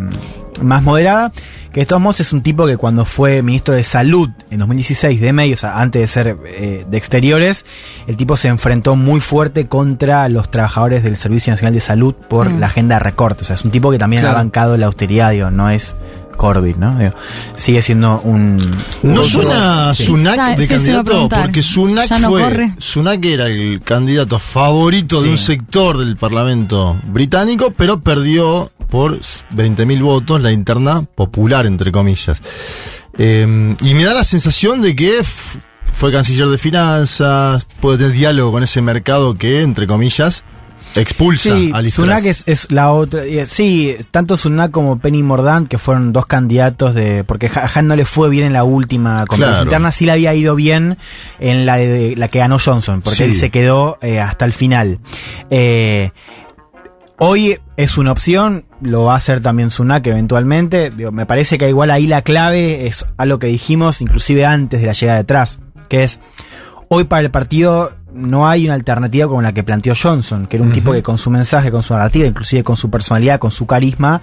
[0.61, 1.31] más moderada,
[1.73, 5.19] que de todos modos es un tipo que cuando fue ministro de Salud en 2016
[5.19, 7.65] de May, o sea, antes de ser eh, de Exteriores,
[8.07, 12.49] el tipo se enfrentó muy fuerte contra los trabajadores del Servicio Nacional de Salud por
[12.49, 12.59] Mm.
[12.59, 14.37] la agenda de recorte, o sea, es un tipo que también Claro.
[14.37, 15.95] ha bancado la austeridad, digo, no es
[16.37, 16.97] Corbyn, ¿no?
[16.97, 17.13] Digo,
[17.55, 18.57] sigue siendo un...
[19.03, 20.05] No un- suena Sí.
[20.05, 22.41] Sunak de sí, candidato, porque Sunak no fue.
[22.41, 22.73] corre.
[22.79, 30.01] Sunak era el candidato favorito de un sector del Parlamento británico, pero perdió por 20.000
[30.01, 32.41] votos la interna popular, entre comillas.
[33.17, 35.21] Eh, y me da la sensación de que
[35.93, 40.43] fue canciller de finanzas, puede tener diálogo con ese mercado que, entre comillas,
[40.95, 43.23] expulsa Sí, a Sunak es, es la otra.
[43.23, 47.23] eh, Sí, tanto Sunak como Penny Mordant, que fueron dos candidatos de.
[47.23, 49.63] Porque Han no le fue bien en la última conferencia Claro.
[49.69, 50.97] interna, sí le había ido bien
[51.39, 53.23] en la, de, la que ganó Johnson, porque Sí.
[53.23, 54.99] él se quedó eh, hasta el final.
[55.51, 56.11] Eh,
[57.19, 60.89] Hoy es una opción, lo va a hacer también Sunak eventualmente.
[60.89, 64.87] Digo, me parece que igual ahí la clave es algo que dijimos inclusive antes de
[64.87, 65.59] la llegada de Truss,
[65.89, 66.19] que es
[66.89, 70.65] hoy para el partido no hay una alternativa como la que planteó Johnson, que era
[70.65, 73.65] un tipo que con su mensaje, con su narrativa, inclusive con su personalidad, con su
[73.65, 74.21] carisma,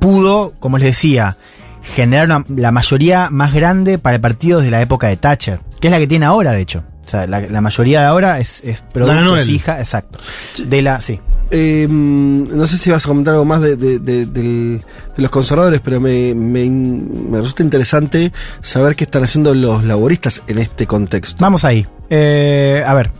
[0.00, 1.36] pudo, como les decía,
[1.82, 5.88] generar una- la mayoría más grande para el partido desde la época de Thatcher, que
[5.88, 6.84] es la que tiene ahora, de hecho.
[7.06, 10.18] O sea, la, la mayoría de ahora es, es producto, hija, exacto.
[10.64, 11.20] De la, sí.
[11.50, 14.82] Eh, no sé si vas a comentar algo más de, de- de- del-
[15.16, 18.32] de los conservadores, pero me, me, me resulta interesante
[18.62, 21.36] saber qué están haciendo los laboristas en este contexto.
[21.40, 21.86] Vamos ahí.
[22.10, 23.10] Eh, a ver.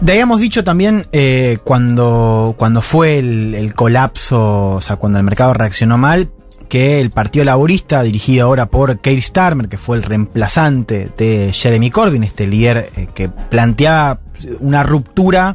[0.00, 5.24] De habíamos dicho también eh, cuando, cuando fue el, el colapso, o sea, cuando el
[5.24, 6.28] mercado reaccionó mal,
[6.72, 11.90] que el Partido Laborista, dirigido ahora por Keir Starmer, que fue el reemplazante de Jeremy
[11.90, 14.20] Corbyn, este líder eh, que planteaba
[14.60, 15.54] una ruptura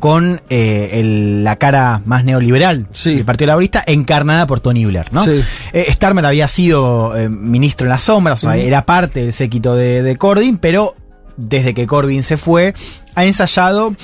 [0.00, 5.22] con eh, el- la cara más neoliberal del Partido Laborista, encarnada por Tony Blair, ¿no?
[5.22, 5.42] Sí.
[5.72, 9.76] Eh, Starmer había sido eh, ministro en las sombras, o sea, era parte del séquito
[9.76, 10.96] de, de Corbyn, pero
[11.36, 12.74] desde que Corbyn se fue,
[13.14, 13.94] ha ensayado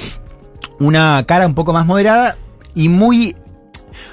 [0.79, 2.37] una cara un poco más moderada
[2.77, 3.35] y muy.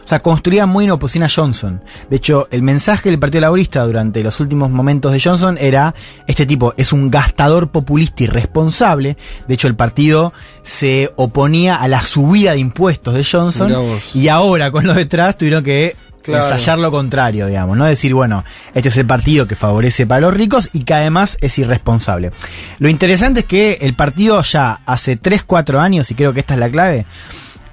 [0.03, 1.83] O sea, construida muy en oposición a Johnson.
[2.09, 5.93] De hecho, el mensaje del Partido Laborista durante los últimos momentos de Johnson era:
[6.27, 9.17] este tipo es un gastador populista irresponsable.
[9.47, 13.73] De hecho, el partido se oponía a la subida de impuestos de Johnson.
[14.13, 16.53] Y ahora, con lo detrás, tuvieron que Claro.
[16.53, 18.43] ensayar lo contrario, digamos, no decir, bueno,
[18.75, 22.31] este es el partido que favorece para los ricos y que además es irresponsable.
[22.77, 26.53] Lo interesante es que el partido ya hace 3, 4 años, y creo que esta
[26.53, 27.07] es la clave,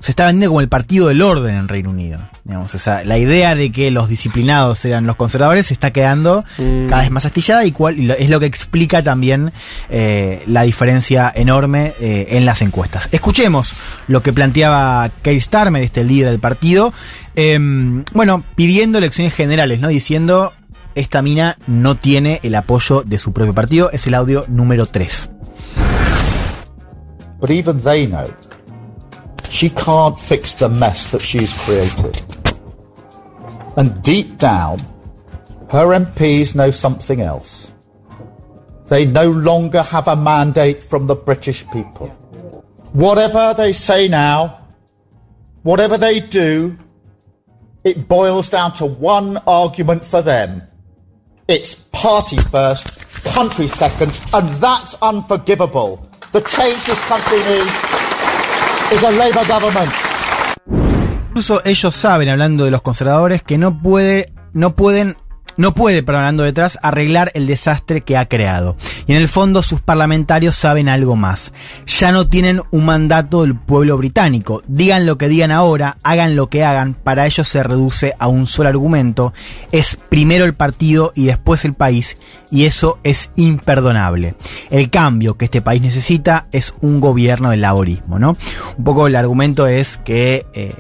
[0.01, 2.19] se está vendiendo como el partido del orden en Reino Unido.
[2.45, 6.45] Digamos, o sea, la idea de que los disciplinados eran los conservadores se está quedando
[6.89, 9.53] cada vez más astillada y, cual, y lo- es lo que explica también
[9.91, 13.09] eh, la diferencia enorme eh, en las encuestas.
[13.13, 13.75] Escuchemos
[14.07, 16.93] lo que planteaba Keir Starmer, este líder del partido,
[17.37, 19.89] em, bueno, pidiendo elecciones generales, ¿no?
[19.89, 20.53] Diciendo,
[20.95, 23.91] esta mina no tiene el apoyo de su propio partido.
[23.93, 25.31] Es el audio número 3.
[27.41, 28.29] But even they know
[29.51, 32.21] she can't fix the mess that she's created.
[33.77, 34.81] And deep down,
[35.71, 37.71] her MPs know something else.
[38.87, 42.09] They no longer have a mandate from the British people.
[42.93, 44.67] Whatever they say now,
[45.63, 46.79] whatever they do,
[47.85, 50.63] it boils down to one argument for them.
[51.49, 56.09] It's party first, country second, and that's unforgivable.
[56.33, 57.98] The change this country needs
[58.93, 59.93] is a Labour government.
[61.29, 65.17] Incluso ellos saben, hablando de los conservadores, que no puede, no pueden,
[65.59, 68.77] no puede, perdón, hablando detrás, arreglar el desastre que ha creado.
[69.09, 71.53] Y en el fondo sus parlamentarios saben algo más.
[71.99, 74.63] Ya no tienen un mandato del pueblo británico.
[74.69, 78.47] Digan lo que digan ahora, hagan lo que hagan, para ellos se reduce a un
[78.47, 79.33] solo argumento.
[79.73, 82.17] Es primero el partido y después el país,
[82.53, 84.37] y eso es imperdonable.
[84.71, 88.37] El cambio que este país necesita es un gobierno del laborismo, ¿no?
[88.77, 90.73] Un poco el argumento es que eh,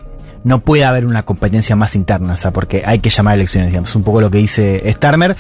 [0.44, 3.94] no puede haber una competencia más interna, o sea, porque hay que llamar elecciones, digamos,
[3.96, 5.36] un poco lo que dice Starmer,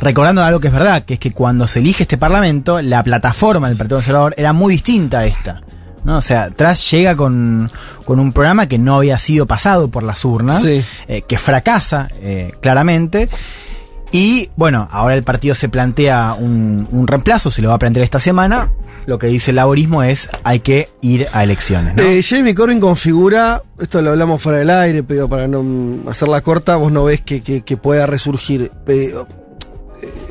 [0.00, 3.68] recordando algo que es verdad, que es que cuando se elige este parlamento, la plataforma
[3.68, 5.62] del Partido Conservador era muy distinta a esta.
[6.04, 6.18] ¿no?
[6.18, 7.68] O sea, Truss llega con,
[8.04, 10.80] con un programa que no había sido pasado por las urnas, Sí.
[11.08, 13.28] eh, que fracasa eh, claramente.
[14.12, 18.04] Y bueno, ahora el partido se plantea un, un reemplazo, se lo va a plantear
[18.04, 18.70] esta semana.
[19.06, 21.94] Lo que dice el laborismo es hay que ir a elecciones.
[21.94, 22.02] ¿no?
[22.02, 26.76] Eh, Jeremy Corbyn configura, esto lo hablamos fuera del aire, pero para no hacerla corta,
[26.76, 28.70] vos no ves que, que- que pueda resurgir.
[28.88, 29.14] Eh,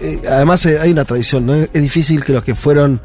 [0.01, 1.55] eh, además eh, hay una tradición, ¿no?
[1.55, 3.01] Es difícil que los que fueron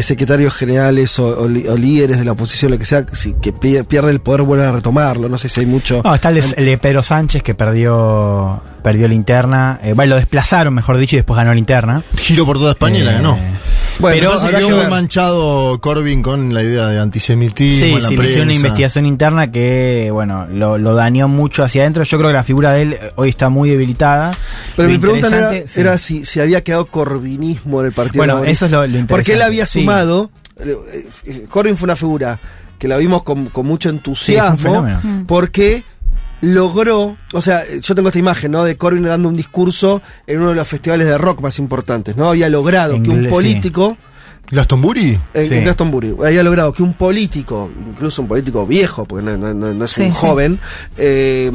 [0.00, 3.54] secretarios generales o, o li- o líderes de la oposición, lo que sea, si, que
[3.54, 5.28] pie- pierden el poder vuelvan a retomarlo.
[5.28, 6.00] No sé si hay mucho...
[6.02, 9.80] No, está el el de Pedro Sánchez que perdió perdió la interna.
[9.82, 12.02] Eh, bueno, lo desplazaron, mejor dicho, y después ganó la interna.
[12.16, 13.38] Giró por toda España y la Eh, ganó.
[13.98, 17.80] Bueno, pero se quedó que muy manchado Corbyn con la idea de antisemitismo.
[17.86, 22.02] Sí, en la sí, una investigación interna que, bueno, lo, lo dañó mucho hacia adentro.
[22.02, 24.32] Yo creo que la figura de él eh, hoy está muy debilitada.
[24.76, 25.80] Pero Lo mi pregunta no era, sí.
[25.80, 28.18] era si, si había quedado corbinismo en el partido.
[28.20, 28.66] Bueno, Laborista.
[28.66, 29.80] eso es lo- lo interesante, Porque él había sí.
[29.80, 30.30] sumado.
[30.58, 32.38] eh, Corbyn fue una figura
[32.78, 34.56] que la vimos con, con mucho Sí, entusiasmo.
[34.58, 35.00] fue un fenómeno.
[35.02, 35.26] Mm.
[35.26, 35.84] porque
[36.42, 37.16] logró.
[37.32, 38.64] O sea, yo tengo esta imagen, ¿no?
[38.64, 42.28] De Corbyn dando un discurso en uno de los festivales de rock más importantes, ¿no?
[42.28, 43.96] Había logrado que un político.
[44.50, 45.18] ¿Glastonbury?
[45.32, 45.54] En, Sí.
[45.54, 49.72] en Glastonbury, había logrado que un político, incluso un político viejo, porque no, no- no-
[49.72, 50.18] no es Sí, un sí.
[50.20, 50.58] joven,
[50.98, 51.50] eh,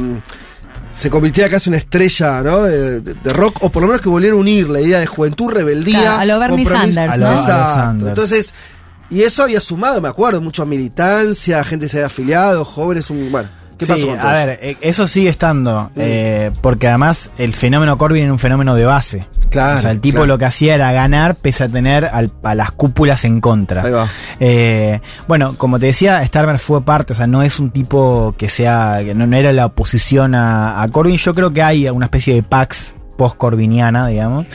[0.90, 2.62] se convirtiera casi en una estrella ¿no?
[2.62, 5.06] de, de- de rock, o por lo menos que volviera a unir la idea de
[5.06, 6.00] juventud, rebeldía.
[6.00, 6.64] Claro, a lo Bernie.
[6.64, 7.30] Sanders, A lo- ¿no?
[7.30, 7.74] a lo Exacto.
[7.74, 8.08] Sanders.
[8.08, 8.54] Entonces,
[9.10, 13.48] y eso había sumado, me acuerdo, mucha militancia, gente se había afiliado, jóvenes, un, bueno,
[13.78, 17.96] ¿qué Sí, pasó con a ver, eh, eso sigue estando, eh, porque además el fenómeno
[17.96, 19.26] Corbyn era un fenómeno de base.
[19.50, 20.26] Claro, O sea, el tipo claro.
[20.26, 23.82] lo que hacía era ganar pese a tener al- a las cúpulas en contra.
[23.82, 24.06] Ahí va.
[24.40, 28.48] Eh, bueno, como te decía, Starmer fue parte, o sea, no es un tipo que
[28.48, 31.16] sea, que no, no era la oposición a, a Corbyn.
[31.16, 34.46] Yo creo que hay una especie de pax post-corbiniana, digamos,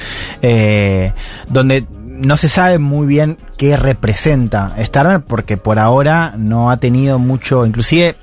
[0.41, 1.11] eh,
[1.49, 7.17] donde no se sabe muy bien qué representa Starmer porque por ahora no ha tenido
[7.17, 8.15] mucho, inclusive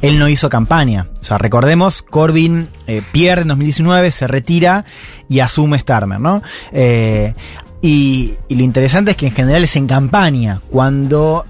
[0.00, 1.08] él no hizo campaña.
[1.20, 4.84] O sea, recordemos, Corbyn eh, pierde en 2019, se retira
[5.28, 6.42] y asume Starmer, ¿no?
[6.72, 7.34] Eh,
[7.82, 11.44] y, y lo interesante es que en general es en campaña cuando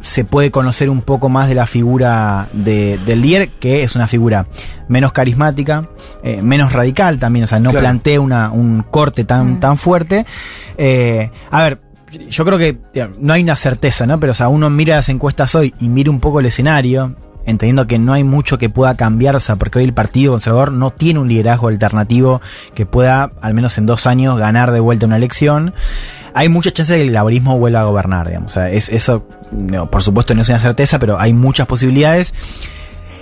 [0.00, 4.06] se puede conocer un poco más de la figura de, del líder, que es una
[4.06, 4.46] figura
[4.88, 5.88] menos carismática,
[6.22, 7.82] eh, menos radical también, o sea, no Claro.
[7.84, 10.24] plantea una, un corte tan, tan fuerte.
[10.76, 11.80] Eh, a ver,
[12.28, 14.18] yo creo que digamos, no hay una certeza, ¿no?
[14.20, 17.86] Pero o sea, uno mira las encuestas hoy y mira un poco el escenario, entendiendo
[17.86, 20.90] que no hay mucho que pueda cambiar, o sea, porque hoy el Partido Conservador no
[20.90, 22.40] tiene un liderazgo alternativo
[22.74, 25.74] que pueda, al menos en dos años, ganar de vuelta una elección.
[26.34, 28.52] Hay mucha chance de que el laborismo vuelva a gobernar, digamos.
[28.52, 32.34] O sea, es, eso, no, por supuesto, no es una certeza, pero hay muchas posibilidades.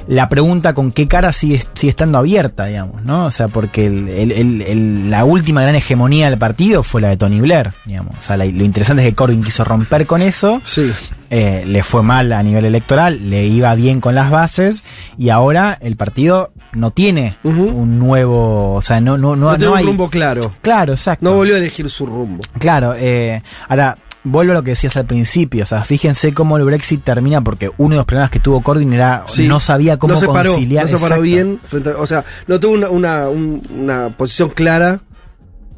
[0.09, 3.27] La pregunta con qué cara sigue, sigue estando abierta, digamos, ¿no?
[3.27, 7.17] O sea, porque el- el- el- la última gran hegemonía del partido fue la de
[7.17, 8.15] Tony Blair, digamos.
[8.19, 10.61] O sea, la- lo interesante es que Corbyn quiso romper con eso.
[10.65, 10.93] Sí.
[11.29, 14.85] Eh, le fue mal a nivel electoral, le iba bien con las bases
[15.19, 19.65] y ahora el partido no tiene un nuevo, o sea, no no no, No, tiene
[19.67, 20.53] no un hay rumbo claro.
[20.63, 21.25] Claro, exacto.
[21.25, 22.45] No volvió a elegir su rumbo.
[22.61, 26.65] Claro, eh, ahora vuelvo a lo que decías al principio, o sea, fíjense cómo el
[26.65, 29.47] Brexit termina porque uno de los problemas que tuvo Corbyn era Sí.
[29.49, 30.85] no sabía cómo no se paró, conciliar.
[30.85, 31.23] No se paró exacto.
[31.23, 31.61] bien.
[31.63, 35.01] Frente a- o sea, no tuvo una, una, un- una posición clara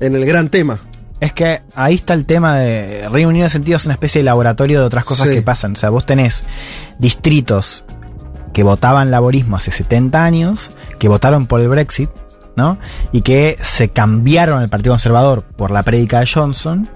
[0.01, 0.81] en el gran tema.
[1.21, 4.25] Es que ahí está el tema de Reino Unido en sentido es una especie de
[4.25, 5.35] laboratorio de otras cosas Sí.
[5.35, 5.73] que pasan.
[5.73, 6.45] O sea, vos tenés
[6.99, 7.85] distritos
[8.53, 12.09] que votaban laborismo hace 70 años, que votaron por el Brexit,
[12.59, 12.79] ¿no?
[13.13, 16.91] Y que se cambiaron al Partido Conservador por la prédica de Johnson,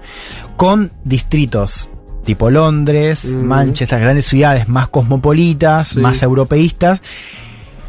[0.55, 1.89] con distritos
[2.23, 5.99] tipo Londres, Manchester, grandes ciudades más cosmopolitas, Sí.
[5.99, 7.01] más europeístas.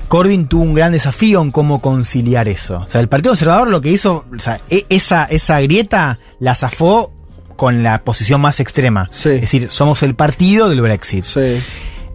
[0.08, 2.78] Corbyn tuvo un gran desafío en cómo conciliar eso.
[2.80, 6.54] O sea, el Partido Conservador lo que hizo, o sea, e- esa, esa grieta la
[6.54, 7.12] zafó
[7.56, 9.08] con la posición más extrema.
[9.12, 11.24] Es decir, somos el partido del Brexit.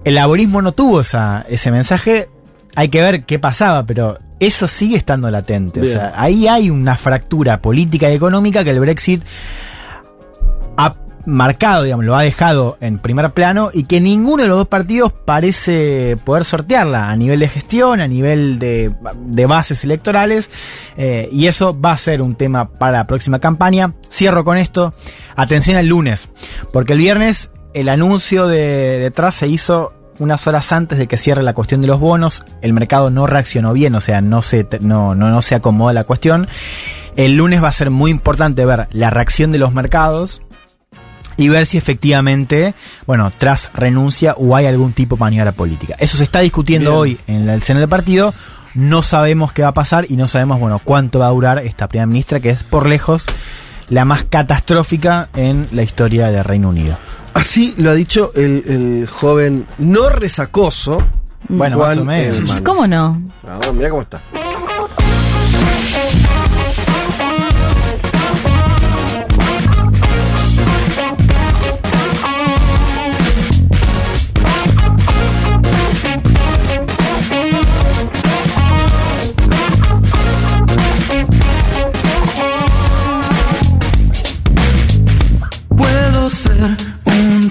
[0.04, 2.30] El laborismo no tuvo esa, ese mensaje.
[2.76, 5.82] Hay que ver qué pasaba, pero eso sigue estando latente.
[5.82, 9.24] O sea, ahí hay una fractura política y económica que el Brexit
[10.78, 10.96] ha
[11.26, 15.12] marcado, digamos, lo ha dejado en primer plano y que ninguno de los dos partidos
[15.14, 18.94] parece poder sortearla a nivel de gestión, a nivel de,
[19.26, 20.50] de bases electorales,
[20.98, 23.94] eh, y eso va a ser un tema para la próxima campaña.
[24.12, 24.94] Cierro con esto.
[25.36, 26.30] Atención al lunes,
[26.72, 31.44] porque el viernes el anuncio de detrás se hizo unas horas antes de que cierre
[31.44, 35.16] la cuestión de los bonos, el mercado no reaccionó bien, o sea, no se, no,
[35.16, 36.48] no, no se acomoda la cuestión.
[37.16, 40.42] El lunes va a ser muy importante ver la reacción de los mercados
[41.38, 42.76] y ver si efectivamente,
[43.06, 45.96] bueno, tras renuncia o hay algún tipo de maniobra política.
[45.98, 47.18] Eso se está discutiendo Bien.
[47.28, 48.34] hoy en el seno del partido.
[48.76, 51.88] No sabemos qué va a pasar y no sabemos, bueno, cuánto va a durar esta
[51.88, 53.26] primera ministra, que es por lejos
[53.90, 56.98] la más catastrófica en la historia del Reino Unido.
[57.40, 61.02] Así lo ha dicho el, el joven no resacoso.
[61.48, 62.38] Bueno, Juan más o menos.
[62.38, 62.64] Elman.
[62.66, 63.22] ¿Cómo no?
[63.48, 64.22] Ah, mira cómo está.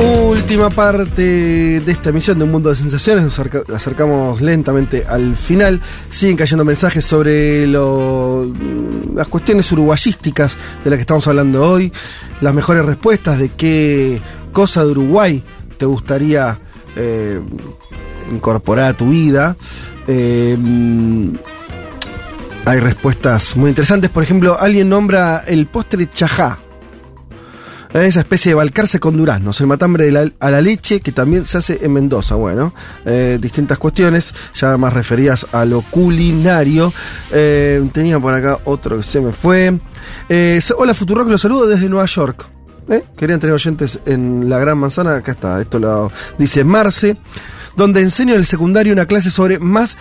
[0.00, 1.22] Última parte
[1.80, 3.24] de esta emisión de Un Mundo de Sensaciones.
[3.24, 5.80] Nos acerca- acercamos lentamente al final.
[6.08, 11.92] Siguen cayendo mensajes sobre las cuestiones uruguayísticas de las que estamos hablando hoy.
[12.40, 14.20] Las mejores respuestas de qué
[14.52, 15.42] cosa de Uruguay
[15.76, 16.60] te gustaría
[16.96, 17.40] eh,
[18.30, 19.56] incorporar a tu vida.
[20.06, 20.56] Eh,
[22.64, 24.10] hay respuestas muy interesantes.
[24.10, 26.60] Por ejemplo, alguien nombra el postre chajá.
[27.92, 31.46] Esa especie de balcarce con duraznos, el matambre de la- a la leche que también
[31.46, 32.34] se hace en Mendoza.
[32.34, 32.74] Bueno,
[33.06, 36.92] eh, distintas cuestiones, ya más referidas a lo culinario.
[37.32, 39.78] Eh, tenía por acá otro que se me fue.
[40.28, 42.46] Eh, hola Futurock, los saludo desde Nueva York.
[43.16, 47.16] Querían tener oyentes en la Gran Manzana, acá está, esto lo dice Marce,
[47.76, 49.96] donde enseño en el secundario una clase sobre más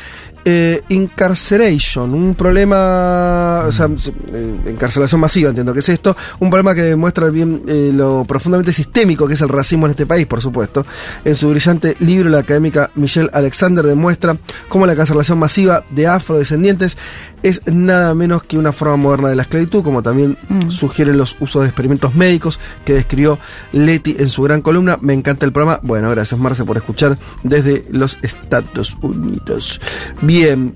[0.50, 6.74] eh, incarceration, un problema, o sea, eh, encarcelación masiva, entiendo que es esto, un problema
[6.74, 10.42] que demuestra bien eh, lo profundamente sistémico que es el racismo en este país, por
[10.42, 10.86] supuesto.
[11.26, 14.38] En su brillante libro, la académica Michelle Alexander demuestra
[14.70, 16.98] cómo la cancelación masiva de afrodescendientes
[17.44, 20.70] es nada menos que una forma moderna de la esclavitud, como también Mm.
[20.70, 23.38] sugieren los usos de experimentos médicos que describió
[23.72, 24.98] Leti en su gran columna.
[25.02, 25.80] Me encanta el programa.
[25.84, 29.80] Bueno, gracias Marce por escuchar desde los Estados Unidos.
[30.22, 30.74] Bien.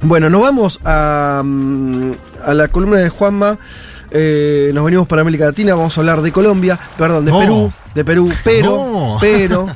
[0.00, 2.12] Bueno, nos vamos a, mm,
[2.44, 3.58] a la columna de Juanma.
[4.10, 7.38] Eh, nos venimos para América Latina, vamos a hablar de Colombia, perdón, de No.
[7.40, 9.16] Perú, de Perú, pero, No.
[9.20, 9.66] pero,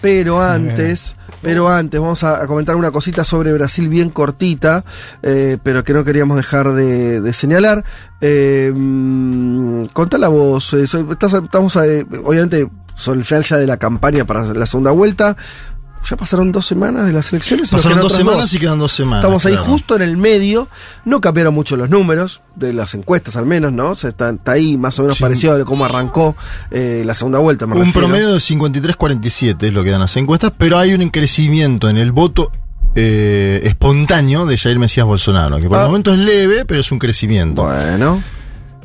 [0.00, 4.84] pero antes, pero antes vamos a, comentar una cosita sobre Brasil bien cortita,
[5.22, 7.84] eh, pero que no queríamos dejar de, señalar.
[8.20, 13.66] Eh, mm, contá la voz, eh, estás- estamos eh, obviamente sobre el final ya de
[13.66, 15.36] la campaña para la segunda vuelta.
[16.08, 17.68] Ya pasaron dos semanas de las elecciones.
[17.70, 19.20] Pasaron dos semanas y quedan dos semanas.
[19.24, 19.66] Estamos ahí claro.
[19.70, 20.68] justo en el medio.
[21.04, 23.90] No cambiaron mucho los números, de las encuestas al menos, ¿no?
[23.90, 25.22] O sea, está, está ahí más o menos Sí.
[25.22, 26.36] parecido a cómo arrancó
[26.70, 27.66] eh, la segunda vuelta.
[27.66, 28.06] me Un refiero.
[28.08, 32.12] promedio de 53-47 es lo que dan las encuestas, pero hay un crecimiento en el
[32.12, 32.50] voto
[32.96, 35.82] eh, espontáneo de Jair Mesías Bolsonaro, que por Ah.
[35.82, 37.62] el momento es leve, pero es un crecimiento.
[37.62, 38.20] Bueno.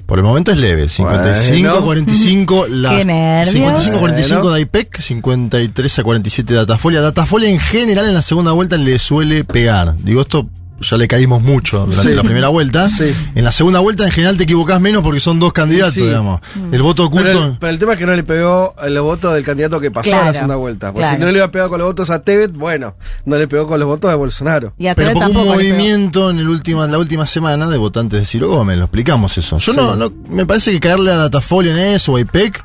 [0.05, 1.85] Por el momento es leve, 55 Bueno.
[1.85, 3.53] 45 la Qué nervios.
[3.53, 4.55] 55 45 Bueno.
[4.55, 7.01] de IPEC, 53 a 47 de Datafolia.
[7.01, 9.95] Datafolia en general en la segunda vuelta le suele pegar.
[9.97, 10.47] Digo esto
[10.81, 12.15] ya le caímos mucho durante Sí.
[12.15, 12.89] la primera vuelta.
[12.89, 13.13] Sí.
[13.35, 16.01] En la segunda vuelta en general te equivocás menos porque son dos candidatos, Sí.
[16.01, 16.41] digamos.
[16.71, 19.31] El voto oculto Pero el, pero el tema es que no le pegó el voto
[19.33, 20.87] del candidato que pasó a Claro, la segunda vuelta.
[20.87, 21.17] Porque claro.
[21.17, 22.95] si no le iba pegado con los votos a Tebet, bueno,
[23.25, 24.73] no le pegó con los votos de Bolsonaro.
[24.77, 28.19] Y a Pero porque un movimiento en el último, en la última semana de votantes
[28.19, 29.57] de Ciro Gómez, lo explicamos eso.
[29.59, 29.77] Yo Sí.
[29.79, 32.63] no, no, me parece que caerle a Datafolia en eso, o a IPEC,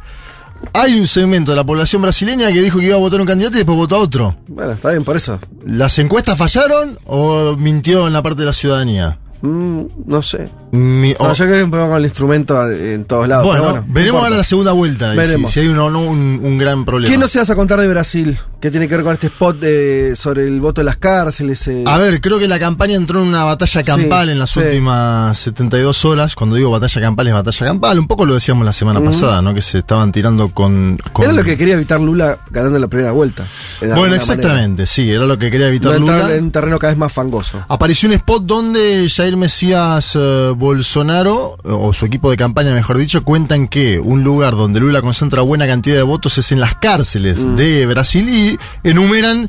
[0.73, 3.57] hay un segmento de la población brasileña que dijo que iba a votar un candidato
[3.57, 4.37] y después votó a otro.
[4.49, 5.41] Bueno, está bien por eso.
[5.65, 9.19] ¿Las encuestas fallaron o mintió en la parte de la ciudadanía?
[9.43, 10.51] Mm, no sé.
[10.73, 13.45] Mi- No, o- yo creo que hay un problema con el instrumento en todos lados.
[13.45, 15.51] bueno, pero bueno, no veremos ahora la segunda vuelta, si, Veremos.
[15.51, 17.11] si hay un, o no un, un gran problema.
[17.13, 18.39] ¿Qué no se vas a contar de Brasil?
[18.61, 21.67] ¿Qué tiene que ver con este spot de- sobre el voto de las cárceles?
[21.69, 21.83] eh?
[21.87, 24.61] A ver, creo que la campaña entró en una batalla Sí, campal en las sí.
[24.61, 26.35] últimas 72 horas.
[26.35, 27.99] Cuando digo batalla campal es batalla campal.
[27.99, 29.55] Un poco lo decíamos la semana pasada, ¿no?
[29.55, 30.99] Que se estaban tirando con...
[31.13, 33.47] con- Era lo que quería evitar Lula ganando la primera vuelta.
[33.81, 36.35] Bueno, exactamente, sí, era lo que quería evitar No Lula.
[36.35, 37.65] en un terreno cada vez más fangoso.
[37.67, 43.23] Apareció un spot donde Jair Mesías eh, Bolsonaro, o su equipo de campaña mejor dicho,
[43.23, 47.39] cuentan que un lugar donde Lula concentra buena cantidad de votos es en las cárceles
[47.47, 47.55] Mm.
[47.55, 49.49] de Brasil y enumeran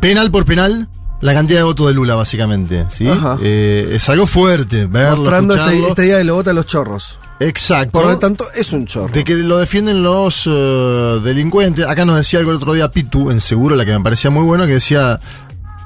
[0.00, 0.88] penal por penal
[1.20, 2.86] la cantidad de votos de Lula, básicamente.
[2.88, 3.06] ¿sí?
[3.42, 7.18] Eh, es algo fuerte verlo, Mostrando este, este día de lo vota a los chorros.
[7.40, 7.92] Exacto.
[7.92, 9.12] Por lo tanto, es un chorro.
[9.12, 11.86] De que lo defienden los eh, delincuentes.
[11.86, 14.42] Acá nos decía algo el otro día Pitu, en Seguro, la que me parecía muy
[14.44, 15.20] bueno, que decía,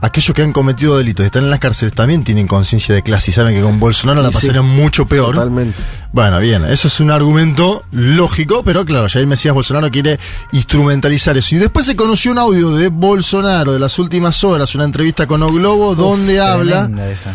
[0.02, 3.30] aquellos que han cometido delitos y están en las cárceles también tienen conciencia de clase
[3.30, 5.36] y saben que con Bolsonaro la sí, pasarían mucho peor.
[5.36, 5.80] Totalmente.
[6.12, 10.18] Bueno, bien, eso es un argumento lógico, pero claro, Jair Mesías Bolsonaro quiere
[10.50, 11.54] instrumentalizar eso.
[11.54, 15.40] Y después se conoció un audio de Bolsonaro de las últimas horas, una entrevista con
[15.44, 17.34] O Globo, donde habla esa.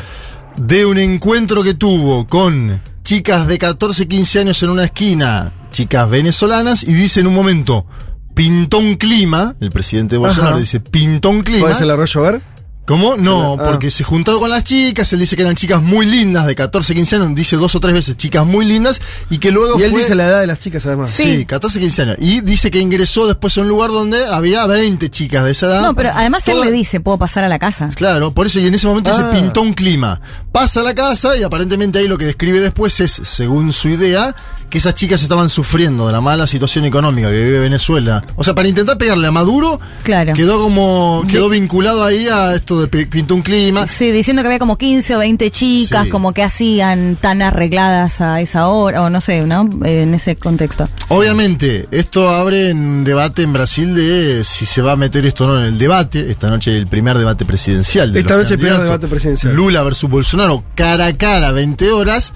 [0.57, 6.09] de un encuentro que tuvo con chicas de 14, 15 años en una esquina, chicas
[6.09, 7.85] venezolanas, y dice en un momento,
[8.33, 10.59] pintó un clima, el presidente Bolsonaro Ajá.
[10.59, 11.61] dice, pintó un clima.
[11.61, 12.41] ¿Puede ser el arroyo ver?
[12.87, 13.17] ¿Cómo?
[13.17, 13.63] No, Ah.
[13.65, 16.95] porque se juntó con las chicas, él dice que eran chicas muy lindas, de 14,
[16.95, 19.91] 15 años, dice dos o tres veces chicas muy lindas, y que luego Y él
[19.91, 19.99] fue...
[19.99, 21.11] dice la edad de las chicas además.
[21.11, 22.15] Sí, 14, 15 años.
[22.21, 25.81] Y dice que ingresó después a un lugar donde había 20 chicas de esa edad.
[25.81, 27.89] No, pero además él le dice, puedo pasar a la casa.
[27.93, 29.15] Claro, por eso y en ese momento Ah.
[29.33, 30.21] se pintó un clima.
[30.53, 34.33] Pasa a la casa y aparentemente ahí lo que describe después es, según su idea,
[34.69, 38.23] que esas chicas estaban sufriendo de la mala situación económica que vive Venezuela.
[38.35, 40.33] O sea, para intentar pegarle a Maduro, Claro.
[40.33, 43.87] quedó como quedó vinculado ahí a esto de pintó un clima.
[43.87, 46.09] Sí, diciendo que había como 15 o 20 chicas, Sí.
[46.09, 49.69] como que hacían tan arregladas a esa hora, o no sé, ¿no?
[49.83, 50.89] En ese contexto.
[51.09, 55.47] Obviamente, esto abre un debate en Brasil de si se va a meter esto o
[55.47, 56.29] no en el debate.
[56.29, 58.13] Esta noche el primer debate presidencial.
[58.13, 59.53] De Esta los noche el primer debate presidencial.
[59.55, 62.33] Lula versus Bolsonaro, cara a cara, 20 horas.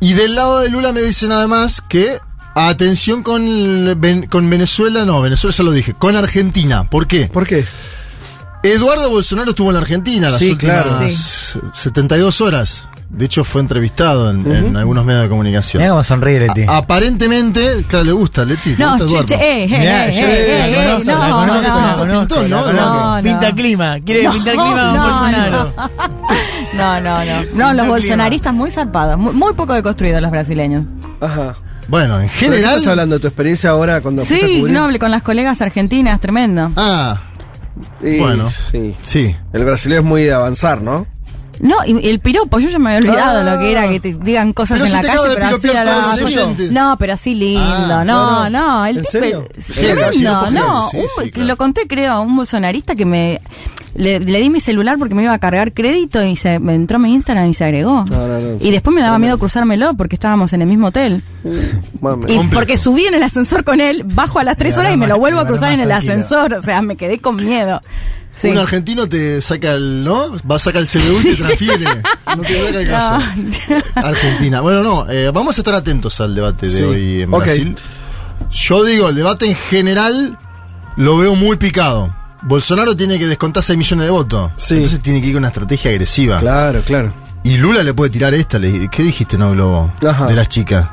[0.00, 2.18] Y del lado de Lula me dicen además que
[2.54, 3.98] atención con,
[4.30, 6.88] con Venezuela, no, Venezuela ya lo dije, con Argentina.
[6.88, 7.26] ¿Por qué?
[7.26, 7.64] ¿Por qué?
[8.64, 11.08] Eduardo Bolsonaro estuvo en Argentina las Sí, últimas claro.
[11.74, 12.88] 72 horas.
[13.10, 15.80] De hecho, fue entrevistado en, en algunos medios de comunicación.
[15.82, 16.62] Mira cómo sonríe Leti.
[16.66, 18.74] A- aparentemente, claro, le gusta Leti.
[18.74, 19.26] ¿te No, gusta Eduardo?
[19.28, 21.62] che, eh, eh, Mirá, eh, yo eh, eh, la conozco, no, la no.
[21.62, 21.98] la la ¿no?
[22.26, 22.48] conozco.
[22.48, 22.72] No,
[23.16, 23.22] no.
[23.22, 25.74] Pinta clima, quiere No, pintar clima a no, Bolsonaro.
[26.74, 27.42] No, no, no.
[27.54, 30.84] No, los bolsonaristas muy zarpados, muy, muy poco deconstruidos los brasileños.
[31.20, 31.54] Ajá.
[31.86, 32.74] Bueno, en ¿Pero qué general.
[32.78, 36.72] estás hablando de tu experiencia ahora cuando Sí, no, hablé con las colegas argentinas, tremendo.
[36.76, 37.20] Ah,
[38.02, 38.48] Y- bueno.
[38.50, 38.94] Sí.
[39.02, 39.34] sí.
[39.52, 41.06] El brasileño es muy de avanzar, ¿no?
[41.60, 43.54] No, y el piropo, yo ya me había olvidado Ah.
[43.54, 45.84] lo que era que te digan cosas en si la te calle, pero así a
[45.84, 46.16] la-.
[46.70, 49.18] No, pero así lindo, Ah, no, no, no, el ¿En tipo
[49.74, 51.46] tremendo, no sí, un- sí, claro.
[51.48, 53.40] lo conté creo a un bolsonarista que me
[53.94, 56.98] le, le di mi celular porque me iba a cargar crédito y se me entró
[56.98, 58.04] mi Instagram y se agregó.
[58.04, 58.56] No, no, no.
[58.60, 61.22] Y después me daba miedo cruzármelo porque estábamos en el mismo hotel.
[62.00, 62.24] Mame.
[62.28, 62.50] Y Complejo.
[62.52, 65.06] porque subí en el ascensor con él, bajo a las tres Te horas y me
[65.06, 66.54] lo vuelvo a cruzar en el ascensor.
[66.54, 67.80] O sea, me quedé con miedo.
[68.34, 68.48] Sí.
[68.48, 70.32] Un argentino te saca el, ¿no?
[70.50, 71.84] Va a sacar el CBU y te transfiere.
[72.26, 73.24] No te saca el caso.
[73.94, 74.60] Argentina.
[74.60, 76.82] Bueno, no, eh, vamos a estar atentos al debate de Sí.
[76.82, 77.44] hoy en Ok.
[77.44, 77.76] Brasil.
[78.50, 80.36] Yo digo, el debate en general
[80.96, 82.14] lo veo muy picado.
[82.42, 84.50] Bolsonaro tiene que descontar 6 millones de votos.
[84.56, 84.74] Sí.
[84.74, 86.40] Entonces tiene que ir con una estrategia agresiva.
[86.40, 87.12] Claro, claro.
[87.44, 88.58] Y Lula le puede tirar esta.
[88.58, 89.92] le- ¿Qué dijiste, no, Globo?
[90.06, 90.26] Ajá.
[90.26, 90.86] De las chicas.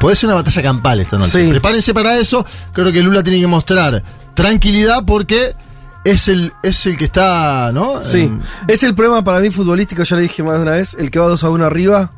[0.00, 1.42] Puede ser una batalla campal esta noche.
[1.44, 1.48] Sí.
[1.50, 2.44] Prepárense para eso.
[2.72, 4.02] Creo que Lula tiene que mostrar
[4.34, 5.54] tranquilidad porque
[6.04, 8.02] es el, es el que está, ¿no?
[8.02, 8.22] Sí.
[8.22, 11.10] En- Es el problema para mí futbolístico, ya le dije más de una vez, el
[11.10, 12.12] que va 2 a 1 arriba.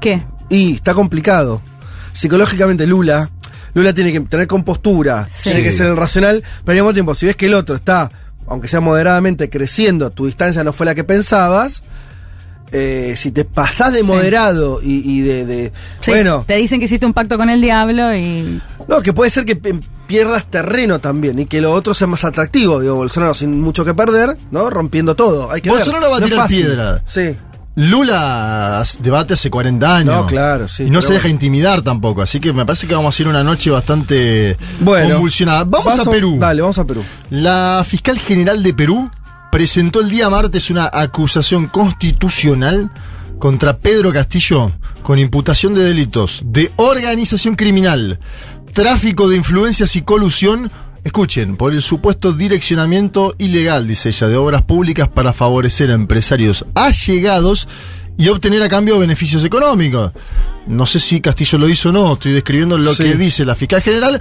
[0.00, 0.24] ¿Qué?
[0.48, 1.60] Y está complicado.
[2.12, 3.30] Psicológicamente Lula,
[3.74, 7.26] Lula tiene que tener compostura, tiene que ser el racional, pero al mismo tiempo, si
[7.26, 8.10] ves que el otro está,
[8.46, 11.82] aunque sea moderadamente creciendo, tu distancia no fue la que pensabas,
[12.72, 16.86] eh, si te pasás de moderado y, y de, de- Sí, bueno, Te dicen que
[16.86, 18.60] hiciste un pacto con el diablo y.
[18.88, 19.56] no, que puede ser que
[20.06, 22.80] pierdas terreno también y que lo otro sea más atractivo.
[22.80, 24.70] Digo, Bolsonaro sin mucho que perder, ¿no?
[24.70, 25.50] Rompiendo todo.
[25.50, 25.78] Hay que ver.
[25.78, 27.02] Bolsonaro va a No tirar piedra.
[27.06, 27.36] Sí.
[27.74, 30.14] Lula debate hace 40 años.
[30.14, 31.34] No, claro, sí, Y no se deja bueno.
[31.34, 32.22] intimidar tampoco.
[32.22, 35.14] Así que me parece que vamos a ir una noche bastante Bueno.
[35.14, 35.62] convulsionada.
[35.64, 36.36] Vamos a Perú.
[36.40, 37.04] Dale, vamos a Perú.
[37.30, 39.08] La fiscal general de Perú
[39.50, 42.90] presentó el día martes una acusación constitucional
[43.38, 48.18] contra Pedro Castillo con imputación de delitos de organización criminal,
[48.74, 50.70] tráfico de influencias y colusión.
[51.04, 56.66] Escuchen, por el supuesto direccionamiento ilegal, dice ella, de obras públicas para favorecer a empresarios
[56.74, 57.68] allegados
[58.18, 60.12] y obtener a cambio beneficios económicos.
[60.66, 63.04] No sé si Castillo lo hizo o no, estoy describiendo lo Sí.
[63.04, 64.20] que dice la fiscal general.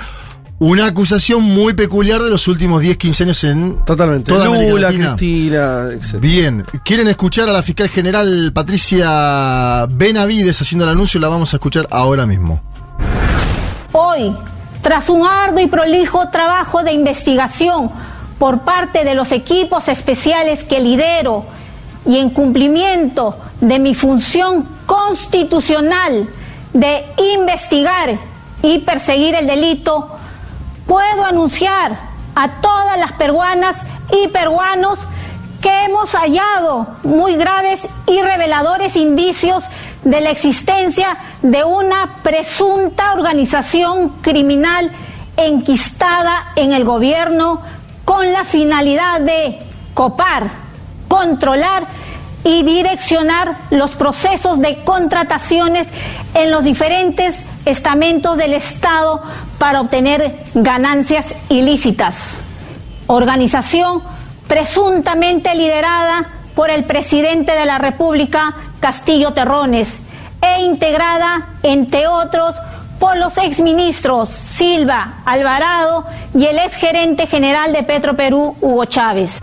[0.59, 4.31] Una acusación muy peculiar de los últimos 10, 15 años en Totalmente.
[4.31, 5.15] toda América Lula, Latina.
[5.15, 6.15] Cristina, etc.
[6.19, 11.19] Bien, ¿quieren escuchar a la fiscal general Patricia Benavides haciendo el anuncio?
[11.19, 12.59] La vamos a escuchar ahora mismo.
[13.91, 14.35] Hoy,
[14.81, 17.91] tras un arduo y prolijo trabajo de investigación
[18.39, 21.45] por parte de los equipos especiales que lidero
[22.03, 26.27] y en cumplimiento de mi función constitucional
[26.73, 27.05] de
[27.35, 28.17] investigar
[28.63, 30.17] y perseguir el delito,
[30.87, 31.97] puedo anunciar
[32.33, 33.77] a todas las peruanas
[34.11, 34.97] y peruanos
[35.61, 39.63] que hemos hallado muy graves y reveladores indicios
[40.03, 44.91] de la existencia de una presunta organización criminal
[45.35, 47.61] enquistada en el gobierno
[48.05, 49.59] con la finalidad de
[49.93, 50.49] copar,
[51.07, 51.85] controlar
[52.43, 55.87] y direccionar los procesos de contrataciones
[56.33, 57.35] en los diferentes
[57.67, 59.21] estamentos del Estado
[59.57, 62.15] para obtener ganancias ilícitas.
[63.07, 64.01] Organización
[64.47, 69.93] presuntamente liderada por el presidente de la República, Castillo Terrones,
[70.41, 72.55] e integrada, entre otros,
[72.99, 79.39] por los exministros Silva, Alvarado y el exgerente general de Petroperú, Hugo Chávez.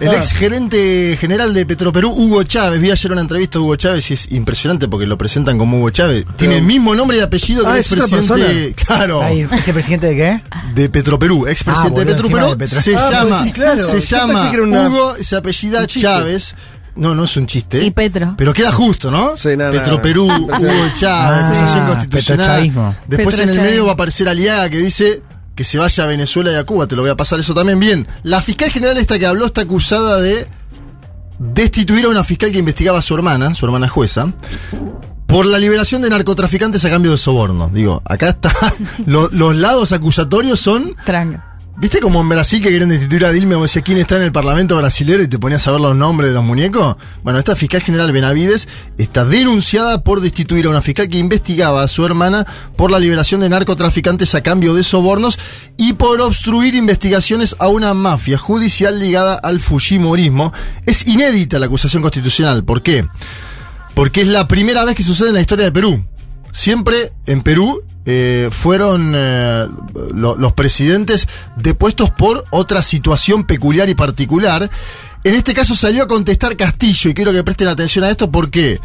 [0.00, 2.80] El ex gerente general de Petroperú, Hugo Chávez.
[2.80, 5.90] Vi ayer una entrevista a Hugo Chávez y es impresionante porque lo presentan como Hugo
[5.90, 6.24] Chávez.
[6.36, 8.74] Tiene el mismo nombre y apellido que Ah, el ¿es otra expresidente.
[8.84, 9.22] Claro.
[9.22, 10.42] Ay, ¿Ese presidente de qué?
[10.74, 12.58] De Petroperú, expresidente Ah, de Petroperú.
[12.58, 13.86] Petro- Se Ah, llama, pues claro.
[13.90, 15.86] se llama que una- Hugo, se apellida.
[15.86, 16.54] Chávez.
[16.96, 17.82] No, no es un chiste.
[17.84, 18.34] Y Petro.
[18.36, 19.36] Pero queda justo, ¿no?
[19.36, 20.36] Sí, no, no, Petroperú, no.
[20.46, 22.94] Hugo Chávez, Ah, acusación constitucional.
[23.08, 25.22] Después en el medio va a aparecer Aliaga que dice
[25.54, 26.86] que se vaya a Venezuela y a Cuba.
[26.86, 27.78] Te lo voy a pasar eso también.
[27.80, 30.46] Bien, la fiscal general esta que habló está acusada de
[31.38, 34.32] destituir a una fiscal que investigaba a su hermana, su hermana jueza,
[35.26, 37.68] por la liberación de narcotraficantes a cambio de soborno.
[37.72, 38.52] Digo, acá está.
[39.06, 40.94] lo- los lados acusatorios son.
[41.04, 41.53] Tranca.
[41.76, 44.30] ¿Viste como en Brasil que quieren destituir a Dilma o decía quién está en el
[44.30, 46.96] Parlamento brasilero y te ponías a ver los nombres de los muñecos?
[47.24, 51.88] Bueno, esta fiscal general Benavides está denunciada por destituir a una fiscal que investigaba a
[51.88, 52.46] su hermana
[52.76, 55.36] por la liberación de narcotraficantes a cambio de sobornos
[55.76, 60.52] y por obstruir investigaciones a una mafia judicial ligada al Fujimorismo.
[60.86, 62.64] Es inédita la acusación constitucional.
[62.64, 63.04] ¿Por qué?
[63.94, 66.04] Porque es la primera vez que sucede en la historia de Perú.
[66.52, 69.66] Siempre en Perú eh, fueron eh,
[70.14, 74.68] lo- los presidentes depuestos por otra situación peculiar y particular.
[75.24, 78.30] En este caso salió a contestar Castillo y quiero que presten atención a esto.
[78.30, 78.78] ¿Por qué?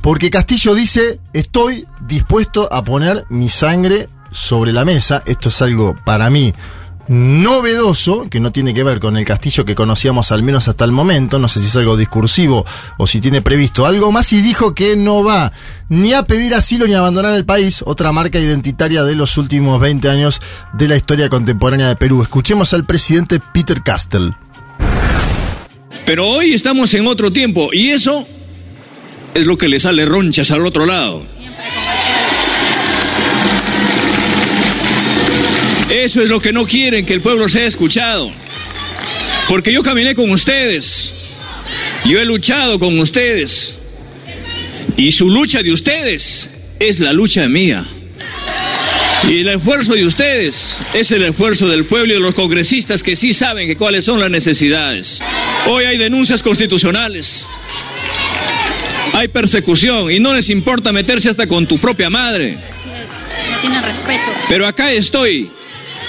[0.00, 5.22] Porque Castillo dice, estoy dispuesto a poner mi sangre sobre la mesa.
[5.26, 6.54] Esto es algo para mí
[7.10, 10.92] novedoso, que no tiene que ver con el castillo que conocíamos al menos hasta el
[10.92, 12.64] momento, no sé si es algo discursivo
[12.98, 15.52] o si tiene previsto algo más, y dijo que no va
[15.88, 19.80] ni a pedir asilo ni a abandonar el país, otra marca identitaria de los últimos
[19.80, 20.40] 20 años
[20.72, 22.22] de la historia contemporánea de Perú.
[22.22, 24.32] Escuchemos al presidente Peter Castell.
[26.06, 28.24] Pero hoy estamos en otro tiempo y eso
[29.34, 31.26] es lo que le sale ronchas al otro lado.
[35.90, 38.32] Eso es lo que no quieren, que el pueblo sea escuchado.
[39.48, 41.12] Porque yo caminé con ustedes,
[42.04, 43.76] yo he luchado con ustedes
[44.96, 47.84] y su lucha de ustedes es la lucha mía.
[49.28, 53.16] Y el esfuerzo de ustedes es el esfuerzo del pueblo y de los congresistas que
[53.16, 55.20] sí saben que cuáles son las necesidades.
[55.66, 57.46] Hoy hay denuncias constitucionales.
[59.12, 62.56] Hay persecución y no les importa meterse hasta con tu propia madre.
[63.50, 64.30] No tiene respeto.
[64.48, 65.50] Pero acá estoy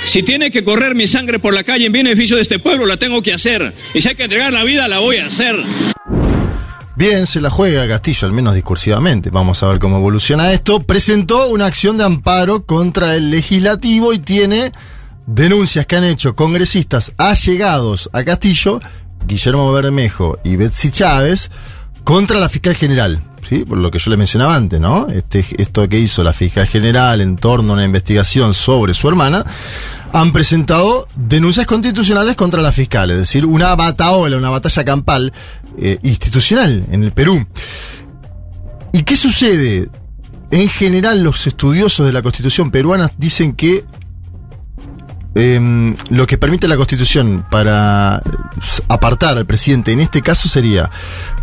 [0.03, 2.97] Si tiene que correr mi sangre por la calle en beneficio de este pueblo, la
[2.97, 3.73] tengo que hacer.
[3.93, 5.55] Y si hay que entregar la vida, la voy a hacer.
[6.95, 9.29] Bien, se la juega Castillo, al menos discursivamente.
[9.29, 10.79] Vamos a ver cómo evoluciona esto.
[10.81, 14.71] Presentó una acción de amparo contra el legislativo y tiene
[15.25, 18.81] denuncias que han hecho congresistas allegados a Castillo,
[19.25, 21.49] Guillermo Bermejo y Betsy Chávez,
[22.03, 23.21] contra la fiscal general.
[23.47, 23.65] ¿sí?
[23.65, 25.07] Por lo que yo le mencionaba antes, ¿no?
[25.09, 29.45] Este, esto que hizo la fiscal general en torno a una investigación sobre su hermana,
[30.13, 35.31] han presentado denuncias constitucionales contra la fiscal, es decir, una bataola, una batalla campal
[35.77, 37.45] eh, institucional en el Perú.
[38.93, 39.89] ¿Y qué sucede?
[40.51, 43.85] En general, los estudiosos de la constitución peruana dicen que
[45.35, 48.21] em, lo que permite la constitución para
[48.87, 50.89] apartar al presidente en este caso sería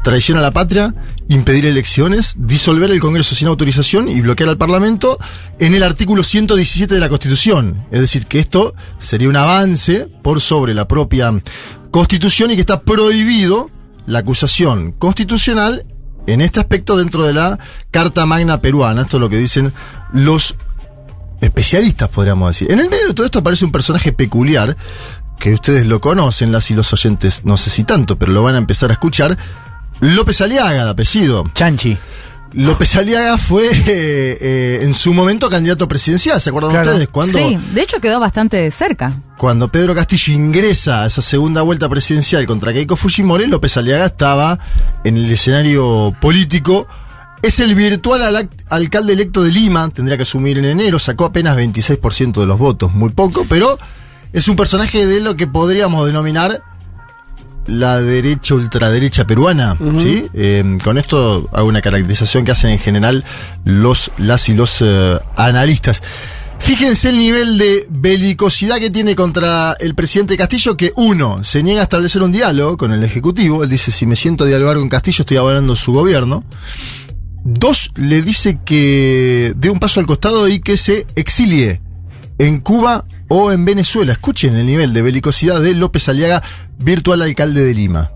[0.02, 0.94] traición a la patria,
[1.28, 5.18] impedir elecciones, disolver el Congreso sin autorización y bloquear al Parlamento
[5.58, 7.86] en el artículo 117 de la Constitución.
[7.91, 11.33] Es decir, que esto sería un avance por sobre la propia
[11.91, 13.70] Constitución y que está prohibido
[14.07, 15.84] la acusación constitucional
[16.26, 17.58] en este aspecto dentro de la
[17.91, 19.02] Carta Magna peruana.
[19.02, 19.73] Esto es lo que dicen
[20.12, 20.55] los
[21.41, 22.70] especialistas, podríamos decir.
[22.70, 24.76] En el medio de todo esto aparece un personaje peculiar,
[25.39, 28.55] que ustedes lo conocen, las y los oyentes, no sé si tanto, pero lo van
[28.57, 29.36] a empezar a escuchar.
[30.00, 31.44] López Aliaga, de apellido.
[31.55, 31.97] Chanchi.
[32.55, 36.91] López Aliaga fue eh, eh, en su momento candidato presidencial, ¿se acuerdan Claro.
[36.92, 37.08] ustedes?
[37.08, 39.20] Cuando, Sí, de hecho quedó bastante cerca.
[39.36, 44.58] cuando Pedro Castillo ingresa a esa segunda vuelta presidencial contra Keiko Fujimori, López Aliaga estaba
[45.05, 46.89] en el escenario político.
[47.42, 51.57] Es el virtual al- alcalde electo de Lima, tendría que asumir en enero, sacó apenas
[51.57, 53.78] 26% de los votos, muy poco, pero
[54.33, 56.62] es un personaje de lo que podríamos denominar
[57.67, 60.26] la derecha ultraderecha peruana, ¿sí?
[60.34, 63.25] Eh, con esto hago una caracterización que hacen en general
[63.65, 66.02] los, las y los eh, analistas.
[66.60, 71.81] Fíjense el nivel de belicosidad que tiene contra el presidente Castillo, que uno, se niega
[71.81, 74.89] a establecer un diálogo con el Ejecutivo, él dice, si me siento a dialogar con
[74.89, 76.42] Castillo, estoy hablando su gobierno.
[77.44, 81.81] Dos, le dice que dé un paso al costado y que se exilie
[82.39, 84.12] en Cuba o en Venezuela.
[84.12, 86.42] Escuchen el nivel de belicosidad de López Aliaga,
[86.78, 88.12] virtual alcalde de Lima.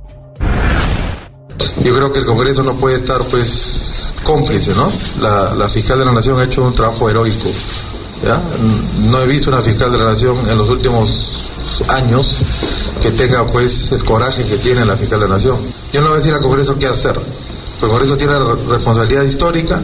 [1.84, 4.90] Yo creo que el Congreso no puede estar pues cómplice, ¿no?
[5.20, 7.50] La, la fiscal de la Nación ha hecho un trabajo heroico.
[8.24, 8.40] ¿ya?
[8.98, 11.42] No he visto una fiscal de la Nación en los últimos
[11.88, 12.38] años
[13.00, 15.58] que tenga pues el coraje que tiene la fiscal de la Nación.
[15.92, 17.18] Yo no voy a decir al Congreso qué hacer.
[17.82, 19.82] El Congreso tiene la responsabilidad histórica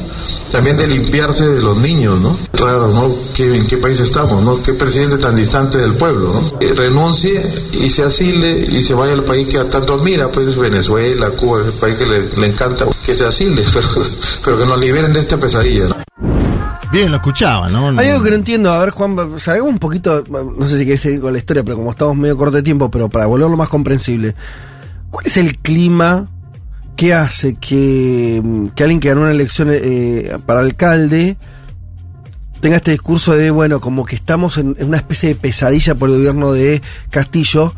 [0.52, 2.36] también de limpiarse de los niños, ¿no?
[2.54, 3.10] Raro, ¿no?
[3.34, 4.62] ¿Qué- ¿En qué país estamos, no?
[4.62, 6.60] ¿Qué presidente tan distante del pueblo, no?
[6.60, 11.28] Eh, renuncie y se asile y se vaya al país que tanto admira, pues Venezuela,
[11.30, 13.88] Cuba, el país que le, le encanta, que se asile, pero,
[14.44, 15.96] pero que nos liberen de esta pesadilla, ¿no?
[16.90, 17.88] Bien, lo escuchaba, ¿no?
[18.00, 21.02] Hay algo que no entiendo, a ver Juan, sabemos un poquito, no sé si querés
[21.02, 23.68] seguir con la historia, pero como estamos medio corto de tiempo, pero para volverlo más
[23.68, 24.34] comprensible,
[25.10, 26.26] ¿cuál es el clima
[26.98, 28.42] que hace que,
[28.74, 31.36] que alguien que ganó una elección eh, para alcalde
[32.60, 36.10] tenga este discurso de, bueno, como que estamos en, en una especie de pesadilla por
[36.10, 37.72] el gobierno de Castillo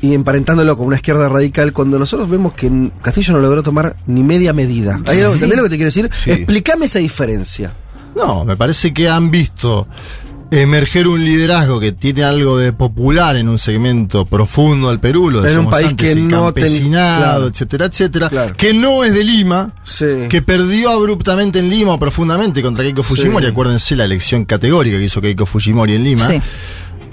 [0.00, 2.70] y emparentándolo con una izquierda radical cuando nosotros vemos que
[3.02, 5.00] Castillo no logró tomar ni media medida?
[5.08, 5.34] ¿Hay algo- Sí.
[5.34, 6.08] ¿Entendés lo que te quiero decir?
[6.12, 6.30] Sí.
[6.30, 7.72] Explícame esa diferencia.
[8.14, 9.88] No, me parece que han visto
[10.50, 15.46] emerger un liderazgo que tiene algo de popular en un segmento profundo del Perú, lo
[15.46, 17.46] En un país antes, que el no ten- campesinado, claro.
[17.46, 19.72] etcétera, etcétera, que no es de Lima,
[20.28, 23.50] que perdió abruptamente en Lima o profundamente contra Keiko Fujimori, Sí.
[23.52, 26.26] acuérdense la elección categórica que hizo Keiko Fujimori en Lima.
[26.26, 26.40] Sí.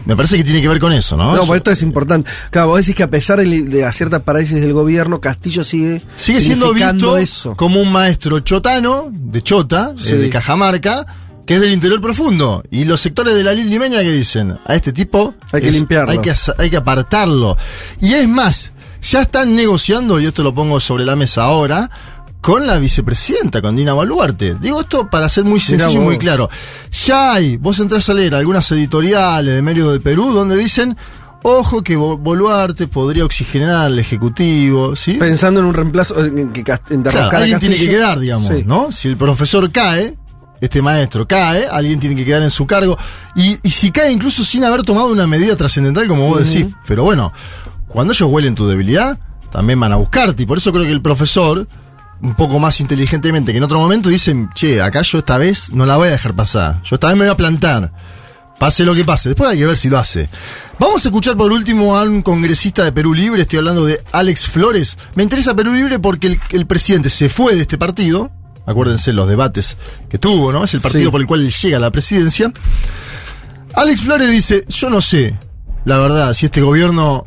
[0.06, 1.36] Me parece que tiene que ver con eso, ¿no?
[1.36, 2.30] No, pues esto es importante.
[2.50, 6.40] Claro, vos decís que a pesar de, de ciertas parálisis del gobierno, Castillo sigue Sigue
[6.40, 7.56] siendo visto eso.
[7.58, 10.12] como un maestro chotano, de Chota, Sí.
[10.14, 11.06] eh, de Cajamarca,
[11.48, 12.62] que es del interior profundo.
[12.70, 16.12] Y los sectores de la limeña que dicen, a este tipo Hay que limpiarlo.
[16.12, 17.58] Hay que, hay que apartarlo.
[18.00, 21.90] Y es más, ya están negociando, y esto lo pongo sobre la mesa ahora,
[22.42, 24.56] con la vicepresidenta, con Dina Baluarte.
[24.62, 26.50] Digo esto para ser muy sencillo y muy claro.
[27.06, 30.96] Ya hay, vos entrás a leer algunas editoriales de Medio del Perú donde dicen,
[31.44, 35.14] ojo que Bo- Boluarte podría oxigenar al Ejecutivo, ¿sí?
[35.14, 38.64] Pensando en un reemplazo, en que en Claro, alguien tiene que quedar, digamos, Sí.
[38.66, 38.92] ¿no?
[38.92, 40.16] Si el profesor cae,
[40.62, 42.98] este maestro cae, alguien tiene que quedar en su cargo.
[43.36, 46.74] Y, y si cae incluso sin haber tomado una medida trascendental, como vos decís.
[46.88, 47.34] Pero bueno,
[47.88, 49.18] cuando ellos huelen tu debilidad,
[49.52, 50.44] también van a buscarte.
[50.44, 51.68] Y por eso creo que el profesor,
[52.22, 55.86] un poco más inteligentemente que en otro momento, dicen, che, acá yo esta vez no
[55.86, 56.82] la voy a dejar pasar.
[56.84, 57.92] Yo esta vez me voy a plantar.
[58.60, 59.30] Pase lo que pase.
[59.30, 60.30] Después hay que ver si lo hace.
[60.80, 63.44] Vamos a escuchar por último a un congresista de Perú Libre.
[63.44, 64.98] Estoy hablando de Alex Flores.
[65.14, 68.32] Me interesa Perú Libre porque el, el presidente se fue de este partido.
[68.68, 69.78] Acuérdense los debates
[70.10, 70.64] que tuvo, ¿no?
[70.64, 71.10] Es el partido Sí.
[71.12, 72.52] por el cual llega a la presidencia.
[73.74, 75.34] Alex Flores dice, yo no sé,
[75.86, 77.26] la verdad, si este gobierno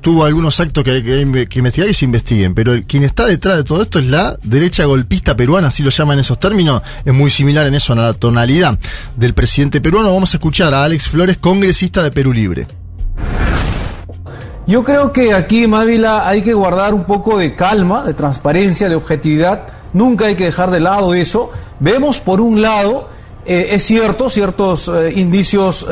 [0.00, 3.26] tuvo algunos actos que hay que, que investigar y se investiguen, pero el- quien está
[3.26, 7.14] detrás de todo esto es la derecha golpista peruana, así lo llaman esos términos, es
[7.14, 8.78] muy similar en eso a la tonalidad
[9.16, 10.12] del presidente peruano.
[10.12, 12.66] Vamos a escuchar a Alex Flores, congresista de Perú Libre.
[14.66, 18.88] Yo creo que aquí en Ávila hay que guardar un poco de calma, de transparencia,
[18.88, 19.66] de objetividad.
[19.92, 21.50] Nunca hay que dejar de lado eso.
[21.80, 23.08] Vemos por un lado,
[23.44, 25.86] eh, es cierto, ciertos eh, indicios,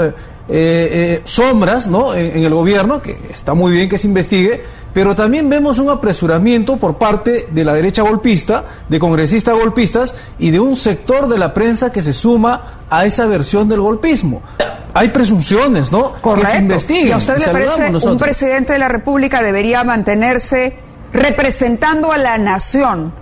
[0.49, 2.15] eh, sombras, ¿no?
[2.15, 4.63] En, en el gobierno, que está muy bien que se investigue,
[4.93, 10.51] pero también vemos un apresuramiento por parte de la derecha golpista, de congresistas golpistas y
[10.51, 14.43] de un sector de la prensa que se suma a esa versión del golpismo.
[14.93, 16.11] Hay presunciones, ¿no?
[16.13, 16.59] Que se Correcto.
[16.59, 17.09] investiguen.
[17.09, 20.79] ¿Y a usted y le un presidente de la República debería mantenerse
[21.13, 23.13] representando a la nación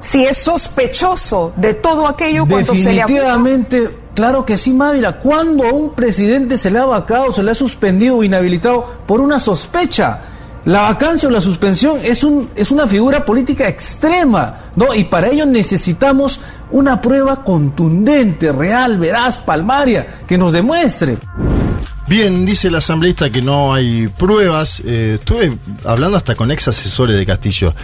[0.00, 3.14] si es sospechoso de todo aquello cuando se le acusa?
[3.14, 5.18] Definitivamente, claro que sí, Mávila.
[5.18, 9.20] ¿Cuándo a un presidente se le ha vacado, se le ha suspendido o inhabilitado por
[9.20, 10.20] una sospecha?
[10.64, 14.94] La vacancia o la suspensión es, un, es una figura política extrema, ¿no?
[14.94, 21.16] Y para ello necesitamos una prueba contundente, real, veraz, palmaria, que nos demuestre.
[22.06, 24.82] Bien, dice el asambleísta que no hay pruebas.
[24.84, 27.74] Eh, estuve hablando hasta con ex asesores de Castillo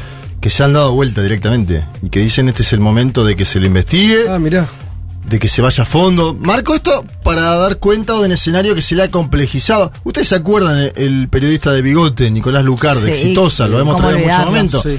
[0.44, 3.46] que se han dado vuelta directamente y que dicen este es el momento de que
[3.46, 4.28] se lo investigue.
[4.28, 4.68] Ah, mirá.
[5.26, 6.36] De que se vaya a fondo.
[6.38, 9.90] Marco esto para dar cuenta de un escenario que se le ha complejizado.
[10.04, 14.18] Ustedes se acuerdan el, periodista de Bigote, Nicolás Lucar, de Sí, Exitosa, lo hemos traído
[14.18, 14.82] en muchos momentos.
[14.82, 14.98] Sí.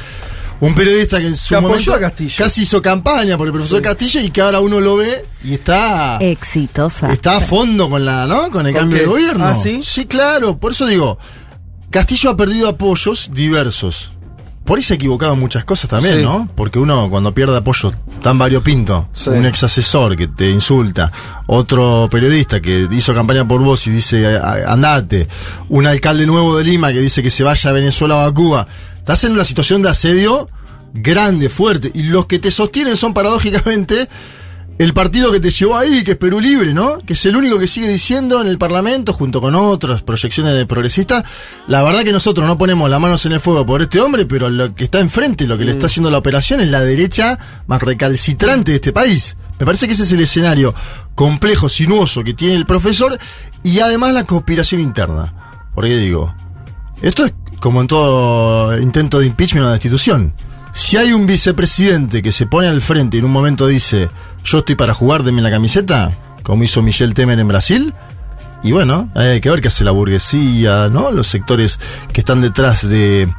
[0.61, 2.35] Un periodista que en su Que momento a Castillo.
[2.39, 6.17] casi hizo campaña por el profesor Castillo y que ahora uno lo ve y está
[6.21, 7.13] Exitosa.
[7.13, 8.49] Está a fondo con la, ¿no?
[8.49, 9.03] Con el ¿Por cambio qué?
[9.03, 9.45] de gobierno.
[9.45, 9.81] ¿Ah, sí?
[9.83, 10.57] Sí, claro.
[10.57, 11.19] Por eso digo,
[11.91, 14.09] Castillo ha perdido apoyos diversos.
[14.65, 16.21] Por ha equivocado en muchas cosas también, Sí.
[16.23, 16.49] ¿no?
[16.55, 19.29] Porque uno cuando pierde apoyo tan variopinto, Sí.
[19.29, 21.11] un ex asesor que te insulta,
[21.45, 25.27] otro periodista que hizo campaña por vos y dice "A- andate,
[25.69, 28.65] un alcalde nuevo de Lima que dice que se vaya a Venezuela o a Cuba,
[28.97, 30.49] estás en una situación de asedio
[30.93, 34.07] grande, fuerte, y los que te sostienen son paradójicamente
[34.77, 36.99] el partido que te llevó ahí, que es Perú Libre, ¿no?
[36.99, 40.65] Que es el único que sigue diciendo en el Parlamento, junto con otras proyecciones de
[40.65, 41.23] progresistas,
[41.67, 44.49] la verdad que nosotros no ponemos las manos en el fuego por este hombre, pero
[44.49, 47.81] lo que está enfrente, lo que le está haciendo la operación es la derecha más
[47.81, 49.37] recalcitrante de este país.
[49.57, 50.75] Me parece que ese es el escenario
[51.15, 53.17] complejo, sinuoso que tiene el profesor
[53.63, 55.69] y además la conspiración interna.
[55.73, 56.33] Porque digo,
[57.01, 60.33] esto es como en todo intento de impeachment o de destitución.
[60.73, 64.09] Si hay un vicepresidente que se pone al frente y en un momento dice,
[64.45, 67.93] yo estoy para jugar, denme la camiseta, como hizo Michel Temer en Brasil,
[68.63, 71.11] y bueno, hay que ver qué hace la burguesía, ¿no?
[71.11, 71.79] Los sectores
[72.11, 73.31] que están detrás de,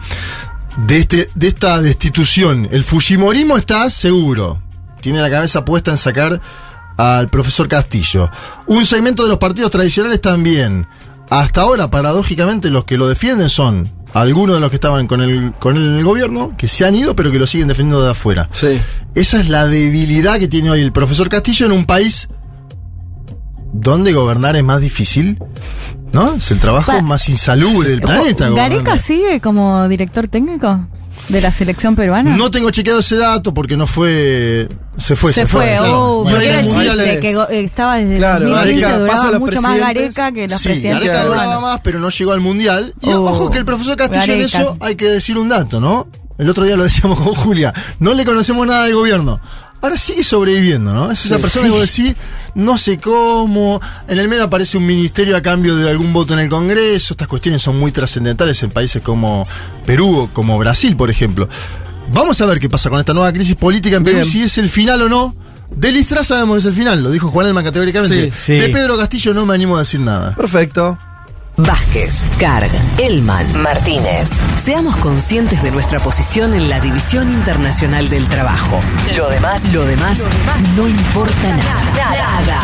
[0.86, 2.68] de, este, de esta destitución.
[2.70, 4.60] El Fujimorismo está seguro.
[5.00, 6.40] Tiene la cabeza puesta en sacar
[6.96, 8.30] al profesor Castillo.
[8.66, 10.86] Un segmento de los partidos tradicionales también.
[11.30, 15.52] Hasta ahora, paradójicamente, los que lo defienden son algunos de los que estaban con el,
[15.58, 18.48] con el gobierno, que se han ido, pero que lo siguen defendiendo de afuera.
[18.52, 18.80] Sí.
[19.14, 22.28] Esa es la debilidad que tiene hoy el profesor Castillo en un país
[23.72, 25.38] donde gobernar es más difícil,
[26.12, 26.34] ¿no?
[26.34, 28.48] Es el trabajo Pa- más insalubre del planeta.
[28.48, 30.86] ¿Gareca sigue como director técnico
[31.28, 32.36] de la selección peruana?
[32.36, 34.68] No tengo chequeado ese dato porque no fue.
[34.96, 36.00] Se fue, se, se fue, claro.
[36.20, 39.62] oh, Bueno, era el chiste que eh, estaba desde Claro, 2015, Gareca pasa duraba mucho
[39.62, 39.78] más.
[39.78, 42.94] Gareca que los Sí, presidentes Gareca duraba más, pero no llegó al mundial.
[43.02, 46.06] Y Oh, ojo que el profesor Castillo en eso hay que decir un dato, ¿no?
[46.38, 47.72] El otro día lo decíamos con Julia.
[47.98, 49.40] No le conocemos nada del gobierno.
[49.86, 51.12] Ahora sigue sobreviviendo, ¿no?
[51.12, 51.42] Es esa Sí.
[51.42, 52.16] persona que vos decís,
[52.56, 53.80] no sé cómo.
[54.08, 57.14] En el medio aparece un ministerio a cambio de algún voto en el Congreso.
[57.14, 59.46] Estas cuestiones son muy trascendentales en países como
[59.84, 61.48] Perú o como Brasil, por ejemplo.
[62.12, 64.68] Vamos a ver qué pasa con esta nueva crisis política en Perú, si es el
[64.68, 65.36] final o no.
[65.70, 68.32] De Listra sabemos que es el final, lo dijo Juan Elma categóricamente.
[68.32, 68.52] Sí, sí.
[68.54, 70.34] De Pedro Castillo no me animo a decir nada.
[70.34, 70.98] Perfecto.
[71.56, 74.28] Vázquez, Carg, Elman, Martínez.
[74.62, 78.78] Seamos conscientes de nuestra posición en la División Internacional del Trabajo.
[79.16, 80.22] Lo demás, lo demás,
[80.76, 82.14] no importa nada.
[82.14, 82.60] Nada.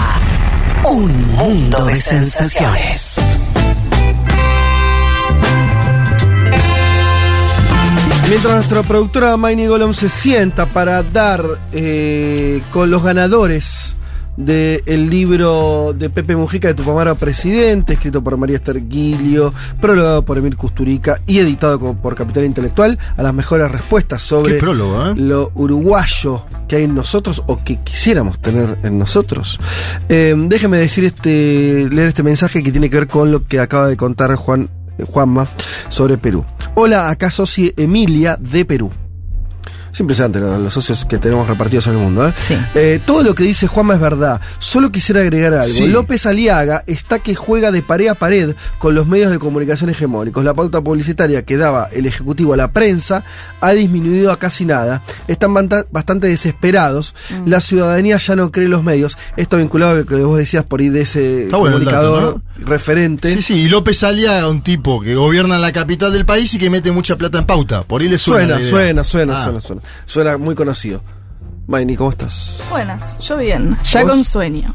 [0.85, 3.17] Un mundo de sensaciones.
[8.29, 13.95] Mientras nuestra productora Maini Golom se sienta para dar eh, con los ganadores
[14.37, 20.39] del libro de Pepe Mujica de Tupamaro Presidente, escrito por María Esther Guilio, prologado por
[20.39, 25.15] Emir Custurica y editado por Capital Intelectual, a las mejores respuestas sobre prólogo, ¿eh?
[25.17, 29.59] lo uruguayo que hay en nosotros o que quisiéramos tener en nosotros.
[30.09, 33.89] Eh, déjeme decir este, leer este mensaje que tiene que ver con lo que acaba
[33.89, 35.47] de contar Juan, eh, Juanma
[35.89, 36.45] sobre Perú.
[36.75, 38.91] Hola, acá Soci Emilia de Perú.
[39.93, 40.59] Es impresionante ¿no?
[40.59, 42.27] los socios que tenemos repartidos en el mundo.
[42.27, 42.33] ¿eh?
[42.37, 42.57] Sí.
[42.75, 44.41] Eh, todo lo que dice Juanma es verdad.
[44.59, 45.87] Solo quisiera agregar algo.
[45.87, 50.43] López Aliaga está que juega de pared a pared con los medios de comunicación hegemónicos.
[50.45, 53.25] La pauta publicitaria que daba el Ejecutivo a la prensa
[53.61, 55.03] ha disminuido a casi nada.
[55.29, 55.53] Están
[55.91, 57.15] bastante desesperados.
[57.29, 57.49] Mm.
[57.49, 59.19] La ciudadanía ya no cree en los medios.
[59.37, 63.35] Esto vinculado a lo que vos decías por ahí de ese comunicador referente.
[63.35, 63.55] Sí, sí.
[63.55, 67.17] Y López Aliaga, un tipo que gobierna la capital del país y que mete mucha
[67.17, 67.83] plata en pauta.
[67.83, 68.59] Por ahí le suena.
[68.59, 69.45] Suena, suena, suena, ah.
[69.45, 71.03] suena, suena suena muy conocido.
[71.67, 72.63] Maini, ¿cómo estás?
[72.71, 74.75] Buenas, yo bien, ya con sueño.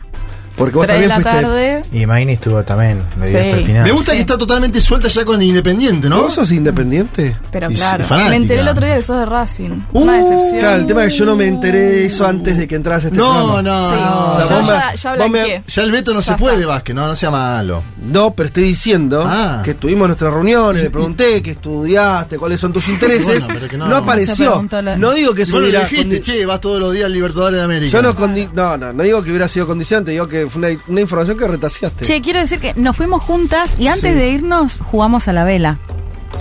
[0.57, 1.31] Porque vos también la fuiste.
[1.31, 1.83] Tarde.
[1.91, 3.83] Y Maini estuvo también, medio hasta el final.
[3.83, 6.23] Me gusta que está totalmente suelta ya con Independiente, ¿no?
[6.23, 7.37] ¿Vos sos Independiente?
[7.51, 9.69] Pero claro, me enteré el otro día que sos de Racing.
[9.93, 10.59] Uh, Una decepción.
[10.59, 13.17] Claro, el tema es que yo no me enteré eso antes de que entras este
[13.17, 14.29] no, no, no, no.
[14.31, 17.83] O sea, ya, ya, ya, el veto no se puede, Vázquez, no, no sea malo.
[18.01, 19.61] No, pero estoy diciendo ah.
[19.63, 23.45] que tuvimos nuestras reuniones, le pregunté qué estudiaste, cuáles son tus intereses.
[23.45, 24.67] Bueno, no, no, apareció.
[24.97, 27.91] No digo que eso no dijiste, che, vas todos los días al Libertadores de América.
[27.91, 28.13] Yo no,
[28.53, 32.05] no, no, no digo que hubiera sido condiciante, digo que una, información que retaseaste.
[32.05, 35.79] Che, quiero decir que nos fuimos juntas y antes de irnos jugamos a la vela.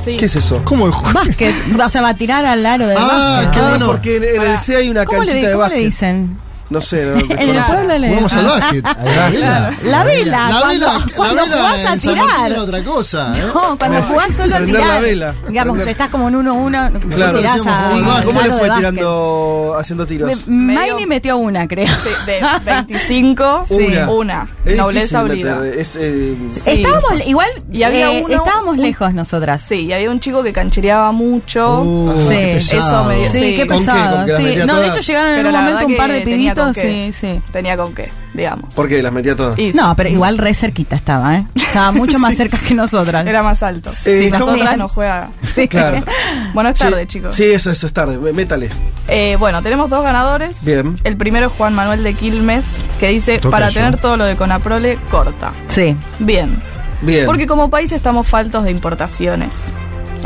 [0.05, 0.61] ¿Qué es eso?
[0.65, 1.55] ¿Cómo Básquet.
[1.83, 3.51] o sea, va a tirar al aro de Ah, básquet.
[3.53, 5.71] qué ah, bueno, porque en, el C hay una canchita le, de básquet.
[5.71, 6.39] ¿Cómo le dicen?
[6.69, 8.85] No sé, no, en el pueblo le Jugamos al básquet.
[8.85, 9.73] La vela.
[9.85, 10.51] La vela.
[10.51, 11.07] La vela.
[11.15, 12.53] Cuando, jugás a tirar.
[12.59, 13.35] Otra cosa.
[13.37, 13.43] ¿eh?
[13.55, 14.87] No, cuando jugás solo a tirar.
[14.87, 15.35] la vela.
[15.47, 15.93] Digamos, Prender.
[15.93, 16.39] estás como en 1-1.
[16.39, 20.49] Uno, uno, claro, tirás a, ¿Cómo, ¿cómo le fue tirando, haciendo tiros?
[20.49, 21.87] Maini metió una, creo.
[21.87, 23.65] Sí, de 25.
[23.69, 24.49] sí, una.
[24.65, 25.65] Es Nobleza brida.
[25.67, 29.63] Es, eh, sí, estábamos, igual, y había eh, uno, estábamos un, lejos nosotras.
[29.63, 31.83] Sí, y había un chico que canchereaba mucho.
[31.83, 32.77] Uh, sí.
[32.77, 33.31] Eso me dio.
[33.31, 34.27] Sí, qué pesado.
[34.67, 37.13] No, de hecho llegaron en un momento un par de pibitos con qué.
[37.13, 37.43] Sí, sí.
[37.53, 38.75] Tenía con qué, digamos.
[38.75, 39.59] Porque las metía todas.
[39.75, 41.47] No, pero igual re cerquita estaba, ¿eh?
[41.55, 43.27] Estaba mucho más cerca que nosotras.
[43.27, 43.91] Era más alto.
[44.05, 45.31] Eh, sí, nosotras no juega.
[45.71, 46.05] Claro.
[46.55, 47.35] bueno, es tarde, chicos.
[47.35, 48.19] Sí, eso, eso es tarde.
[48.33, 48.69] Métale.
[49.09, 50.65] Eh, bueno, tenemos dos ganadores.
[50.65, 50.97] Bien.
[51.03, 54.99] El primero es Juan Manuel de Quilmes, que dice, para tener todo lo de Conaprole,
[55.11, 55.55] corta.
[55.69, 55.97] Sí.
[56.19, 56.63] Bien.
[57.03, 57.27] Bien.
[57.27, 59.73] Porque como país estamos faltos de importaciones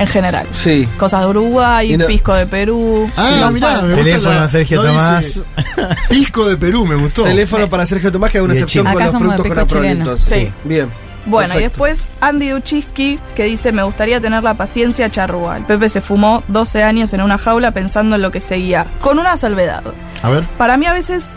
[0.00, 0.46] en general.
[0.50, 0.88] Sí.
[0.96, 2.06] Cosas de Uruguay, no...
[2.06, 3.06] pisco de Perú.
[3.16, 4.44] Ah, sí, mirá, me Teléfono la...
[4.44, 5.40] a Sergio Tomás.
[6.08, 7.24] Pisco de Perú, me gustó.
[7.24, 10.20] Teléfono para Sergio Tomás, que hago una excepción con los productos con aprolitos.
[10.22, 10.34] Sí.
[10.34, 10.52] sí.
[10.64, 10.88] Bien.
[11.26, 15.58] Bueno, y después Andy Duchiski, que dice, me gustaría tener la paciencia charrúa.
[15.58, 19.18] El Pepe se fumó 12 años en una jaula pensando en lo que seguía, con
[19.18, 19.82] una salvedad.
[20.22, 20.44] A ver.
[20.56, 21.32] Para mí a veces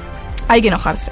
[0.48, 1.12] hay que enojarse.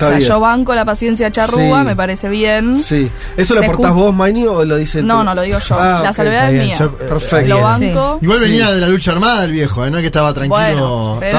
[0.00, 1.86] O sea, yo banco la paciencia charrúa, sí.
[1.86, 2.78] me parece bien.
[2.78, 3.10] Sí.
[3.36, 5.76] ¿Eso lo aportás vos, Maini, o lo dice No, no, lo digo yo.
[5.78, 6.76] Ah, la salvedad es mía.
[6.80, 8.18] Eh, perfecto.
[8.20, 9.84] Igual venía de la lucha armada el viejo.
[9.84, 9.90] ¿eh?
[9.90, 11.20] No es que estaba tranquilo.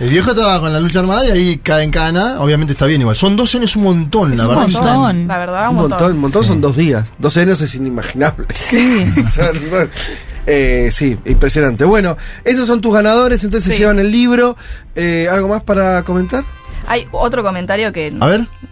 [0.00, 2.40] El viejo estaba con la lucha armada y ahí cae en cana.
[2.40, 3.14] Obviamente está bien igual.
[3.14, 4.72] Son dos años un montón, es la un verdad.
[4.72, 5.28] Montón.
[5.28, 5.92] La verdad, un montón.
[5.92, 7.12] Un montón, montón son dos días.
[7.18, 8.46] Dos años es inimaginable.
[8.52, 9.06] Sí.
[10.44, 11.84] Eh, sí, impresionante.
[11.84, 14.56] Bueno, esos son tus ganadores, entonces se llevan el libro.
[14.96, 16.44] Eh, ¿Algo más para comentar?
[16.86, 18.10] Hay otro comentario que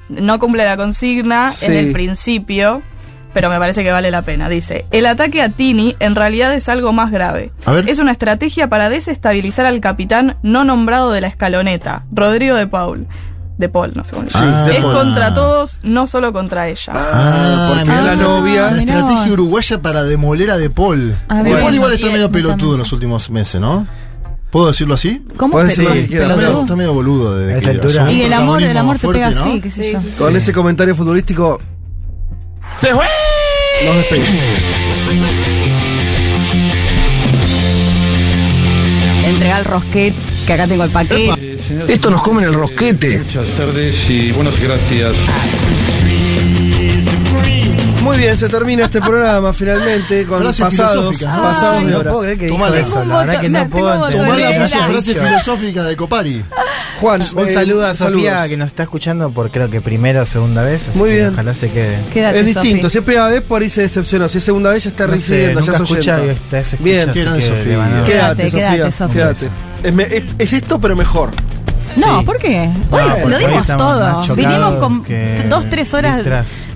[0.08, 2.82] no cumple la consigna en el principio,
[3.32, 4.48] pero me parece que vale la pena.
[4.48, 7.52] Dice, el ataque a Tini en realidad es algo más grave.
[7.64, 7.88] A ver.
[7.88, 13.06] Es una estrategia para desestabilizar al capitán no nombrado de la escaloneta, Rodrigo de Paul.
[13.58, 14.38] De Paul, no sé cómo sí,
[14.72, 16.94] Es contra todos, no solo contra ella.
[16.96, 18.70] Ah, porque la novia.
[18.70, 21.14] Estrategia uruguaya para demoler a De Paul.
[21.44, 23.86] De Paul igual está medio pelotudo en los últimos meses, ¿no?
[24.50, 25.22] ¿Puedo decirlo así?
[25.36, 25.52] ¿Cómo?
[25.52, 28.12] Puedes decirlo sí, está, medio, está medio boludo de.
[28.12, 29.96] Y el amor, el amor te pega así, qué sé.
[30.18, 31.60] Con ese comentario futbolístico.
[32.76, 33.06] ¡Se fue!
[33.84, 34.40] Nos despedimos.
[39.24, 41.58] Entrega el rosquete, que acá tengo el paquete.
[41.86, 43.18] Esto nos comen el rosquete.
[43.18, 45.16] Muchas tardes y buenas gracias.
[48.02, 52.10] Muy bien, se termina este programa finalmente con frases pasados, pasados de hora.
[52.10, 52.18] No
[52.56, 56.44] puedo eso, la verdad que no puedo Tomá la frase filosófica de Copari.
[57.00, 60.26] Juan, un eh, saludo a Sofía que nos está escuchando por creo que primera o
[60.26, 60.88] segunda vez.
[60.94, 61.28] Muy bien.
[61.28, 61.98] Ojalá se quede.
[62.12, 62.90] Quédate, es distinto, Sophie.
[62.90, 65.12] si es primera vez por ahí se decepcionó, si es segunda vez ya está no
[65.12, 66.20] recibiendo, ya se escucha.
[66.80, 68.04] Bien, quédate, Sofía.
[68.06, 69.34] Quédate, Sofía.
[69.82, 71.30] Es, es esto pero mejor.
[71.96, 72.70] No, ¿por qué?
[72.90, 74.22] Hoy No, lo dimos todo.
[74.36, 75.04] Vinimos con
[75.48, 76.18] dos, tres horas.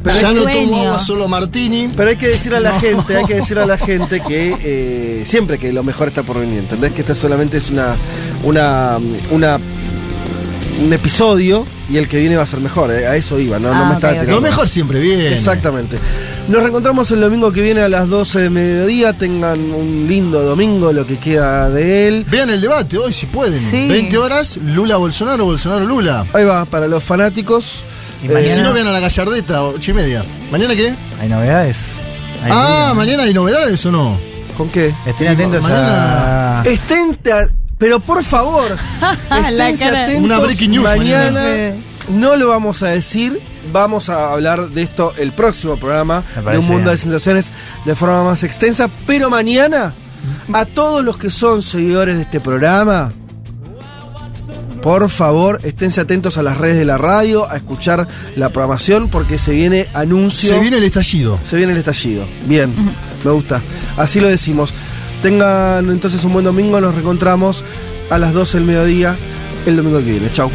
[0.03, 1.89] Pero ya no tomó solo Martini.
[1.97, 5.23] Pero hay que decir a la gente, hay que decir a la gente que eh,
[5.25, 6.93] siempre que lo mejor está por venir, ¿entendés?
[6.93, 7.97] Que esto solamente es una,
[8.45, 8.99] una,
[9.31, 9.59] una
[10.81, 12.93] un episodio y el que viene va a ser mejor.
[12.93, 13.07] ¿eh?
[13.07, 14.27] A eso iba, no, no ah, me estaba okay.
[14.27, 15.33] Lo mejor siempre viene.
[15.33, 15.99] Exactamente.
[16.49, 19.13] Nos reencontramos el domingo que viene a las 12 de mediodía.
[19.13, 22.27] Tengan un lindo domingo, lo que queda de él.
[22.29, 23.61] Vean el debate hoy si pueden.
[23.61, 23.89] Sí.
[23.89, 26.27] 20 horas, Lula Bolsonaro, Bolsonaro Lula.
[26.33, 27.83] Ahí va, para los fanáticos.
[28.23, 30.25] Y eh, si no vean a la gallardeta, 8 y media.
[30.51, 30.95] ¿Mañana qué?
[31.21, 31.79] Hay novedades.
[32.43, 34.19] Ah, mañana hay novedades o no.
[34.57, 34.95] ¿Con qué?
[35.07, 36.63] Estén atentos mañana...
[36.65, 38.77] Estén atentos pero por favor,
[39.31, 40.25] esténse atentos.
[40.25, 41.41] Una breaking news mañana.
[41.41, 41.75] mañana.
[42.09, 43.41] No lo vamos a decir.
[43.73, 46.85] Vamos a hablar de esto el próximo programa de un mundo bien.
[46.85, 47.51] de sensaciones
[47.87, 48.91] de forma más extensa.
[49.07, 49.95] Pero mañana,
[50.53, 53.11] a todos los que son seguidores de este programa,
[54.83, 59.39] por favor, esténse atentos a las redes de la radio, a escuchar la programación, porque
[59.39, 60.51] se viene anuncio.
[60.51, 61.39] Se viene el estallido.
[61.43, 62.27] Se viene el estallido.
[62.45, 62.75] Bien,
[63.25, 63.63] me gusta.
[63.97, 64.75] Así lo decimos.
[65.25, 66.79] Tengan entonces un buen domingo.
[66.83, 67.65] Nos reencontramos
[68.11, 69.17] a las 12 del mediodía
[69.65, 70.31] el domingo que viene.
[70.31, 70.51] Chau.